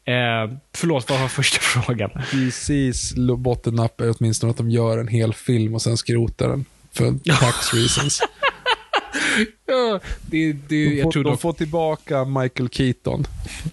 Eh, 0.04 0.50
förlåt, 0.72 1.10
vad 1.10 1.20
var 1.20 1.28
första 1.28 1.58
frågan? 1.60 2.10
DCs 2.32 3.14
bottennapp 3.38 4.00
är 4.00 4.14
åtminstone 4.18 4.50
att 4.50 4.56
de 4.56 4.70
gör 4.70 4.98
en 4.98 5.08
hel 5.08 5.34
film 5.34 5.74
och 5.74 5.82
sen 5.82 5.96
skrotar 5.96 6.48
den. 6.48 6.64
För 6.92 7.34
tax 7.40 7.74
reasons. 7.74 8.20
Ja, 9.66 10.00
det, 10.20 10.52
det, 10.52 10.58
De 10.68 10.96
jag 10.96 11.02
får, 11.02 11.12
tror 11.12 11.24
de 11.24 11.38
får 11.38 11.52
tillbaka 11.52 12.24
Michael 12.24 12.68
Keaton 12.68 13.26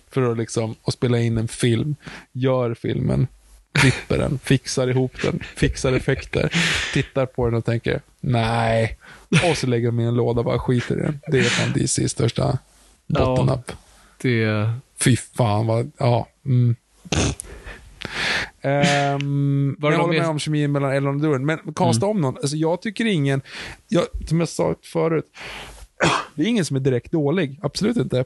för 0.10 0.32
att 0.32 0.38
liksom, 0.38 0.76
och 0.82 0.94
spela 0.94 1.20
in 1.20 1.38
en 1.38 1.48
film. 1.48 1.96
Gör 2.32 2.74
filmen, 2.74 3.28
klipper 3.72 4.18
den, 4.18 4.40
fixar 4.44 4.88
ihop 4.88 5.22
den, 5.22 5.40
fixar 5.56 5.94
effekter, 5.94 6.54
tittar 6.94 7.26
på 7.26 7.46
den 7.46 7.56
och 7.56 7.66
tänker 7.66 8.02
nej. 8.20 8.98
Och 9.50 9.58
så 9.58 9.68
lägger 9.68 9.88
de 9.88 10.00
i 10.00 10.04
en 10.04 10.16
låda 10.16 10.40
och 10.40 10.46
bara 10.46 10.60
skiter 10.60 10.98
i 10.98 11.02
den. 11.02 11.20
Det 11.28 11.40
är 11.40 11.44
fan 11.44 11.74
DCs 11.74 12.12
största 12.12 12.58
bottennapp. 13.08 13.72
det... 14.22 14.72
Fy 15.00 15.16
fan 15.16 15.68
vad, 15.68 15.92
ja. 15.98 16.28
Mm. 16.46 16.76
Um, 19.14 19.78
jag 19.82 19.98
håller 19.98 20.20
med 20.20 20.30
om 20.30 20.40
kemin 20.40 20.72
mellan 20.72 20.92
Elrond 20.92 21.26
och 21.26 21.30
Durin, 21.30 21.46
men 21.46 21.74
kasta 21.76 22.06
om 22.06 22.22
någon. 22.22 22.38
Alltså, 22.38 22.56
jag 22.56 22.82
tycker 22.82 23.06
ingen, 23.06 23.42
jag, 23.88 24.04
som 24.28 24.40
jag 24.40 24.50
sa 24.50 24.76
förut, 24.84 25.26
det 26.36 26.44
är 26.44 26.48
ingen 26.48 26.66
som 26.66 26.76
är 26.76 26.80
direkt 26.82 27.12
dålig. 27.12 27.60
Absolut 27.62 27.98
inte. 27.98 28.26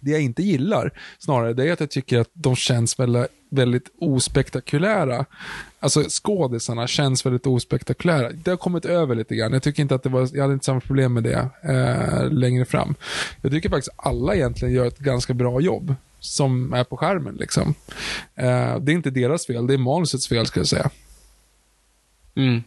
Det 0.00 0.10
jag 0.10 0.20
inte 0.20 0.42
gillar 0.42 0.90
snarare, 1.18 1.52
det 1.52 1.68
är 1.68 1.72
att 1.72 1.80
jag 1.80 1.90
tycker 1.90 2.18
att 2.18 2.30
de 2.32 2.56
känns 2.56 2.98
väldigt, 2.98 3.26
väldigt 3.50 3.90
ospektakulära. 4.00 5.24
Alltså 5.80 6.04
skådisarna 6.08 6.86
känns 6.86 7.26
väldigt 7.26 7.46
ospektakulära. 7.46 8.30
Det 8.30 8.50
har 8.50 8.56
kommit 8.56 8.84
över 8.84 9.14
lite 9.14 9.34
grann. 9.34 9.52
Jag 9.52 9.62
tycker 9.62 9.82
inte 9.82 9.94
att 9.94 10.02
det 10.02 10.08
var, 10.08 10.28
jag 10.32 10.42
hade 10.42 10.54
inte 10.54 10.66
samma 10.66 10.80
problem 10.80 11.14
med 11.14 11.22
det 11.22 11.48
eh, 11.62 12.30
längre 12.30 12.64
fram. 12.64 12.94
Jag 13.42 13.52
tycker 13.52 13.68
faktiskt 13.68 13.94
alla 13.96 14.34
egentligen 14.34 14.74
gör 14.74 14.86
ett 14.86 14.98
ganska 14.98 15.34
bra 15.34 15.60
jobb 15.60 15.94
som 16.24 16.72
är 16.72 16.84
på 16.84 16.96
skärmen. 16.96 17.34
Liksom. 17.34 17.74
Eh, 18.34 18.78
det 18.78 18.92
är 18.92 18.94
inte 18.94 19.10
deras 19.10 19.46
fel, 19.46 19.66
det 19.66 19.74
är 19.74 19.78
manusets 19.78 20.28
fel 20.28 20.46
skulle 20.46 20.60
jag 20.60 20.68
säga. 20.68 20.90
Mm. 22.34 22.62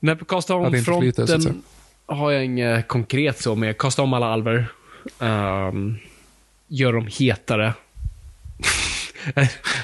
När 0.00 0.14
på 0.14 0.24
kasta 0.24 0.54
Att 0.54 0.66
om 0.66 0.72
det 0.72 0.78
inte 0.78 0.92
flyter, 1.00 1.26
så 1.26 1.34
att 1.34 1.42
säga. 1.42 1.52
fronten 1.52 1.62
har 2.06 2.30
jag 2.30 2.44
inget 2.44 2.88
konkret 2.88 3.40
så, 3.40 3.54
men 3.54 3.66
jag 3.66 3.78
kastar 3.78 4.02
om 4.02 4.12
alla 4.12 4.26
alver. 4.26 4.72
Um, 5.18 5.98
gör 6.68 6.92
dem 6.92 7.06
hetare. 7.06 7.74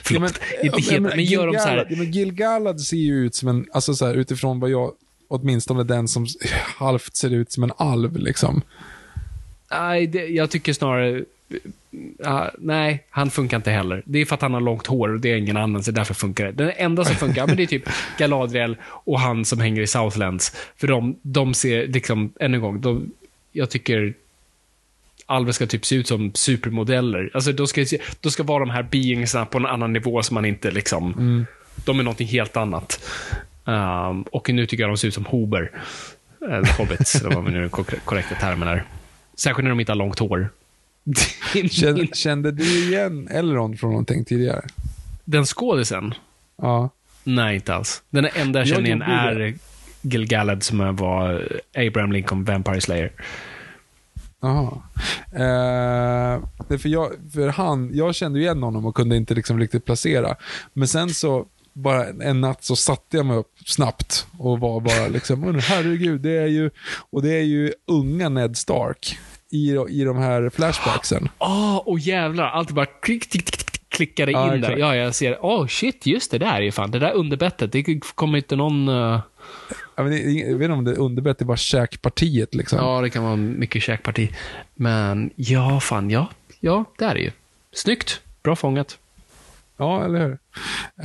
Förlåt, 0.03 0.41
inte 0.63 0.81
hetare, 0.81 1.01
men, 1.01 1.25
gör 1.25 1.47
dem 1.47 1.55
så 1.55 1.69
här. 1.69 1.87
Ja, 1.91 1.97
men 1.97 2.11
Gil-galad 2.11 2.81
ser 2.81 2.97
ju 2.97 3.15
ut 3.15 3.35
som 3.35 3.49
en, 3.49 3.67
alltså 3.73 3.95
så 3.95 4.07
här, 4.07 4.15
utifrån 4.15 4.61
vad 4.61 4.71
jag, 4.71 4.93
åtminstone 5.29 5.85
den 5.85 6.09
som 6.09 6.27
halvt 6.77 7.17
ser 7.17 7.31
ut 7.31 7.53
som 7.53 7.63
en 7.63 7.73
alv 7.77 8.17
liksom. 8.17 8.63
Nej, 9.71 10.07
det, 10.07 10.27
jag 10.27 10.51
tycker 10.51 10.73
snarare... 10.73 11.25
ja, 12.19 12.51
nej, 12.59 13.05
han 13.11 13.31
funkar 13.31 13.57
inte 13.57 13.71
heller. 13.71 14.03
Det 14.05 14.19
är 14.19 14.25
för 14.25 14.35
att 14.35 14.43
han 14.43 14.55
har 14.55 14.61
långt 14.61 14.87
hår 14.87 15.09
och 15.15 15.21
det 15.21 15.33
är 15.33 15.37
ingen 15.37 15.57
annan, 15.57 15.85
så 15.85 15.91
därför 15.91 16.15
funkar 16.15 16.45
det. 16.47 16.53
Den 16.53 16.73
enda 16.77 17.05
som 17.05 17.17
funkar, 17.17 17.47
men 17.47 17.57
det 17.57 17.63
är 17.63 17.67
typ 17.67 17.89
Galadriel 18.19 18.77
och 18.85 19.21
han 19.21 19.45
som 19.45 19.61
hänger 19.61 19.83
i 19.83 19.87
Southlands. 19.87 20.57
För 20.77 20.87
de, 20.87 21.17
de 21.23 21.55
ser, 21.55 21.87
liksom, 21.87 22.33
än 22.41 22.55
en 22.55 22.61
gång, 22.61 22.81
de, 22.81 23.11
jag 23.53 23.71
tycker 23.71 24.15
alver 25.27 25.53
ska 25.53 25.67
typ 25.67 25.85
se 25.85 25.97
ut 25.97 26.09
som 26.09 26.35
supermodeller. 26.35 27.31
Alltså, 27.35 27.53
de 27.53 27.67
ska, 27.67 27.85
de 28.21 28.31
ska 28.31 28.43
vara 28.43 28.59
de 28.59 28.71
här 28.71 28.83
beingsarna 28.83 29.47
på 29.47 29.59
en 29.59 29.67
annan 29.67 29.93
nivå 29.93 30.23
som 30.23 30.35
man 30.35 30.45
inte 30.45 30.71
liksom... 30.71 31.47
De 31.85 31.99
är 31.99 32.03
någonting 32.03 32.27
helt 32.27 32.57
annat. 32.57 33.11
Um, 33.65 34.23
och 34.23 34.51
nu 34.51 34.67
tycker 34.67 34.83
jag 34.83 34.91
de 34.91 34.97
ser 34.97 35.09
ut 35.09 35.15
som 35.15 35.25
hober. 35.25 35.71
Eller 36.43 36.79
hobbits, 36.79 37.15
eller 37.15 37.35
vad 37.35 37.45
man 37.45 37.53
nu 37.53 37.69
kor- 37.69 37.99
korrekta 38.05 38.35
termen 38.35 38.69
är. 38.69 38.85
Särskilt 39.35 39.65
när 39.65 39.71
de 39.71 39.81
inte 39.81 39.93
har 39.93 39.97
långt 39.97 40.19
hår. 40.19 40.49
Kände, 41.71 42.07
kände 42.15 42.53
du 42.53 42.89
igen 42.89 43.29
Elrond 43.31 43.81
från 43.81 43.91
någonting 43.91 44.25
tidigare? 44.25 44.63
Den 45.25 45.45
skådisen? 45.45 46.15
Ja. 46.63 46.91
Nej, 47.25 47.55
inte 47.55 47.75
alls. 47.75 48.03
Den 48.11 48.29
enda 48.35 48.59
jag 48.59 48.69
känner 48.69 48.87
igen 48.87 49.03
är 49.03 49.55
Gil-galad 50.03 50.63
som 50.63 50.97
var 50.97 51.49
Abraham 51.75 52.13
Lincoln 52.13 52.45
Vampire 52.45 52.81
Slayer. 52.81 53.13
Jaha. 54.43 54.83
Eh, 55.33 56.79
för, 56.79 56.89
jag, 56.89 57.11
för 57.35 57.49
han, 57.49 57.91
jag 57.95 58.15
kände 58.15 58.39
ju 58.39 58.45
igen 58.45 58.63
honom 58.63 58.87
och 58.87 58.95
kunde 58.95 59.17
inte 59.17 59.35
liksom 59.35 59.59
riktigt 59.59 59.85
placera. 59.85 60.37
Men 60.73 60.89
sen 60.89 61.11
så, 61.11 61.47
bara 61.73 62.07
en 62.09 62.41
natt 62.41 62.65
så 62.65 62.77
satte 62.77 63.17
jag 63.17 63.27
mig 63.27 63.37
upp 63.37 63.53
snabbt 63.67 64.27
och 64.39 64.61
var 64.61 64.81
bara 64.81 65.09
liksom, 65.09 65.41
"Men 65.41 65.61
herregud, 65.61 66.21
det 66.21 66.37
är 66.37 66.47
ju, 66.47 66.71
och 67.11 67.23
det 67.23 67.35
är 67.35 67.43
ju 67.43 67.73
unga 67.87 68.29
Ned 68.29 68.57
Stark 68.57 69.19
i, 69.51 69.77
i 69.89 70.05
de 70.05 70.17
här 70.19 70.51
flashbacksen. 70.51 71.29
Åh, 71.39 71.77
oh, 71.77 71.83
oh, 71.87 72.01
jävlar. 72.01 72.45
Allt 72.51 72.71
bara 72.71 72.87
klick, 72.87 73.31
klick, 73.31 73.45
klick, 73.47 73.67
klick, 73.71 73.89
klickade 73.89 74.33
in 74.33 74.39
där. 74.39 74.57
exakt. 74.59 74.79
Ja, 74.79 74.97
jag 74.97 75.15
ser. 75.15 75.39
Åh, 75.45 75.63
oh, 75.63 75.67
shit, 75.67 76.07
just 76.07 76.31
det 76.31 76.39
där 76.39 76.55
är 76.55 76.61
ju 76.61 76.73
fan. 76.73 76.91
Det 76.91 76.99
där 76.99 77.13
underbettet, 77.13 77.73
det 77.73 78.01
kommer 78.15 78.39
inte 78.39 78.57
någon... 78.57 78.89
Jag 79.97 80.05
vet, 80.05 80.21
inte- 80.21 80.31
jag 80.31 80.59
vet 80.59 80.65
inte 80.65 80.73
om 80.73 80.85
det 80.85 80.91
är 80.91 80.99
underbett, 80.99 81.39
det 81.39 81.43
är 81.43 81.47
bara 81.47 81.57
käkpartiet 81.57 82.55
liksom. 82.55 82.79
Ja, 82.79 83.01
det 83.01 83.11
kan 83.11 83.25
vara 83.25 83.37
mycket 83.37 83.83
käkparti. 83.83 84.31
Men 84.75 85.31
ja, 85.37 85.81
fan, 85.81 86.11
ja. 86.11 86.29
Ja, 86.61 86.85
det 86.99 87.05
är 87.05 87.15
det 87.15 87.21
ju. 87.21 87.31
Snyggt. 87.73 88.21
Bra 88.43 88.57
fångat. 88.57 88.99
Ja, 89.81 90.05
eller 90.05 90.19
hur? 90.21 90.39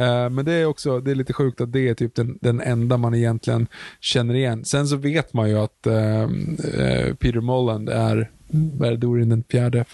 Eh, 0.05 0.29
men 0.29 0.45
det 0.45 0.53
är 0.53 0.65
också 0.65 0.99
det 0.99 1.11
är 1.11 1.15
lite 1.15 1.33
sjukt 1.33 1.61
att 1.61 1.71
det 1.71 1.89
är 1.89 1.93
typ 1.93 2.15
den, 2.15 2.37
den 2.41 2.61
enda 2.61 2.97
man 2.97 3.15
egentligen 3.15 3.67
känner 3.99 4.33
igen. 4.33 4.65
Sen 4.65 4.87
så 4.87 4.95
vet 4.95 5.33
man 5.33 5.49
ju 5.49 5.57
att 5.59 5.87
eh, 5.87 6.27
Peter 7.19 7.41
Molland 7.41 7.89
är 7.89 8.31
vad 8.47 8.87
är 8.87 8.91
det, 8.91 8.97
Dorin 8.97 9.29
den 9.29 9.43
fjärde, 9.51 9.85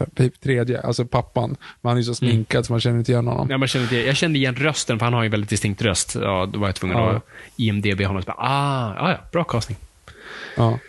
tredje, 0.43 0.82
alltså 0.82 1.05
pappan. 1.05 1.55
Men 1.82 1.89
han 1.89 1.97
är 1.97 2.01
ju 2.01 2.03
så 2.03 2.15
sminkad 2.15 2.65
så 2.65 2.73
man 2.73 2.79
känner 2.79 2.99
inte 2.99 3.11
igen 3.11 3.27
honom. 3.27 3.47
Ja, 3.49 3.57
man 3.57 3.67
känner 3.67 3.84
inte, 3.86 3.95
jag 3.97 4.15
kände 4.15 4.39
igen 4.39 4.55
rösten, 4.55 4.99
för 4.99 5.05
han 5.05 5.13
har 5.13 5.21
ju 5.23 5.25
en 5.25 5.32
väldigt 5.32 5.49
distinkt 5.49 5.82
röst. 5.82 6.15
Ja, 6.21 6.49
då 6.53 6.59
var 6.59 6.67
jag 6.67 6.75
tvungen 6.75 6.97
Ja. 6.97 7.11
att 7.11 7.23
IMDB 7.55 8.01
honom 8.01 8.17
och 8.17 8.23
bara, 8.23 8.36
ah, 8.39 9.09
ja, 9.11 9.17
bra 9.32 9.43
casting. 9.43 9.77
Ja. 10.57 10.79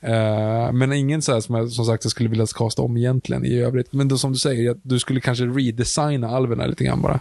Eh, 0.00 0.72
men 0.72 0.92
ingen 0.92 1.22
så 1.22 1.32
här 1.32 1.40
som 1.40 1.54
jag 1.54 1.70
som 1.70 1.84
sagt 1.84 2.04
jag 2.04 2.10
skulle 2.10 2.28
vilja 2.28 2.46
kasta 2.46 2.82
om 2.82 2.96
egentligen 2.96 3.44
i 3.44 3.60
övrigt. 3.60 3.92
Men 3.92 4.08
då 4.08 4.18
som 4.18 4.32
du 4.32 4.38
säger, 4.38 4.70
att 4.70 4.80
du 4.82 4.98
skulle 4.98 5.20
kanske 5.20 5.44
redesigna 5.44 6.28
alverna 6.28 6.66
lite 6.66 6.84
grann 6.84 7.02
bara. 7.02 7.20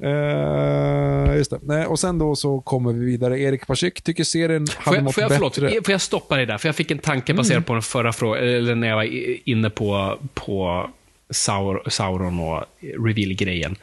Eh, 0.00 1.36
just 1.36 1.50
det. 1.50 1.58
Nej, 1.62 1.86
och 1.86 1.98
sen 1.98 2.18
då 2.18 2.36
så 2.36 2.60
kommer 2.60 2.92
vi 2.92 3.04
vidare. 3.04 3.40
Erik 3.40 3.66
Pasik 3.66 4.02
tycker 4.02 4.24
serien 4.24 4.66
Får 4.66 4.82
hade 4.82 4.96
jag, 4.96 5.04
mått 5.04 5.14
får, 5.14 5.22
jag, 5.22 5.32
förlåt, 5.32 5.60
bättre. 5.60 5.80
får 5.84 5.92
jag 5.92 6.00
stoppa 6.00 6.36
dig 6.36 6.46
där? 6.46 6.58
För 6.58 6.68
jag 6.68 6.76
fick 6.76 6.90
en 6.90 6.98
tanke 6.98 7.34
baserad 7.34 7.66
på 7.66 7.72
den 7.72 7.82
förra 7.82 8.12
frågan, 8.12 8.44
eller 8.44 8.74
när 8.74 8.88
jag 8.88 8.96
var 8.96 9.08
inne 9.48 9.70
på, 9.70 10.18
på 10.34 10.90
Saur, 11.30 11.82
Sauron 11.90 12.40
och 12.40 12.64
reveal-grejen. 12.80 13.76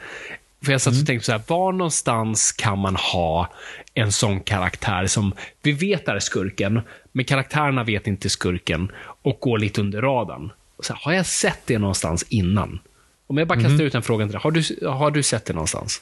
För 0.66 0.72
jag 0.72 0.82
satt 0.82 1.02
och 1.02 1.06
tänkte 1.06 1.26
så 1.26 1.32
här, 1.32 1.42
var 1.48 1.72
någonstans 1.72 2.52
kan 2.52 2.80
man 2.80 2.96
ha 2.96 3.50
en 3.94 4.12
sån 4.12 4.40
karaktär 4.40 5.08
som 5.08 5.34
vi 5.62 5.72
vet 5.72 6.08
är 6.08 6.20
skurken, 6.20 6.82
men 7.12 7.26
karaktärerna 7.26 7.84
vet 7.84 8.08
inte 8.08 8.30
skurken 8.30 8.92
och 9.22 9.40
går 9.40 9.58
lite 9.60 9.82
under 9.82 10.02
radarn. 10.02 10.52
Så 10.80 10.94
här, 10.94 11.02
har 11.04 11.14
jag 11.14 11.26
sett 11.26 11.60
det 11.66 11.78
någonstans 11.78 12.26
innan? 12.30 12.80
Om 13.28 13.38
jag 13.38 13.48
bara 13.48 13.62
kastar 13.62 13.84
ut 13.84 13.96
en 13.96 14.02
fråga 14.02 14.26
till 14.26 14.32
dig, 14.32 14.42
har 14.44 14.52
du, 14.52 14.88
har 14.88 15.12
du 15.12 15.24
sett 15.24 15.46
det 15.46 15.54
någonstans? 15.54 16.02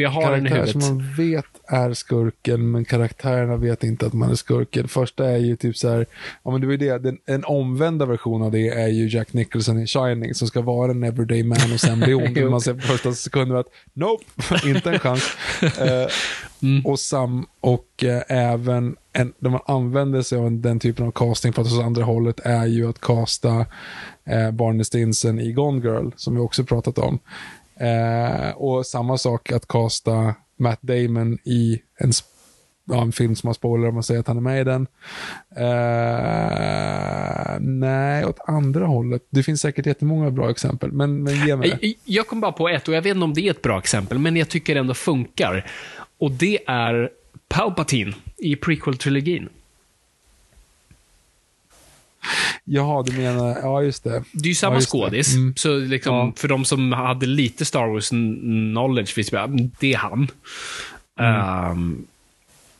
För 0.00 0.02
jag 0.02 0.10
har 0.10 0.36
den 0.36 0.46
i 0.46 0.48
karaktär 0.48 0.72
huvudet. 0.72 0.84
som 0.84 0.96
man 0.96 1.14
vet 1.16 1.44
är 1.68 1.94
skurken, 1.94 2.70
men 2.70 2.84
karaktärerna 2.84 3.56
vet 3.56 3.84
inte 3.84 4.06
att 4.06 4.12
man 4.12 4.30
är 4.30 4.34
skurken. 4.34 4.88
Första 4.88 5.30
är 5.30 5.36
ju 5.36 5.56
typ 5.56 5.76
så 5.76 5.88
här, 5.88 6.06
ja 6.42 6.50
men 6.50 6.60
det 6.60 6.66
var 6.66 6.72
ju 6.72 6.76
det, 6.76 6.98
den, 6.98 7.18
en 7.26 7.44
omvända 7.44 8.06
version 8.06 8.42
av 8.42 8.50
det 8.50 8.68
är 8.68 8.88
ju 8.88 9.08
Jack 9.08 9.32
Nicholson 9.32 9.78
i 9.78 9.86
Shining, 9.86 10.34
som 10.34 10.48
ska 10.48 10.60
vara 10.60 10.90
en 10.90 11.04
everyday 11.04 11.42
man 11.42 11.72
och 11.74 11.80
sen 11.80 12.00
bli 12.00 12.14
ond. 12.14 12.38
Man 12.50 12.60
ser 12.60 12.74
på 12.74 12.80
första 12.80 13.12
sekunden 13.12 13.58
att, 13.58 13.66
nope, 13.92 14.24
inte 14.64 14.90
en 14.90 14.98
chans. 14.98 15.36
Eh, 15.62 16.06
Mm. 16.62 16.86
Och, 16.86 16.98
sam, 16.98 17.46
och 17.60 18.04
eh, 18.04 18.22
även, 18.28 18.96
en, 19.12 19.32
när 19.38 19.50
man 19.50 19.60
använder 19.66 20.22
sig 20.22 20.38
av 20.38 20.52
den 20.52 20.80
typen 20.80 21.06
av 21.06 21.10
casting, 21.10 21.52
för 21.52 21.62
att 21.62 21.72
åt 21.72 21.84
andra 21.84 22.04
hållet, 22.04 22.40
är 22.40 22.66
ju 22.66 22.88
att 22.88 23.00
casta 23.00 23.66
eh, 24.24 24.50
Barney 24.50 24.84
Stinson 24.84 25.40
i 25.40 25.52
Gone 25.52 25.82
Girl, 25.82 26.10
som 26.16 26.34
vi 26.34 26.40
också 26.40 26.64
pratat 26.64 26.98
om. 26.98 27.18
Eh, 27.80 28.50
och 28.50 28.86
samma 28.86 29.18
sak 29.18 29.52
att 29.52 29.68
casta 29.68 30.34
Matt 30.56 30.82
Damon 30.82 31.38
i 31.44 31.80
en, 31.98 32.12
ja, 32.84 33.02
en 33.02 33.12
film 33.12 33.36
som 33.36 33.46
har 33.46 33.54
spoiler 33.54 33.88
om 33.88 33.94
man 33.94 34.02
säger 34.02 34.20
att 34.20 34.26
han 34.26 34.36
är 34.36 34.40
med 34.40 34.60
i 34.60 34.64
den. 34.64 34.86
Eh, 35.56 37.60
nej, 37.60 38.24
åt 38.24 38.38
andra 38.46 38.86
hållet. 38.86 39.22
Det 39.30 39.42
finns 39.42 39.60
säkert 39.60 39.86
jättemånga 39.86 40.30
bra 40.30 40.50
exempel, 40.50 40.92
men, 40.92 41.22
men 41.22 41.46
ge 41.46 41.56
mig 41.56 41.70
det. 41.70 41.86
Jag, 41.86 41.94
jag 42.04 42.26
kom 42.26 42.40
bara 42.40 42.52
på 42.52 42.68
ett, 42.68 42.88
och 42.88 42.94
jag 42.94 43.02
vet 43.02 43.14
inte 43.14 43.24
om 43.24 43.34
det 43.34 43.40
är 43.40 43.50
ett 43.50 43.62
bra 43.62 43.78
exempel, 43.78 44.18
men 44.18 44.36
jag 44.36 44.48
tycker 44.48 44.74
det 44.74 44.80
ändå 44.80 44.94
funkar. 44.94 45.70
Och 46.18 46.30
det 46.30 46.58
är 46.66 47.10
Palpatine 47.48 48.12
i 48.36 48.54
prequel-trilogin. 48.54 49.48
Jaha, 52.64 53.02
du 53.02 53.12
menar, 53.12 53.58
ja 53.62 53.82
just 53.82 54.04
det. 54.04 54.24
Det 54.32 54.46
är 54.46 54.48
ju 54.48 54.54
samma 54.54 54.74
Ja, 54.76 54.80
skådis, 54.80 55.34
Mm. 55.34 55.54
så 55.56 55.78
liksom, 55.78 56.14
Ja. 56.16 56.32
för 56.36 56.48
de 56.48 56.64
som 56.64 56.92
hade 56.92 57.26
lite 57.26 57.64
Star 57.64 57.86
Wars 57.92 58.08
knowledge, 58.08 59.18
visst, 59.18 59.30
bara, 59.30 59.44
"Mm, 59.44 59.70
det 59.80 59.92
är 59.92 59.96
han. 59.96 60.28
Mm. 61.20 61.34
Ehm, 61.40 62.06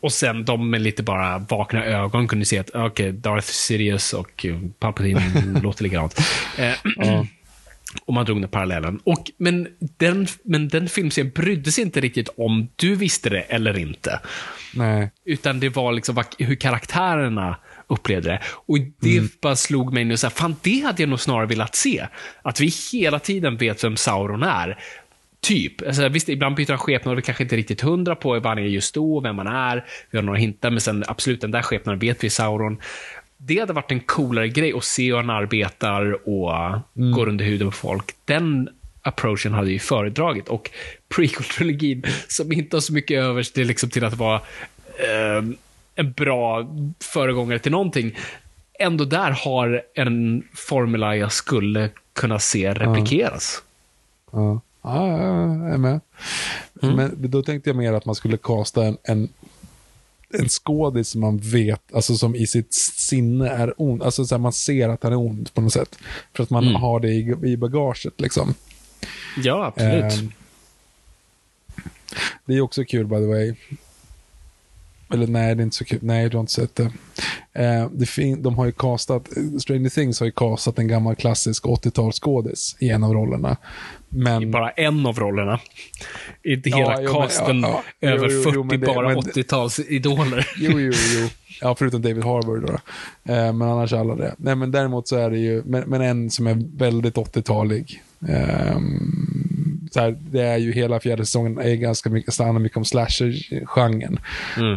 och 0.01 0.13
sen 0.13 0.45
de 0.45 0.71
med 0.71 0.81
lite 0.81 1.03
bara 1.03 1.39
vakna 1.39 1.85
ögon 1.85 2.29
kunde 2.29 2.45
se 2.45 2.59
att 2.59 2.71
okej, 2.75 3.13
Darth 3.13 3.47
Sidious 3.47 4.13
och 4.13 4.47
eh, 4.47 4.59
Palpatine 4.79 5.61
låter 5.63 5.83
likadant. 5.83 6.19
Eh, 6.59 6.73
Och 8.07 8.15
man 8.15 8.25
drog 8.25 8.41
den 8.41 8.51
parallellen. 8.51 9.01
Och, 9.05 9.31
men, 9.37 9.69
den, 9.79 10.27
men 10.43 10.69
den 10.69 10.89
filmserien 10.89 11.33
brydde 11.35 11.73
sig 11.73 11.85
inte 11.85 12.01
riktigt 12.01 12.29
om 12.37 12.69
du 12.77 12.95
visste 12.95 13.31
det 13.31 13.41
eller 13.41 13.79
inte. 13.79 14.21
Nej. 14.75 15.11
Utan 15.25 15.61
det 15.61 15.69
var 15.69 15.93
liksom 15.93 16.25
hur 16.39 16.55
karaktärerna 16.55 17.57
upplevde 17.91 18.29
det. 18.29 18.41
Och 18.67 18.79
det 19.01 19.41
bara 19.41 19.57
slog 19.57 19.93
mig 19.93 20.05
nu 20.05 20.17
så 20.17 20.27
här, 20.27 20.35
fan 20.35 20.57
det 20.63 20.81
hade 20.81 21.03
jag 21.03 21.09
nog 21.09 21.21
snarare 21.21 21.47
velat 21.47 21.75
se. 21.75 22.07
Att 22.43 22.61
vi 22.61 22.73
hela 22.93 23.19
tiden 23.19 23.57
vet 23.57 23.85
vem 23.85 23.97
Sauron 23.97 24.43
är. 24.43 24.79
Typ. 25.41 25.87
Alltså, 25.87 26.09
visst, 26.09 26.29
ibland 26.29 26.57
byter 26.57 26.69
han 26.69 26.79
skepnad 26.79 27.13
och 27.13 27.19
vi 27.19 27.23
kanske 27.23 27.43
inte 27.43 27.57
riktigt 27.57 27.81
hundra 27.81 28.17
på 28.17 28.29
vad 28.29 28.47
han 28.47 28.59
är 28.59 28.63
just 28.63 28.95
då, 28.95 29.21
vem 29.21 29.39
han 29.39 29.47
är. 29.47 29.85
Vi 30.11 30.19
har 30.19 30.23
några 30.23 30.39
hintar, 30.39 30.71
men 30.71 30.81
sen 30.81 31.05
absolut, 31.07 31.41
den 31.41 31.51
där 31.51 31.63
skepnaden 31.63 31.99
vet 31.99 32.25
vi 32.25 32.31
Sauron. 32.31 32.81
Det 33.37 33.59
hade 33.59 33.73
varit 33.73 33.93
en 33.93 34.01
coolare 34.01 34.49
grej 34.49 34.73
att 34.73 34.85
se 34.85 35.11
hur 35.11 35.17
han 35.17 35.31
arbetar 35.31 36.29
och 36.29 36.53
går 37.15 37.29
under 37.29 37.45
huden 37.45 37.69
på 37.69 37.77
folk. 37.77 38.15
Den 38.25 38.69
approachen 39.03 39.53
hade 39.53 39.71
ju 39.71 39.79
föredragit. 39.79 40.49
Och 40.49 40.71
prequel-trilogin, 41.09 42.07
som 42.29 42.53
inte 42.53 42.77
har 42.77 42.81
så 42.81 42.93
mycket 42.93 43.23
övers 43.23 43.53
till, 43.53 43.67
liksom, 43.67 43.91
till 43.91 44.05
att 44.05 44.15
vara 44.15 44.41
eh, 44.99 45.43
en 46.01 46.13
bra 46.13 46.77
föregångare 47.01 47.59
till 47.59 47.73
någonting, 47.73 48.17
ändå 48.79 49.05
där 49.05 49.31
har 49.31 49.83
en 49.95 50.43
formula 50.55 51.17
jag 51.17 51.33
skulle 51.33 51.91
kunna 52.13 52.39
se 52.39 52.75
replikeras. 52.75 53.63
Ja, 54.33 54.61
ja, 54.83 55.09
ja, 55.09 55.19
jag 55.65 55.73
är 55.73 55.79
med. 55.79 56.01
Men 56.73 57.31
då 57.31 57.43
tänkte 57.43 57.71
jag 57.71 57.77
mer 57.77 57.93
att 57.93 58.05
man 58.05 58.15
skulle 58.15 58.37
kasta 58.37 58.85
en, 58.85 58.99
en, 59.03 59.29
en 60.33 60.49
skådis 60.49 61.09
som 61.09 61.21
man 61.21 61.39
vet, 61.39 61.95
alltså 61.95 62.17
som 62.17 62.35
i 62.35 62.47
sitt 62.47 62.75
sinne 62.75 63.49
är 63.49 63.75
ond. 63.77 64.03
Alltså 64.03 64.25
så 64.25 64.35
här, 64.35 64.41
man 64.41 64.53
ser 64.53 64.89
att 64.89 65.03
han 65.03 65.13
är 65.13 65.19
ond 65.19 65.55
på 65.55 65.61
något 65.61 65.73
sätt. 65.73 65.99
För 66.35 66.43
att 66.43 66.51
man 66.51 66.75
har 66.75 67.01
det 67.01 67.09
i, 67.09 67.37
i 67.43 67.57
bagaget 67.57 68.21
liksom. 68.21 68.55
Ja, 69.37 69.67
absolut. 69.67 70.21
Ehm, 70.21 70.33
det 72.45 72.55
är 72.55 72.61
också 72.61 72.85
kul 72.85 73.07
by 73.07 73.17
the 73.17 73.27
way. 73.27 73.55
Eller 75.13 75.27
nej, 75.27 75.55
det 75.55 75.63
är 75.63 75.65
inte 75.65 75.77
så 75.77 75.85
kul. 75.85 75.99
Nej, 76.03 76.29
du 76.29 76.37
har 76.37 76.41
inte 76.41 76.53
sett 76.53 76.77
det. 76.77 76.91
Eh, 77.53 77.89
det 77.93 78.07
fin- 78.07 78.43
de 78.43 78.55
har 78.59 78.67
ju 78.67 78.73
castat, 78.73 79.29
Stranger 79.63 79.89
Things 79.91 80.21
har 80.21 80.27
ju 80.27 80.33
castat 80.33 80.79
en 80.79 80.89
gammal 80.89 81.15
klassisk 81.15 81.65
80-talsskådis 81.65 82.77
i 82.79 82.89
en 82.91 83.05
av 83.05 83.13
rollerna. 83.13 83.57
Men, 84.09 84.51
Bara 84.51 84.71
en 84.71 85.07
av 85.07 85.19
rollerna. 85.19 85.61
Inte 86.43 86.69
Ja, 86.69 86.77
hela 86.77 87.03
jo, 87.03 87.13
men- 87.13 87.23
casten 87.23 87.61
ja, 87.61 87.83
ja. 88.01 88.09
över 88.09 88.29
Jo, 88.29 88.35
jo, 88.37 88.43
40 88.43 88.55
jo, 88.55 88.65
men 88.65 88.81
det- 88.81 88.87
bara 88.87 89.09
men- 89.09 89.17
80-talsidoler. 89.19 90.47
jo, 90.59 90.81
jo, 90.81 90.93
jo. 91.21 91.29
Ja, 91.63 91.75
förutom 91.75 92.03
David 92.03 92.25
Harbour 92.25 92.59
då. 92.67 92.73
Eh, 93.33 93.53
men 93.53 93.63
annars 93.63 93.93
alla 93.93 94.15
det. 94.15 94.35
Nej, 94.39 94.57
men 94.57 94.71
däremot 94.71 95.09
så 95.09 95.17
är 95.17 95.31
det 95.31 95.39
ju, 95.39 95.63
men, 95.67 95.83
men 95.87 96.01
en 96.01 96.31
som 96.31 96.47
är 96.47 96.63
väldigt 96.79 97.15
80-talig. 97.17 98.03
Ehm, 98.29 99.30
så 99.91 100.01
här, 100.01 100.17
det 100.21 100.43
är 100.43 100.57
ju 100.59 100.73
hela 100.73 101.01
fjärde 101.01 101.27
säsongen 101.27 101.59
är 101.59 101.75
ganska 101.75 102.11
mycket, 102.11 102.35
stannar 102.35 102.61
mycket 102.61 102.77
om 102.77 102.85
slasher-genren. 102.85 104.21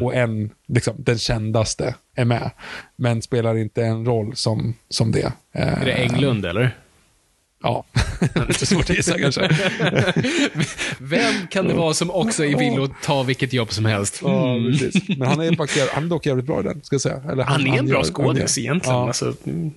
Och 0.02 0.16
en, 0.16 0.50
liksom, 0.68 0.94
den 0.98 1.18
kändaste 1.18 1.96
är 2.16 2.26
med. 2.26 2.52
Men 2.96 3.22
spelar 3.22 3.58
inte 3.58 3.84
en 3.86 4.06
roll 4.06 4.36
som, 4.36 4.74
som 4.90 5.12
det. 5.12 5.32
Eh, 5.52 5.82
Är 5.82 5.86
det 5.86 5.92
Englund, 5.94 6.46
eller? 6.46 6.76
Ja, 7.64 7.86
lite 8.48 8.66
svårt 8.66 8.90
att 8.90 8.96
gissa 8.96 9.20
kanske. 9.20 9.50
Vem 10.98 11.48
kan 11.50 11.68
det 11.68 11.74
vara 11.74 11.94
som 11.94 12.12
också 12.12 12.46
är 12.46 12.58
villig 12.58 12.80
att 12.84 13.02
ta 13.04 13.24
vilket 13.24 13.54
jobb 13.54 13.72
som 13.74 13.86
helst? 13.86 14.20
Ja, 14.24 14.60
precis. 14.72 15.08
Men 15.18 15.28
han 15.28 15.40
är, 15.42 15.94
han 15.96 16.04
är 16.04 16.08
dock 16.08 16.26
jävligt 16.26 16.46
bra 16.46 16.60
i 16.60 16.64
den, 16.64 16.82
ska 16.84 16.94
jag 16.94 17.02
säga. 17.02 17.22
Eller 17.32 17.44
Han 17.44 17.68
är 17.68 17.78
en 17.80 17.86
bra 17.86 17.98
gör- 17.98 18.04
skådis 18.04 18.58
egentligen. 18.58 18.98
Ja. 18.98 19.08
Alltså, 19.08 19.34
mm. 19.46 19.72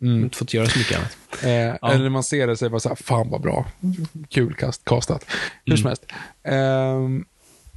Inte 0.00 0.38
fått 0.38 0.54
göra 0.54 0.66
så 0.66 0.78
mycket 0.78 0.98
annat. 0.98 1.16
Eh, 1.42 1.90
Eller 1.90 2.02
när 2.02 2.08
man 2.10 2.22
ser 2.24 2.46
det 2.46 2.56
så 2.56 2.64
är 2.64 2.68
det 2.68 2.70
bara 2.70 2.80
så 2.80 2.88
här, 2.88 2.96
fan 2.96 3.30
vad 3.30 3.40
bra. 3.40 3.66
Kul 4.28 4.54
cast, 4.54 4.84
castat. 4.84 5.24
Hur 5.64 5.76
som 5.76 5.86
helst. 5.86 6.06
Ehm, 6.44 7.24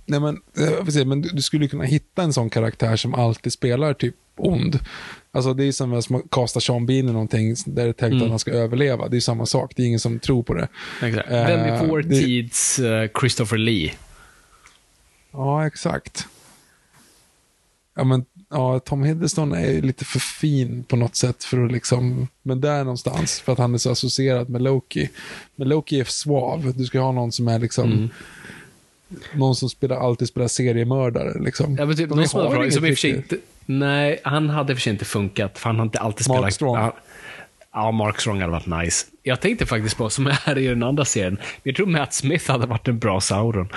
nej 0.06 0.20
men, 0.20 0.42
eh, 0.58 0.86
se, 0.86 1.06
men 1.06 1.22
du, 1.22 1.30
du 1.30 1.42
skulle 1.42 1.68
kunna 1.68 1.84
hitta 1.84 2.22
en 2.24 2.34
sån 2.34 2.50
karaktär 2.50 2.96
som 2.96 3.14
alltid 3.14 3.54
spelar 3.54 3.94
typ 3.94 4.16
ond. 4.36 4.80
Alltså 5.32 5.54
det 5.54 5.64
är 5.66 5.72
som 5.72 5.94
att 5.94 6.10
man 6.10 6.22
kastar 6.32 6.62
Sean 6.62 6.86
Bean 6.86 7.10
i 7.10 7.12
någonting 7.12 7.56
där 7.66 7.84
det 7.84 7.90
är 7.90 7.94
tänkt 7.94 8.24
att 8.24 8.30
han 8.30 8.40
ska 8.40 8.52
överleva. 8.52 9.08
Det 9.08 9.18
är 9.18 9.22
samma 9.22 9.46
sak, 9.46 9.74
det 9.76 9.82
är 9.82 9.86
ingen 9.88 10.00
som 10.00 10.20
tror 10.20 10.44
på 10.44 10.54
det. 10.54 10.68
Exakt. 11.02 11.30
Eh, 11.32 11.46
Vem 11.48 11.60
är 11.60 11.88
vår 11.88 12.02
det- 12.02 12.20
tids 12.20 12.80
eh, 12.80 13.10
Christopher 13.20 13.58
Lee? 13.58 13.94
Ja, 15.32 15.68
exakt. 15.68 16.28
Ja, 17.96 18.04
men 18.04 18.26
ja, 18.50 18.80
Tom 18.80 19.04
Hiddleston 19.04 19.54
är 19.54 19.72
ju 19.72 19.82
lite 19.82 20.06
för 20.06 20.20
fin 20.20 20.84
på 20.84 20.96
något 20.96 21.16
sätt 21.16 21.44
för 21.44 21.66
att 21.66 21.72
liksom, 21.72 22.28
men 22.42 22.62
där 22.62 22.84
någonstans, 22.84 23.40
för 23.40 23.52
att 23.52 23.58
han 23.58 23.74
är 23.74 23.78
så 23.78 23.92
associerad 23.92 24.50
med 24.50 24.62
Loki. 24.62 25.10
Men 25.56 25.70
Loki 25.70 26.00
är 26.00 26.04
svav, 26.04 26.74
du 26.78 26.86
ska 26.86 27.00
ha 27.00 27.12
någon 27.12 27.32
som 27.32 27.48
är 27.48 27.60
liksom, 27.60 27.92
Mm. 27.92 28.10
någon 29.34 29.56
som 29.56 29.70
spelar, 29.70 29.98
alltid 29.98 30.28
spelar 30.28 30.48
seriemördare 30.48 31.44
liksom. 31.44 31.76
Ja, 31.80 31.86
men 31.86 31.96
typ, 31.98 32.10
någon 32.10 32.28
som, 32.28 32.40
har 32.40 32.70
som 32.70 32.86
i 32.86 32.94
och 32.94 33.06
inte... 33.06 33.38
Nej, 33.66 34.20
han 34.24 34.50
hade 34.50 34.76
för 34.76 34.82
sig 34.82 34.94
inte 34.94 35.06
funkat, 35.06 35.60
för 35.60 35.70
han 35.70 35.76
har 35.76 35.86
inte 35.86 36.00
alltid 36.00 36.28
Mark 36.28 36.38
spelat... 36.38 36.54
Strong. 36.54 36.76
Ja, 36.78 36.96
Ja, 37.72 37.92
Mark 37.92 38.22
Strong 38.22 38.42
hade 38.42 38.52
varit 38.52 38.84
nice. 38.84 39.06
Jag 39.24 39.40
tänkte 39.42 39.66
faktiskt 39.66 39.98
på, 39.98 40.10
som 40.10 40.28
är 40.28 40.58
i 40.58 40.68
den 40.68 40.84
andra 40.84 41.06
serien, 41.06 41.38
jag 41.64 41.76
tror 41.76 41.88
Matt 41.88 42.14
Smith 42.14 42.52
hade 42.52 42.68
varit 42.68 42.88
en 42.88 43.00
bra 43.00 43.22
Sauron. 43.22 43.70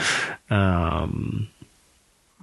Ehm, 0.49 1.47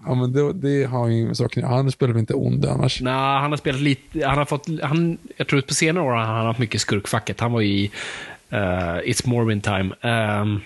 Ja, 0.10 0.16
men 0.16 0.34
det, 0.34 0.54
det 0.54 0.84
har 0.86 1.08
ju 1.08 1.26
med 1.28 1.38
saken 1.38 1.64
Han 1.64 1.92
spelar 1.92 2.14
väl 2.14 2.20
inte 2.20 2.34
ond 2.34 2.66
annars. 2.66 3.02
Nej, 3.02 3.14
han 3.14 3.52
har 3.52 3.58
spelat 3.58 3.82
lite, 3.82 4.28
han 4.28 4.38
har 4.38 4.46
fått, 4.46 4.68
han, 4.84 5.18
jag 5.38 5.48
tror 5.48 5.60
att 5.60 5.68
på 5.68 5.74
senare 5.74 6.04
år 6.04 6.12
har 6.12 6.24
han 6.26 6.46
haft 6.46 6.60
mycket 6.60 6.82
skurkfacket. 6.82 7.40
Han 7.40 7.52
var 7.52 7.62
ju 7.62 7.68
i 7.68 7.92
eh, 8.50 8.58
It's 9.10 9.28
Morrowind 9.28 9.64
Time. 9.64 9.96
ehm, 10.02 10.60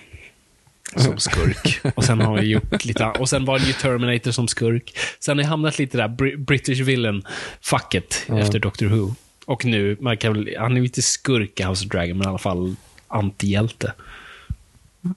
som 0.96 1.18
skurk. 1.18 1.80
Och 1.94 2.04
sen 2.04 2.20
har 2.20 2.36
han 2.36 2.46
gjort 2.48 2.84
lite, 2.84 3.04
och 3.06 3.28
sen 3.28 3.44
var 3.44 3.58
det 3.58 3.64
ju 3.64 3.72
Terminator 3.72 4.30
som 4.30 4.48
skurk. 4.48 4.96
Sen 5.20 5.38
har 5.38 5.42
jag 5.42 5.50
hamnat 5.50 5.78
lite 5.78 5.96
där 5.96 6.08
Br- 6.08 6.36
British 6.36 6.80
Villain-facket 6.80 8.26
efter 8.40 8.58
Doctor 8.58 8.86
Who. 8.86 9.14
Och 9.46 9.64
nu, 9.64 9.96
man 10.00 10.16
kan 10.16 10.32
väl, 10.32 10.56
han 10.58 10.72
är 10.72 10.76
ju 10.76 10.84
inte 10.86 11.02
skurk 11.02 11.60
i 11.60 11.62
House 11.62 11.84
of 11.86 11.90
Dragon, 11.90 12.18
men 12.18 12.26
i 12.26 12.28
alla 12.28 12.38
fall 12.38 12.76
antihjälte. 13.08 13.92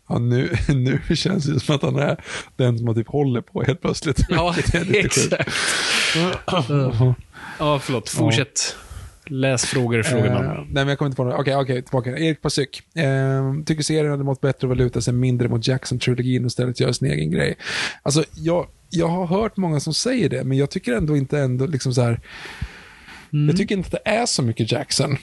Ja, 0.07 0.19
nu, 0.19 0.49
nu 0.67 1.15
känns 1.15 1.45
det 1.45 1.59
som 1.59 1.75
att 1.75 1.81
han 1.81 1.95
är 1.95 2.23
den 2.55 2.77
som 2.77 2.85
man 2.85 2.95
typ 2.95 3.07
håller 3.07 3.41
på 3.41 3.63
helt 3.63 3.81
plötsligt. 3.81 4.25
Ja, 4.29 4.55
exakt. 4.93 5.49
Ja, 7.59 7.79
förlåt. 7.79 8.09
Fortsätt. 8.09 8.75
Läs 9.29 9.65
frågor, 9.65 10.03
frågor 10.03 10.29
man. 10.29 10.45
Eh, 10.45 10.53
nej, 10.53 10.67
men 10.71 10.87
jag 10.87 10.97
kommer 10.97 11.07
inte 11.07 11.15
på 11.15 11.23
något. 11.23 11.39
Okej, 11.39 11.55
okej, 11.55 11.81
tillbaka. 11.81 12.17
Erik 12.17 12.41
Pasyk. 12.41 12.83
Eh, 12.95 13.63
tycker 13.65 13.83
serien 13.83 14.11
hade 14.11 14.23
mått 14.23 14.41
bättre 14.41 14.67
av 14.67 14.71
att 14.71 14.77
luta 14.77 15.01
sig 15.01 15.13
mindre 15.13 15.47
mot 15.47 15.67
Jackson-trilogin 15.67 16.43
och 16.43 16.47
istället 16.47 16.79
göra 16.79 16.93
sin 16.93 17.11
egen 17.11 17.31
grej. 17.31 17.57
Alltså, 18.03 18.23
jag, 18.35 18.67
jag 18.89 19.07
har 19.07 19.27
hört 19.27 19.57
många 19.57 19.79
som 19.79 19.93
säger 19.93 20.29
det, 20.29 20.43
men 20.43 20.57
jag 20.57 20.69
tycker 20.69 20.93
ändå 20.93 21.17
inte 21.17 21.39
ändå 21.39 21.65
liksom 21.65 21.93
så 21.93 22.01
här... 22.01 22.19
Mm. 23.33 23.47
Jag 23.49 23.57
tycker 23.57 23.75
inte 23.75 23.87
att 23.87 24.03
det 24.03 24.09
är 24.09 24.25
så 24.25 24.43
mycket 24.43 24.71
Jackson. 24.71 25.17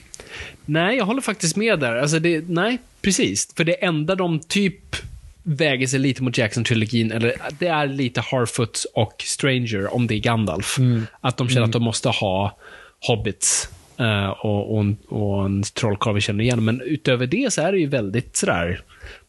Nej, 0.65 0.97
jag 0.97 1.05
håller 1.05 1.23
faktiskt 1.23 1.57
med 1.57 1.81
där. 1.81 1.97
Alltså 1.97 2.19
det, 2.19 2.49
nej, 2.49 2.79
precis. 3.03 3.55
För 3.57 3.65
det 3.65 3.85
enda 3.85 4.15
de 4.15 4.41
typ 4.41 4.97
väger 5.43 5.87
sig 5.87 5.99
lite 5.99 6.23
mot 6.23 6.39
Jackson-trilogin, 6.39 7.13
eller 7.13 7.35
det 7.59 7.67
är 7.67 7.87
lite 7.87 8.21
Harfoot 8.21 8.85
och 8.95 9.23
Stranger, 9.25 9.95
om 9.95 10.07
det 10.07 10.15
är 10.15 10.19
Gandalf. 10.19 10.79
Att 11.21 11.37
de 11.37 11.49
känner 11.49 11.67
att 11.67 11.73
de 11.73 11.83
måste 11.83 12.09
ha 12.09 12.59
hobbits 13.01 13.69
eh, 13.99 14.29
och, 14.29 14.75
och, 14.75 14.81
en, 14.81 14.97
och 15.09 15.45
en 15.45 15.63
trollkarl 15.63 16.15
vi 16.15 16.21
känner 16.21 16.45
igen. 16.45 16.65
Men 16.65 16.81
utöver 16.81 17.27
det 17.27 17.53
så 17.53 17.63
är 17.63 17.73
det 17.73 17.79
ju 17.79 17.87
väldigt 17.87 18.37
sådär, 18.37 18.81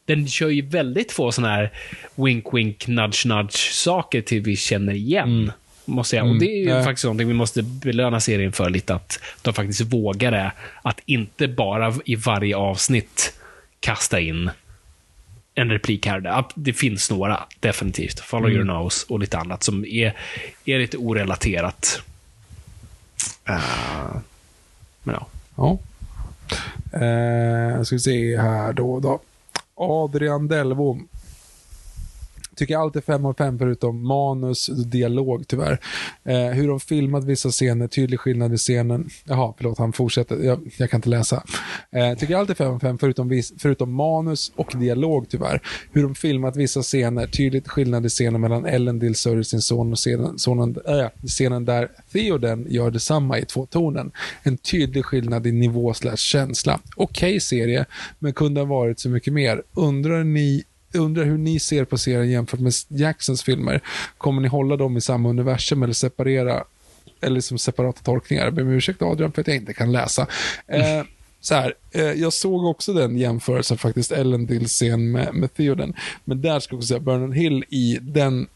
den 0.05 0.27
kör 0.27 0.49
ju 0.49 0.61
väldigt 0.61 1.11
få 1.11 1.31
sådana 1.31 1.53
här 1.53 1.71
wink, 2.15 2.53
wink, 2.53 2.87
nudge, 2.87 3.25
nudge 3.25 3.71
saker 3.71 4.21
till 4.21 4.41
vi 4.41 4.55
känner 4.55 4.93
igen. 4.93 5.51
Måste 5.85 6.15
jag. 6.15 6.27
Och 6.29 6.39
det 6.39 6.45
är 6.45 6.77
ju 6.77 6.83
faktiskt 6.83 7.03
någonting 7.03 7.27
vi 7.27 7.33
måste 7.33 7.63
belöna 7.63 8.19
serien 8.19 8.51
för 8.51 8.69
lite, 8.69 8.95
att 8.95 9.19
de 9.41 9.53
faktiskt 9.53 9.81
vågar 9.81 10.31
det. 10.31 10.51
Att 10.81 10.99
inte 11.05 11.47
bara 11.47 11.93
i 12.05 12.15
varje 12.15 12.57
avsnitt 12.57 13.33
kasta 13.79 14.19
in 14.19 14.49
en 15.55 15.69
replik 15.69 16.05
här 16.05 16.15
och 16.15 16.21
där. 16.21 16.45
Det 16.55 16.73
finns 16.73 17.11
några, 17.11 17.43
definitivt. 17.59 18.19
Follow 18.19 18.51
your 18.51 18.63
nose 18.63 19.05
och 19.09 19.19
lite 19.19 19.37
annat 19.37 19.63
som 19.63 19.85
är, 19.85 20.17
är 20.65 20.79
lite 20.79 20.97
orelaterat. 20.97 22.01
Eh, 23.45 24.15
men 25.03 25.15
ja. 25.15 25.27
Ja. 25.55 25.79
Eh, 26.99 27.83
ska 27.83 27.95
vi 27.95 27.99
se 27.99 28.37
här 28.37 28.73
då. 28.73 28.99
då. 28.99 29.19
Adrian 29.75 30.47
Delvom. 30.47 31.07
Tycker 32.55 32.77
allt 32.77 32.95
är 32.95 33.01
fem 33.01 33.25
av 33.25 33.33
fem 33.33 33.59
förutom 33.59 34.07
manus 34.07 34.69
och 34.69 34.87
dialog 34.87 35.47
tyvärr. 35.47 35.79
Eh, 36.23 36.47
hur 36.47 36.67
de 36.67 36.79
filmat 36.79 37.23
vissa 37.23 37.49
scener, 37.49 37.87
tydlig 37.87 38.19
skillnad 38.19 38.53
i 38.53 38.57
scenen. 38.57 39.09
Jaha, 39.23 39.53
förlåt, 39.57 39.77
han 39.77 39.93
fortsätter. 39.93 40.35
Jag, 40.35 40.71
jag 40.77 40.89
kan 40.89 40.97
inte 40.97 41.09
läsa. 41.09 41.43
Eh, 41.91 42.17
tycker 42.17 42.35
allt 42.35 42.49
är 42.49 42.53
fem 42.53 42.71
av 42.71 42.79
fem 42.79 42.97
förutom, 42.97 43.29
vis, 43.29 43.53
förutom 43.57 43.93
manus 43.93 44.51
och 44.55 44.73
dialog 44.75 45.29
tyvärr. 45.29 45.61
Hur 45.91 46.03
de 46.03 46.15
filmat 46.15 46.55
vissa 46.55 46.81
scener, 46.81 47.27
tydligt 47.27 47.67
skillnad 47.67 48.05
i 48.05 48.09
scenen 48.09 48.41
mellan 48.41 48.65
Ellen 48.65 49.15
sörjer 49.15 49.43
sin 49.43 49.61
son 49.61 49.91
och 49.91 49.97
scenen, 49.97 50.39
sonen, 50.39 50.77
äh, 50.87 51.27
scenen 51.27 51.65
där 51.65 51.89
Theoden 52.11 52.65
gör 52.69 52.91
detsamma 52.91 53.39
i 53.39 53.45
två 53.45 53.65
tonen. 53.65 54.11
En 54.43 54.57
tydlig 54.57 55.05
skillnad 55.05 55.47
i 55.47 55.51
nivå 55.51 55.93
slash 55.93 56.17
känsla. 56.17 56.79
Okej 56.95 57.39
serie, 57.39 57.85
men 58.19 58.33
kunde 58.33 58.61
ha 58.61 58.65
varit 58.65 58.99
så 58.99 59.09
mycket 59.09 59.33
mer. 59.33 59.63
Undrar 59.73 60.23
ni 60.23 60.63
undrar 60.97 61.23
hur 61.23 61.37
ni 61.37 61.59
ser 61.59 61.85
på 61.85 61.97
serien 61.97 62.31
jämfört 62.31 62.59
med 62.59 62.73
Jacksons 62.87 63.43
filmer. 63.43 63.81
Kommer 64.17 64.41
ni 64.41 64.47
hålla 64.47 64.77
dem 64.77 64.97
i 64.97 65.01
samma 65.01 65.29
universum 65.29 65.83
eller 65.83 65.93
separera 65.93 66.63
eller 67.21 67.41
som 67.41 67.57
separata 67.57 68.01
tolkningar? 68.03 68.43
Jag 68.43 68.53
ber 68.53 68.61
om 68.61 68.69
ursäkt 68.69 69.01
Adrian 69.01 69.31
för 69.31 69.41
att 69.41 69.47
jag 69.47 69.55
inte 69.55 69.73
kan 69.73 69.91
läsa. 69.91 70.27
Eh, 70.67 71.03
så 71.41 71.55
här, 71.55 71.73
eh, 71.91 72.03
jag 72.03 72.33
såg 72.33 72.65
också 72.65 72.93
den 72.93 73.17
jämförelsen 73.17 73.77
faktiskt, 73.77 74.11
Ellendils 74.11 74.71
scen 74.71 75.11
med, 75.11 75.33
med 75.33 75.53
Theoden. 75.53 75.93
Men 76.23 76.41
där 76.41 76.59
ska 76.59 76.73
jag 76.73 76.77
också 76.77 76.87
säga, 76.87 76.99
Vernon 76.99 77.31
Hill 77.31 77.65
i 77.69 77.97
den, 78.01 78.47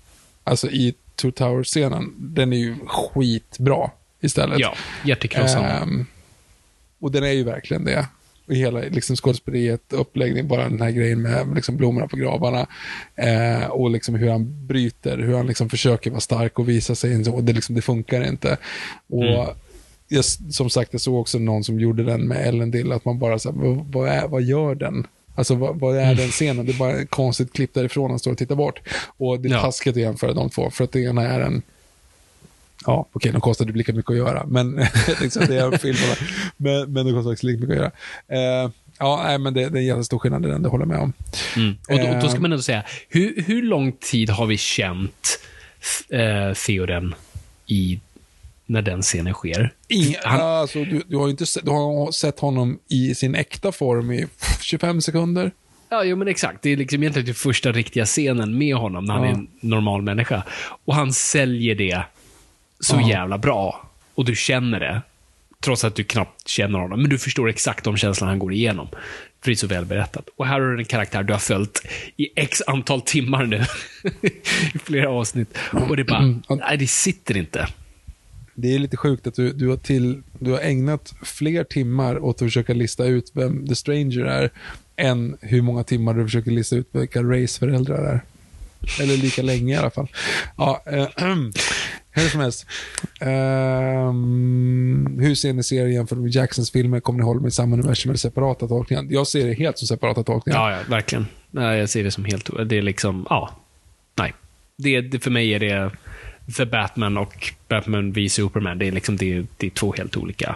alltså 0.44 0.70
i 0.70 0.94
Two 1.16 1.32
Towers-scenen, 1.32 2.14
den 2.18 2.53
är 2.53 2.57
ju 2.57 2.76
skitbra 2.88 3.91
istället. 4.22 4.60
Ja, 4.60 4.76
hjärtekrossande. 5.06 5.70
Ehm, 5.70 6.06
och 6.99 7.11
den 7.11 7.24
är 7.24 7.32
ju 7.32 7.44
verkligen 7.44 7.86
det. 7.86 8.07
Och 8.50 8.56
hela 8.56 8.80
liksom, 8.80 9.16
skådespeleriet, 9.16 9.94
uppläggning, 9.94 10.48
bara 10.48 10.70
den 10.70 10.82
här 10.82 10.92
grejen 10.92 11.22
med 11.22 11.56
liksom, 11.56 11.78
blommorna 11.78 12.08
på 12.08 12.18
gravarna. 12.18 12.68
Eh, 13.16 13.66
och 13.66 13.90
liksom 13.90 14.16
hur 14.16 14.30
han 14.30 14.68
bryter, 14.68 15.18
hur 15.18 15.36
han 15.38 15.48
liksom 15.48 15.70
försöker 15.70 16.12
vara 16.12 16.20
stark 16.22 16.60
och 16.60 16.70
visa 16.70 16.96
sig. 16.96 17.30
Och 17.30 17.44
det, 17.44 17.54
liksom, 17.54 17.76
det 17.76 17.82
funkar 17.82 18.28
inte. 18.28 18.58
Och 19.10 19.56
jag, 20.08 20.26
som 20.26 20.70
sagt, 20.70 20.94
jag 20.94 21.02
såg 21.02 21.16
också 21.22 21.40
någon 21.40 21.64
som 21.64 21.80
gjorde 21.80 22.04
den 22.04 22.28
med 22.28 22.48
Ellen 22.48 22.72
Dill, 22.72 22.92
att 22.92 23.06
man 23.06 23.20
bara 23.20 23.40
så 23.40 23.52
här, 23.52 23.58
vad, 23.58 23.86
vad, 23.92 24.10
är, 24.10 24.28
vad 24.28 24.42
gör 24.42 24.76
den? 24.76 25.08
Alltså 25.36 25.56
vad, 25.56 25.80
vad 25.80 25.98
är 25.98 26.16
den 26.16 26.30
scenen? 26.30 26.66
Det 26.66 26.72
är 26.72 26.78
bara 26.78 26.92
ett 26.92 27.10
konstigt 27.10 27.54
klipp 27.54 27.74
därifrån, 27.74 28.10
han 28.10 28.20
står 28.20 28.32
och 28.32 28.38
tittar 28.38 28.56
bort. 28.56 28.80
Och 29.18 29.40
det 29.40 29.50
är 29.50 29.54
Ja. 29.54 29.62
taskigt 29.62 29.96
att 29.96 30.02
jämföra 30.02 30.34
de 30.34 30.50
två, 30.50 30.70
för 30.70 30.84
att 30.84 30.92
det 30.92 31.00
ena 31.02 31.28
är 31.28 31.40
en 31.40 31.62
Ja, 32.85 33.10
okej, 33.14 33.31
de 33.31 33.41
kostade 33.41 33.73
lika 33.73 33.93
mycket 33.93 34.11
att 34.11 34.18
göra, 34.18 34.45
men 34.47 34.76
liksom, 35.22 35.45
det 35.47 35.56
är 35.60 35.77
filmerna. 35.77 36.15
Men, 36.57 36.93
men 36.93 37.06
de 37.06 37.14
kostar 37.14 37.31
också 37.31 37.47
lika 37.47 37.60
mycket 37.60 37.76
att 37.84 37.91
göra. 38.30 38.64
Eh, 38.64 38.72
ja, 38.99 39.22
nej, 39.23 39.38
men 39.38 39.53
det, 39.53 39.69
det 39.69 39.77
är 39.77 39.81
en 39.81 39.85
jättestor 39.85 40.19
skillnad 40.19 40.45
i 40.45 40.49
den, 40.49 40.64
det 40.64 40.69
håller 40.69 40.81
jag 40.85 40.89
med 40.89 40.99
om. 40.99 41.14
Mm. 41.56 41.76
Och 41.89 41.97
då, 41.99 42.19
då 42.22 42.27
ska 42.27 42.35
Eh. 42.38 42.41
man 42.41 42.51
ändå 42.51 42.64
säga, 42.64 42.84
hur, 43.10 43.43
hur 43.47 43.61
lång 43.61 43.91
tid 43.91 44.30
har 44.30 44.45
vi 44.45 44.57
känt 44.57 45.39
uh, 46.14 46.53
Theoden 46.53 47.15
i 47.65 47.99
när 48.65 48.81
den 48.81 49.01
scenen 49.01 49.34
sker. 49.34 49.73
Ing, 49.88 50.15
Han- 50.23 50.41
alltså, 50.41 50.84
du, 50.84 51.01
du, 51.07 51.18
har 51.18 51.26
ju 51.27 51.31
inte 51.31 51.45
sett, 51.45 51.65
du 51.65 51.72
har 51.72 52.11
sett 52.11 52.39
honom 52.39 52.80
i 52.88 53.15
sin 53.15 53.35
äkta 53.35 53.72
form 53.72 54.11
i 54.11 54.26
25 54.61 55.01
sekunder. 55.01 55.51
Ja, 55.89 56.03
jo, 56.03 56.15
men 56.15 56.27
exakt. 56.27 56.61
Det 56.61 56.69
är 56.69 56.77
liksom 56.77 57.03
egentligen 57.03 57.26
den 57.26 57.35
första 57.35 57.72
riktiga 57.72 58.06
scenen 58.06 58.57
med 58.57 58.76
honom 58.76 59.06
när 59.06 59.14
han 59.14 59.23
Ja. 59.23 59.30
är 59.30 59.34
en 59.34 59.47
normal 59.61 60.01
människa. 60.01 60.43
Och 60.85 60.95
han 60.95 61.14
säljer 61.14 61.76
det 61.76 62.03
så 62.80 62.95
Ja. 63.01 63.10
jävla 63.10 63.38
bra. 63.38 63.89
Och 64.15 64.26
du 64.26 64.35
känner 64.35 64.80
det. 64.80 65.01
Trots 65.61 65.84
att 65.84 65.95
du 65.95 66.03
knappt 66.03 66.47
känner 66.47 66.80
honom. 66.80 67.01
Men 67.01 67.10
du 67.10 67.18
förstår 67.18 67.49
exakt 67.49 67.84
de 67.84 67.97
känslorna 67.97 68.31
han 68.31 68.39
går 68.39 68.53
igenom. 68.53 68.88
För 69.41 69.51
det 69.51 69.51
är 69.51 69.56
så 69.56 69.68
väl 69.68 69.85
berättat. 69.85 70.30
Och 70.38 70.45
här 70.47 70.60
har 70.60 70.68
du 70.68 70.80
en 70.80 70.85
karaktär 70.85 71.23
du 71.23 71.34
har 71.34 71.39
följt 71.39 71.81
i 72.18 72.27
x 72.35 72.61
antal 72.68 73.01
timmar 73.01 73.45
nu. 73.45 73.65
I 74.73 74.80
flera 74.80 75.10
avsnitt. 75.10 75.57
Och 75.89 75.97
det 75.97 76.03
bara, 76.03 76.22
nej 76.49 76.77
det 76.77 76.88
sitter 76.88 77.38
inte. 77.38 77.68
Det 78.56 78.76
är 78.76 78.80
lite 78.80 78.97
sjukt 78.97 79.27
att 79.27 79.35
du, 79.35 79.51
du, 79.53 79.68
har 79.68 79.77
till, 79.77 80.22
du 80.39 80.51
har 80.51 80.60
ägnat 80.60 81.14
fler 81.23 81.64
timmar 81.64 82.19
åt 82.23 82.35
att 82.35 82.47
försöka 82.47 82.73
lista 82.73 83.06
ut 83.06 83.31
vem 83.34 83.68
The 83.68 83.76
Stranger 83.76 84.26
är, 84.26 84.49
än 84.95 85.38
hur 85.41 85.61
många 85.61 85.84
timmar 85.84 86.14
du 86.14 86.23
försöker 86.23 86.51
lista 86.51 86.76
ut 86.76 86.89
vilka 86.91 87.23
Rays 87.23 87.57
föräldrar 87.60 88.03
är. 88.03 88.22
Eller 89.01 89.18
lika 89.18 89.41
länge 89.41 89.73
i 89.73 89.77
alla 89.77 89.89
fall. 89.89 90.07
Ja, 90.57 90.84
eh, 90.85 91.07
hur 92.11 92.30
som 92.30 92.40
helst. 92.40 92.65
Ehm, 93.19 95.18
hur 95.22 95.36
ser 95.36 95.53
ni 95.53 95.64
serien 95.64 95.94
jämfört 95.94 96.18
med 96.18 96.31
Jacksons 96.31 96.72
filmer? 96.72 96.99
Kommer 96.99 97.19
ni 97.19 97.26
hålla 97.26 97.41
med 97.41 97.53
samma 97.53 97.76
universum 97.76 98.10
eller 98.10 98.18
separata 98.18 98.68
tolkningar? 98.68 99.07
Jag 99.10 99.27
ser 99.27 99.48
det 99.48 99.53
helt 99.53 99.77
som 99.77 99.88
separata 99.88 100.23
tolkningar. 100.23 100.60
Ja, 100.60 100.77
ja, 100.77 100.80
verkligen. 100.90 101.27
Nej, 101.52 101.80
jag 101.80 101.90
ser 101.90 102.03
det 102.03 102.11
som 102.11 102.26
helt... 102.26 102.49
Det 102.65 102.77
är 102.77 102.81
liksom, 102.81 103.26
ja. 103.30 103.49
Nej. 104.15 104.34
Det, 104.77 105.02
det, 105.02 105.19
för 105.19 105.31
mig 105.31 105.53
är 105.53 105.60
det 105.60 105.91
The 106.57 106.65
Batman 106.65 107.18
och 107.18 107.53
Batman 107.68 108.11
v 108.11 108.30
Superman. 108.30 108.77
Det 108.77 108.88
är 108.88 108.91
liksom, 108.91 109.18
det, 109.18 109.45
det 109.57 109.68
är 109.68 109.72
två 109.72 109.94
helt 109.98 110.18
olika. 110.18 110.56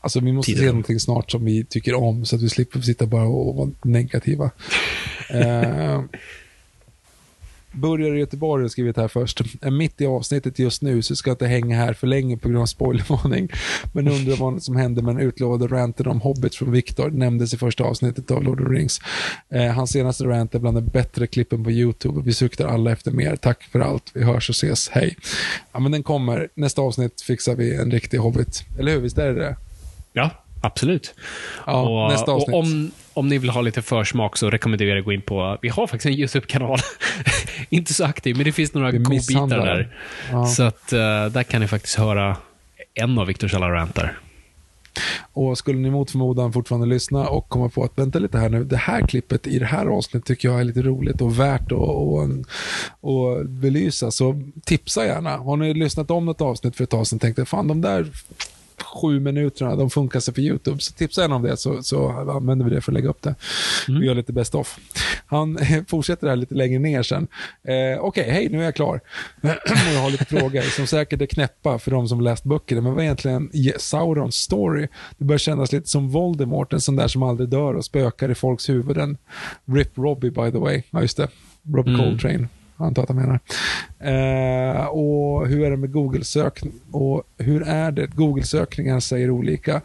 Alltså 0.00 0.20
vi 0.20 0.32
måste 0.32 0.52
Tidigare. 0.52 0.68
se 0.68 0.72
någonting 0.72 1.00
snart 1.00 1.30
som 1.30 1.44
vi 1.44 1.64
tycker 1.64 1.94
om 1.94 2.24
så 2.24 2.36
att 2.36 2.42
vi 2.42 2.48
slipper 2.48 2.80
sitta 2.80 3.06
bara 3.06 3.28
och 3.28 3.56
vara 3.56 3.70
negativa. 3.82 4.50
eh, 5.28 6.02
börjar 7.78 8.14
i 8.14 8.18
Göteborg 8.18 8.64
har 8.64 8.68
skrivit 8.68 8.96
här 8.96 9.08
först. 9.08 9.40
Är 9.60 9.70
mitt 9.70 10.00
i 10.00 10.06
avsnittet 10.06 10.58
just 10.58 10.82
nu 10.82 11.02
så 11.02 11.16
ska 11.16 11.30
jag 11.30 11.34
inte 11.34 11.46
hänga 11.46 11.76
här 11.76 11.92
för 11.92 12.06
länge 12.06 12.36
på 12.36 12.48
grund 12.48 12.62
av 12.62 12.66
spoilervarning. 12.66 13.48
Men 13.92 14.08
undrar 14.08 14.36
vad 14.36 14.62
som 14.62 14.76
hände 14.76 15.02
med 15.02 15.16
den 15.16 15.26
utlovade 15.26 15.66
ranten 15.66 16.06
om 16.06 16.20
Hobbit 16.20 16.54
från 16.54 16.72
Victor. 16.72 17.10
Nämndes 17.10 17.54
i 17.54 17.56
första 17.56 17.84
avsnittet 17.84 18.30
av 18.30 18.42
Lord 18.42 18.60
of 18.60 18.66
the 18.66 18.72
Rings. 18.72 19.00
Eh, 19.48 19.72
hans 19.72 19.90
senaste 19.90 20.24
rant 20.24 20.54
är 20.54 20.58
bland 20.58 20.76
de 20.76 20.84
bättre 20.84 21.26
klippen 21.26 21.64
på 21.64 21.70
YouTube. 21.70 22.22
Vi 22.24 22.32
suktar 22.32 22.66
alla 22.66 22.92
efter 22.92 23.10
mer. 23.10 23.36
Tack 23.36 23.62
för 23.62 23.80
allt. 23.80 24.10
Vi 24.14 24.24
hörs 24.24 24.48
och 24.48 24.54
ses. 24.54 24.88
Hej. 24.88 25.16
Ja, 25.72 25.78
men 25.78 25.92
den 25.92 26.02
kommer. 26.02 26.48
Nästa 26.54 26.82
avsnitt 26.82 27.20
fixar 27.20 27.54
vi 27.54 27.74
en 27.74 27.90
riktig 27.90 28.18
Hobbit. 28.18 28.64
Eller 28.78 28.92
hur? 28.92 29.00
Visst 29.00 29.18
är 29.18 29.26
det 29.26 29.40
det? 29.40 29.56
Ja, 30.12 30.30
absolut. 30.60 31.14
Ja, 31.66 32.04
och, 32.04 32.12
nästa 32.12 32.32
avsnitt. 32.32 32.54
Om, 32.54 32.90
om 33.18 33.28
ni 33.28 33.38
vill 33.38 33.50
ha 33.50 33.60
lite 33.60 33.82
försmak 33.82 34.36
så 34.36 34.50
rekommenderar 34.50 34.90
jag 34.90 34.98
att 34.98 35.04
gå 35.04 35.12
in 35.12 35.22
på... 35.22 35.58
Vi 35.62 35.68
har 35.68 35.86
faktiskt 35.86 36.06
en 36.06 36.20
YouTube-kanal. 36.20 36.78
Inte 37.68 37.94
så 37.94 38.04
aktiv, 38.04 38.36
men 38.36 38.44
det 38.44 38.52
finns 38.52 38.74
några 38.74 38.92
godbitar 38.92 39.48
där. 39.48 39.96
Ja. 40.32 40.46
Så 40.46 40.62
att 40.62 40.92
eh, 40.92 41.26
där 41.26 41.42
kan 41.42 41.60
ni 41.60 41.68
faktiskt 41.68 41.98
höra 41.98 42.36
en 42.94 43.18
av 43.18 43.26
Viktors 43.26 43.54
alla 43.54 43.70
rantar. 43.70 44.18
Och 45.32 45.58
skulle 45.58 45.78
ni 45.78 45.90
mot 45.90 46.10
förmodan 46.10 46.52
fortfarande 46.52 46.86
lyssna 46.86 47.28
och 47.28 47.48
komma 47.48 47.68
på 47.68 47.84
att 47.84 47.98
vänta 47.98 48.18
lite 48.18 48.38
här 48.38 48.48
nu, 48.48 48.64
det 48.64 48.76
här 48.76 49.06
klippet 49.06 49.46
i 49.46 49.58
det 49.58 49.66
här 49.66 49.86
avsnittet 49.86 50.26
tycker 50.26 50.48
jag 50.48 50.60
är 50.60 50.64
lite 50.64 50.82
roligt 50.82 51.20
och 51.20 51.40
värt 51.40 51.72
att 51.72 51.72
och, 51.72 52.28
och 53.00 53.46
belysa, 53.46 54.10
så 54.10 54.42
tipsa 54.64 55.06
gärna. 55.06 55.36
Har 55.36 55.56
ni 55.56 55.74
lyssnat 55.74 56.10
om 56.10 56.28
ett 56.28 56.40
avsnitt 56.40 56.76
för 56.76 56.84
ett 56.84 56.90
tag 56.90 57.06
sedan 57.06 57.16
och 57.16 57.20
tänkte, 57.20 57.44
fan 57.44 57.68
de 57.68 57.80
där 57.80 58.06
sju 59.00 59.20
minuterna, 59.20 59.76
de 59.76 59.90
funkar 59.90 60.20
sig 60.20 60.34
för 60.34 60.42
YouTube, 60.42 60.80
så 60.80 60.92
tipsa 60.92 61.20
gärna 61.20 61.36
om 61.36 61.42
det 61.42 61.56
så, 61.56 61.82
så 61.82 62.08
använder 62.08 62.64
vi 62.64 62.74
det 62.74 62.80
för 62.80 62.92
att 62.92 62.94
lägga 62.94 63.08
upp 63.08 63.22
det. 63.22 63.34
Vi 63.88 64.06
gör 64.06 64.14
lite 64.14 64.32
best 64.32 64.54
of. 64.54 64.78
Han 65.26 65.58
fortsätter 65.88 66.28
här 66.28 66.36
lite 66.36 66.54
längre 66.54 66.78
ner 66.78 67.02
sen. 67.02 67.26
Eh, 67.64 68.00
Okej, 68.00 68.30
hej, 68.30 68.48
nu 68.48 68.60
är 68.60 68.64
jag 68.64 68.74
klar. 68.74 69.00
jag 69.94 70.00
har 70.00 70.10
lite 70.10 70.24
frågor 70.24 70.60
som 70.60 70.86
säkert 70.86 71.22
är 71.22 71.26
knäppa 71.26 71.78
för 71.78 71.90
de 71.90 72.08
som 72.08 72.20
läst 72.20 72.44
böckerna, 72.44 72.80
men 72.80 72.92
vad 72.92 73.00
är 73.00 73.04
egentligen 73.04 73.50
Saurons 73.78 74.34
story? 74.36 74.88
Det 75.18 75.24
börjar 75.24 75.38
kännas 75.38 75.72
lite 75.72 75.88
som 75.88 76.08
Voldemort, 76.08 76.72
en 76.72 76.80
sån 76.80 76.96
där 76.96 77.08
som 77.08 77.22
aldrig 77.22 77.48
dör 77.48 77.74
och 77.74 77.84
spökar 77.84 78.30
i 78.30 78.34
folks 78.34 78.68
huvuden. 78.68 79.16
Rip 79.64 79.98
Robbie, 79.98 80.30
by 80.30 80.50
the 80.52 80.58
way. 80.58 80.82
Ja, 80.90 81.00
just 81.00 81.16
det. 81.16 81.28
Robbie 81.74 81.94
Mm. 81.94 82.00
Coltrane. 82.00 82.48
Antar 82.78 83.02
att 83.02 83.08
han 83.08 83.16
menar. 83.16 83.40
Eh, 83.98 84.86
och 84.86 85.48
hur 85.48 85.64
är 85.64 85.70
det 85.70 85.76
med 85.76 85.92
Google-sökning? 85.92 86.72
Och 86.90 87.22
hur 87.38 87.68
är 87.68 87.90
det? 87.92 88.06
Google-sökningar 88.06 89.00
säger 89.00 89.30
olika. 89.30 89.80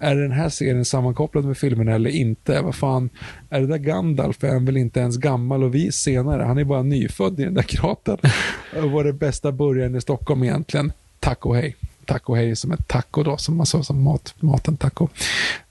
Är 0.00 0.16
den 0.16 0.32
här 0.32 0.48
serien 0.48 0.84
sammankopplad 0.84 1.44
med 1.44 1.58
filmerna 1.58 1.94
eller 1.94 2.10
inte? 2.10 2.60
Vad 2.60 2.74
fan, 2.74 3.10
är 3.50 3.60
det 3.60 3.66
där 3.66 3.78
Gandalf? 3.78 4.44
Är 4.44 4.52
han 4.52 4.64
väl 4.64 4.76
inte 4.76 5.00
ens 5.00 5.16
gammal 5.16 5.64
och 5.64 5.74
vis 5.74 5.94
senare? 5.96 6.42
Han 6.42 6.58
är 6.58 6.64
bara 6.64 6.82
nyfödd 6.82 7.40
i 7.40 7.44
den 7.44 7.54
där 7.54 7.62
kratern. 7.62 8.18
Är 8.72 9.04
det 9.04 9.12
bästa 9.12 9.52
början 9.52 9.96
i 9.96 10.00
Stockholm 10.00 10.42
egentligen? 10.42 10.92
Tack 11.20 11.46
och 11.46 11.56
hej. 11.56 11.76
Taco 12.08 12.34
hej 12.34 12.56
som 12.56 12.72
ett 12.72 12.88
taco 12.88 13.22
då, 13.22 13.36
som 13.36 13.56
man 13.56 13.66
sa 13.66 13.82
som 13.82 14.02
mat, 14.02 14.34
maten 14.40 14.76
taco. 14.76 15.08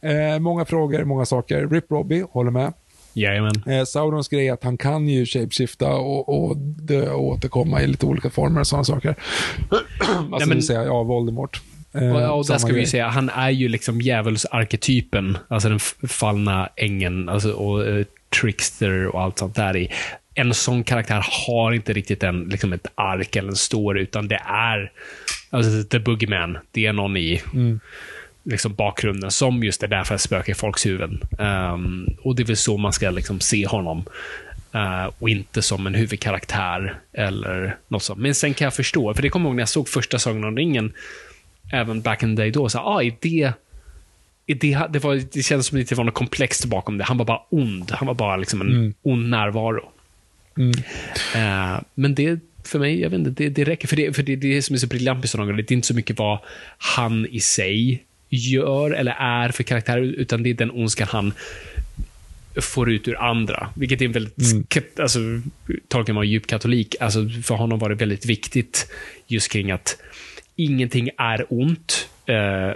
Eh, 0.02 0.40
många 0.40 0.66
frågor, 0.66 1.04
många 1.04 1.26
saker. 1.26 1.68
Rip 1.68 1.92
Robbie, 1.92 2.26
håller 2.32 2.52
med. 2.52 2.74
Jajamän. 3.22 3.64
Eh, 3.68 3.84
Saurons 3.84 4.28
grej 4.30 4.48
är 4.48 4.54
att 4.54 4.64
han 4.64 4.78
kan 4.78 5.08
ju 5.08 5.26
shapeshifta 5.26 5.88
och, 5.96 6.44
och, 6.46 6.58
dö 6.58 7.10
och 7.10 7.24
återkomma 7.28 7.82
i 7.82 7.88
lite 7.88 8.06
olika 8.06 8.30
former 8.30 8.60
och 8.60 8.68
sådana 8.68 8.84
saker. 8.84 9.16
alltså 9.70 10.26
men- 10.30 10.50
det 10.50 10.56
vill 10.56 10.66
säga, 10.68 10.84
ja, 10.84 11.04
Voldemort. 11.04 11.62
Eh, 11.94 12.12
Och, 12.32 12.40
och 12.40 12.46
där 12.48 12.58
ska 12.58 12.68
vi 12.68 12.74
grej. 12.74 12.82
ju 12.84 12.88
säga, 12.88 13.08
han 13.08 13.30
är 13.30 13.50
ju 13.50 13.68
liksom 13.68 14.02
djävulsarketypen. 14.02 15.38
Alltså 15.48 15.70
den 15.70 15.80
fallna 16.10 16.70
ängeln 16.76 17.30
alltså, 17.30 17.52
och 17.52 17.88
eh, 17.88 18.06
trickster 18.42 19.06
och 19.08 19.22
allt 19.22 19.38
sånt 19.38 19.56
där. 19.56 19.78
i. 19.78 19.92
En 20.34 20.54
sån 20.54 20.84
karaktär 20.84 21.26
har 21.48 21.72
inte 21.72 21.94
riktigt 21.94 22.24
en, 22.24 22.44
liksom 22.44 22.74
ett 22.74 22.88
ark 22.96 23.36
eller 23.36 23.50
en 23.50 23.56
story, 23.56 24.02
utan 24.02 24.28
det 24.28 24.42
är 24.46 24.92
alltså, 25.50 25.84
the 25.84 26.00
boogeyman. 26.00 26.58
Det 26.72 26.86
är 26.86 26.94
någon 26.94 27.18
i 27.18 27.42
liksom, 28.48 28.74
bakgrunden 28.74 29.32
som 29.32 29.64
just 29.64 29.84
är 29.84 29.88
där 29.88 30.04
för 30.04 30.16
att 30.16 30.22
spöka 30.22 30.52
i 30.52 30.56
folks 30.56 30.86
huvuden. 30.86 31.22
Ehm, 31.40 32.08
och 32.22 32.36
det 32.36 32.44
är 32.44 32.48
väl 32.48 32.58
så 32.58 32.78
man 32.78 32.94
ska 32.94 33.10
liksom, 33.10 33.40
se 33.40 33.68
honom. 33.68 34.04
Eh, 34.74 35.12
och 35.20 35.30
inte 35.30 35.62
som 35.62 35.88
en 35.88 35.96
huvudkaraktär 35.96 37.00
eller 37.14 37.78
något 37.88 38.04
sånt. 38.04 38.20
Men 38.20 38.36
sen 38.36 38.54
kan 38.54 38.66
jag 38.66 38.74
förstå, 38.74 39.14
för 39.14 39.22
det 39.22 39.30
kommer 39.30 39.46
jag 39.46 39.50
ihåg 39.50 39.56
när 39.56 39.62
jag 39.62 39.70
såg 39.70 39.90
första 39.90 40.20
Sagan 40.20 40.44
om 40.44 40.58
ringen, 40.58 40.94
även 41.72 42.02
back 42.02 42.24
in 42.24 42.36
the 42.36 42.42
day 42.42 42.52
då, 42.52 42.70
så 42.70 42.80
ah, 42.80 43.04
är 43.04 43.16
det, 43.20 43.54
är 44.48 44.56
det, 44.56 44.88
det, 44.90 45.00
var, 45.00 45.22
det 45.34 45.44
kändes 45.44 45.68
som 45.68 45.82
att 45.82 45.90
det 45.90 45.96
var 45.96 46.04
något 46.04 46.14
komplext 46.14 46.66
bakom 46.66 46.98
det. 46.98 47.04
Han 47.04 47.18
var 47.18 47.26
bara 47.26 47.42
ond. 47.50 47.92
Han 47.92 48.08
var 48.08 48.14
bara 48.14 48.38
liksom 48.38 48.62
en 48.62 48.94
ond 49.02 49.30
närvaro. 49.30 49.92
Eh, 51.36 51.82
men 51.94 52.16
det, 52.16 52.40
för 52.64 52.80
mig, 52.80 53.02
jag 53.02 53.10
vet 53.10 53.20
inte, 53.20 53.44
det, 53.44 53.50
det 53.50 53.64
räcker. 53.64 53.88
För 53.88 53.96
det, 53.96 54.16
för 54.16 54.24
det, 54.24 54.36
det 54.36 54.62
som 54.62 54.74
är 54.74 54.78
så 54.78 54.88
briljant 54.88 55.20
med 55.20 55.30
ringen, 55.30 55.56
det 55.56 55.72
är 55.72 55.76
inte 55.76 55.88
så 55.88 55.96
mycket 55.96 56.20
vad 56.20 56.40
han 56.78 57.26
i 57.26 57.40
sig 57.40 58.04
gör 58.30 58.92
eller 58.92 59.12
är 59.20 59.50
för 59.50 59.64
karaktär, 59.64 59.98
utan 59.98 60.44
det 60.44 60.50
är 60.50 60.54
den 60.54 60.72
ondskan 60.72 61.08
han 61.12 61.34
får 62.62 62.92
ut 62.92 63.08
ur 63.08 63.22
andra. 63.22 63.70
Vilket 63.76 64.02
är 64.02 64.06
en 64.06 64.12
väldigt, 64.12 64.70
kat- 64.70 65.00
alltså, 65.00 65.20
Tolkien 65.88 66.16
var 66.16 66.24
djup 66.24 66.48
katolik, 66.48 66.96
alltså 67.00 67.30
för 67.44 67.56
honom 67.56 67.80
var 67.80 67.90
det 67.90 67.96
väldigt 67.96 68.26
viktigt 68.26 68.92
just 69.28 69.52
kring 69.52 69.72
att 69.72 69.98
ingenting 70.56 71.10
är 71.18 71.46
ont 71.50 72.10
eh, 72.26 72.72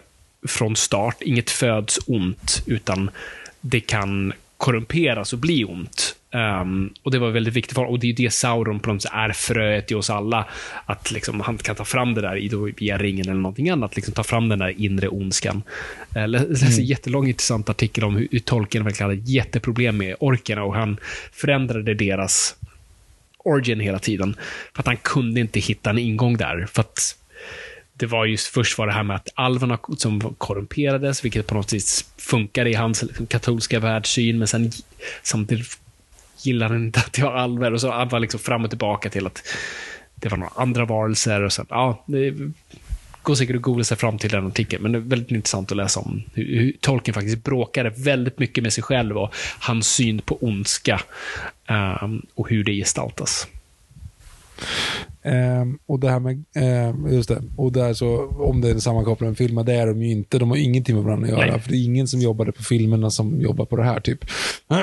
från 0.48 0.76
start. 0.76 1.22
Inget 1.22 1.50
föds 1.50 2.00
ont, 2.08 2.64
utan 2.66 3.10
det 3.62 3.80
kan 3.80 4.34
korrumperas 4.58 5.34
och 5.34 5.40
bli 5.40 5.66
ont. 5.66 6.16
Ehm, 6.34 6.90
och 7.04 7.12
det 7.12 7.20
var 7.20 7.30
väldigt 7.32 7.54
viktigt 7.54 7.74
för 7.76 7.82
honom. 7.82 7.94
Och 7.94 8.00
det 8.00 8.10
är 8.10 8.14
det 8.14 8.34
Sauron 8.34 8.80
på 8.80 8.94
något 8.94 9.02
sätt 9.02 9.12
är 9.16 9.30
fröet 9.34 9.92
i 9.92 9.96
oss 9.96 10.10
alla. 10.10 10.48
Att 10.86 11.12
liksom, 11.12 11.40
han 11.40 11.58
kan 11.58 11.76
ta 11.76 11.86
fram 11.86 12.14
det 12.14 12.22
där 12.22 12.36
i- 12.38 12.48
då 12.48 12.70
via 12.78 12.98
ringen 12.98 13.26
eller 13.30 13.40
någonting 13.42 13.70
annat. 13.70 13.96
Liksom 13.96 14.14
ta 14.14 14.24
fram 14.24 14.50
den 14.50 14.60
där 14.60 14.82
inre 14.82 15.08
ondskan. 15.08 15.64
Jag 16.16 16.30
läste 16.30 16.66
en 16.66 16.86
jättelång 16.86 17.28
intressant 17.28 17.70
artikel 17.70 18.04
om 18.04 18.16
hur, 18.16 18.28
hur 18.32 18.40
Tolkien 18.40 18.84
verkligen 18.84 19.10
hade 19.10 19.22
jätteproblem 19.32 19.98
med 19.98 20.16
orkerna 20.20 20.64
och 20.64 20.76
han 20.76 20.98
förändrade 21.32 21.94
deras 21.94 22.56
origin 23.38 23.80
hela 23.80 24.00
tiden. 24.00 24.36
För 24.74 24.80
att 24.82 24.88
han 24.88 24.98
kunde 24.98 25.40
inte 25.40 25.60
hitta 25.60 25.90
en 25.90 25.98
ingång 25.98 26.38
där. 26.38 26.66
För 26.72 26.82
att 26.82 27.18
det 27.94 28.06
var 28.06 28.26
just 28.26 28.48
först 28.48 28.78
var 28.78 28.88
det 28.88 28.94
här 28.94 29.04
med 29.04 29.16
att 29.16 29.30
alverna 29.36 29.80
som 29.98 30.36
korrumperades, 30.38 31.26
vilket 31.26 31.48
på 31.48 31.56
något 31.56 31.74
vis 31.74 32.06
funkar 32.18 32.66
i 32.68 32.74
hans 32.74 33.04
liksom, 33.04 33.26
katolska 33.26 33.80
världssyn, 33.80 34.38
men 34.40 34.48
sen 34.48 34.72
samtidigt 35.24 35.80
gillade 36.46 36.74
han 36.74 36.86
inte 36.86 37.00
att 37.00 37.18
jag 37.18 37.26
var 37.26 37.34
alver. 37.34 37.74
Och 37.74 37.82
så 37.82 37.92
han 37.92 38.10
var 38.10 38.20
liksom 38.20 38.40
fram 38.40 38.64
och 38.64 38.70
tillbaka 38.70 39.10
till 39.10 39.28
att 39.28 39.44
det 40.16 40.30
var 40.30 40.38
några 40.38 40.54
andra 40.56 40.86
varelser. 40.86 41.44
Och 41.44 41.54
sen, 41.54 41.66
ja, 41.70 42.04
det 42.06 42.34
går 43.22 43.36
säkert 43.36 43.56
att 43.56 43.62
googla 43.62 43.84
sig 43.84 43.98
fram 43.98 44.18
till 44.18 44.30
den 44.30 44.48
artikeln, 44.48 44.84
men 44.84 44.92
det 44.92 44.98
är 44.98 45.02
väldigt 45.02 45.32
intressant 45.32 45.72
att 45.72 45.78
läsa 45.78 46.00
om 46.00 46.24
hur, 46.34 46.60
hur 46.60 46.74
Tolkien 46.80 47.14
faktiskt 47.14 47.44
bråkade 47.44 47.90
väldigt 47.90 48.40
mycket 48.40 48.64
med 48.64 48.74
sig 48.74 48.84
själv 48.84 49.18
och 49.18 49.36
hans 49.60 49.88
syn 49.88 50.22
på 50.22 50.38
ondska 50.42 51.02
um, 52.02 52.26
och 52.36 52.50
hur 52.50 52.64
det 52.64 52.74
gestaltas. 52.74 53.48
Ehm, 55.24 55.80
och 55.86 56.00
det 56.00 56.10
här 56.10 56.20
med, 56.20 56.44
ehm, 56.56 57.08
just 57.14 57.30
det, 57.30 57.44
och 57.58 57.72
där 57.72 57.94
så, 57.94 58.26
om 58.28 58.62
det 58.62 58.70
är 58.70 58.76
sammankopplat 58.80 59.28
med 59.30 59.38
filmer, 59.38 59.64
det 59.64 59.74
är 59.74 59.88
de 59.88 60.02
ju 60.04 60.12
inte. 60.12 60.40
De 60.40 60.50
har 60.50 60.58
ingenting 60.58 60.96
med 60.96 61.04
varandra 61.04 61.28
att 61.28 61.34
göra. 61.34 61.52
Nej. 61.52 61.60
För 61.60 61.70
det 61.72 61.78
är 61.78 61.84
ingen 61.86 62.08
som 62.08 62.20
jobbade 62.22 62.52
på 62.52 62.64
filmerna 62.64 63.10
som 63.10 63.42
jobbar 63.42 63.66
på 63.66 63.76
det 63.78 63.84
här, 63.84 64.00
typ. 64.00 64.26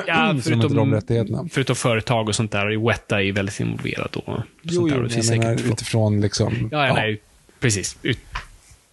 Ja, 0.07 0.31
inte 0.53 0.67
de 0.67 0.93
rättigheterna. 0.93 1.47
förutom 1.51 1.75
företag 1.75 2.27
och 2.27 2.35
sånt 2.35 2.51
där. 2.51 2.87
Weta 2.87 3.23
är 3.23 3.31
väldigt 3.33 3.59
involverad 3.59 4.15
och 4.15 4.23
sånt 4.25 4.45
Jo, 4.63 4.87
där. 4.87 4.95
jo, 4.97 5.03
Och 5.05 5.11
jag 5.11 5.25
menar 5.31 5.55
säkert- 5.55 5.71
utifrån 5.71 6.21
liksom... 6.21 6.69
Ja, 6.71 6.87
ja, 6.87 6.93
nej. 6.93 7.21
Precis. 7.59 7.97
Ut, 8.03 8.19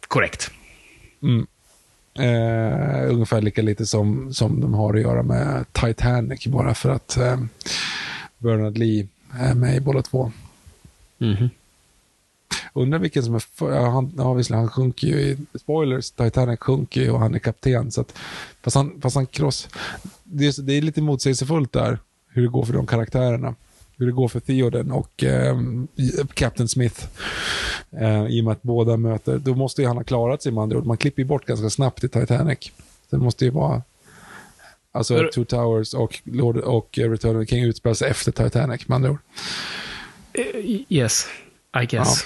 korrekt. 0.09 0.51
Eh, 2.18 3.10
ungefär 3.12 3.40
lika 3.40 3.62
lite 3.62 3.86
som, 3.86 4.35
som 4.35 4.60
de 4.60 4.74
har 4.74 4.94
att 4.94 5.01
göra 5.01 5.23
med 5.23 5.64
Titanic, 5.73 6.47
bara 6.47 6.74
för 6.74 6.90
att 6.90 7.16
eh, 7.16 7.40
Bernard 8.39 8.78
Lee 8.78 9.09
är 9.39 9.55
med 9.55 9.77
i 9.77 9.81
båda 9.81 10.02
två. 10.02 10.32
Mhm. 11.18 11.51
Undrar 12.72 12.98
vilken 12.98 13.22
som 13.22 13.34
är 13.34 13.38
för, 13.38 13.80
han, 13.80 14.12
ja, 14.16 14.32
visserligen, 14.32 14.60
han 14.60 14.70
sjunker 14.70 15.06
ju 15.06 15.20
i, 15.20 15.36
spoilers, 15.59 16.10
Titanic 16.10 16.60
sjunker 16.60 17.01
ju 17.01 17.10
och 17.10 17.20
han 17.20 17.34
är 17.34 17.38
kapten. 17.38 17.93
Så 17.93 18.01
att, 18.01 18.18
fast, 18.62 18.76
han, 18.76 19.01
fast 19.01 19.16
han 19.16 19.26
cross, 19.26 19.68
det, 20.24 20.47
är, 20.47 20.62
det 20.62 20.72
är 20.72 20.82
lite 20.82 21.02
motsägelsefullt 21.02 21.72
där, 21.72 21.98
hur 22.28 22.43
det 22.43 22.48
går 22.48 22.64
för 22.64 22.72
de 22.72 22.86
karaktärerna. 22.86 23.55
Hur 23.98 24.06
det 24.06 24.12
går 24.12 24.28
för 24.28 24.40
Theoden 24.40 24.90
och 24.93 25.24
eh, 25.24 25.56
Captain 26.34 26.68
Smith. 26.68 27.06
Eh, 27.90 28.26
I 28.26 28.40
och 28.40 28.44
med 28.44 28.52
att 28.52 28.62
båda 28.62 28.97
möter, 28.97 29.38
då 29.38 29.55
måste 29.55 29.82
ju 29.82 29.88
han 29.88 29.97
ha 29.97 30.05
klarat 30.05 30.43
sig 30.43 30.52
med 30.52 30.62
andra 30.62 30.78
ord. 30.78 30.86
Man 30.86 30.97
klipper 30.97 31.22
ju 31.22 31.28
bort 31.28 31.47
ganska 31.47 31.70
snabbt 31.70 32.05
i 32.05 32.09
Titanic. 32.09 32.72
Det 33.10 33.18
måste 33.18 33.44
ju 33.44 33.51
vara, 33.51 33.82
alltså 34.93 35.28
Two 35.34 35.44
Towers 35.44 35.94
och, 35.94 36.20
Lord, 36.24 36.56
och 36.56 36.98
Return 36.98 37.36
of 37.36 37.47
the 37.47 37.55
King 37.55 37.64
utspelar 37.64 37.94
sig 37.94 38.10
efter 38.10 38.32
Titanic 38.32 38.88
med 38.88 38.97
andra 38.97 39.10
ord. 39.10 39.18
Eh, 40.38 40.80
Yes, 40.88 41.26
I 41.82 41.86
guess. 41.86 42.24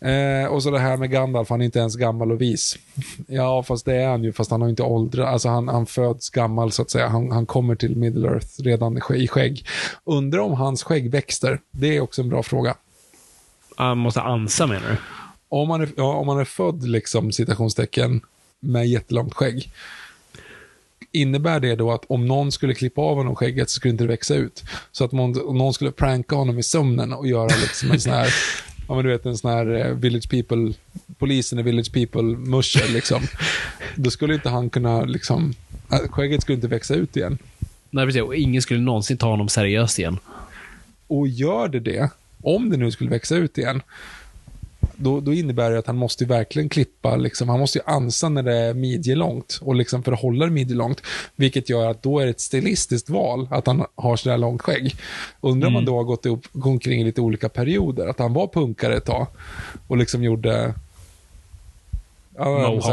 Eh, 0.00 0.46
och 0.46 0.62
så 0.62 0.70
det 0.70 0.78
här 0.78 0.96
med 0.96 1.10
Gandalf, 1.10 1.48
han 1.50 1.60
är 1.60 1.64
inte 1.64 1.78
ens 1.78 1.96
gammal 1.96 2.32
och 2.32 2.40
vis. 2.40 2.78
Ja, 3.26 3.62
fast 3.62 3.84
det 3.84 3.94
är 3.96 4.08
han 4.08 4.24
ju, 4.24 4.32
fast 4.32 4.50
han 4.50 4.62
har 4.62 4.68
inte 4.68 4.82
åldrat. 4.82 5.28
Alltså 5.28 5.48
han, 5.48 5.68
han 5.68 5.86
föds 5.86 6.30
gammal 6.30 6.72
så 6.72 6.82
att 6.82 6.90
säga. 6.90 7.08
Han, 7.08 7.30
han 7.30 7.46
kommer 7.46 7.74
till 7.74 7.96
Middle 7.96 8.28
Earth 8.28 8.46
redan 8.62 8.96
i 8.96 9.00
sk- 9.00 9.14
i 9.14 9.28
skägg. 9.28 9.66
Undrar 10.04 10.38
om 10.40 10.52
hans 10.52 10.82
skägg 10.82 11.10
växer. 11.10 11.60
Det 11.70 11.96
är 11.96 12.00
också 12.00 12.22
en 12.22 12.28
bra 12.28 12.42
fråga. 12.42 12.74
Han 13.76 13.98
måste 13.98 14.20
ansa 14.20 14.66
menar 14.66 14.88
du? 14.90 14.96
Om 15.48 15.68
man 15.68 15.80
är, 15.80 15.88
ja, 15.96 16.14
om 16.14 16.26
man 16.26 16.38
är 16.38 16.44
född, 16.44 16.88
liksom, 16.88 17.32
citationstecken, 17.32 18.20
med 18.60 18.88
jättelångt 18.88 19.34
skägg. 19.34 19.72
Innebär 21.12 21.60
det 21.60 21.74
då 21.74 21.92
att 21.92 22.04
om 22.08 22.26
någon 22.26 22.52
skulle 22.52 22.74
klippa 22.74 23.00
av 23.00 23.16
honom 23.16 23.36
skägget 23.36 23.70
så 23.70 23.74
skulle 23.74 23.92
inte 23.92 24.04
det 24.04 24.08
växa 24.08 24.34
ut? 24.34 24.64
Så 24.92 25.04
att 25.04 25.12
om 25.12 25.32
någon 25.32 25.74
skulle 25.74 25.90
pranka 25.90 26.36
honom 26.36 26.58
i 26.58 26.62
sömnen 26.62 27.12
och 27.12 27.26
göra 27.26 27.56
liksom 27.60 27.90
en 27.90 28.00
sån 28.00 28.12
här, 28.12 28.34
ja 28.88 28.94
men 28.94 29.04
du 29.04 29.10
vet 29.10 29.26
en 29.26 29.38
sån 29.38 29.50
här 29.50 29.86
eh, 29.86 29.94
Village 29.94 30.30
People, 30.30 30.72
polisen 31.18 31.58
i 31.58 31.62
Village 31.62 31.92
People 31.92 32.22
muscher 32.22 32.92
liksom. 32.92 33.22
Då 33.94 34.10
skulle 34.10 34.34
inte 34.34 34.48
han 34.48 34.70
kunna 34.70 35.04
liksom, 35.04 35.54
äh, 35.92 35.98
skägget 35.98 36.42
skulle 36.42 36.56
inte 36.56 36.68
växa 36.68 36.94
ut 36.94 37.16
igen. 37.16 37.38
Nej, 37.90 38.06
precis. 38.06 38.22
Och 38.22 38.34
ingen 38.34 38.62
skulle 38.62 38.80
någonsin 38.80 39.16
ta 39.16 39.26
honom 39.30 39.48
seriöst 39.48 39.98
igen. 39.98 40.18
Och 41.06 41.28
gör 41.28 41.68
det 41.68 41.80
det, 41.80 42.10
om 42.42 42.70
det 42.70 42.76
nu 42.76 42.90
skulle 42.90 43.10
växa 43.10 43.36
ut 43.36 43.58
igen, 43.58 43.82
då, 45.00 45.20
då 45.20 45.32
innebär 45.32 45.70
det 45.70 45.78
att 45.78 45.86
han 45.86 45.96
måste 45.96 46.24
ju 46.24 46.28
verkligen 46.28 46.68
klippa, 46.68 47.16
liksom, 47.16 47.48
han 47.48 47.60
måste 47.60 47.78
ju 47.78 47.84
ansa 47.86 48.28
när 48.28 48.42
det 48.42 48.56
är 48.56 48.74
midjelångt 48.74 49.58
och 49.62 49.74
liksom 49.74 50.02
för 50.02 50.12
att 50.12 50.20
hålla 50.20 50.44
det 50.44 50.52
midjelångt, 50.52 51.02
vilket 51.36 51.68
gör 51.68 51.90
att 51.90 52.02
då 52.02 52.18
är 52.18 52.24
det 52.24 52.30
ett 52.30 52.40
stilistiskt 52.40 53.10
val 53.10 53.48
att 53.50 53.66
han 53.66 53.84
har 53.94 54.16
sådär 54.16 54.38
långt 54.38 54.62
skägg. 54.62 54.94
Undrar 55.40 55.68
om 55.68 55.74
han 55.74 55.84
då 55.84 55.96
har 55.96 56.04
gått 56.04 56.26
upp, 56.26 56.46
omkring 56.52 57.00
i 57.00 57.04
lite 57.04 57.20
olika 57.20 57.48
perioder, 57.48 58.06
att 58.06 58.18
han 58.18 58.32
var 58.32 58.46
punkare 58.46 58.96
ett 58.96 59.04
tag 59.04 59.26
och 59.88 59.96
liksom 59.96 60.24
gjorde... 60.24 60.74
Ja, 62.36 62.80
så 62.82 62.90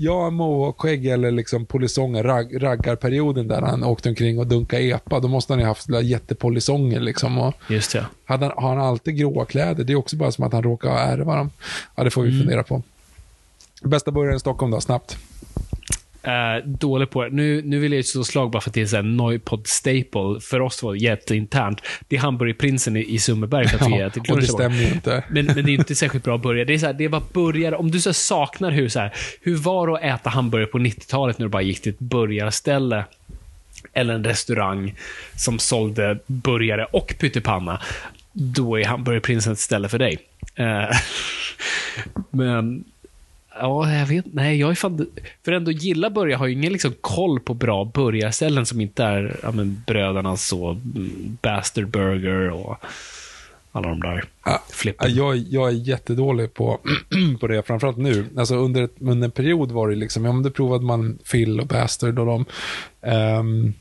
här- 0.00 0.30
Mohawk-skägg. 0.30 0.30
Ja, 0.30 0.30
mohawk-skägg 0.30 1.06
eller 1.06 1.30
liksom 1.30 1.66
polisonger, 1.66 2.22
rag, 2.24 2.62
raggarperioden 2.62 3.48
där 3.48 3.60
han 3.62 3.84
åkte 3.84 4.08
omkring 4.08 4.38
och 4.38 4.46
dunkade 4.46 4.82
epa. 4.82 5.20
Då 5.20 5.28
måste 5.28 5.52
han 5.52 5.60
ju 5.60 5.66
haft 5.66 5.86
jättepolisonger 6.02 7.00
liksom. 7.00 7.38
Och 7.38 7.54
Just 7.68 7.92
det. 7.92 8.06
hade 8.24 8.46
han, 8.46 8.54
har 8.56 8.76
han 8.76 8.86
alltid 8.86 9.16
gråa 9.16 9.44
kläder? 9.44 9.84
Det 9.84 9.92
är 9.92 9.96
också 9.96 10.16
bara 10.16 10.32
som 10.32 10.44
att 10.44 10.52
han 10.52 10.62
råkar 10.62 10.90
ärva 10.90 11.36
dem. 11.36 11.50
Ja, 11.96 12.04
det 12.04 12.10
får 12.10 12.22
vi 12.22 12.38
fundera 12.38 12.62
på. 12.62 12.82
Bästa 13.82 14.10
burgaren 14.10 14.36
i 14.36 14.40
Stockholm 14.40 14.70
då, 14.72 14.80
snabbt. 14.80 15.18
Uh, 16.26 16.66
dålig 16.66 17.10
på 17.10 17.24
det. 17.24 17.30
Nu, 17.30 17.62
nu 17.64 17.78
vill 17.78 17.92
jag 17.92 18.04
slå 18.04 18.24
slag 18.24 18.50
bara 18.50 18.60
för 18.60 18.70
att 18.70 18.74
det 18.74 18.92
är 18.92 18.98
en 18.98 19.16
Noipod 19.16 19.66
staple. 19.66 20.40
För 20.40 20.60
oss 20.60 20.82
var 20.82 20.92
det 20.92 20.98
jätteinternt. 20.98 21.80
Det 22.08 22.16
är 22.16 22.20
Hamburgerprinsen 22.20 22.96
i, 22.96 23.00
i 23.00 23.16
att 23.16 23.88
vi 23.88 24.00
äter 24.00 24.32
och 24.32 24.40
det 24.40 24.46
stämmer 24.46 24.76
ju 24.76 24.88
inte. 24.88 25.24
Men, 25.28 25.46
men 25.46 25.54
det 25.54 25.70
är 25.70 25.74
inte 25.74 25.94
särskilt 25.94 26.24
bra 26.24 26.38
burgare. 26.38 26.64
Det 26.64 26.74
är, 26.74 26.78
så 26.78 26.86
här, 26.86 26.92
det 26.92 27.04
är 27.04 27.08
bara 27.08 27.22
burgare. 27.32 27.76
Om 27.76 27.90
du 27.90 28.00
så 28.00 28.12
saknar 28.12 28.70
hur, 28.70 28.88
så 28.88 29.00
här, 29.00 29.14
hur 29.40 29.56
var 29.56 29.86
det 29.86 29.94
att 29.94 30.20
äta 30.20 30.30
hamburgare 30.30 30.70
på 30.70 30.78
90-talet 30.78 31.38
när 31.38 31.46
du 31.46 31.50
bara 31.50 31.62
gick 31.62 31.82
till 31.82 31.92
ett 31.92 31.98
burgarställe 31.98 33.04
eller 33.92 34.14
en 34.14 34.24
restaurang 34.24 34.94
som 35.36 35.58
sålde 35.58 36.18
burgare 36.26 36.84
och 36.84 37.14
pyttipanna. 37.18 37.80
Då 38.32 38.80
är 38.80 38.84
Hamburgerprinsen 38.84 39.52
ett 39.52 39.58
ställe 39.58 39.88
för 39.88 39.98
dig. 39.98 40.18
Eh, 40.54 40.96
men 42.30 42.84
Ja, 43.60 43.92
jag 43.92 44.06
vet 44.06 44.24
Nej, 44.32 44.56
jag 44.60 44.70
är 44.70 44.74
fan... 44.74 45.06
För 45.44 45.52
ändå 45.52 45.70
gilla 45.70 46.10
burgare 46.10 46.36
har 46.38 46.46
ju 46.46 46.52
ingen 46.52 46.72
liksom 46.72 46.92
koll 47.00 47.40
på 47.40 47.54
bra 47.54 47.84
burgarställen 47.84 48.66
som 48.66 48.80
inte 48.80 49.04
är 49.04 49.40
ja, 49.42 49.50
men, 49.52 49.82
Brödernas 49.86 50.52
och 50.52 50.70
mm, 50.70 51.38
Bastard 51.42 51.88
Burger 51.88 52.50
och 52.50 52.76
alla 53.72 53.88
de 53.88 54.00
där. 54.00 54.24
Ja, 54.44 54.62
Flippen. 54.70 55.14
Ja, 55.14 55.34
jag, 55.34 55.36
jag 55.50 55.68
är 55.68 55.72
jättedålig 55.88 56.54
på, 56.54 56.78
på 57.40 57.46
det, 57.46 57.62
framförallt 57.66 57.96
nu. 57.96 58.26
Alltså 58.36 58.54
under, 58.56 58.82
ett- 58.82 58.96
under 59.00 59.24
en 59.24 59.30
period 59.30 59.70
var 59.72 59.88
det 59.88 59.96
liksom, 59.96 60.24
ja 60.24 60.32
men 60.32 60.42
då 60.42 60.50
provade 60.50 60.84
man 60.84 61.18
Phil 61.30 61.60
och 61.60 61.66
Bastard 61.66 62.18
och 62.18 62.26
de. 62.26 62.44
Um, 63.38 63.74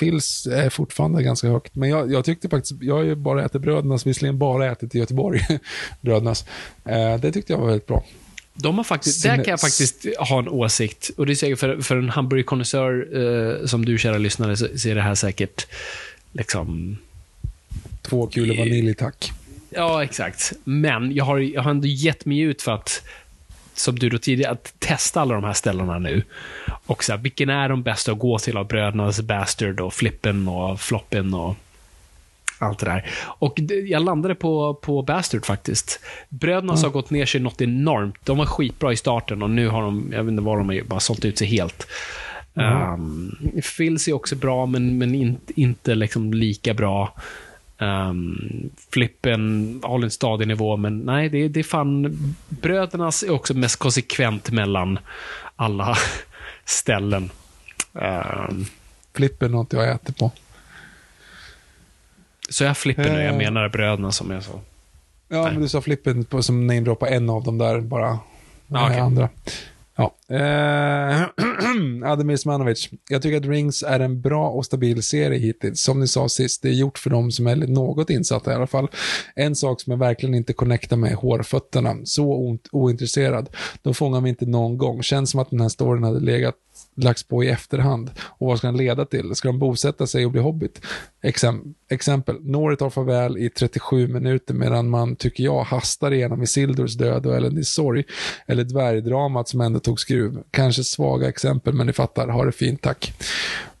Phils 0.00 0.46
är 0.46 0.70
fortfarande 0.70 1.22
ganska 1.22 1.48
högt, 1.48 1.74
men 1.74 1.88
jag, 1.88 2.12
jag 2.12 2.24
tyckte 2.24 2.48
faktiskt, 2.48 2.82
jag 2.82 2.94
har 2.94 3.02
ju 3.02 3.14
bara 3.14 3.44
ätit 3.44 3.62
Brödernas, 3.62 4.06
visserligen 4.06 4.38
bara 4.38 4.72
ätit 4.72 4.94
i 4.94 4.98
Göteborg, 4.98 5.40
Brödernas. 6.00 6.44
Eh, 6.84 7.20
det 7.20 7.32
tyckte 7.32 7.52
jag 7.52 7.60
var 7.60 7.66
väldigt 7.66 7.86
bra. 7.86 8.04
De 8.54 8.76
har 8.76 8.84
faktiskt, 8.84 9.24
Sinnes- 9.24 9.36
där 9.36 9.44
kan 9.44 9.50
jag 9.50 9.60
faktiskt 9.60 10.06
ha 10.18 10.38
en 10.38 10.48
åsikt. 10.48 11.10
Och 11.16 11.26
det 11.26 11.32
är 11.32 11.34
säkert 11.34 11.58
för, 11.58 11.82
för 11.82 11.96
en 11.96 12.08
hamburgerkonnässör 12.08 13.08
eh, 13.60 13.66
som 13.66 13.84
du, 13.84 13.98
kära 13.98 14.18
lyssnare, 14.18 14.56
så, 14.56 14.68
så 14.76 14.88
är 14.88 14.94
det 14.94 15.02
här 15.02 15.14
säkert 15.14 15.66
liksom... 16.32 16.96
Två 18.02 18.26
kulor 18.26 18.56
vanilj, 18.56 18.94
tack. 18.94 19.32
Ja, 19.70 20.04
exakt. 20.04 20.52
Men 20.64 21.14
jag 21.14 21.24
har, 21.24 21.38
jag 21.38 21.62
har 21.62 21.70
ändå 21.70 21.86
gett 21.86 22.24
mig 22.24 22.38
ut 22.40 22.62
för 22.62 22.72
att, 22.72 23.02
som 23.74 23.98
du 23.98 24.08
då 24.08 24.18
tidigare, 24.18 24.52
att 24.52 24.74
testa 24.78 25.20
alla 25.20 25.34
de 25.34 25.44
här 25.44 25.52
ställena 25.52 25.98
nu. 25.98 26.22
Och 26.86 27.04
så 27.04 27.12
här, 27.12 27.18
vilken 27.18 27.48
är 27.48 27.68
de 27.68 27.82
bästa 27.82 28.12
att 28.12 28.18
gå 28.18 28.38
till 28.38 28.56
av 28.56 28.66
Brödernas 28.66 29.20
Bastard 29.20 29.80
och 29.80 29.94
Flippen 29.94 30.48
och 30.48 30.80
Floppen 30.80 31.34
och 31.34 31.56
allt 32.62 32.78
det 32.78 32.86
där. 32.86 33.10
Och 33.24 33.60
jag 33.86 34.04
landade 34.04 34.34
på, 34.34 34.74
på 34.74 35.02
Bastard 35.02 35.46
faktiskt. 35.46 36.00
Brödernas 36.28 36.82
har 36.82 36.90
gått 36.90 37.10
ner 37.10 37.26
sig 37.26 37.40
något 37.40 37.60
enormt. 37.60 38.16
De 38.24 38.38
var 38.38 38.46
skitbra 38.46 38.92
i 38.92 38.96
starten 38.96 39.42
och 39.42 39.50
nu 39.50 39.68
har 39.68 39.82
de, 39.82 40.08
jag 40.12 40.24
vet 40.24 40.30
inte 40.30 40.42
vad 40.42 40.58
de 40.58 40.68
har, 40.68 40.82
bara 40.82 41.00
sålt 41.00 41.24
ut 41.24 41.38
sig 41.38 41.46
helt. 41.46 41.86
Um, 42.54 43.36
Phils 43.76 44.08
är 44.08 44.12
också 44.12 44.36
bra, 44.36 44.66
men, 44.66 44.98
men 44.98 45.14
inte, 45.14 45.60
inte 45.60 45.94
liksom 45.94 46.34
lika 46.34 46.74
bra. 46.74 47.14
Um, 47.78 48.70
flippen 48.90 49.80
håller 49.84 50.04
en 50.04 50.10
stadig 50.10 50.48
nivå, 50.48 50.76
men 50.76 50.98
nej, 50.98 51.28
det, 51.28 51.48
det 51.48 51.60
är 51.60 51.64
fan... 51.64 52.18
Brödernas 52.48 53.22
är 53.22 53.30
också 53.30 53.54
mest 53.54 53.78
konsekvent 53.78 54.50
mellan 54.50 54.98
alla 55.56 55.96
ställen. 56.64 57.30
Um, 57.92 58.66
Flippen 59.14 59.54
har 59.54 59.60
inte 59.60 59.76
jag 59.76 59.90
ätit 59.90 60.18
på. 60.18 60.30
Så 62.52 62.64
jag 62.64 62.76
flippen 62.76 63.12
nu, 63.12 63.22
jag 63.22 63.32
Eh. 63.32 63.38
menar 63.38 63.68
bröderna 63.68 64.12
som 64.12 64.30
jag 64.30 64.42
sa. 64.42 64.60
Ja, 65.28 65.42
men 65.42 65.60
du 65.60 65.68
sa 65.68 65.80
flippen 65.80 66.24
på, 66.24 66.42
som 66.42 66.66
namedroppar 66.66 67.06
en 67.06 67.30
av 67.30 67.42
dem 67.44 67.58
där 67.58 67.80
bara. 67.80 68.18
Ja, 68.66 68.86
okej. 68.86 69.00
andra. 69.00 69.28
Ja. 69.96 70.14
Eh, 70.36 71.22
Ademir 72.10 72.36
Smanovic. 72.36 72.90
Jag 73.10 73.22
tycker 73.22 73.36
att 73.36 73.44
Rings 73.46 73.82
är 73.82 74.00
en 74.00 74.20
bra 74.20 74.48
och 74.50 74.64
stabil 74.66 75.02
serie 75.02 75.38
hittills. 75.38 75.82
Som 75.82 76.00
ni 76.00 76.08
sa 76.08 76.28
sist, 76.28 76.62
det 76.62 76.68
är 76.68 76.72
gjort 76.72 76.98
för 76.98 77.10
dem 77.10 77.30
som 77.32 77.46
är 77.46 77.56
något 77.56 78.10
insatta 78.10 78.52
i 78.52 78.54
alla 78.54 78.66
fall. 78.66 78.88
En 79.34 79.56
sak 79.56 79.80
som 79.80 79.90
jag 79.90 79.98
verkligen 79.98 80.34
inte 80.34 80.52
connectar 80.52 80.96
med 80.96 81.12
är 81.12 81.16
hårfötterna. 81.16 81.96
Så 82.04 82.58
ointresserad. 82.72 83.48
De 83.82 83.94
fångar 83.94 84.20
mig 84.20 84.28
inte 84.28 84.46
någon 84.46 84.78
gång. 84.78 85.02
Känns 85.02 85.30
som 85.30 85.40
att 85.40 85.50
den 85.50 85.60
här 85.60 85.68
storyn 85.68 86.04
hade 86.04 86.20
legat 86.20 86.54
lagts 86.94 87.22
på 87.22 87.44
i 87.44 87.48
efterhand. 87.48 88.10
Och 88.20 88.46
vad 88.46 88.58
ska 88.58 88.66
den 88.66 88.76
leda 88.76 89.04
till? 89.04 89.34
Ska 89.34 89.48
de 89.48 89.58
bosätta 89.58 90.06
sig 90.06 90.24
och 90.24 90.32
bli 90.32 90.40
hobbit? 90.40 90.80
Exem 91.22 91.74
exempel, 91.88 92.36
Nori 92.40 92.76
tar 92.76 92.90
farväl 92.90 93.38
i 93.38 93.50
37 93.50 94.08
minuter 94.08 94.54
medan 94.54 94.90
man, 94.90 95.16
tycker 95.16 95.44
jag, 95.44 95.62
hastar 95.62 96.12
igenom 96.12 96.42
Isildurs 96.42 96.94
död 96.94 97.26
och 97.26 97.36
Elendis 97.36 97.68
sorg. 97.68 98.04
Eller 98.46 98.64
dvärgdramat 98.64 99.48
som 99.48 99.60
ändå 99.60 99.80
tog 99.80 100.00
skruv. 100.00 100.42
Kanske 100.50 100.84
svaga 100.84 101.28
exempel, 101.28 101.74
men 101.74 101.86
ni 101.86 101.92
fattar. 101.92 102.28
Ha 102.28 102.44
det 102.44 102.52
fint, 102.52 102.82
tack. 102.82 103.12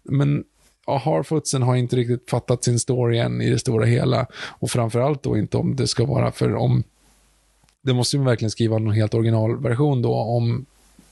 Men 0.02 0.44
ja, 0.86 0.98
Harfootsen 0.98 1.62
har 1.62 1.76
inte 1.76 1.96
riktigt 1.96 2.30
fattat 2.30 2.64
sin 2.64 2.78
story 2.78 3.18
än 3.18 3.40
i 3.40 3.50
det 3.50 3.58
stora 3.58 3.84
hela. 3.84 4.26
Och 4.34 4.70
framförallt 4.70 5.22
då 5.22 5.38
inte 5.38 5.56
om 5.56 5.76
det 5.76 5.86
ska 5.86 6.04
vara 6.04 6.32
för 6.32 6.54
om 6.54 6.82
det 7.82 7.94
måste 7.94 8.16
ju 8.16 8.22
verkligen 8.22 8.50
skriva 8.50 8.78
någon 8.78 8.94
helt 8.94 9.14
originalversion 9.14 10.02
då 10.02 10.14
om 10.14 10.66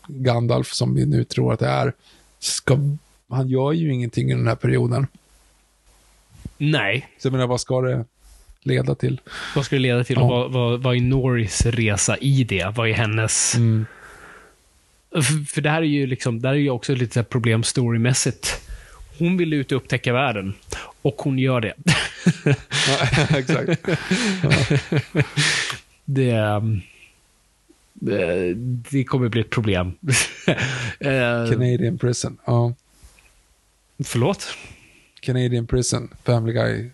Gandalf, 0.09 0.73
som 0.73 0.95
vi 0.95 1.07
nu 1.07 1.25
tror 1.25 1.53
att 1.53 1.61
det 1.61 1.67
är, 1.67 1.93
ska, 2.39 2.79
han 3.29 3.49
gör 3.49 3.73
ju 3.73 3.93
ingenting 3.93 4.31
i 4.31 4.35
den 4.35 4.47
här 4.47 4.55
perioden. 4.55 5.07
Nej. 6.59 7.09
Så 7.19 7.27
jag 7.27 7.33
menar, 7.33 7.47
vad 7.47 7.61
ska 7.61 7.81
det 7.81 8.05
leda 8.63 8.95
till? 8.95 9.21
Vad 9.55 9.65
ska 9.65 9.77
det 9.77 9.83
leda 9.83 10.05
till? 10.05 10.17
Ja. 10.17 10.23
Och 10.23 10.29
vad, 10.29 10.53
vad, 10.53 10.83
vad 10.83 10.97
är 10.97 11.01
Norris 11.01 11.67
resa 11.67 12.17
i 12.17 12.45
det? 12.45 12.73
Vad 12.77 12.89
är 12.89 12.93
hennes... 12.93 13.55
Mm. 13.55 13.87
För, 15.11 15.47
för 15.47 15.61
det 15.61 15.71
här 15.71 15.83
är 15.83 15.87
ju 15.87 16.07
liksom, 16.07 16.41
där 16.41 16.51
är 16.51 16.55
ju 16.55 16.71
också 16.71 16.95
lite 16.95 17.19
här 17.19 17.25
problem 17.25 17.63
storymässigt. 17.63 18.71
Hon 19.19 19.37
vill 19.37 19.53
ut 19.53 19.73
och 19.73 19.77
upptäcka 19.77 20.13
världen. 20.13 20.55
Och 21.03 21.15
hon 21.19 21.39
gör 21.39 21.61
det. 21.61 21.75
Ja, 22.45 22.57
exakt. 23.39 23.89
det, 26.05 26.31
ehm, 26.31 26.81
det, 26.81 26.90
det 27.93 29.05
kommer 29.05 29.29
bli 29.29 29.41
ett 29.41 29.51
problem. 29.51 29.93
Eh, 31.01 31.51
Canadian 31.51 31.99
Prison. 31.99 32.39
Ja. 32.45 32.75
förlåt? 34.05 34.49
Canadian 35.21 35.67
Prison. 35.67 36.09
Family 36.25 36.53
Guy. 36.53 36.91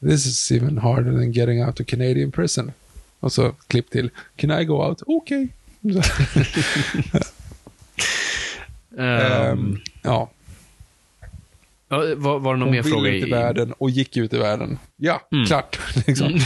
This 0.00 0.26
is 0.26 0.52
even 0.52 0.78
harder 0.78 1.12
than 1.12 1.32
getting 1.32 1.64
out 1.64 1.80
of 1.80 1.86
Canadian 1.86 2.32
Prison. 2.32 2.72
Och 3.20 3.32
så 3.32 3.52
klipp 3.66 3.90
till. 3.90 4.10
Can 4.36 4.60
I 4.60 4.64
go 4.64 4.86
out? 4.86 5.02
Okej. 5.06 5.48
Ehm, 8.98 9.20
Ehm, 9.20 9.78
ja. 10.02 10.10
ja, 10.10 10.30
var, 11.88 12.38
var 12.38 12.54
det 12.54 12.58
någon 12.58 12.60
Hon 12.60 12.70
mer 12.70 12.82
ville 12.82 12.94
fråga? 12.96 13.10
ut 13.10 13.26
i 13.26 13.30
världen 13.30 13.72
och 13.78 13.90
gick 13.90 14.16
ut 14.16 14.32
i 14.32 14.38
världen. 14.38 14.78
Ja, 14.96 15.20
Mm. 15.32 15.46
klart. 15.46 15.78
liksom. 16.06 16.38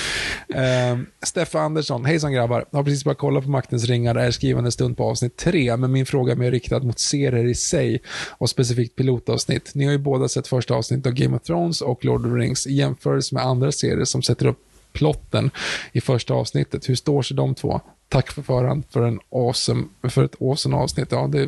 Ehm, 0.54 1.06
Steffa 1.22 1.60
Andersson, 1.60 2.04
hejsan 2.04 2.32
grabbar. 2.32 2.64
Har 2.72 2.82
precis 2.84 3.04
börjat 3.04 3.18
kolla 3.18 3.40
på 3.40 3.50
Maktens 3.50 3.84
ringar, 3.84 4.14
är 4.14 4.30
skrivande 4.30 4.72
stund 4.72 4.96
på 4.96 5.04
avsnitt 5.04 5.36
tre, 5.36 5.76
men 5.76 5.92
min 5.92 6.06
fråga 6.06 6.32
är 6.32 6.36
mer 6.36 6.50
riktad 6.50 6.78
mot 6.78 6.98
serier 6.98 7.44
i 7.44 7.54
sig 7.54 8.00
och 8.38 8.50
specifikt 8.50 8.96
pilotavsnitt. 8.96 9.70
Ni 9.74 9.84
har 9.84 9.92
ju 9.92 9.98
båda 9.98 10.28
sett 10.28 10.46
första 10.48 10.74
avsnittet 10.74 11.06
av 11.06 11.12
Game 11.12 11.36
of 11.36 11.42
Thrones 11.42 11.80
och 11.80 12.04
Lord 12.04 12.26
of 12.26 12.32
the 12.32 12.36
Rings 12.38 12.66
i 12.66 12.72
jämförelse 12.74 13.34
med 13.34 13.44
andra 13.44 13.72
serier 13.72 14.04
som 14.04 14.22
sätter 14.22 14.46
upp 14.46 14.58
plotten 14.92 15.50
i 15.92 16.00
första 16.00 16.34
avsnittet. 16.34 16.88
Hur 16.88 16.94
står 16.94 17.22
sig 17.22 17.36
de 17.36 17.54
två? 17.54 17.80
Tack 18.08 18.32
för 18.32 18.42
förhand 18.42 18.84
för, 18.90 19.02
en 19.02 19.20
awesome, 19.30 19.84
för 20.02 20.24
ett 20.24 20.42
awesome 20.42 20.76
avsnitt. 20.76 21.08
Ja, 21.10 21.26
det, 21.26 21.38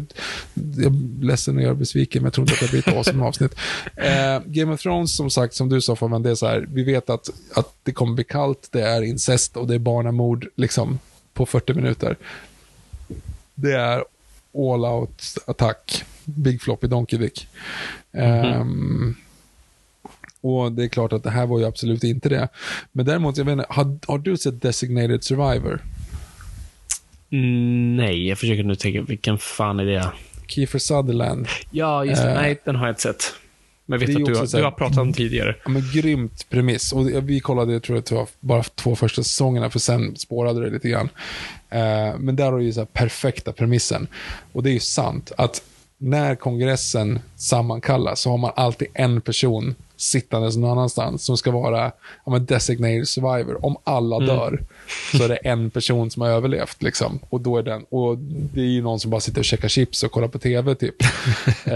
jag 0.55 0.87
är 0.87 1.25
ledsen 1.25 1.57
att 1.57 1.63
jag 1.63 1.71
är 1.71 1.75
besviken, 1.75 2.23
men 2.23 2.27
jag 2.27 2.33
tror 2.33 2.51
inte 2.51 2.55
att 2.55 2.61
det 2.61 2.71
blir 2.71 2.89
ett 2.89 2.97
awesome 2.97 3.25
avsnitt. 3.25 3.55
Eh, 3.97 4.41
Game 4.47 4.73
of 4.75 4.81
Thrones, 4.81 5.17
som 5.17 5.31
sagt, 5.31 5.55
som 5.55 5.69
du 5.69 5.81
sa, 5.81 5.97
Fabian, 5.97 6.23
det 6.23 6.31
är 6.31 6.35
så 6.35 6.47
här, 6.47 6.67
vi 6.73 6.83
vet 6.83 7.11
att, 7.11 7.31
att 7.55 7.75
det 7.83 7.93
kommer 7.93 8.15
bli 8.15 8.25
kallt, 8.25 8.69
det 8.73 8.83
är 8.83 9.03
incest 9.03 9.57
och 9.57 9.67
det 9.67 9.75
är 9.75 9.79
barnamord 9.79 10.47
liksom, 10.57 10.99
på 11.33 11.47
40 11.47 11.75
minuter. 11.75 12.17
Det 13.55 13.73
är 13.73 14.05
all 14.55 14.85
out 14.85 15.23
attack. 15.47 16.05
Big 16.25 16.63
floppy 16.63 16.87
donkey 16.87 17.19
dick. 17.19 17.49
Ehm, 18.13 19.17
och 20.41 20.73
det 20.73 20.85
är 20.85 20.89
klart 20.89 21.13
att 21.13 21.23
det 21.23 21.31
här 21.31 21.47
var 21.47 21.59
ju 21.59 21.65
absolut 21.65 22.05
inte 22.05 22.29
det. 22.29 22.49
Men 22.93 23.07
däremot, 23.07 23.37
jag 23.37 23.45
vet 23.45 23.53
inte, 23.53 23.67
har, 23.69 23.99
har 24.07 24.19
du 24.19 24.37
sett 24.37 24.63
Designated 24.63 25.25
Survivor? 25.25 25.81
Mm, 27.33 27.97
nej, 27.97 28.29
jag 28.29 28.39
försöker 28.39 28.63
nu 28.63 28.75
tänka, 28.75 29.03
vilken 29.03 29.39
fan 29.39 29.81
är 29.81 29.85
det? 29.85 30.07
Kiefer 30.47 30.79
Sutherland. 30.79 31.47
Ja, 31.71 32.05
just 32.05 32.23
det. 32.23 32.29
Eh, 32.31 32.35
nej, 32.35 32.61
den 32.65 32.77
har 32.77 32.87
jag 32.87 32.93
inte 32.93 33.03
sett. 33.03 33.35
Men 33.87 34.01
jag 34.01 34.07
vet 34.07 34.17
att 34.17 34.27
du, 34.27 34.35
har- 34.35 34.47
du 34.59 34.65
har 34.65 34.71
pratat 34.71 34.99
om 34.99 35.13
tidigare. 35.13 35.57
Ja, 35.65 35.71
men 35.71 35.83
grymt 35.95 36.47
premiss. 36.51 36.93
Och 36.93 37.05
det- 37.05 37.21
vi 37.21 37.41
kollade, 37.41 37.73
jag 37.73 37.83
tror 37.83 37.97
att 37.99 38.07
det 38.07 38.15
var 38.15 38.29
bara 38.41 38.63
två 38.63 38.97
första 38.97 39.23
säsongerna, 39.23 39.71
för 39.71 39.79
sen 39.79 40.17
spårade 40.17 40.61
det 40.65 40.71
lite 40.71 40.89
grann. 40.89 41.09
Eh, 41.71 42.19
men 42.19 42.37
där 42.37 42.45
har 42.53 42.59
du 42.59 42.65
ju 42.65 42.73
så 42.73 42.87
perfekta 42.87 43.53
premissen. 43.53 44.07
Och 44.53 44.63
det 44.63 44.71
är 44.71 44.75
ju 44.75 44.81
sant 44.81 45.33
att 45.37 45.63
när 46.03 46.35
kongressen 46.35 47.19
sammankallas 47.37 48.21
så 48.21 48.31
har 48.31 48.39
man 48.39 48.53
alltid 48.57 48.89
en 48.95 49.21
person 49.21 49.75
sittandes 49.97 50.57
någon 50.57 50.71
annanstans 50.71 51.25
som 51.25 51.37
ska 51.37 51.51
vara 51.51 51.93
ja, 52.25 52.33
men 52.33 52.47
designated 52.47 53.09
survivor. 53.09 53.65
Om 53.65 53.77
alla 53.85 54.19
dör 54.19 54.63
så 55.13 55.25
är 55.25 55.29
det 55.29 55.37
en 55.37 55.71
person 55.71 56.11
som 56.11 56.23
har 56.23 56.29
överlevt. 56.29 56.83
Liksom. 56.83 57.19
Och, 57.29 57.41
då 57.41 57.57
är 57.57 57.63
den, 57.63 57.85
och 57.89 58.19
det 58.55 58.61
är 58.61 58.65
ju 58.65 58.83
någon 58.83 59.01
som 59.01 59.11
bara 59.11 59.21
sitter 59.21 59.41
och 59.41 59.45
käkar 59.45 59.69
chips 59.69 60.03
och 60.03 60.13
kollar 60.13 60.29
på 60.29 60.39
tv 60.39 60.75
typ. 60.75 60.95
eh, 61.65 61.75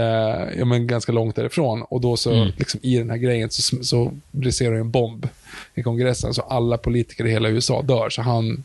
ja, 0.57 0.65
men 0.65 0.87
ganska 0.87 1.11
långt 1.11 1.35
därifrån. 1.35 1.81
Och 1.81 2.01
då 2.01 2.17
så, 2.17 2.45
liksom, 2.57 2.79
i 2.83 2.97
den 2.97 3.09
här 3.09 3.17
grejen 3.17 3.49
så, 3.51 3.83
så 3.83 4.11
briserar 4.31 4.75
en 4.75 4.91
bomb 4.91 5.27
i 5.75 5.83
kongressen. 5.83 6.33
Så 6.33 6.41
alla 6.41 6.77
politiker 6.77 7.25
i 7.25 7.31
hela 7.31 7.49
USA 7.49 7.81
dör. 7.81 8.09
Så 8.09 8.21
han, 8.21 8.63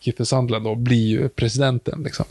Kiefer 0.00 0.24
Sutherland 0.24 0.64
då, 0.64 0.74
blir 0.74 1.06
ju 1.06 1.28
presidenten. 1.28 2.02
Liksom. 2.02 2.26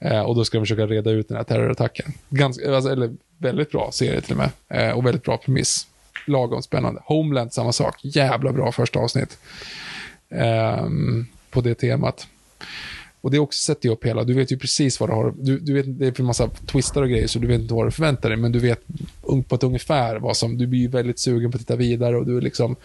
Eh, 0.00 0.20
och 0.20 0.34
då 0.34 0.44
ska 0.44 0.58
de 0.58 0.64
försöka 0.64 0.86
reda 0.86 1.10
ut 1.10 1.28
den 1.28 1.36
här 1.36 1.44
terrorattacken. 1.44 2.12
Ganska, 2.28 2.74
alltså, 2.74 2.90
eller 2.90 3.10
väldigt 3.38 3.70
bra 3.70 3.90
serie 3.92 4.20
till 4.20 4.32
och 4.32 4.38
med. 4.38 4.50
Eh, 4.68 4.96
och 4.96 5.06
väldigt 5.06 5.22
bra 5.22 5.36
premiss. 5.36 5.86
Lagom 6.26 6.62
spännande. 6.62 7.00
Homeland, 7.04 7.52
samma 7.52 7.72
sak. 7.72 8.04
Jävla 8.04 8.52
bra 8.52 8.72
första 8.72 8.98
avsnitt. 8.98 9.38
Eh, 10.28 10.86
på 11.50 11.60
det 11.60 11.74
temat. 11.74 12.26
Och 13.20 13.30
det 13.30 13.38
också 13.38 13.58
sätter 13.58 13.88
ju 13.88 13.92
upp 13.92 14.04
hela, 14.04 14.24
du 14.24 14.34
vet 14.34 14.52
ju 14.52 14.58
precis 14.58 15.00
vad 15.00 15.08
du 15.08 15.14
har, 15.14 15.34
du, 15.36 15.58
du 15.58 15.74
vet, 15.74 15.98
det 15.98 16.06
är 16.06 16.20
en 16.20 16.26
massa 16.26 16.48
twistar 16.48 17.02
och 17.02 17.08
grejer 17.08 17.26
så 17.26 17.38
du 17.38 17.46
vet 17.46 17.60
inte 17.60 17.74
vad 17.74 17.86
du 17.86 17.90
förväntar 17.90 18.28
dig, 18.28 18.38
men 18.38 18.52
du 18.52 18.58
vet 18.58 18.80
på 19.48 19.54
ett 19.54 19.62
ungefär 19.62 20.16
vad 20.16 20.36
som, 20.36 20.58
du 20.58 20.66
blir 20.66 20.80
ju 20.80 20.88
väldigt 20.88 21.18
sugen 21.18 21.50
på 21.50 21.56
att 21.56 21.60
titta 21.60 21.76
vidare 21.76 22.16
och 22.16 22.26
du 22.26 22.36
är 22.36 22.40
liksom, 22.40 22.76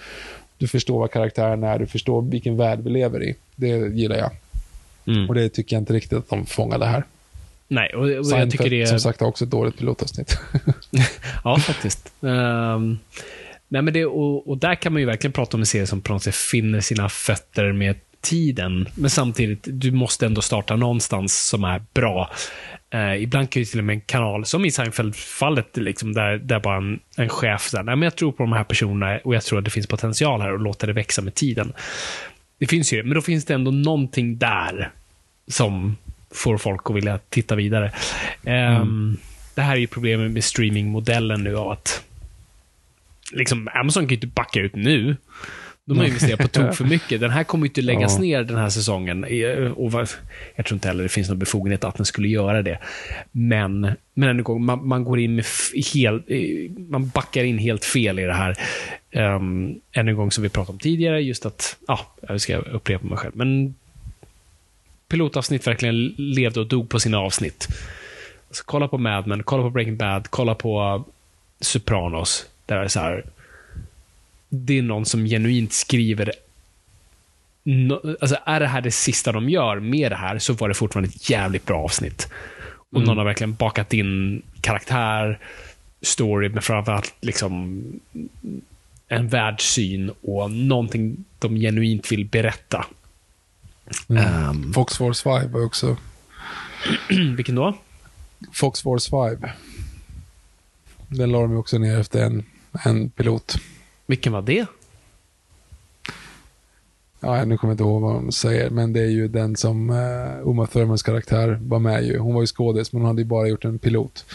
du 0.58 0.68
förstår 0.68 1.00
vad 1.00 1.12
karaktären 1.12 1.64
är, 1.64 1.80
du 1.80 1.86
förstår 1.86 2.22
vilken 2.22 2.58
värld 2.58 2.80
vi 2.80 2.90
lever 2.90 3.24
i. 3.24 3.36
Det 3.56 3.68
gillar 3.68 4.18
jag. 4.18 4.32
Mm. 5.08 5.30
Och 5.30 5.36
det 5.36 5.50
tycker 5.50 5.76
jag 5.76 5.82
inte 5.82 5.94
riktigt 5.94 6.18
att 6.18 6.30
de 6.30 6.46
fångade 6.46 6.86
här. 6.86 7.04
Nej, 7.68 7.94
och, 7.94 8.02
och 8.02 8.10
jag 8.10 8.26
Seinfeld, 8.26 8.52
tycker 8.52 8.70
det 8.70 8.82
är... 8.82 8.86
som 8.86 9.00
sagt, 9.00 9.20
har 9.20 9.28
också 9.28 9.44
ett 9.44 9.52
dåligt 9.52 9.78
pilotavsnitt. 9.78 10.38
Ja, 11.44 11.58
faktiskt. 11.58 12.14
Ehm, 12.24 12.98
nej, 13.68 13.82
men 13.82 13.94
det, 13.94 14.06
och, 14.06 14.50
och 14.50 14.58
där 14.58 14.76
kan 14.76 14.94
man 14.94 15.00
ju 15.00 15.06
verkligen 15.06 15.32
prata 15.32 15.58
om 15.58 15.62
en 15.62 15.66
serie 15.66 15.88
som 15.88 16.02
på 16.02 16.14
något 16.14 16.24
sätt 16.24 16.36
finner 16.36 16.80
sina 16.80 17.10
fötter 17.10 17.72
med 17.72 17.96
tiden. 18.22 18.88
Men 18.96 19.10
samtidigt, 19.10 19.68
du 19.68 19.92
måste 19.92 20.26
ändå 20.26 20.42
starta 20.42 20.76
någonstans 20.76 21.48
som 21.48 21.64
är 21.64 21.82
bra. 21.94 22.30
Eh, 22.94 23.24
ibland 23.24 23.50
kan 23.50 23.62
ju 23.62 23.66
till 23.66 23.80
och 23.80 23.86
med 23.86 23.94
en 23.94 24.02
kanal, 24.02 24.46
som 24.46 24.66
i 24.66 24.72
Seinfeld-fallet, 24.72 25.78
liksom, 25.78 26.14
där, 26.14 26.38
där 26.38 26.60
bara 26.60 26.78
en, 26.78 27.00
en 27.18 27.30
chef 27.30 27.62
säger 27.62 27.84
nej 27.84 27.96
men 27.96 28.04
jag 28.04 28.16
tror 28.16 28.32
på 28.32 28.44
de 28.44 28.54
här 28.54 28.64
personerna 28.64 29.20
och 29.24 29.36
jag 29.36 29.44
tror 29.44 29.60
att 29.60 29.66
det 29.66 29.72
finns 29.72 29.88
potential 29.88 30.42
här 30.42 30.54
och 30.54 30.60
låter 30.60 30.88
det 30.88 30.94
växa 30.94 31.22
med 31.22 31.36
tiden. 31.36 31.74
Det 32.58 32.68
finns 32.68 32.94
ju, 32.94 33.04
men 33.04 33.14
då 33.14 33.22
finns 33.22 33.46
det 33.46 33.54
ändå 33.54 33.72
någonting 33.72 34.38
där 34.38 34.92
som 35.48 35.98
får 36.32 36.58
folk 36.58 36.82
att 36.90 36.96
vilja 36.96 37.20
titta 37.30 37.56
vidare. 37.56 37.92
Ehm, 38.44 39.18
Det 39.56 39.62
här 39.62 39.76
är 39.76 39.80
ju 39.80 39.88
problemet 39.88 40.32
med 40.32 40.44
streamingmodellen 40.44 41.44
nu 41.44 41.58
av 41.58 41.72
att 41.72 42.04
liksom, 43.32 43.70
Amazon 43.74 44.04
kan 44.04 44.10
ju 44.10 44.16
inte 44.16 44.28
backa 44.28 44.60
ut 44.60 44.76
nu. 44.76 45.16
De 45.88 45.98
har 45.98 46.06
investerat 46.06 46.40
på 46.40 46.48
tok 46.48 46.76
för 46.76 46.86
mycket. 46.86 47.22
Den 47.22 47.32
här 47.32 47.44
kommer 47.44 47.66
ju 47.66 47.70
inte 47.70 47.82
läggas 47.82 48.14
Ja. 48.16 48.22
ner 48.22 48.44
den 48.44 48.58
här 48.58 48.70
säsongen. 48.70 49.24
Och 49.76 49.94
jag 50.56 50.66
tror 50.66 50.76
inte 50.76 50.88
heller 50.88 51.04
det 51.04 51.10
finns 51.10 51.30
någon 51.30 51.40
befogenhet 51.40 51.84
att 51.84 51.96
den 51.96 52.06
skulle 52.06 52.28
göra 52.28 52.62
det. 52.62 52.80
Men, 53.32 53.92
men 54.14 54.30
ännu 54.30 54.44
gång, 54.44 54.66
man, 54.66 54.88
man 54.88 55.04
går 55.04 55.20
in 55.20 55.36
med 55.36 55.46
helt, 55.94 56.26
man 56.90 57.08
backar 57.10 57.44
in 57.44 57.58
helt 57.58 57.86
fel 57.86 58.20
i 58.20 58.24
det 58.24 58.34
här. 58.34 58.58
Um, 59.36 59.80
ännu 59.92 60.12
en 60.12 60.18
gång 60.18 60.32
som 60.32 60.44
vi 60.44 60.50
pratade 60.50 60.72
om 60.72 60.80
tidigare, 60.80 61.22
just 61.22 61.46
att, 61.46 61.78
ja, 61.88 62.00
jag 62.28 62.42
ska 62.42 62.58
upprepa 62.58 63.06
mig 63.08 63.18
själv, 63.18 63.36
men 63.36 63.76
pilotavsnitt 65.08 65.68
verkligen 65.68 66.06
levde 66.18 66.60
och 66.60 66.68
dog 66.68 66.90
på 66.90 67.00
sina 67.00 67.18
avsnitt. 67.20 67.68
Så 68.52 68.64
kolla 68.66 68.88
på 68.88 68.98
Mad 68.98 69.28
Men, 69.28 69.44
kolla 69.44 69.64
på 69.64 69.70
Breaking 69.70 69.98
Bad, 69.98 70.28
kolla 70.30 70.56
på 70.56 71.04
Sopranos. 71.60 72.46
Där 72.66 72.78
är 72.78 72.84
det 72.84 72.90
så 72.90 73.00
här. 73.00 73.24
Det 74.50 74.78
är 74.78 74.82
någon 74.82 75.06
som 75.06 75.26
genuint 75.26 75.74
skriver 75.74 76.32
no, 77.66 78.16
alltså 78.22 78.38
är 78.46 78.60
det 78.60 78.68
här 78.68 78.82
det 78.82 78.92
sista 78.92 79.32
de 79.32 79.50
gör 79.50 79.80
med 79.80 80.12
det 80.12 80.16
här 80.16 80.40
så 80.40 80.54
var 80.54 80.68
det 80.68 80.74
fortfarande 80.74 81.10
ett 81.10 81.30
jävligt 81.30 81.66
bra 81.66 81.84
avsnitt. 81.84 82.30
Och 82.92 83.02
någon 83.02 83.18
har 83.18 83.26
verkligen 83.26 83.56
bakat 83.56 83.94
in 83.94 84.42
karaktär, 84.62 85.40
story, 86.02 86.50
men 86.50 86.62
framförallt 86.62 87.14
liksom 87.22 87.84
en 89.08 89.28
världssyn 89.28 90.12
och 90.22 90.52
någonting 90.52 91.26
de 91.40 91.56
genuint 91.56 92.12
vill 92.12 92.26
berätta. 92.26 92.86
Ehm, 94.10 94.74
Fox 94.74 94.98
Force 94.98 95.24
5 95.24 95.52
var 95.52 95.66
också, 95.66 95.98
vilken 97.36 97.56
då? 97.56 97.78
Fox 98.54 98.82
Force 98.82 99.10
5. 99.40 99.50
Den 101.08 101.32
la 101.32 101.42
de 101.42 101.58
också 101.58 101.78
ner 101.78 102.00
efter 102.00 102.24
en, 102.24 102.44
en 102.86 103.10
pilot. 103.10 103.58
Vilken 104.06 104.34
var 104.34 104.42
det? 104.42 104.66
Ja, 107.20 107.46
nu 107.46 107.58
kommer 107.58 107.72
jag 107.72 107.74
inte 107.74 107.84
ihåg 107.84 108.02
vad 108.02 108.14
de 108.16 108.32
säger, 108.32 108.70
men 108.70 108.94
det 108.94 109.00
är 109.02 109.10
ju 109.10 109.28
den 109.28 109.56
som 109.56 109.90
uh, 109.90 110.48
Uma 110.50 110.68
Thurmans 110.68 111.04
karaktär 111.04 111.60
var 111.62 111.80
med 111.80 112.04
ju. 112.06 112.18
Hon 112.18 112.34
var 112.34 112.42
ju 112.42 112.48
skådis, 112.48 112.94
men 112.94 113.02
hon 113.02 113.08
hade 113.08 113.22
ju 113.22 113.26
bara 113.26 113.48
gjort 113.48 113.66
en 113.66 113.80
pilot. 113.80 114.26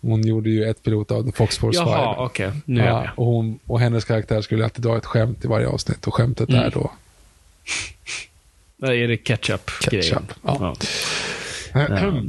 Hon 0.00 0.26
gjorde 0.26 0.50
ju 0.50 0.64
ett 0.64 0.82
pilot 0.82 1.10
av 1.10 1.22
The 1.22 1.32
Fox 1.32 1.58
Force 1.58 1.78
Jaha, 1.78 2.14
5. 2.14 2.24
okej. 2.24 2.52
Nu 2.64 2.80
är 2.80 2.86
Ja, 2.86 3.10
och, 3.16 3.26
hon, 3.26 3.58
och 3.66 3.80
hennes 3.80 4.04
karaktär 4.04 4.40
skulle 4.40 4.64
alltid 4.64 4.84
dra 4.84 4.96
ett 4.96 5.06
skämt 5.06 5.44
i 5.44 5.48
varje 5.48 5.68
avsnitt 5.68 6.06
och 6.06 6.14
skämtet 6.14 6.48
Mm. 6.48 6.62
är 6.62 6.70
då 6.70 6.90
Där 8.76 8.92
är 8.92 9.08
det 9.08 9.16
ketchup-grejen. 9.16 10.02
Ketchup, 10.02 10.34
ja. 10.42 10.56
Ja. 10.60 10.74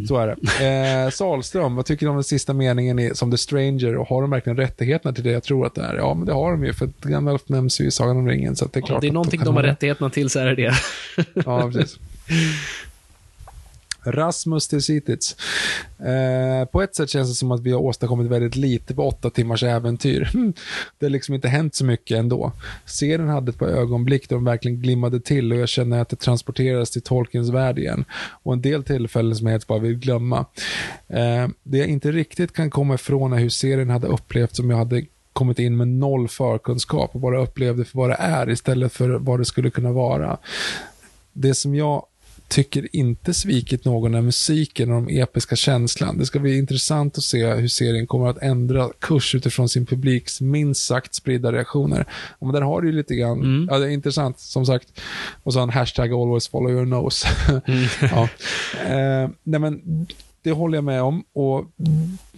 Så 0.07 0.17
är 0.17 0.27
det. 0.27 1.05
Eh, 1.05 1.09
Salström, 1.09 1.75
vad 1.75 1.85
tycker 1.85 2.05
du 2.05 2.09
om 2.09 2.15
den 2.15 2.23
sista 2.23 2.53
meningen 2.53 2.99
i, 2.99 3.11
som 3.15 3.31
The 3.31 3.37
Stranger 3.37 3.97
och 3.97 4.07
har 4.07 4.21
de 4.21 4.31
verkligen 4.31 4.57
rättigheterna 4.57 5.13
till 5.13 5.23
det 5.23 5.31
jag 5.31 5.43
tror 5.43 5.65
att 5.65 5.75
det 5.75 5.81
är? 5.81 5.95
Ja, 5.95 6.13
men 6.13 6.25
det 6.25 6.33
har 6.33 6.51
de 6.51 6.65
ju 6.65 6.73
för 6.73 6.89
Gandalf 7.01 7.41
nämns 7.49 7.81
ju 7.81 7.85
i 7.85 7.91
Sagan 7.91 8.17
om 8.17 8.27
ringen 8.27 8.55
så 8.55 8.65
det 8.65 8.79
är 8.79 8.81
klart 8.81 8.95
Om 8.95 9.01
det 9.01 9.07
är 9.07 9.11
någonting 9.11 9.39
kan 9.39 9.45
de 9.45 9.55
har 9.55 9.63
rättigheterna 9.63 10.09
till 10.09 10.29
så 10.29 10.39
är 10.39 10.45
det 10.45 10.55
det. 10.55 10.73
Ja, 11.45 11.71
precis. 11.73 11.99
Rasmus 14.03 14.67
till 14.67 14.81
Sititz. 14.81 15.35
Eh, 15.99 16.65
på 16.65 16.81
ett 16.81 16.95
sätt 16.95 17.09
känns 17.09 17.29
det 17.29 17.35
som 17.35 17.51
att 17.51 17.61
vi 17.61 17.71
har 17.71 17.79
åstadkommit 17.79 18.31
väldigt 18.31 18.55
lite 18.55 18.95
på 18.95 19.07
åtta 19.07 19.29
timmars 19.29 19.63
äventyr. 19.63 20.29
Hmm. 20.33 20.53
Det 20.99 21.05
har 21.05 21.09
liksom 21.09 21.35
inte 21.35 21.47
hänt 21.47 21.75
så 21.75 21.85
mycket 21.85 22.17
ändå. 22.17 22.51
Serien 22.85 23.29
hade 23.29 23.49
ett 23.49 23.59
par 23.59 23.67
ögonblick 23.67 24.29
då 24.29 24.35
de 24.35 24.45
verkligen 24.45 24.81
glimmade 24.81 25.19
till 25.19 25.51
och 25.51 25.59
jag 25.59 25.69
känner 25.69 26.01
att 26.01 26.09
det 26.09 26.15
transporteras 26.15 26.91
till 26.91 27.01
Tolkiens 27.01 27.49
värld 27.49 27.79
igen. 27.79 28.05
Och 28.43 28.53
en 28.53 28.61
del 28.61 28.83
tillfällen 28.83 29.35
som 29.35 29.47
jag 29.47 29.51
helt 29.51 29.67
bara 29.67 29.79
vill 29.79 29.95
glömma. 29.95 30.45
Eh, 31.07 31.47
det 31.63 31.77
jag 31.77 31.87
inte 31.87 32.11
riktigt 32.11 32.53
kan 32.53 32.69
komma 32.69 32.95
ifrån 32.95 33.33
är 33.33 33.37
hur 33.37 33.49
serien 33.49 33.89
hade 33.89 34.07
upplevts 34.07 34.59
om 34.59 34.69
jag 34.69 34.77
hade 34.77 35.05
kommit 35.33 35.59
in 35.59 35.77
med 35.77 35.87
noll 35.87 36.27
förkunskap 36.27 37.09
och 37.13 37.19
bara 37.19 37.41
upplevde 37.41 37.85
för 37.85 37.97
vad 37.97 38.09
det 38.09 38.15
är 38.19 38.49
istället 38.49 38.93
för 38.93 39.09
vad 39.09 39.39
det 39.39 39.45
skulle 39.45 39.69
kunna 39.69 39.91
vara. 39.91 40.37
Det 41.33 41.53
som 41.53 41.75
jag 41.75 42.05
tycker 42.49 42.95
inte 42.95 43.33
svikit 43.33 43.85
någon 43.85 44.15
är 44.15 44.21
musiken 44.21 44.91
och 44.91 45.01
de 45.03 45.19
episka 45.21 45.55
känslan. 45.55 46.17
Det 46.17 46.25
ska 46.25 46.39
bli 46.39 46.57
intressant 46.57 47.17
att 47.17 47.23
se 47.23 47.53
hur 47.53 47.67
serien 47.67 48.07
kommer 48.07 48.27
att 48.27 48.37
ändra 48.41 48.89
kurs 48.99 49.35
utifrån 49.35 49.69
sin 49.69 49.85
publiks 49.85 50.41
minst 50.41 50.85
sagt 50.85 51.15
spridda 51.15 51.51
reaktioner. 51.51 52.05
Och 52.39 52.53
där 52.53 52.61
har 52.61 52.81
du 52.81 52.87
ju 52.87 52.95
lite 52.95 53.15
grann, 53.15 53.67
ja 53.71 53.77
det 53.79 53.85
är 53.85 53.89
intressant 53.89 54.39
som 54.39 54.65
sagt. 54.65 55.01
Och 55.43 55.53
så 55.53 55.59
en 55.59 55.69
hashtag 55.69 56.13
always 56.13 56.47
follow 56.47 56.71
your 56.71 56.85
nose. 56.85 57.27
ja. 58.01 58.29
eh, 58.85 59.29
nej 59.43 59.59
men 59.59 59.81
det 60.41 60.51
håller 60.51 60.77
jag 60.77 60.83
med 60.83 61.01
om 61.01 61.23
och 61.33 61.65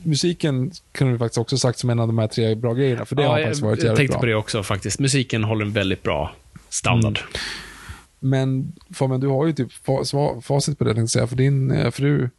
musiken 0.04 0.72
kunde 0.92 1.14
vi 1.14 1.20
faktiskt 1.20 1.38
också 1.38 1.58
sagt 1.58 1.80
som 1.80 1.90
en 1.90 2.00
av 2.00 2.08
de 2.08 2.18
här 2.18 2.28
tre 2.28 2.56
bra 2.56 2.74
grejerna, 2.74 3.06
för 3.06 3.16
det 3.16 3.24
har 3.24 3.40
Ja, 3.40 3.46
faktiskt 3.46 3.62
jag, 3.62 3.68
varit 3.68 3.80
jag 3.80 3.86
jävligt 3.86 3.98
tänkte 3.98 4.14
bra. 4.14 4.20
på 4.20 4.26
det 4.26 4.36
också 4.36 4.64
faktiskt. 4.64 5.00
Musiken 5.00 5.44
håller 5.44 5.66
en 5.66 5.72
väldigt 5.72 6.04
bra 6.04 6.36
standard. 6.70 7.20
Men 8.24 8.74
Fabian, 8.94 9.20
du 9.20 9.28
har 9.28 9.46
ju 9.48 9.54
typ 9.54 9.72
facit 10.44 10.78
på 10.80 10.84
det, 10.84 10.94
tänkte 10.94 11.12
säga. 11.12 11.28
För 11.28 11.36
din 11.36 11.72
eh, 11.72 11.92
fru 11.92 12.30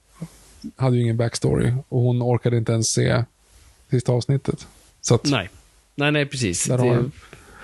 hade 0.77 0.97
ju 0.97 1.03
ingen 1.03 1.17
backstory 1.17 1.73
och 1.89 2.01
hon 2.01 2.23
orkade 2.23 2.57
inte 2.57 2.73
ens 2.73 2.93
se 2.93 3.25
sista 3.91 4.13
avsnittet. 4.13 4.67
Så 5.01 5.15
att, 5.15 5.25
Nej. 5.25 5.51
Nej, 5.95 6.13
nej, 6.13 6.27
precis. 6.27 6.65
Det, 6.65 7.11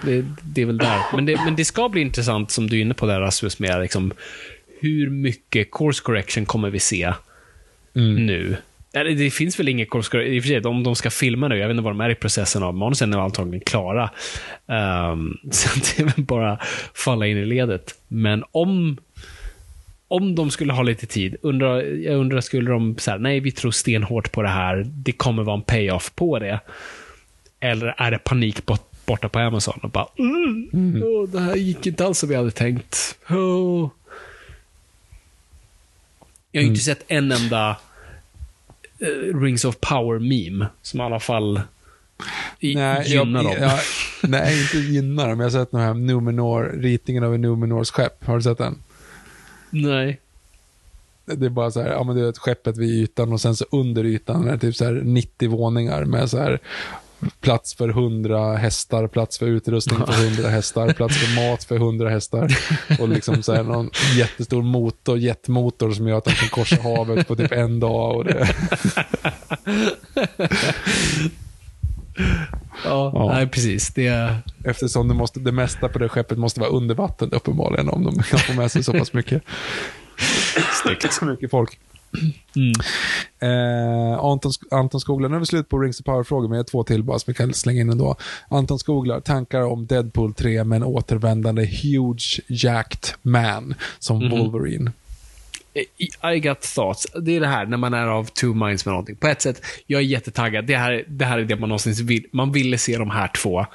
det, 0.02 0.24
det 0.42 0.62
är 0.62 0.66
väl 0.66 0.78
där. 0.78 1.02
Men 1.14 1.26
det, 1.26 1.36
men 1.44 1.56
det 1.56 1.64
ska 1.64 1.88
bli 1.88 2.00
intressant, 2.00 2.50
som 2.50 2.70
du 2.70 2.76
är 2.76 2.80
inne 2.82 2.94
på 2.94 3.06
där 3.06 3.20
Rasmus, 3.20 3.58
med 3.58 3.80
liksom, 3.80 4.12
hur 4.80 5.10
mycket 5.10 5.70
course 5.70 6.02
correction 6.02 6.46
kommer 6.46 6.70
vi 6.70 6.78
se 6.80 7.12
Mm. 7.94 8.26
nu? 8.26 8.56
Eller, 8.92 9.10
det 9.10 9.30
finns 9.30 9.60
väl 9.60 9.86
course 9.86 10.10
correction, 10.10 10.34
i 10.34 10.38
och 10.38 10.42
för 10.42 10.48
sig, 10.48 10.64
om 10.64 10.84
de 10.84 10.96
ska 10.96 11.10
filma 11.10 11.48
nu, 11.48 11.58
jag 11.58 11.68
vet 11.68 11.74
inte 11.74 11.82
vad 11.82 11.92
de 11.92 12.00
är 12.00 12.10
i 12.10 12.14
processen 12.14 12.62
av, 12.62 12.74
manusen 12.74 13.14
är 13.14 13.18
antagligen 13.18 13.60
klara. 13.60 14.10
Ehm, 14.66 15.38
så 15.50 15.68
det 15.78 16.02
är 16.02 16.04
väl 16.04 16.24
bara 16.24 16.58
falla 16.94 17.26
in 17.26 17.36
i 17.36 17.44
ledet. 17.44 17.94
Men 18.08 18.44
om 18.52 18.96
om 20.10 20.34
de 20.34 20.50
skulle 20.50 20.72
ha 20.72 20.82
lite 20.82 21.06
tid, 21.06 21.36
undrar, 21.42 21.82
jag 21.82 22.16
undrar, 22.16 22.40
skulle 22.40 22.70
de 22.70 22.98
säga 22.98 23.18
nej, 23.18 23.40
vi 23.40 23.52
tror 23.52 23.70
stenhårt 23.70 24.32
på 24.32 24.42
det 24.42 24.48
här, 24.48 24.86
det 24.86 25.12
kommer 25.12 25.42
vara 25.42 25.56
en 25.56 25.62
payoff 25.62 26.14
på 26.14 26.38
det. 26.38 26.60
Eller 27.60 27.94
är 27.98 28.10
det 28.10 28.18
panik 28.18 28.66
bort, 28.66 28.90
borta 29.06 29.28
på 29.28 29.38
Amazon 29.38 29.80
och 29.82 29.90
bara, 29.90 30.06
mm, 30.18 31.02
åh, 31.04 31.28
det 31.28 31.40
här 31.40 31.56
gick 31.56 31.86
inte 31.86 32.06
alls 32.06 32.18
som 32.18 32.28
vi 32.28 32.34
hade 32.34 32.50
tänkt. 32.50 33.18
Åh. 33.30 33.88
Jag 36.52 36.60
har 36.60 36.64
ju 36.64 36.68
inte 36.68 36.84
sett 36.84 37.04
en 37.08 37.32
enda 37.32 37.76
Rings 39.34 39.64
of 39.64 39.80
Power-meme, 39.80 40.66
som 40.82 41.00
i 41.00 41.02
alla 41.02 41.20
fall 41.20 41.60
i, 42.60 42.74
nej, 42.74 43.04
gynnar 43.06 43.42
jag, 43.42 43.52
dem. 43.52 43.62
jag, 43.62 43.80
nej, 44.30 44.62
inte 44.62 44.78
gynnar 44.78 45.28
dem. 45.28 45.40
Jag 45.40 45.46
har 45.46 45.50
sett 45.50 45.70
den 45.70 45.80
här 45.80 45.94
Numenor, 45.94 46.74
ritningen 46.78 47.24
av 47.24 47.34
en 47.34 47.40
Numenors 47.40 47.90
skepp. 47.90 48.24
Har 48.24 48.36
du 48.36 48.42
sett 48.42 48.58
den? 48.58 48.78
Nej. 49.70 50.20
Det 51.24 51.46
är 51.46 51.50
bara 51.50 51.70
så 51.70 51.82
här, 51.82 51.90
ja 51.90 52.04
men 52.04 52.16
du 52.16 52.26
vet 52.26 52.38
skeppet 52.38 52.76
vid 52.76 52.90
ytan 52.90 53.32
och 53.32 53.40
sen 53.40 53.56
så 53.56 53.64
under 53.70 54.04
ytan 54.04 54.48
är 54.48 54.52
det 54.52 54.58
typ 54.58 54.76
så 54.76 54.84
här 54.84 54.92
90 55.04 55.50
våningar 55.50 56.04
med 56.04 56.30
så 56.30 56.38
här 56.38 56.58
plats 57.40 57.74
för 57.74 57.88
100 57.88 58.56
hästar, 58.56 59.06
plats 59.06 59.38
för 59.38 59.46
utrustning 59.46 60.06
för 60.06 60.24
100 60.26 60.48
hästar, 60.48 60.92
plats 60.92 61.16
för 61.16 61.50
mat 61.50 61.64
för 61.64 61.76
100 61.76 62.10
hästar 62.10 62.48
och 63.00 63.08
liksom 63.08 63.42
så 63.42 63.54
här 63.54 63.62
någon 63.62 63.90
jättestor 64.16 64.62
motor, 64.62 65.18
jetmotor 65.18 65.90
som 65.90 66.08
gör 66.08 66.18
att 66.18 66.24
de 66.24 66.30
kan 66.32 66.48
korsa 66.48 66.82
havet 66.82 67.28
på 67.28 67.36
typ 67.36 67.52
en 67.52 67.80
dag. 67.80 68.16
Och 68.16 68.24
det, 68.24 68.48
Ja, 72.84 73.12
Ja. 73.14 73.30
nej 73.34 73.48
precis. 73.48 73.94
Det 73.94 74.06
är... 74.06 74.36
eftersom 74.64 75.08
det, 75.08 75.14
måste, 75.14 75.40
det 75.40 75.52
mesta 75.52 75.88
på 75.88 75.98
det 75.98 76.08
skeppet 76.08 76.38
måste 76.38 76.60
vara 76.60 76.70
under 76.70 76.94
vatten 76.94 77.32
uppenbarligen 77.32 77.88
om 77.88 78.04
de 78.04 78.22
kan 78.22 78.38
få 78.38 78.52
med 78.52 78.72
sig 78.72 78.82
så 78.82 78.92
pass 78.92 79.12
mycket. 79.12 79.42
Snyggt. 80.82 81.12
Så 81.12 81.24
mycket 81.24 81.50
folk. 81.50 81.78
Eh, 83.40 84.18
Anton, 84.24 84.52
Anton 84.70 85.00
Skoglar, 85.00 85.28
nu 85.28 85.36
är 85.36 85.40
vi 85.40 85.46
slut 85.46 85.68
på 85.68 85.78
Rings 85.78 86.00
of 86.00 86.04
Power-frågor, 86.06 86.48
men 86.48 86.56
jag 86.56 86.64
har 86.64 86.68
två 86.68 86.84
till 86.84 87.02
bara 87.02 87.18
som 87.18 87.30
vi 87.32 87.34
kan 87.36 87.54
slänga 87.54 87.80
in 87.80 87.90
ändå. 87.90 88.16
Anton 88.48 88.78
Skoglar, 88.78 89.20
tankar 89.20 89.60
om 89.62 89.86
Deadpool 89.86 90.34
3 90.34 90.64
med 90.64 90.76
en 90.76 90.82
återvändande 90.82 91.64
huge 91.66 92.40
jacked 92.46 93.10
man 93.22 93.74
som 93.98 94.30
Wolverine. 94.30 94.92
I- 95.74 96.34
I 96.36 96.40
got 96.40 96.60
thoughts. 96.74 97.06
Det 97.22 97.36
är 97.36 97.40
det 97.40 97.46
här 97.46 97.66
när 97.66 97.76
man 97.76 97.94
är 97.94 98.06
av 98.06 98.24
two 98.24 98.46
minds 98.54 98.84
med 98.86 98.92
någonting. 98.92 99.16
På 99.16 99.26
ett 99.26 99.42
sätt, 99.42 99.62
jag 99.86 100.00
är 100.00 100.04
jättetaggad. 100.04 100.66
Det 100.66 100.76
här, 100.76 101.04
det 101.08 101.24
här 101.24 101.38
är 101.38 101.44
det 101.44 101.56
man 101.56 101.68
någonsin 101.68 102.06
vill. 102.06 102.24
Man 102.32 102.52
ville 102.52 102.78
se 102.78 102.98
de 102.98 103.10
här 103.10 103.28
två. 103.28 103.66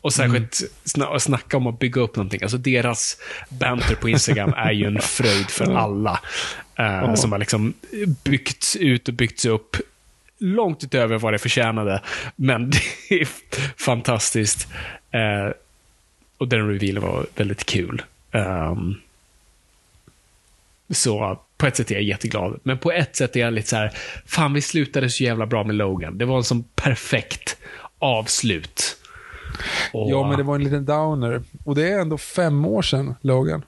Och 0.00 0.12
särskilt 0.12 0.60
sna 0.84 1.08
och 1.08 1.22
snacka 1.22 1.56
om 1.56 1.66
att 1.66 1.78
bygga 1.78 2.00
upp 2.00 2.16
någonting. 2.16 2.42
Alltså 2.42 2.58
deras 2.58 3.16
banter 3.48 3.94
på 3.94 4.08
Instagram 4.08 4.52
är 4.56 4.72
ju 4.72 4.86
en 4.86 5.00
fröjd 5.00 5.50
för 5.50 5.74
alla. 5.74 6.20
Eh, 6.76 7.14
Som 7.14 7.32
har 7.32 7.38
liksom 7.38 7.74
byggts 8.24 8.76
ut 8.76 9.08
och 9.08 9.14
byggts 9.14 9.44
upp 9.44 9.76
långt 10.38 10.84
utöver 10.84 11.18
vad 11.18 11.32
det 11.34 11.38
förtjänade. 11.38 12.02
Men 12.36 12.70
det 13.08 13.20
är 13.20 13.28
fantastiskt. 13.76 14.68
Eh, 15.10 15.52
och 16.38 16.48
den 16.48 16.68
revealen 16.68 17.02
var 17.02 17.26
väldigt 17.36 17.64
kul. 17.66 18.02
Ehm, 18.32 18.94
så 20.90 21.40
på 21.56 21.66
ett 21.66 21.76
sätt 21.76 21.90
är 21.90 21.94
jag 21.94 22.02
jätteglad. 22.04 22.60
Men 22.62 22.78
på 22.78 22.92
ett 22.92 23.16
sätt 23.16 23.36
är 23.36 23.40
jag 23.40 23.52
lite 23.52 23.68
så 23.68 23.76
här, 23.76 23.92
fan 24.26 24.52
vi 24.52 24.60
slutade 24.60 25.10
så 25.10 25.24
jävla 25.24 25.46
bra 25.46 25.64
med 25.64 25.74
Logan. 25.74 26.18
Det 26.18 26.24
var 26.24 26.36
en 26.36 26.44
sån 26.44 26.64
perfekt 26.74 27.56
avslut. 27.98 28.96
Och, 29.92 30.10
Ja, 30.10 30.28
men 30.28 30.36
det 30.38 30.42
var 30.42 30.54
en 30.54 30.64
liten 30.64 30.84
downer. 30.84 31.42
Och 31.64 31.74
det 31.74 31.88
är 31.90 32.00
ändå 32.00 32.18
fem 32.18 32.64
år 32.66 32.82
sedan, 32.82 33.14
Logan. 33.20 33.62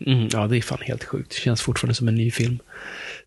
Mm, 0.00 0.28
ja, 0.32 0.46
det 0.46 0.56
är 0.56 0.62
fan 0.62 0.78
helt 0.82 1.04
sjukt. 1.04 1.30
Det 1.30 1.40
känns 1.40 1.62
fortfarande 1.62 1.94
som 1.94 2.08
en 2.08 2.14
ny 2.14 2.30
film. 2.30 2.58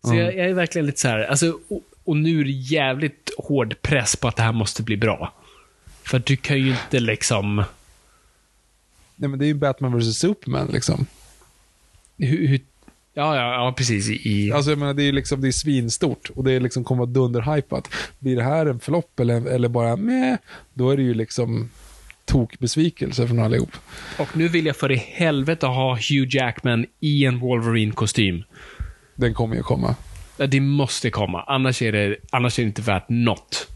Så 0.04 0.14
jag, 0.14 0.36
jag 0.36 0.46
är 0.46 0.54
verkligen 0.54 0.86
lite 0.86 1.00
så 1.00 1.08
här, 1.08 1.24
alltså, 1.24 1.58
och, 1.68 1.82
och 2.04 2.16
nu 2.16 2.40
är 2.40 2.44
det 2.44 2.50
jävligt 2.50 3.30
hård 3.38 3.82
press 3.82 4.16
på 4.16 4.28
att 4.28 4.36
det 4.36 4.42
här 4.42 4.52
måste 4.52 4.82
bli 4.82 4.96
bra. 4.96 5.32
För 6.02 6.18
du 6.18 6.36
kan 6.36 6.58
ju 6.58 6.70
inte 6.70 7.00
liksom, 7.00 7.64
Nej, 9.16 9.28
men 9.30 9.38
det 9.38 9.44
är 9.44 9.48
ju 9.48 9.54
Batman 9.54 9.98
vs. 9.98 10.18
Superman 10.18 10.68
liksom. 10.72 11.06
hur, 12.16 12.48
hur 12.48 12.60
ja, 13.14 13.36
ja, 13.36 13.54
ja, 13.54 13.74
precis. 13.76 14.08
I, 14.08 14.52
Alltså 14.52 14.70
jag 14.70 14.78
menar, 14.78 14.94
det 14.94 15.02
är 15.02 15.12
liksom, 15.12 15.40
det 15.40 15.48
är 15.48 15.52
svinstort 15.52 16.30
och 16.34 16.44
det 16.44 16.52
är 16.52 16.60
liksom 16.60 16.84
kommer 16.84 16.98
vara 16.98 17.10
dunderhypat. 17.10 17.88
Blir 18.18 18.36
det 18.36 18.42
här 18.42 18.66
en 18.66 18.80
flopp 18.80 19.20
eller, 19.20 19.46
eller 19.46 19.68
bara 19.68 19.96
med 19.96 20.38
då 20.74 20.90
är 20.90 20.96
det 20.96 21.02
ju 21.02 21.14
liksom 21.14 21.70
tokbesvikelse 22.28 23.26
från 23.26 23.38
allihop. 23.38 23.70
och 24.18 24.36
nu 24.36 24.48
vill 24.48 24.66
jag 24.66 24.76
för 24.76 24.92
i 24.92 24.96
helvete 24.96 25.66
ha 25.66 25.94
Hugh 25.94 26.36
Jackman 26.36 26.86
i 27.00 27.24
en 27.24 27.38
Wolverine-kostym. 27.40 28.44
Den 29.14 29.34
kommer 29.34 29.56
ju 29.56 29.62
komma. 29.62 29.94
Det 30.48 30.60
måste 30.60 31.10
komma, 31.10 31.44
annars 31.46 31.82
är 31.82 31.92
det, 31.92 32.16
annars 32.30 32.58
är 32.58 32.62
det 32.62 32.66
inte 32.66 32.82
värt 32.82 33.08
något. 33.08 33.68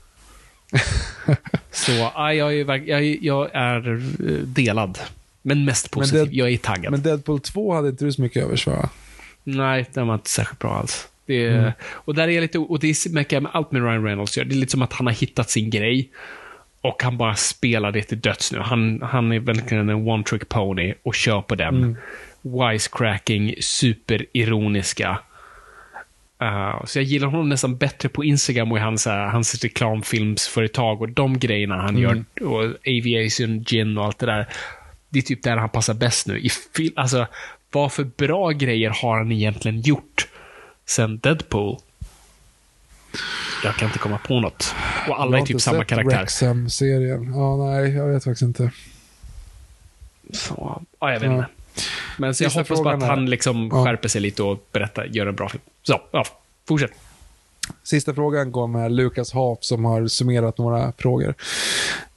Så 1.71 1.93
ja, 1.93 2.35
jag, 2.35 2.55
är, 2.61 2.89
jag, 2.89 3.05
jag 3.25 3.51
är 3.55 3.89
eh, 3.93 4.33
delad. 4.39 4.99
Men 5.43 5.65
mest 5.65 5.91
positiv. 5.91 6.29
det- 6.31 6.37
jag 6.37 6.51
är 6.51 6.57
taggad. 6.57 6.91
Men 6.91 7.03
Deadpool 7.03 7.41
2 7.41 7.75
hade 7.75 7.89
inte 7.89 8.05
du 8.05 8.13
så 8.13 8.23
mycket 8.23 8.45
övers 8.45 8.67
va? 8.67 8.89
Nej, 9.45 9.87
den 9.95 10.07
var 10.07 10.15
inte 10.15 10.31
särskilt 10.31 10.59
bra 10.61 10.75
alls. 10.77 11.09
Det 11.27 11.47
är, 11.47 11.73
Och 11.83 12.15
där 12.15 12.23
är 12.29 12.33
jag 12.33 12.43
lite, 12.43 12.59
och 12.59 12.79
det 12.79 12.87
är 12.89 13.15
mycket 13.15 13.43
med 13.43 13.51
allt 13.55 13.73
med 13.73 13.83
Ryan 13.83 14.05
Reynolds 14.05 14.37
gör. 14.37 14.45
Det 14.45 14.55
är 14.55 14.57
lite 14.57 14.73
som 14.73 14.83
att 14.83 14.93
han 14.93 15.07
har 15.07 15.15
hittat 15.15 15.51
sin 15.51 15.71
grej. 15.71 16.09
Och 16.85 17.03
han 17.03 17.17
bara 17.17 17.35
spelar 17.35 17.93
det 17.93 18.03
till 18.03 18.21
döds 18.21 18.53
nu. 18.53 18.59
Han, 18.59 19.03
han 19.03 19.33
är 19.33 19.39
verkligen 19.41 19.89
en 19.89 20.09
one-trick 20.09 20.45
pony 20.49 20.95
och 21.03 21.15
kör 21.15 21.43
på 21.43 21.55
den. 21.55 21.97
Wisecracking, 22.43 23.55
superironiska. 23.61 25.19
Uh, 26.43 26.85
så 26.85 26.99
jag 26.99 27.05
gillar 27.05 27.29
honom 27.29 27.49
nästan 27.49 27.77
bättre 27.77 28.09
på 28.09 28.25
Instagram 28.25 28.73
och 28.73 28.79
hans, 28.79 29.07
uh, 29.07 29.13
hans 29.13 29.63
reklamfilmsföretag 29.65 31.03
och 31.03 31.09
de 31.09 31.39
grejerna 31.39 31.77
han 31.83 31.97
Mm. 31.97 32.03
gör. 32.03 32.47
Och 32.47 32.65
Aviation, 32.87 33.65
Gin 33.65 33.99
och 33.99 34.05
allt 34.05 34.19
det 34.19 34.27
där. 34.27 34.47
Det 35.09 35.19
är 35.19 35.23
typ 35.23 35.43
där 35.43 35.57
han 35.57 35.69
passar 35.69 35.95
bäst 35.95 36.27
nu. 36.27 36.39
I 36.41 36.49
fil- 36.77 36.93
alltså, 36.97 37.27
vad 37.73 37.93
för 37.93 38.05
bra 38.05 38.51
grejer 38.51 38.91
har 39.03 39.17
han 39.19 39.33
egentligen 39.33 39.81
gjort 39.81 40.29
sen 40.87 41.19
Deadpool? 41.19 41.79
Jag 43.65 43.75
kan 43.77 43.89
inte 43.89 43.99
komma 43.99 44.19
på 44.19 44.41
något. 44.41 44.75
Och 45.09 45.21
alla 45.21 45.31
Jag 45.31 45.35
är 45.35 45.39
har 45.39 45.47
typ 45.47 45.51
inte 45.55 45.65
samma 45.65 45.79
sett 45.79 45.89
karaktär. 45.89 46.17
Wrexham-serien. 46.17 47.33
Ja, 47.35 47.57
nej, 47.57 47.95
jag 47.95 48.07
vet 48.09 48.25
faktiskt 48.25 48.43
inte. 48.43 48.71
Så, 50.33 50.83
ja, 51.01 51.13
jag 51.13 51.21
vet 51.21 51.31
Ja. 51.31 51.37
inte. 51.37 51.49
Men 52.19 52.35
så 52.35 52.45
jag 52.45 52.51
Sista 52.53 52.61
hoppas 52.61 52.69
på 52.69 52.77
frågan 52.77 53.03
att 53.03 53.09
han 53.09 53.31
liksom 53.31 53.71
Ja. 53.73 53.85
skärper 53.85 54.09
sig 54.09 54.21
lite 54.21 54.43
och 54.43 54.67
berättar, 54.73 55.05
gör 55.05 55.27
en 55.27 55.35
bra 55.35 55.49
film. 55.49 55.63
Så, 55.83 56.01
ja, 56.11 56.25
fortsätt. 56.69 56.91
Sista 57.83 58.15
frågan 58.15 58.53
går 58.53 58.67
med 58.67 58.93
Lukas 58.93 59.33
Haaf 59.33 59.59
som 59.61 59.85
har 59.85 60.07
summerat 60.07 60.59
några 60.59 60.93
frågor. 60.99 61.35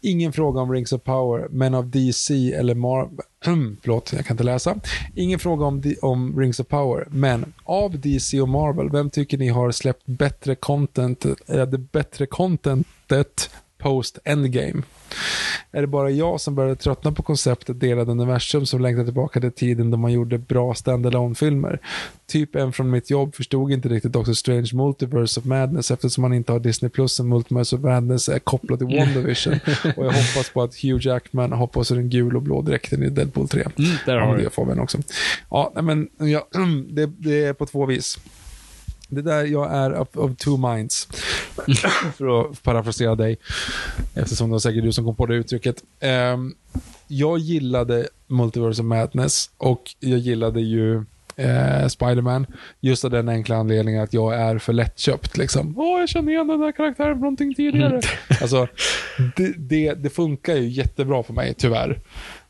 Ingen 0.02 0.34
fråga 0.34 0.62
om 0.62 0.72
Rings 0.72 0.94
of 0.94 1.04
Power, 1.04 1.48
men 1.52 1.74
av 1.76 1.90
DC 1.90 2.54
eller 2.54 2.76
Marvel... 2.76 3.20
Förlåt, 3.82 4.14
jag 4.14 4.26
kan 4.26 4.34
inte 4.34 4.44
läsa. 4.44 4.76
Ingen 5.16 5.40
fråga 5.40 5.66
om, 5.66 5.82
D- 5.82 5.96
om 6.02 6.40
Rings 6.40 6.60
of 6.60 6.68
Power, 6.68 7.08
men 7.10 7.54
av 7.64 8.00
DC 8.00 8.42
och 8.42 8.50
Marvel, 8.50 8.90
vem 8.90 9.10
tycker 9.10 9.38
ni 9.38 9.48
har 9.48 9.72
släppt 9.72 10.06
bättre 10.06 10.56
content, 10.56 11.26
äh, 11.26 11.66
det 11.66 11.78
bättre 11.78 12.26
contentet 12.26 13.50
post 13.86 14.20
Endgame? 14.24 14.82
Är 15.72 15.82
det 15.82 15.88
bara 15.88 16.10
jag 16.10 16.42
som 16.42 16.56
började 16.56 16.76
tröttna 16.76 17.12
på 17.12 17.24
konceptet 17.24 17.80
delad 17.80 18.10
universum 18.10 18.66
som 18.66 18.82
längtar 18.82 19.04
tillbaka 19.04 19.40
till 19.42 19.52
tiden 19.52 19.92
då 19.92 19.98
man 19.98 20.12
gjorde 20.12 20.38
bra 20.38 20.74
standalone 20.74 21.36
filmer 21.36 21.80
Typ 22.28 22.56
en 22.56 22.74
från 22.74 22.90
mitt 22.90 23.10
jobb 23.10 23.36
förstod 23.36 23.72
inte 23.72 23.90
riktigt 23.90 24.12
Doctor 24.12 24.34
Strange 24.34 24.70
Multiverse 24.74 25.40
of 25.40 25.46
Madness 25.46 25.92
eftersom 25.92 26.22
man 26.22 26.34
inte 26.34 26.52
har 26.52 26.60
Disney 26.60 26.90
Plus 26.90 27.20
och 27.20 27.26
Multiverse 27.26 27.76
of 27.76 27.82
Madness 27.82 28.30
är 28.30 28.40
kopplad 28.40 28.80
till 28.80 28.98
WandaVision. 28.98 29.54
och 29.98 30.06
jag 30.06 30.12
hoppas 30.12 30.50
på 30.54 30.62
att 30.62 30.76
Hugh 30.76 31.08
Jackman 31.08 31.52
har 31.52 31.68
på 31.68 31.84
sig 31.84 31.98
den 31.98 32.10
gula 32.10 32.36
och 32.36 32.42
blå 32.42 32.62
dräkten 32.62 33.04
i 33.04 33.10
Deadpool 33.10 33.48
3. 33.48 33.62
Mm, 33.62 33.92
där 34.06 34.16
Ja, 34.16 34.26
har 34.26 34.38
du. 34.38 34.44
det 34.44 34.50
får 34.50 34.66
vi 34.66 34.80
också. 34.80 34.98
Ja, 35.50 35.74
men 35.82 36.10
ja, 36.18 36.48
det, 36.90 37.06
det 37.06 37.46
är 37.46 37.54
på 37.54 37.66
två 37.66 37.86
vis. 37.86 38.18
Det 39.10 39.22
där 39.22 39.46
jag 39.46 39.74
är 39.74 40.00
of, 40.00 40.08
of 40.14 40.38
two 40.38 40.58
minds. 40.58 41.08
För 42.18 42.42
att 42.42 42.64
parafrasera 42.64 43.16
dig. 43.16 43.38
Eftersom 44.14 44.50
det 44.50 44.52
var 44.52 44.60
säkert 44.60 44.84
du 44.84 44.94
som 44.94 45.06
kom 45.06 45.16
på 45.16 45.26
det 45.26 45.36
uttrycket. 45.36 45.84
Ehm, 46.00 46.56
jag 47.08 47.40
gillade 47.40 48.08
Multiverse 48.28 48.82
of 48.82 48.86
Madness 48.86 49.50
och 49.58 49.96
jag 50.00 50.20
gillade 50.20 50.62
ju 50.62 51.04
eh, 51.36 51.88
Spiderman. 51.88 52.46
Just 52.80 53.06
av 53.06 53.12
den 53.12 53.30
enkla 53.30 53.56
anledningen 53.56 54.04
att 54.04 54.14
jag 54.14 54.36
är 54.36 54.58
för 54.58 54.74
lättköpt. 54.74 55.38
Liksom. 55.38 55.74
Åh, 55.78 56.00
jag 56.00 56.10
känner 56.10 56.32
igen 56.32 56.48
den 56.48 56.60
där 56.60 56.72
karaktären 56.72 57.14
från 57.14 57.20
någonting 57.20 57.56
tidigare. 57.56 58.02
Alltså, 58.42 58.68
det, 59.36 59.54
det, 59.58 59.94
det 59.94 60.10
funkar 60.10 60.56
ju 60.56 60.68
jättebra 60.68 61.24
för 61.24 61.34
mig, 61.34 61.54
tyvärr. 61.54 62.00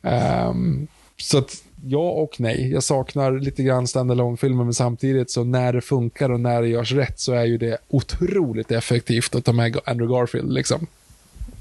Ehm, 0.01 0.87
så 1.17 1.37
att 1.37 1.63
ja 1.87 2.09
och 2.09 2.39
nej. 2.39 2.71
Jag 2.71 2.83
saknar 2.83 3.39
lite 3.39 3.63
grann 3.63 3.87
standalone 3.87 4.37
filmer 4.37 4.63
men 4.63 4.73
samtidigt 4.73 5.31
så 5.31 5.43
när 5.43 5.73
det 5.73 5.81
funkar 5.81 6.29
och 6.29 6.39
när 6.39 6.61
det 6.61 6.67
görs 6.67 6.91
rätt 6.91 7.19
så 7.19 7.33
är 7.33 7.45
ju 7.45 7.57
det 7.57 7.77
otroligt 7.87 8.71
effektivt 8.71 9.35
att 9.35 9.45
ta 9.45 9.53
med 9.53 9.77
Andrew 9.85 10.19
Garfield. 10.19 10.53
Liksom. 10.53 10.87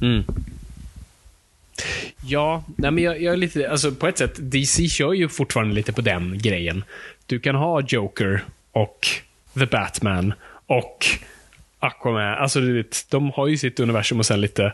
Mm. 0.00 0.24
Ja, 2.26 2.64
nej 2.76 2.90
men 2.90 3.04
jag, 3.04 3.22
jag 3.22 3.32
är 3.32 3.36
lite, 3.36 3.70
alltså 3.70 3.92
på 3.92 4.08
ett 4.08 4.18
sätt, 4.18 4.34
DC 4.36 4.88
kör 4.88 5.12
ju 5.12 5.28
fortfarande 5.28 5.74
lite 5.74 5.92
på 5.92 6.00
den 6.00 6.38
grejen. 6.38 6.84
Du 7.26 7.40
kan 7.40 7.54
ha 7.54 7.80
Joker 7.80 8.44
och 8.72 9.06
The 9.54 9.66
Batman 9.66 10.34
och 10.66 11.06
Aquaman. 11.78 12.34
Alltså 12.34 12.60
du 12.60 12.72
vet, 12.72 13.06
de 13.10 13.30
har 13.30 13.46
ju 13.46 13.56
sitt 13.56 13.80
universum 13.80 14.18
och 14.18 14.26
sen 14.26 14.40
lite 14.40 14.72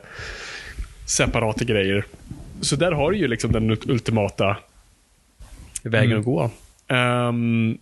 separata 1.06 1.64
grejer. 1.64 2.04
Så 2.60 2.76
där 2.76 2.92
har 2.92 3.10
du 3.10 3.18
ju 3.18 3.28
liksom 3.28 3.52
den 3.52 3.70
ultimata 3.70 4.56
vägen 5.82 6.18
att 6.18 6.24
gå. 6.24 6.50
Ehm, 6.88 7.78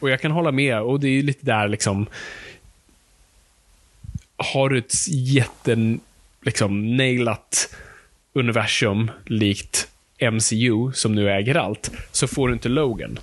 och 0.00 0.10
jag 0.10 0.20
kan 0.20 0.30
hålla 0.30 0.52
med, 0.52 0.80
och 0.80 1.00
det 1.00 1.08
är 1.08 1.12
ju 1.12 1.22
lite 1.22 1.46
där 1.46 1.68
liksom 1.68 2.06
har 4.36 4.68
du 4.68 4.78
ett 4.78 5.08
jätten, 5.08 6.00
liksom, 6.42 6.96
nailat 6.96 7.74
universum 8.32 9.10
likt 9.26 9.88
MCU, 10.32 10.92
som 10.94 11.14
nu 11.14 11.30
äger 11.30 11.54
allt, 11.54 11.90
så 12.12 12.26
får 12.28 12.48
du 12.48 12.54
inte 12.54 12.68
Logan. 12.68 13.18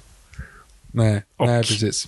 Nej, 0.91 1.23
Och- 1.38 1.47
nej, 1.47 1.63
precis. 1.63 2.07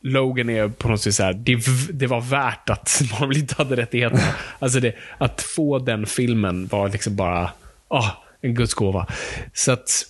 Logan 0.00 0.50
är 0.50 0.68
på 0.68 0.88
något 0.88 1.00
sätt 1.00 1.14
så 1.14 1.22
här, 1.22 1.32
det, 1.32 1.58
det 1.92 2.06
var 2.06 2.20
värt 2.20 2.70
att 2.70 3.02
Marvel 3.20 3.36
inte 3.36 3.54
hade 3.54 3.76
rättigheterna. 3.76 4.22
Alltså 4.58 4.80
det, 4.80 4.94
att 5.18 5.42
få 5.42 5.78
den 5.78 6.06
filmen 6.06 6.66
var 6.66 6.88
liksom 6.88 7.16
bara, 7.16 7.50
ah, 7.88 8.10
en 8.40 8.54
guds 8.54 8.74
gåva. 8.74 9.06
Så 9.52 9.72
att, 9.72 10.06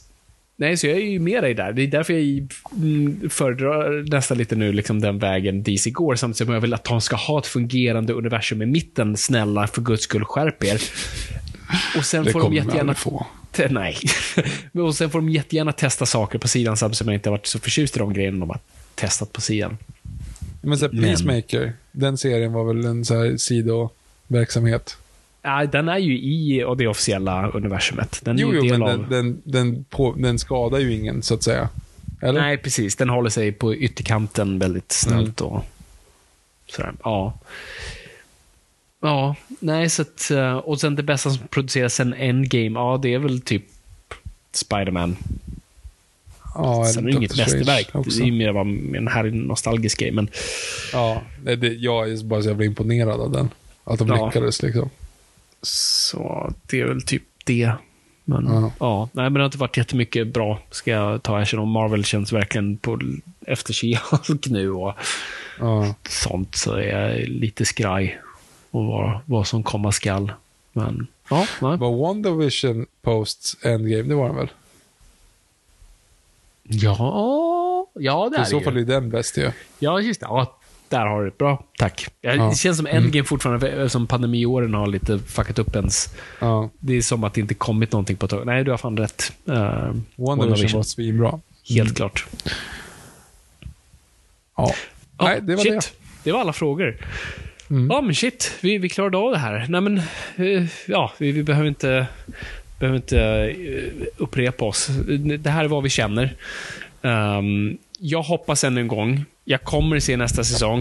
nej, 0.56 0.76
så 0.76 0.86
jag 0.86 0.96
är 0.96 1.00
ju 1.00 1.18
med 1.18 1.42
dig 1.42 1.54
där. 1.54 1.72
Det 1.72 1.82
är 1.82 1.86
därför 1.86 2.12
jag 2.12 2.48
mm, 2.76 3.30
föredrar 3.30 4.10
nästan 4.10 4.38
lite 4.38 4.56
nu 4.56 4.72
liksom 4.72 5.00
den 5.00 5.18
vägen 5.18 5.62
DC 5.62 5.90
går, 5.90 6.14
samtidigt 6.16 6.46
som 6.46 6.54
jag 6.54 6.60
vill 6.60 6.74
att 6.74 6.84
de 6.84 7.00
ska 7.00 7.16
ha 7.16 7.38
ett 7.38 7.46
fungerande 7.46 8.12
universum 8.12 8.62
i 8.62 8.66
mitten. 8.66 9.16
Snälla, 9.16 9.66
för 9.66 9.82
guds 9.82 10.02
skull, 10.02 10.24
skärp 10.24 10.64
er. 10.64 10.82
Och 11.96 12.04
sen 12.04 12.24
Det 12.24 12.32
får 12.32 12.40
de 12.40 12.42
kommer 12.42 12.50
vi 12.50 12.56
jättegärna 12.56 12.80
aldrig 12.80 12.96
få. 12.96 13.26
Nej. 13.70 13.98
Och 14.84 14.94
sen 14.94 15.10
får 15.10 15.18
de 15.18 15.28
jättegärna 15.28 15.72
testa 15.72 16.06
saker 16.06 16.38
på 16.38 16.48
sidan 16.48 16.76
samtidigt 16.76 16.98
som 16.98 17.08
jag 17.08 17.14
inte 17.14 17.28
har 17.28 17.36
varit 17.36 17.46
så 17.46 17.58
förtjust 17.58 17.96
i 17.96 17.98
de 17.98 18.12
grejerna 18.12 18.38
de 18.38 18.50
har 18.50 18.58
testat 18.94 19.32
på 19.32 19.40
sidan. 19.40 19.78
Men 20.62 20.78
så 20.78 20.84
här, 20.84 20.92
Men- 20.92 21.04
Peacemaker, 21.04 21.72
den 21.92 22.18
serien 22.18 22.52
var 22.52 22.64
väl 22.64 22.84
en 22.84 23.04
så 23.04 23.14
här 23.14 23.36
sidoverksamhet? 23.36 24.96
Den 25.72 25.88
är 25.88 25.98
ju 25.98 26.18
i 26.18 26.64
det 26.78 26.86
officiella 26.86 27.48
universumet. 27.48 28.20
Den 28.24 28.36
är 28.36 28.42
Jo, 28.42 28.52
ju 28.52 28.58
jo, 28.62 28.64
men 28.64 28.82
av... 28.82 28.88
den, 28.88 29.08
den, 29.10 29.42
den, 29.44 29.84
på, 29.84 30.14
den 30.18 30.38
skadar 30.38 30.78
ju 30.78 30.92
ingen, 30.94 31.22
så 31.22 31.34
att 31.34 31.42
säga. 31.42 31.68
Eller? 32.22 32.40
Nej, 32.40 32.56
precis. 32.58 32.96
Den 32.96 33.08
håller 33.08 33.30
sig 33.30 33.52
på 33.52 33.74
ytterkanten 33.74 34.58
väldigt 34.58 34.92
snällt 34.92 35.40
och 35.40 35.64
sådär. 36.66 36.92
Ja. 37.04 37.38
Ja, 39.02 39.34
nej, 39.60 39.90
så 39.90 40.02
att, 40.02 40.30
eh, 40.30 40.56
Och 40.56 40.80
sen 40.80 40.94
det 40.96 41.02
bästa 41.02 41.30
som 41.30 41.48
produceras 41.48 41.94
sen 41.94 42.14
Endgame, 42.14 42.80
ja, 42.80 42.98
det 43.02 43.14
är 43.14 43.18
väl 43.18 43.40
typ 43.40 43.62
Spider-Man. 44.52 45.16
ja, 46.54 46.84
Sen 46.86 47.04
är 47.04 47.10
det 47.10 47.16
inget 47.16 47.36
mästerverk. 47.36 47.88
Det 47.92 48.22
är 48.22 48.26
ju 48.26 48.32
mer 48.32 48.52
bara 48.52 48.98
en 48.98 49.08
här 49.08 49.24
nostalgisk 49.24 49.98
grej, 50.00 50.10
men 50.12 50.28
Ja, 50.92 51.22
det, 51.42 51.66
jag 51.68 52.10
är 52.12 52.24
bara 52.24 52.42
så 52.42 52.48
jävla 52.48 52.64
imponerad 52.64 53.20
av 53.20 53.32
den. 53.32 53.50
Att 53.84 53.98
de 53.98 54.08
Ja. 54.08 54.26
lyckades 54.26 54.62
liksom. 54.62 54.90
Så 55.68 56.52
det 56.66 56.80
är 56.80 56.84
väl 56.86 57.02
typ 57.02 57.22
det. 57.44 57.72
Men, 58.24 58.46
Ja. 58.46 58.70
ja. 58.80 59.08
nej, 59.12 59.24
men 59.24 59.34
det 59.34 59.40
har 59.40 59.44
inte 59.46 59.58
varit 59.58 59.76
jättemycket 59.76 60.26
bra, 60.32 60.58
ska 60.70 60.90
jag 60.90 61.22
ta 61.22 61.40
erkänna. 61.40 61.64
Marvel 61.64 62.04
känns 62.04 62.32
verkligen 62.32 62.76
på 62.76 63.00
efterkälk 63.46 64.46
nu 64.50 64.70
och 64.70 64.94
Ja. 65.58 65.94
sånt, 66.08 66.54
så 66.56 66.70
jag 66.70 66.80
är 67.12 67.26
lite 67.26 67.64
skraj 67.64 68.20
och 68.70 68.84
vad, 68.86 69.18
vad 69.26 69.46
som 69.46 69.62
komma 69.62 69.92
skall. 69.92 70.32
Men, 70.72 71.06
ja, 71.30 71.46
nej. 71.60 71.76
Var 71.78 71.96
WandaVision 71.96 72.86
post 73.02 73.56
Endgame, 73.64 74.02
det 74.02 74.14
var 74.14 74.26
den 74.26 74.36
väl? 74.36 74.48
Ja, 76.62 77.86
ja 77.94 78.28
det 78.32 78.36
är 78.38 78.42
I 78.42 78.46
så 78.46 78.58
det 78.58 78.64
fall 78.64 78.76
är 78.76 78.84
den 78.84 79.10
bäst 79.10 79.38
ju. 79.38 79.50
Ja, 79.78 80.00
just 80.00 80.20
det. 80.20 80.26
Ja, 80.26 80.58
där 80.88 81.06
har 81.06 81.22
du 81.24 81.30
det. 81.30 81.38
Bra, 81.38 81.64
tack. 81.78 82.06
Ja, 82.20 82.34
Ja. 82.34 82.48
Det 82.48 82.56
känns 82.56 82.76
som 82.76 82.86
Endgame 82.86 83.24
fortfarande, 83.24 83.88
som 83.88 84.06
pandemiåren 84.06 84.74
har 84.74 84.86
lite 84.86 85.18
fuckat 85.18 85.58
upp 85.58 85.76
ens. 85.76 86.14
Ja. 86.40 86.70
Det 86.78 86.96
är 86.96 87.02
som 87.02 87.24
att 87.24 87.34
det 87.34 87.40
inte 87.40 87.54
kommit 87.54 87.92
någonting 87.92 88.16
på 88.16 88.26
ett 88.26 88.30
tag. 88.30 88.46
Nej, 88.46 88.64
du 88.64 88.70
har 88.70 88.78
fan 88.78 88.96
rätt. 88.96 89.32
Uh, 89.48 89.94
WandaVision 90.16 90.72
var 90.72 90.82
svinbra. 90.82 91.40
Helt 91.68 91.96
klart. 91.96 92.26
Ja. 94.56 94.74
Ja, 95.18 95.24
Nej, 95.24 95.40
det 95.42 95.56
var 95.56 95.62
shit. 95.62 95.72
det. 95.72 95.86
Det 96.24 96.32
var 96.32 96.40
alla 96.40 96.52
frågor. 96.52 96.96
Mm. 97.70 97.90
Ja, 97.90 98.00
men 98.00 98.14
shit. 98.14 98.52
Vi, 98.60 98.78
vi 98.78 98.88
klarade 98.88 99.16
av 99.18 99.32
det 99.32 99.38
här. 99.38 99.66
Nej, 99.68 99.80
men, 99.80 99.98
eh, 100.36 100.64
ja, 100.86 101.12
vi, 101.18 101.32
vi 101.32 101.42
behöver 101.42 101.68
inte, 101.68 102.06
behöver 102.78 102.96
inte 102.96 103.20
eh, 103.20 104.06
upprepa 104.16 104.64
oss. 104.64 104.86
Det 105.38 105.50
här 105.50 105.64
är 105.64 105.68
vad 105.68 105.82
vi 105.82 105.90
känner. 105.90 106.36
Ehm, 107.02 107.78
jag 107.98 108.22
hoppas 108.22 108.64
ännu 108.64 108.80
en 108.80 108.88
gång. 108.88 109.24
Jag 109.44 109.62
kommer 109.62 110.00
se 110.00 110.16
nästa 110.16 110.44
säsong. 110.44 110.80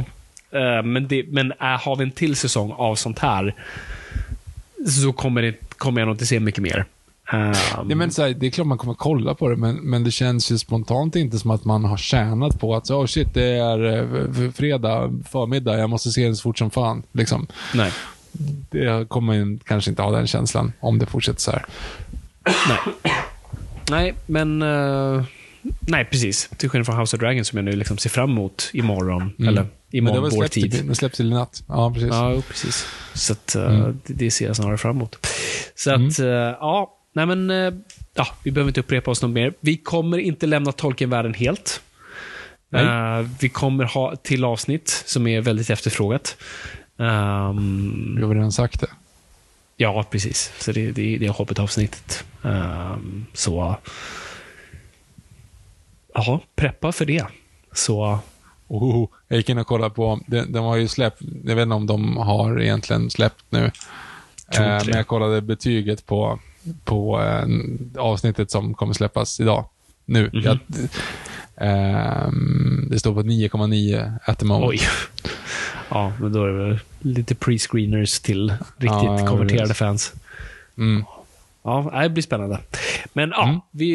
Eh, 0.52 0.84
men 0.84 1.08
det, 1.08 1.24
men 1.28 1.54
är, 1.60 1.78
har 1.78 1.96
vi 1.96 2.04
en 2.04 2.12
till 2.12 2.36
säsong 2.36 2.72
av 2.72 2.96
sånt 2.96 3.20
här 3.20 3.56
så 5.02 5.14
kommer, 5.14 5.42
det, 5.42 5.56
kommer 5.78 6.02
jag 6.02 6.06
nog 6.06 6.14
inte 6.16 6.26
se 6.26 6.40
mycket 6.40 6.64
mer. 6.64 6.86
Ehm, 7.32 7.54
Ja, 7.90 7.96
men 7.96 8.12
så 8.12 8.22
här, 8.22 8.30
det 8.30 8.46
är 8.46 8.52
klart 8.52 8.68
man 8.68 8.78
kommer 8.78 8.94
kolla 8.94 9.34
på 9.34 9.50
det, 9.50 9.56
men, 9.56 9.76
men 9.76 10.04
det 10.04 10.12
känns 10.12 10.52
ju 10.52 10.58
spontant 10.58 11.16
inte 11.16 11.40
som 11.40 11.52
att 11.52 11.66
man 11.66 11.86
har 11.86 11.98
tjänat 11.98 12.60
på 12.60 12.76
att, 12.76 12.90
oh 12.92 13.06
shit, 13.06 13.34
det 13.34 13.44
är 13.44 13.98
eh, 13.98 14.52
fredag 14.52 15.12
förmiddag, 15.30 15.78
jag 15.78 15.90
måste 15.90 16.12
se 16.12 16.26
den 16.26 16.36
så 16.36 16.42
fort 16.42 16.58
som 16.58 16.72
fan. 16.72 17.04
Liksom. 17.12 17.48
nej. 17.74 17.92
Det 18.70 19.10
kommer 19.10 19.60
kanske 19.66 19.90
inte 19.90 20.02
ha 20.02 20.12
den 20.12 20.28
känslan 20.28 20.74
om 20.80 21.00
det 21.00 21.06
fortsätter 21.06 21.42
så 21.42 21.52
här. 21.52 21.66
Nej. 22.68 22.80
Nej, 23.90 24.14
men... 24.26 24.62
eh, 24.62 25.24
nej, 25.80 26.06
precis. 26.06 26.50
Till 26.58 26.70
skillnad 26.70 26.86
från 26.86 26.98
House 27.00 27.16
of 27.16 27.20
Dragon 27.20 27.46
som 27.46 27.58
jag 27.58 27.66
nu 27.66 27.72
liksom 27.72 27.98
ser 27.98 28.10
fram 28.10 28.30
emot 28.32 28.70
imorgon. 28.74 29.22
Mm. 29.22 29.50
Eller 29.50 29.62
Men 29.62 29.72
imorgon 29.92 30.22
vår 30.24 30.30
släppt, 30.30 30.54
tid. 30.54 30.86
det 30.88 30.96
släpps 30.96 31.20
i 31.20 31.24
natt. 31.30 31.64
Ja, 31.68 31.92
precis. 31.94 32.10
Ja, 32.12 32.42
precis. 32.50 32.86
Så 33.14 33.34
att, 33.34 33.56
eh, 33.56 33.64
Mm. 33.66 34.00
det, 34.06 34.14
det 34.14 34.32
ser 34.32 34.46
jag 34.48 34.56
snarare 34.56 34.78
fram 34.78 34.96
emot. 34.96 35.28
Så 35.76 35.92
att, 35.92 36.20
eh, 36.20 36.26
ja, 36.28 36.98
nej 37.14 37.26
men, 37.26 37.50
eh, 37.52 37.74
ja, 38.14 38.28
vi 38.44 38.52
behöver 38.52 38.70
inte 38.70 38.80
upprepa 38.80 39.12
oss 39.12 39.22
något 39.22 39.32
mer. 39.32 39.54
Vi 39.60 39.78
kommer 39.78 40.18
inte 40.18 40.46
lämna 40.46 40.72
Tolkien-världen 40.72 41.34
helt. 41.34 41.82
Eh, 42.76 43.20
vi 43.40 43.50
kommer 43.50 43.84
ha 43.84 44.16
till 44.16 44.44
avsnitt 44.46 45.04
som 45.06 45.28
är 45.28 45.42
väldigt 45.42 45.70
efterfrågat. 45.70 46.38
Ehm, 47.00 48.16
Vi 48.18 48.24
har 48.24 48.36
redan 48.36 48.52
sagt 48.52 48.80
det. 48.82 48.88
ja, 49.78 50.06
precis. 50.12 50.52
Så 50.60 50.72
det, 50.72 50.92
det, 50.92 51.18
det 51.18 51.26
är 51.26 51.30
Hobbit-avsnittet. 51.30 52.24
Ehm, 52.44 53.26
så, 53.34 53.78
ja, 56.14 56.40
preppa 56.56 56.92
för 56.92 57.06
det. 57.06 57.26
Så, 57.72 58.20
Oh, 58.68 59.08
jag 59.28 59.38
gick 59.38 59.50
in 59.50 59.58
och 59.58 59.68
kollade 59.68 59.96
på, 59.96 60.20
de, 60.28 60.42
de 60.42 60.66
har 60.66 60.76
ju 60.76 60.88
släppt, 60.88 61.22
jag 61.44 61.56
vet 61.56 61.64
inte 61.64 61.76
om 61.76 61.88
de 61.88 62.18
har 62.18 62.62
egentligen 62.62 63.10
släppt 63.10 63.46
nu. 63.50 63.72
Eh, 64.56 64.60
men 64.62 64.88
jag 64.88 65.08
kollade 65.08 65.42
betyget 65.42 66.06
på, 66.06 66.40
på 66.84 67.22
eh, 67.22 67.46
avsnittet 68.02 68.52
som 68.52 68.74
kommer 68.74 68.94
släppas 68.94 69.40
idag. 69.40 69.66
Nu. 70.06 70.30
Mhm. 70.34 70.42
Jag, 70.44 70.58
ehm, 71.56 72.88
det 72.92 73.00
står 73.00 73.14
på 73.14 73.22
9,9 73.22 74.14
at 74.26 74.40
the 74.40 74.46
moment. 74.46 74.70
oj. 74.70 74.80
Ja, 75.90 76.14
men 76.20 76.34
då 76.34 76.44
är 76.44 76.48
det 76.48 76.68
väl 76.68 76.80
lite 77.00 77.34
pre-screeners 77.34 78.24
till 78.24 78.50
riktigt 78.78 79.04
Ja, 79.04 79.28
konverterade 79.28 79.74
fans. 79.74 80.14
Mm. 80.78 81.06
Ja, 81.64 82.00
det 82.04 82.10
blir 82.10 82.24
spännande. 82.24 82.60
Men 83.14 83.30
ja, 83.30 83.70
vi, 83.72 83.94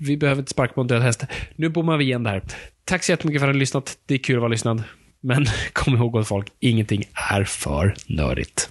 vi 0.00 0.16
behöver 0.16 0.40
inte 0.40 0.50
sparka 0.50 0.72
på 0.72 0.80
en 0.80 0.86
död 0.86 1.02
häst. 1.02 1.24
Nu 1.56 1.68
bommar 1.68 1.96
vi 1.96 2.04
igen 2.04 2.22
det 2.22 2.30
här. 2.30 2.42
Tack 2.84 3.02
så 3.02 3.12
jättemycket 3.12 3.40
för 3.40 3.48
att 3.48 3.52
ni 3.52 3.58
har 3.58 3.60
lyssnat. 3.60 3.98
Det 4.06 4.14
är 4.14 4.18
kul 4.18 4.36
att 4.36 4.40
vara 4.40 4.50
lyssnad. 4.50 4.82
Men 5.20 5.46
kom 5.72 5.96
ihåg 5.96 6.12
gott 6.12 6.28
folk, 6.28 6.48
ingenting 6.60 7.04
är 7.30 7.44
för 7.44 7.94
nördigt. 8.06 8.70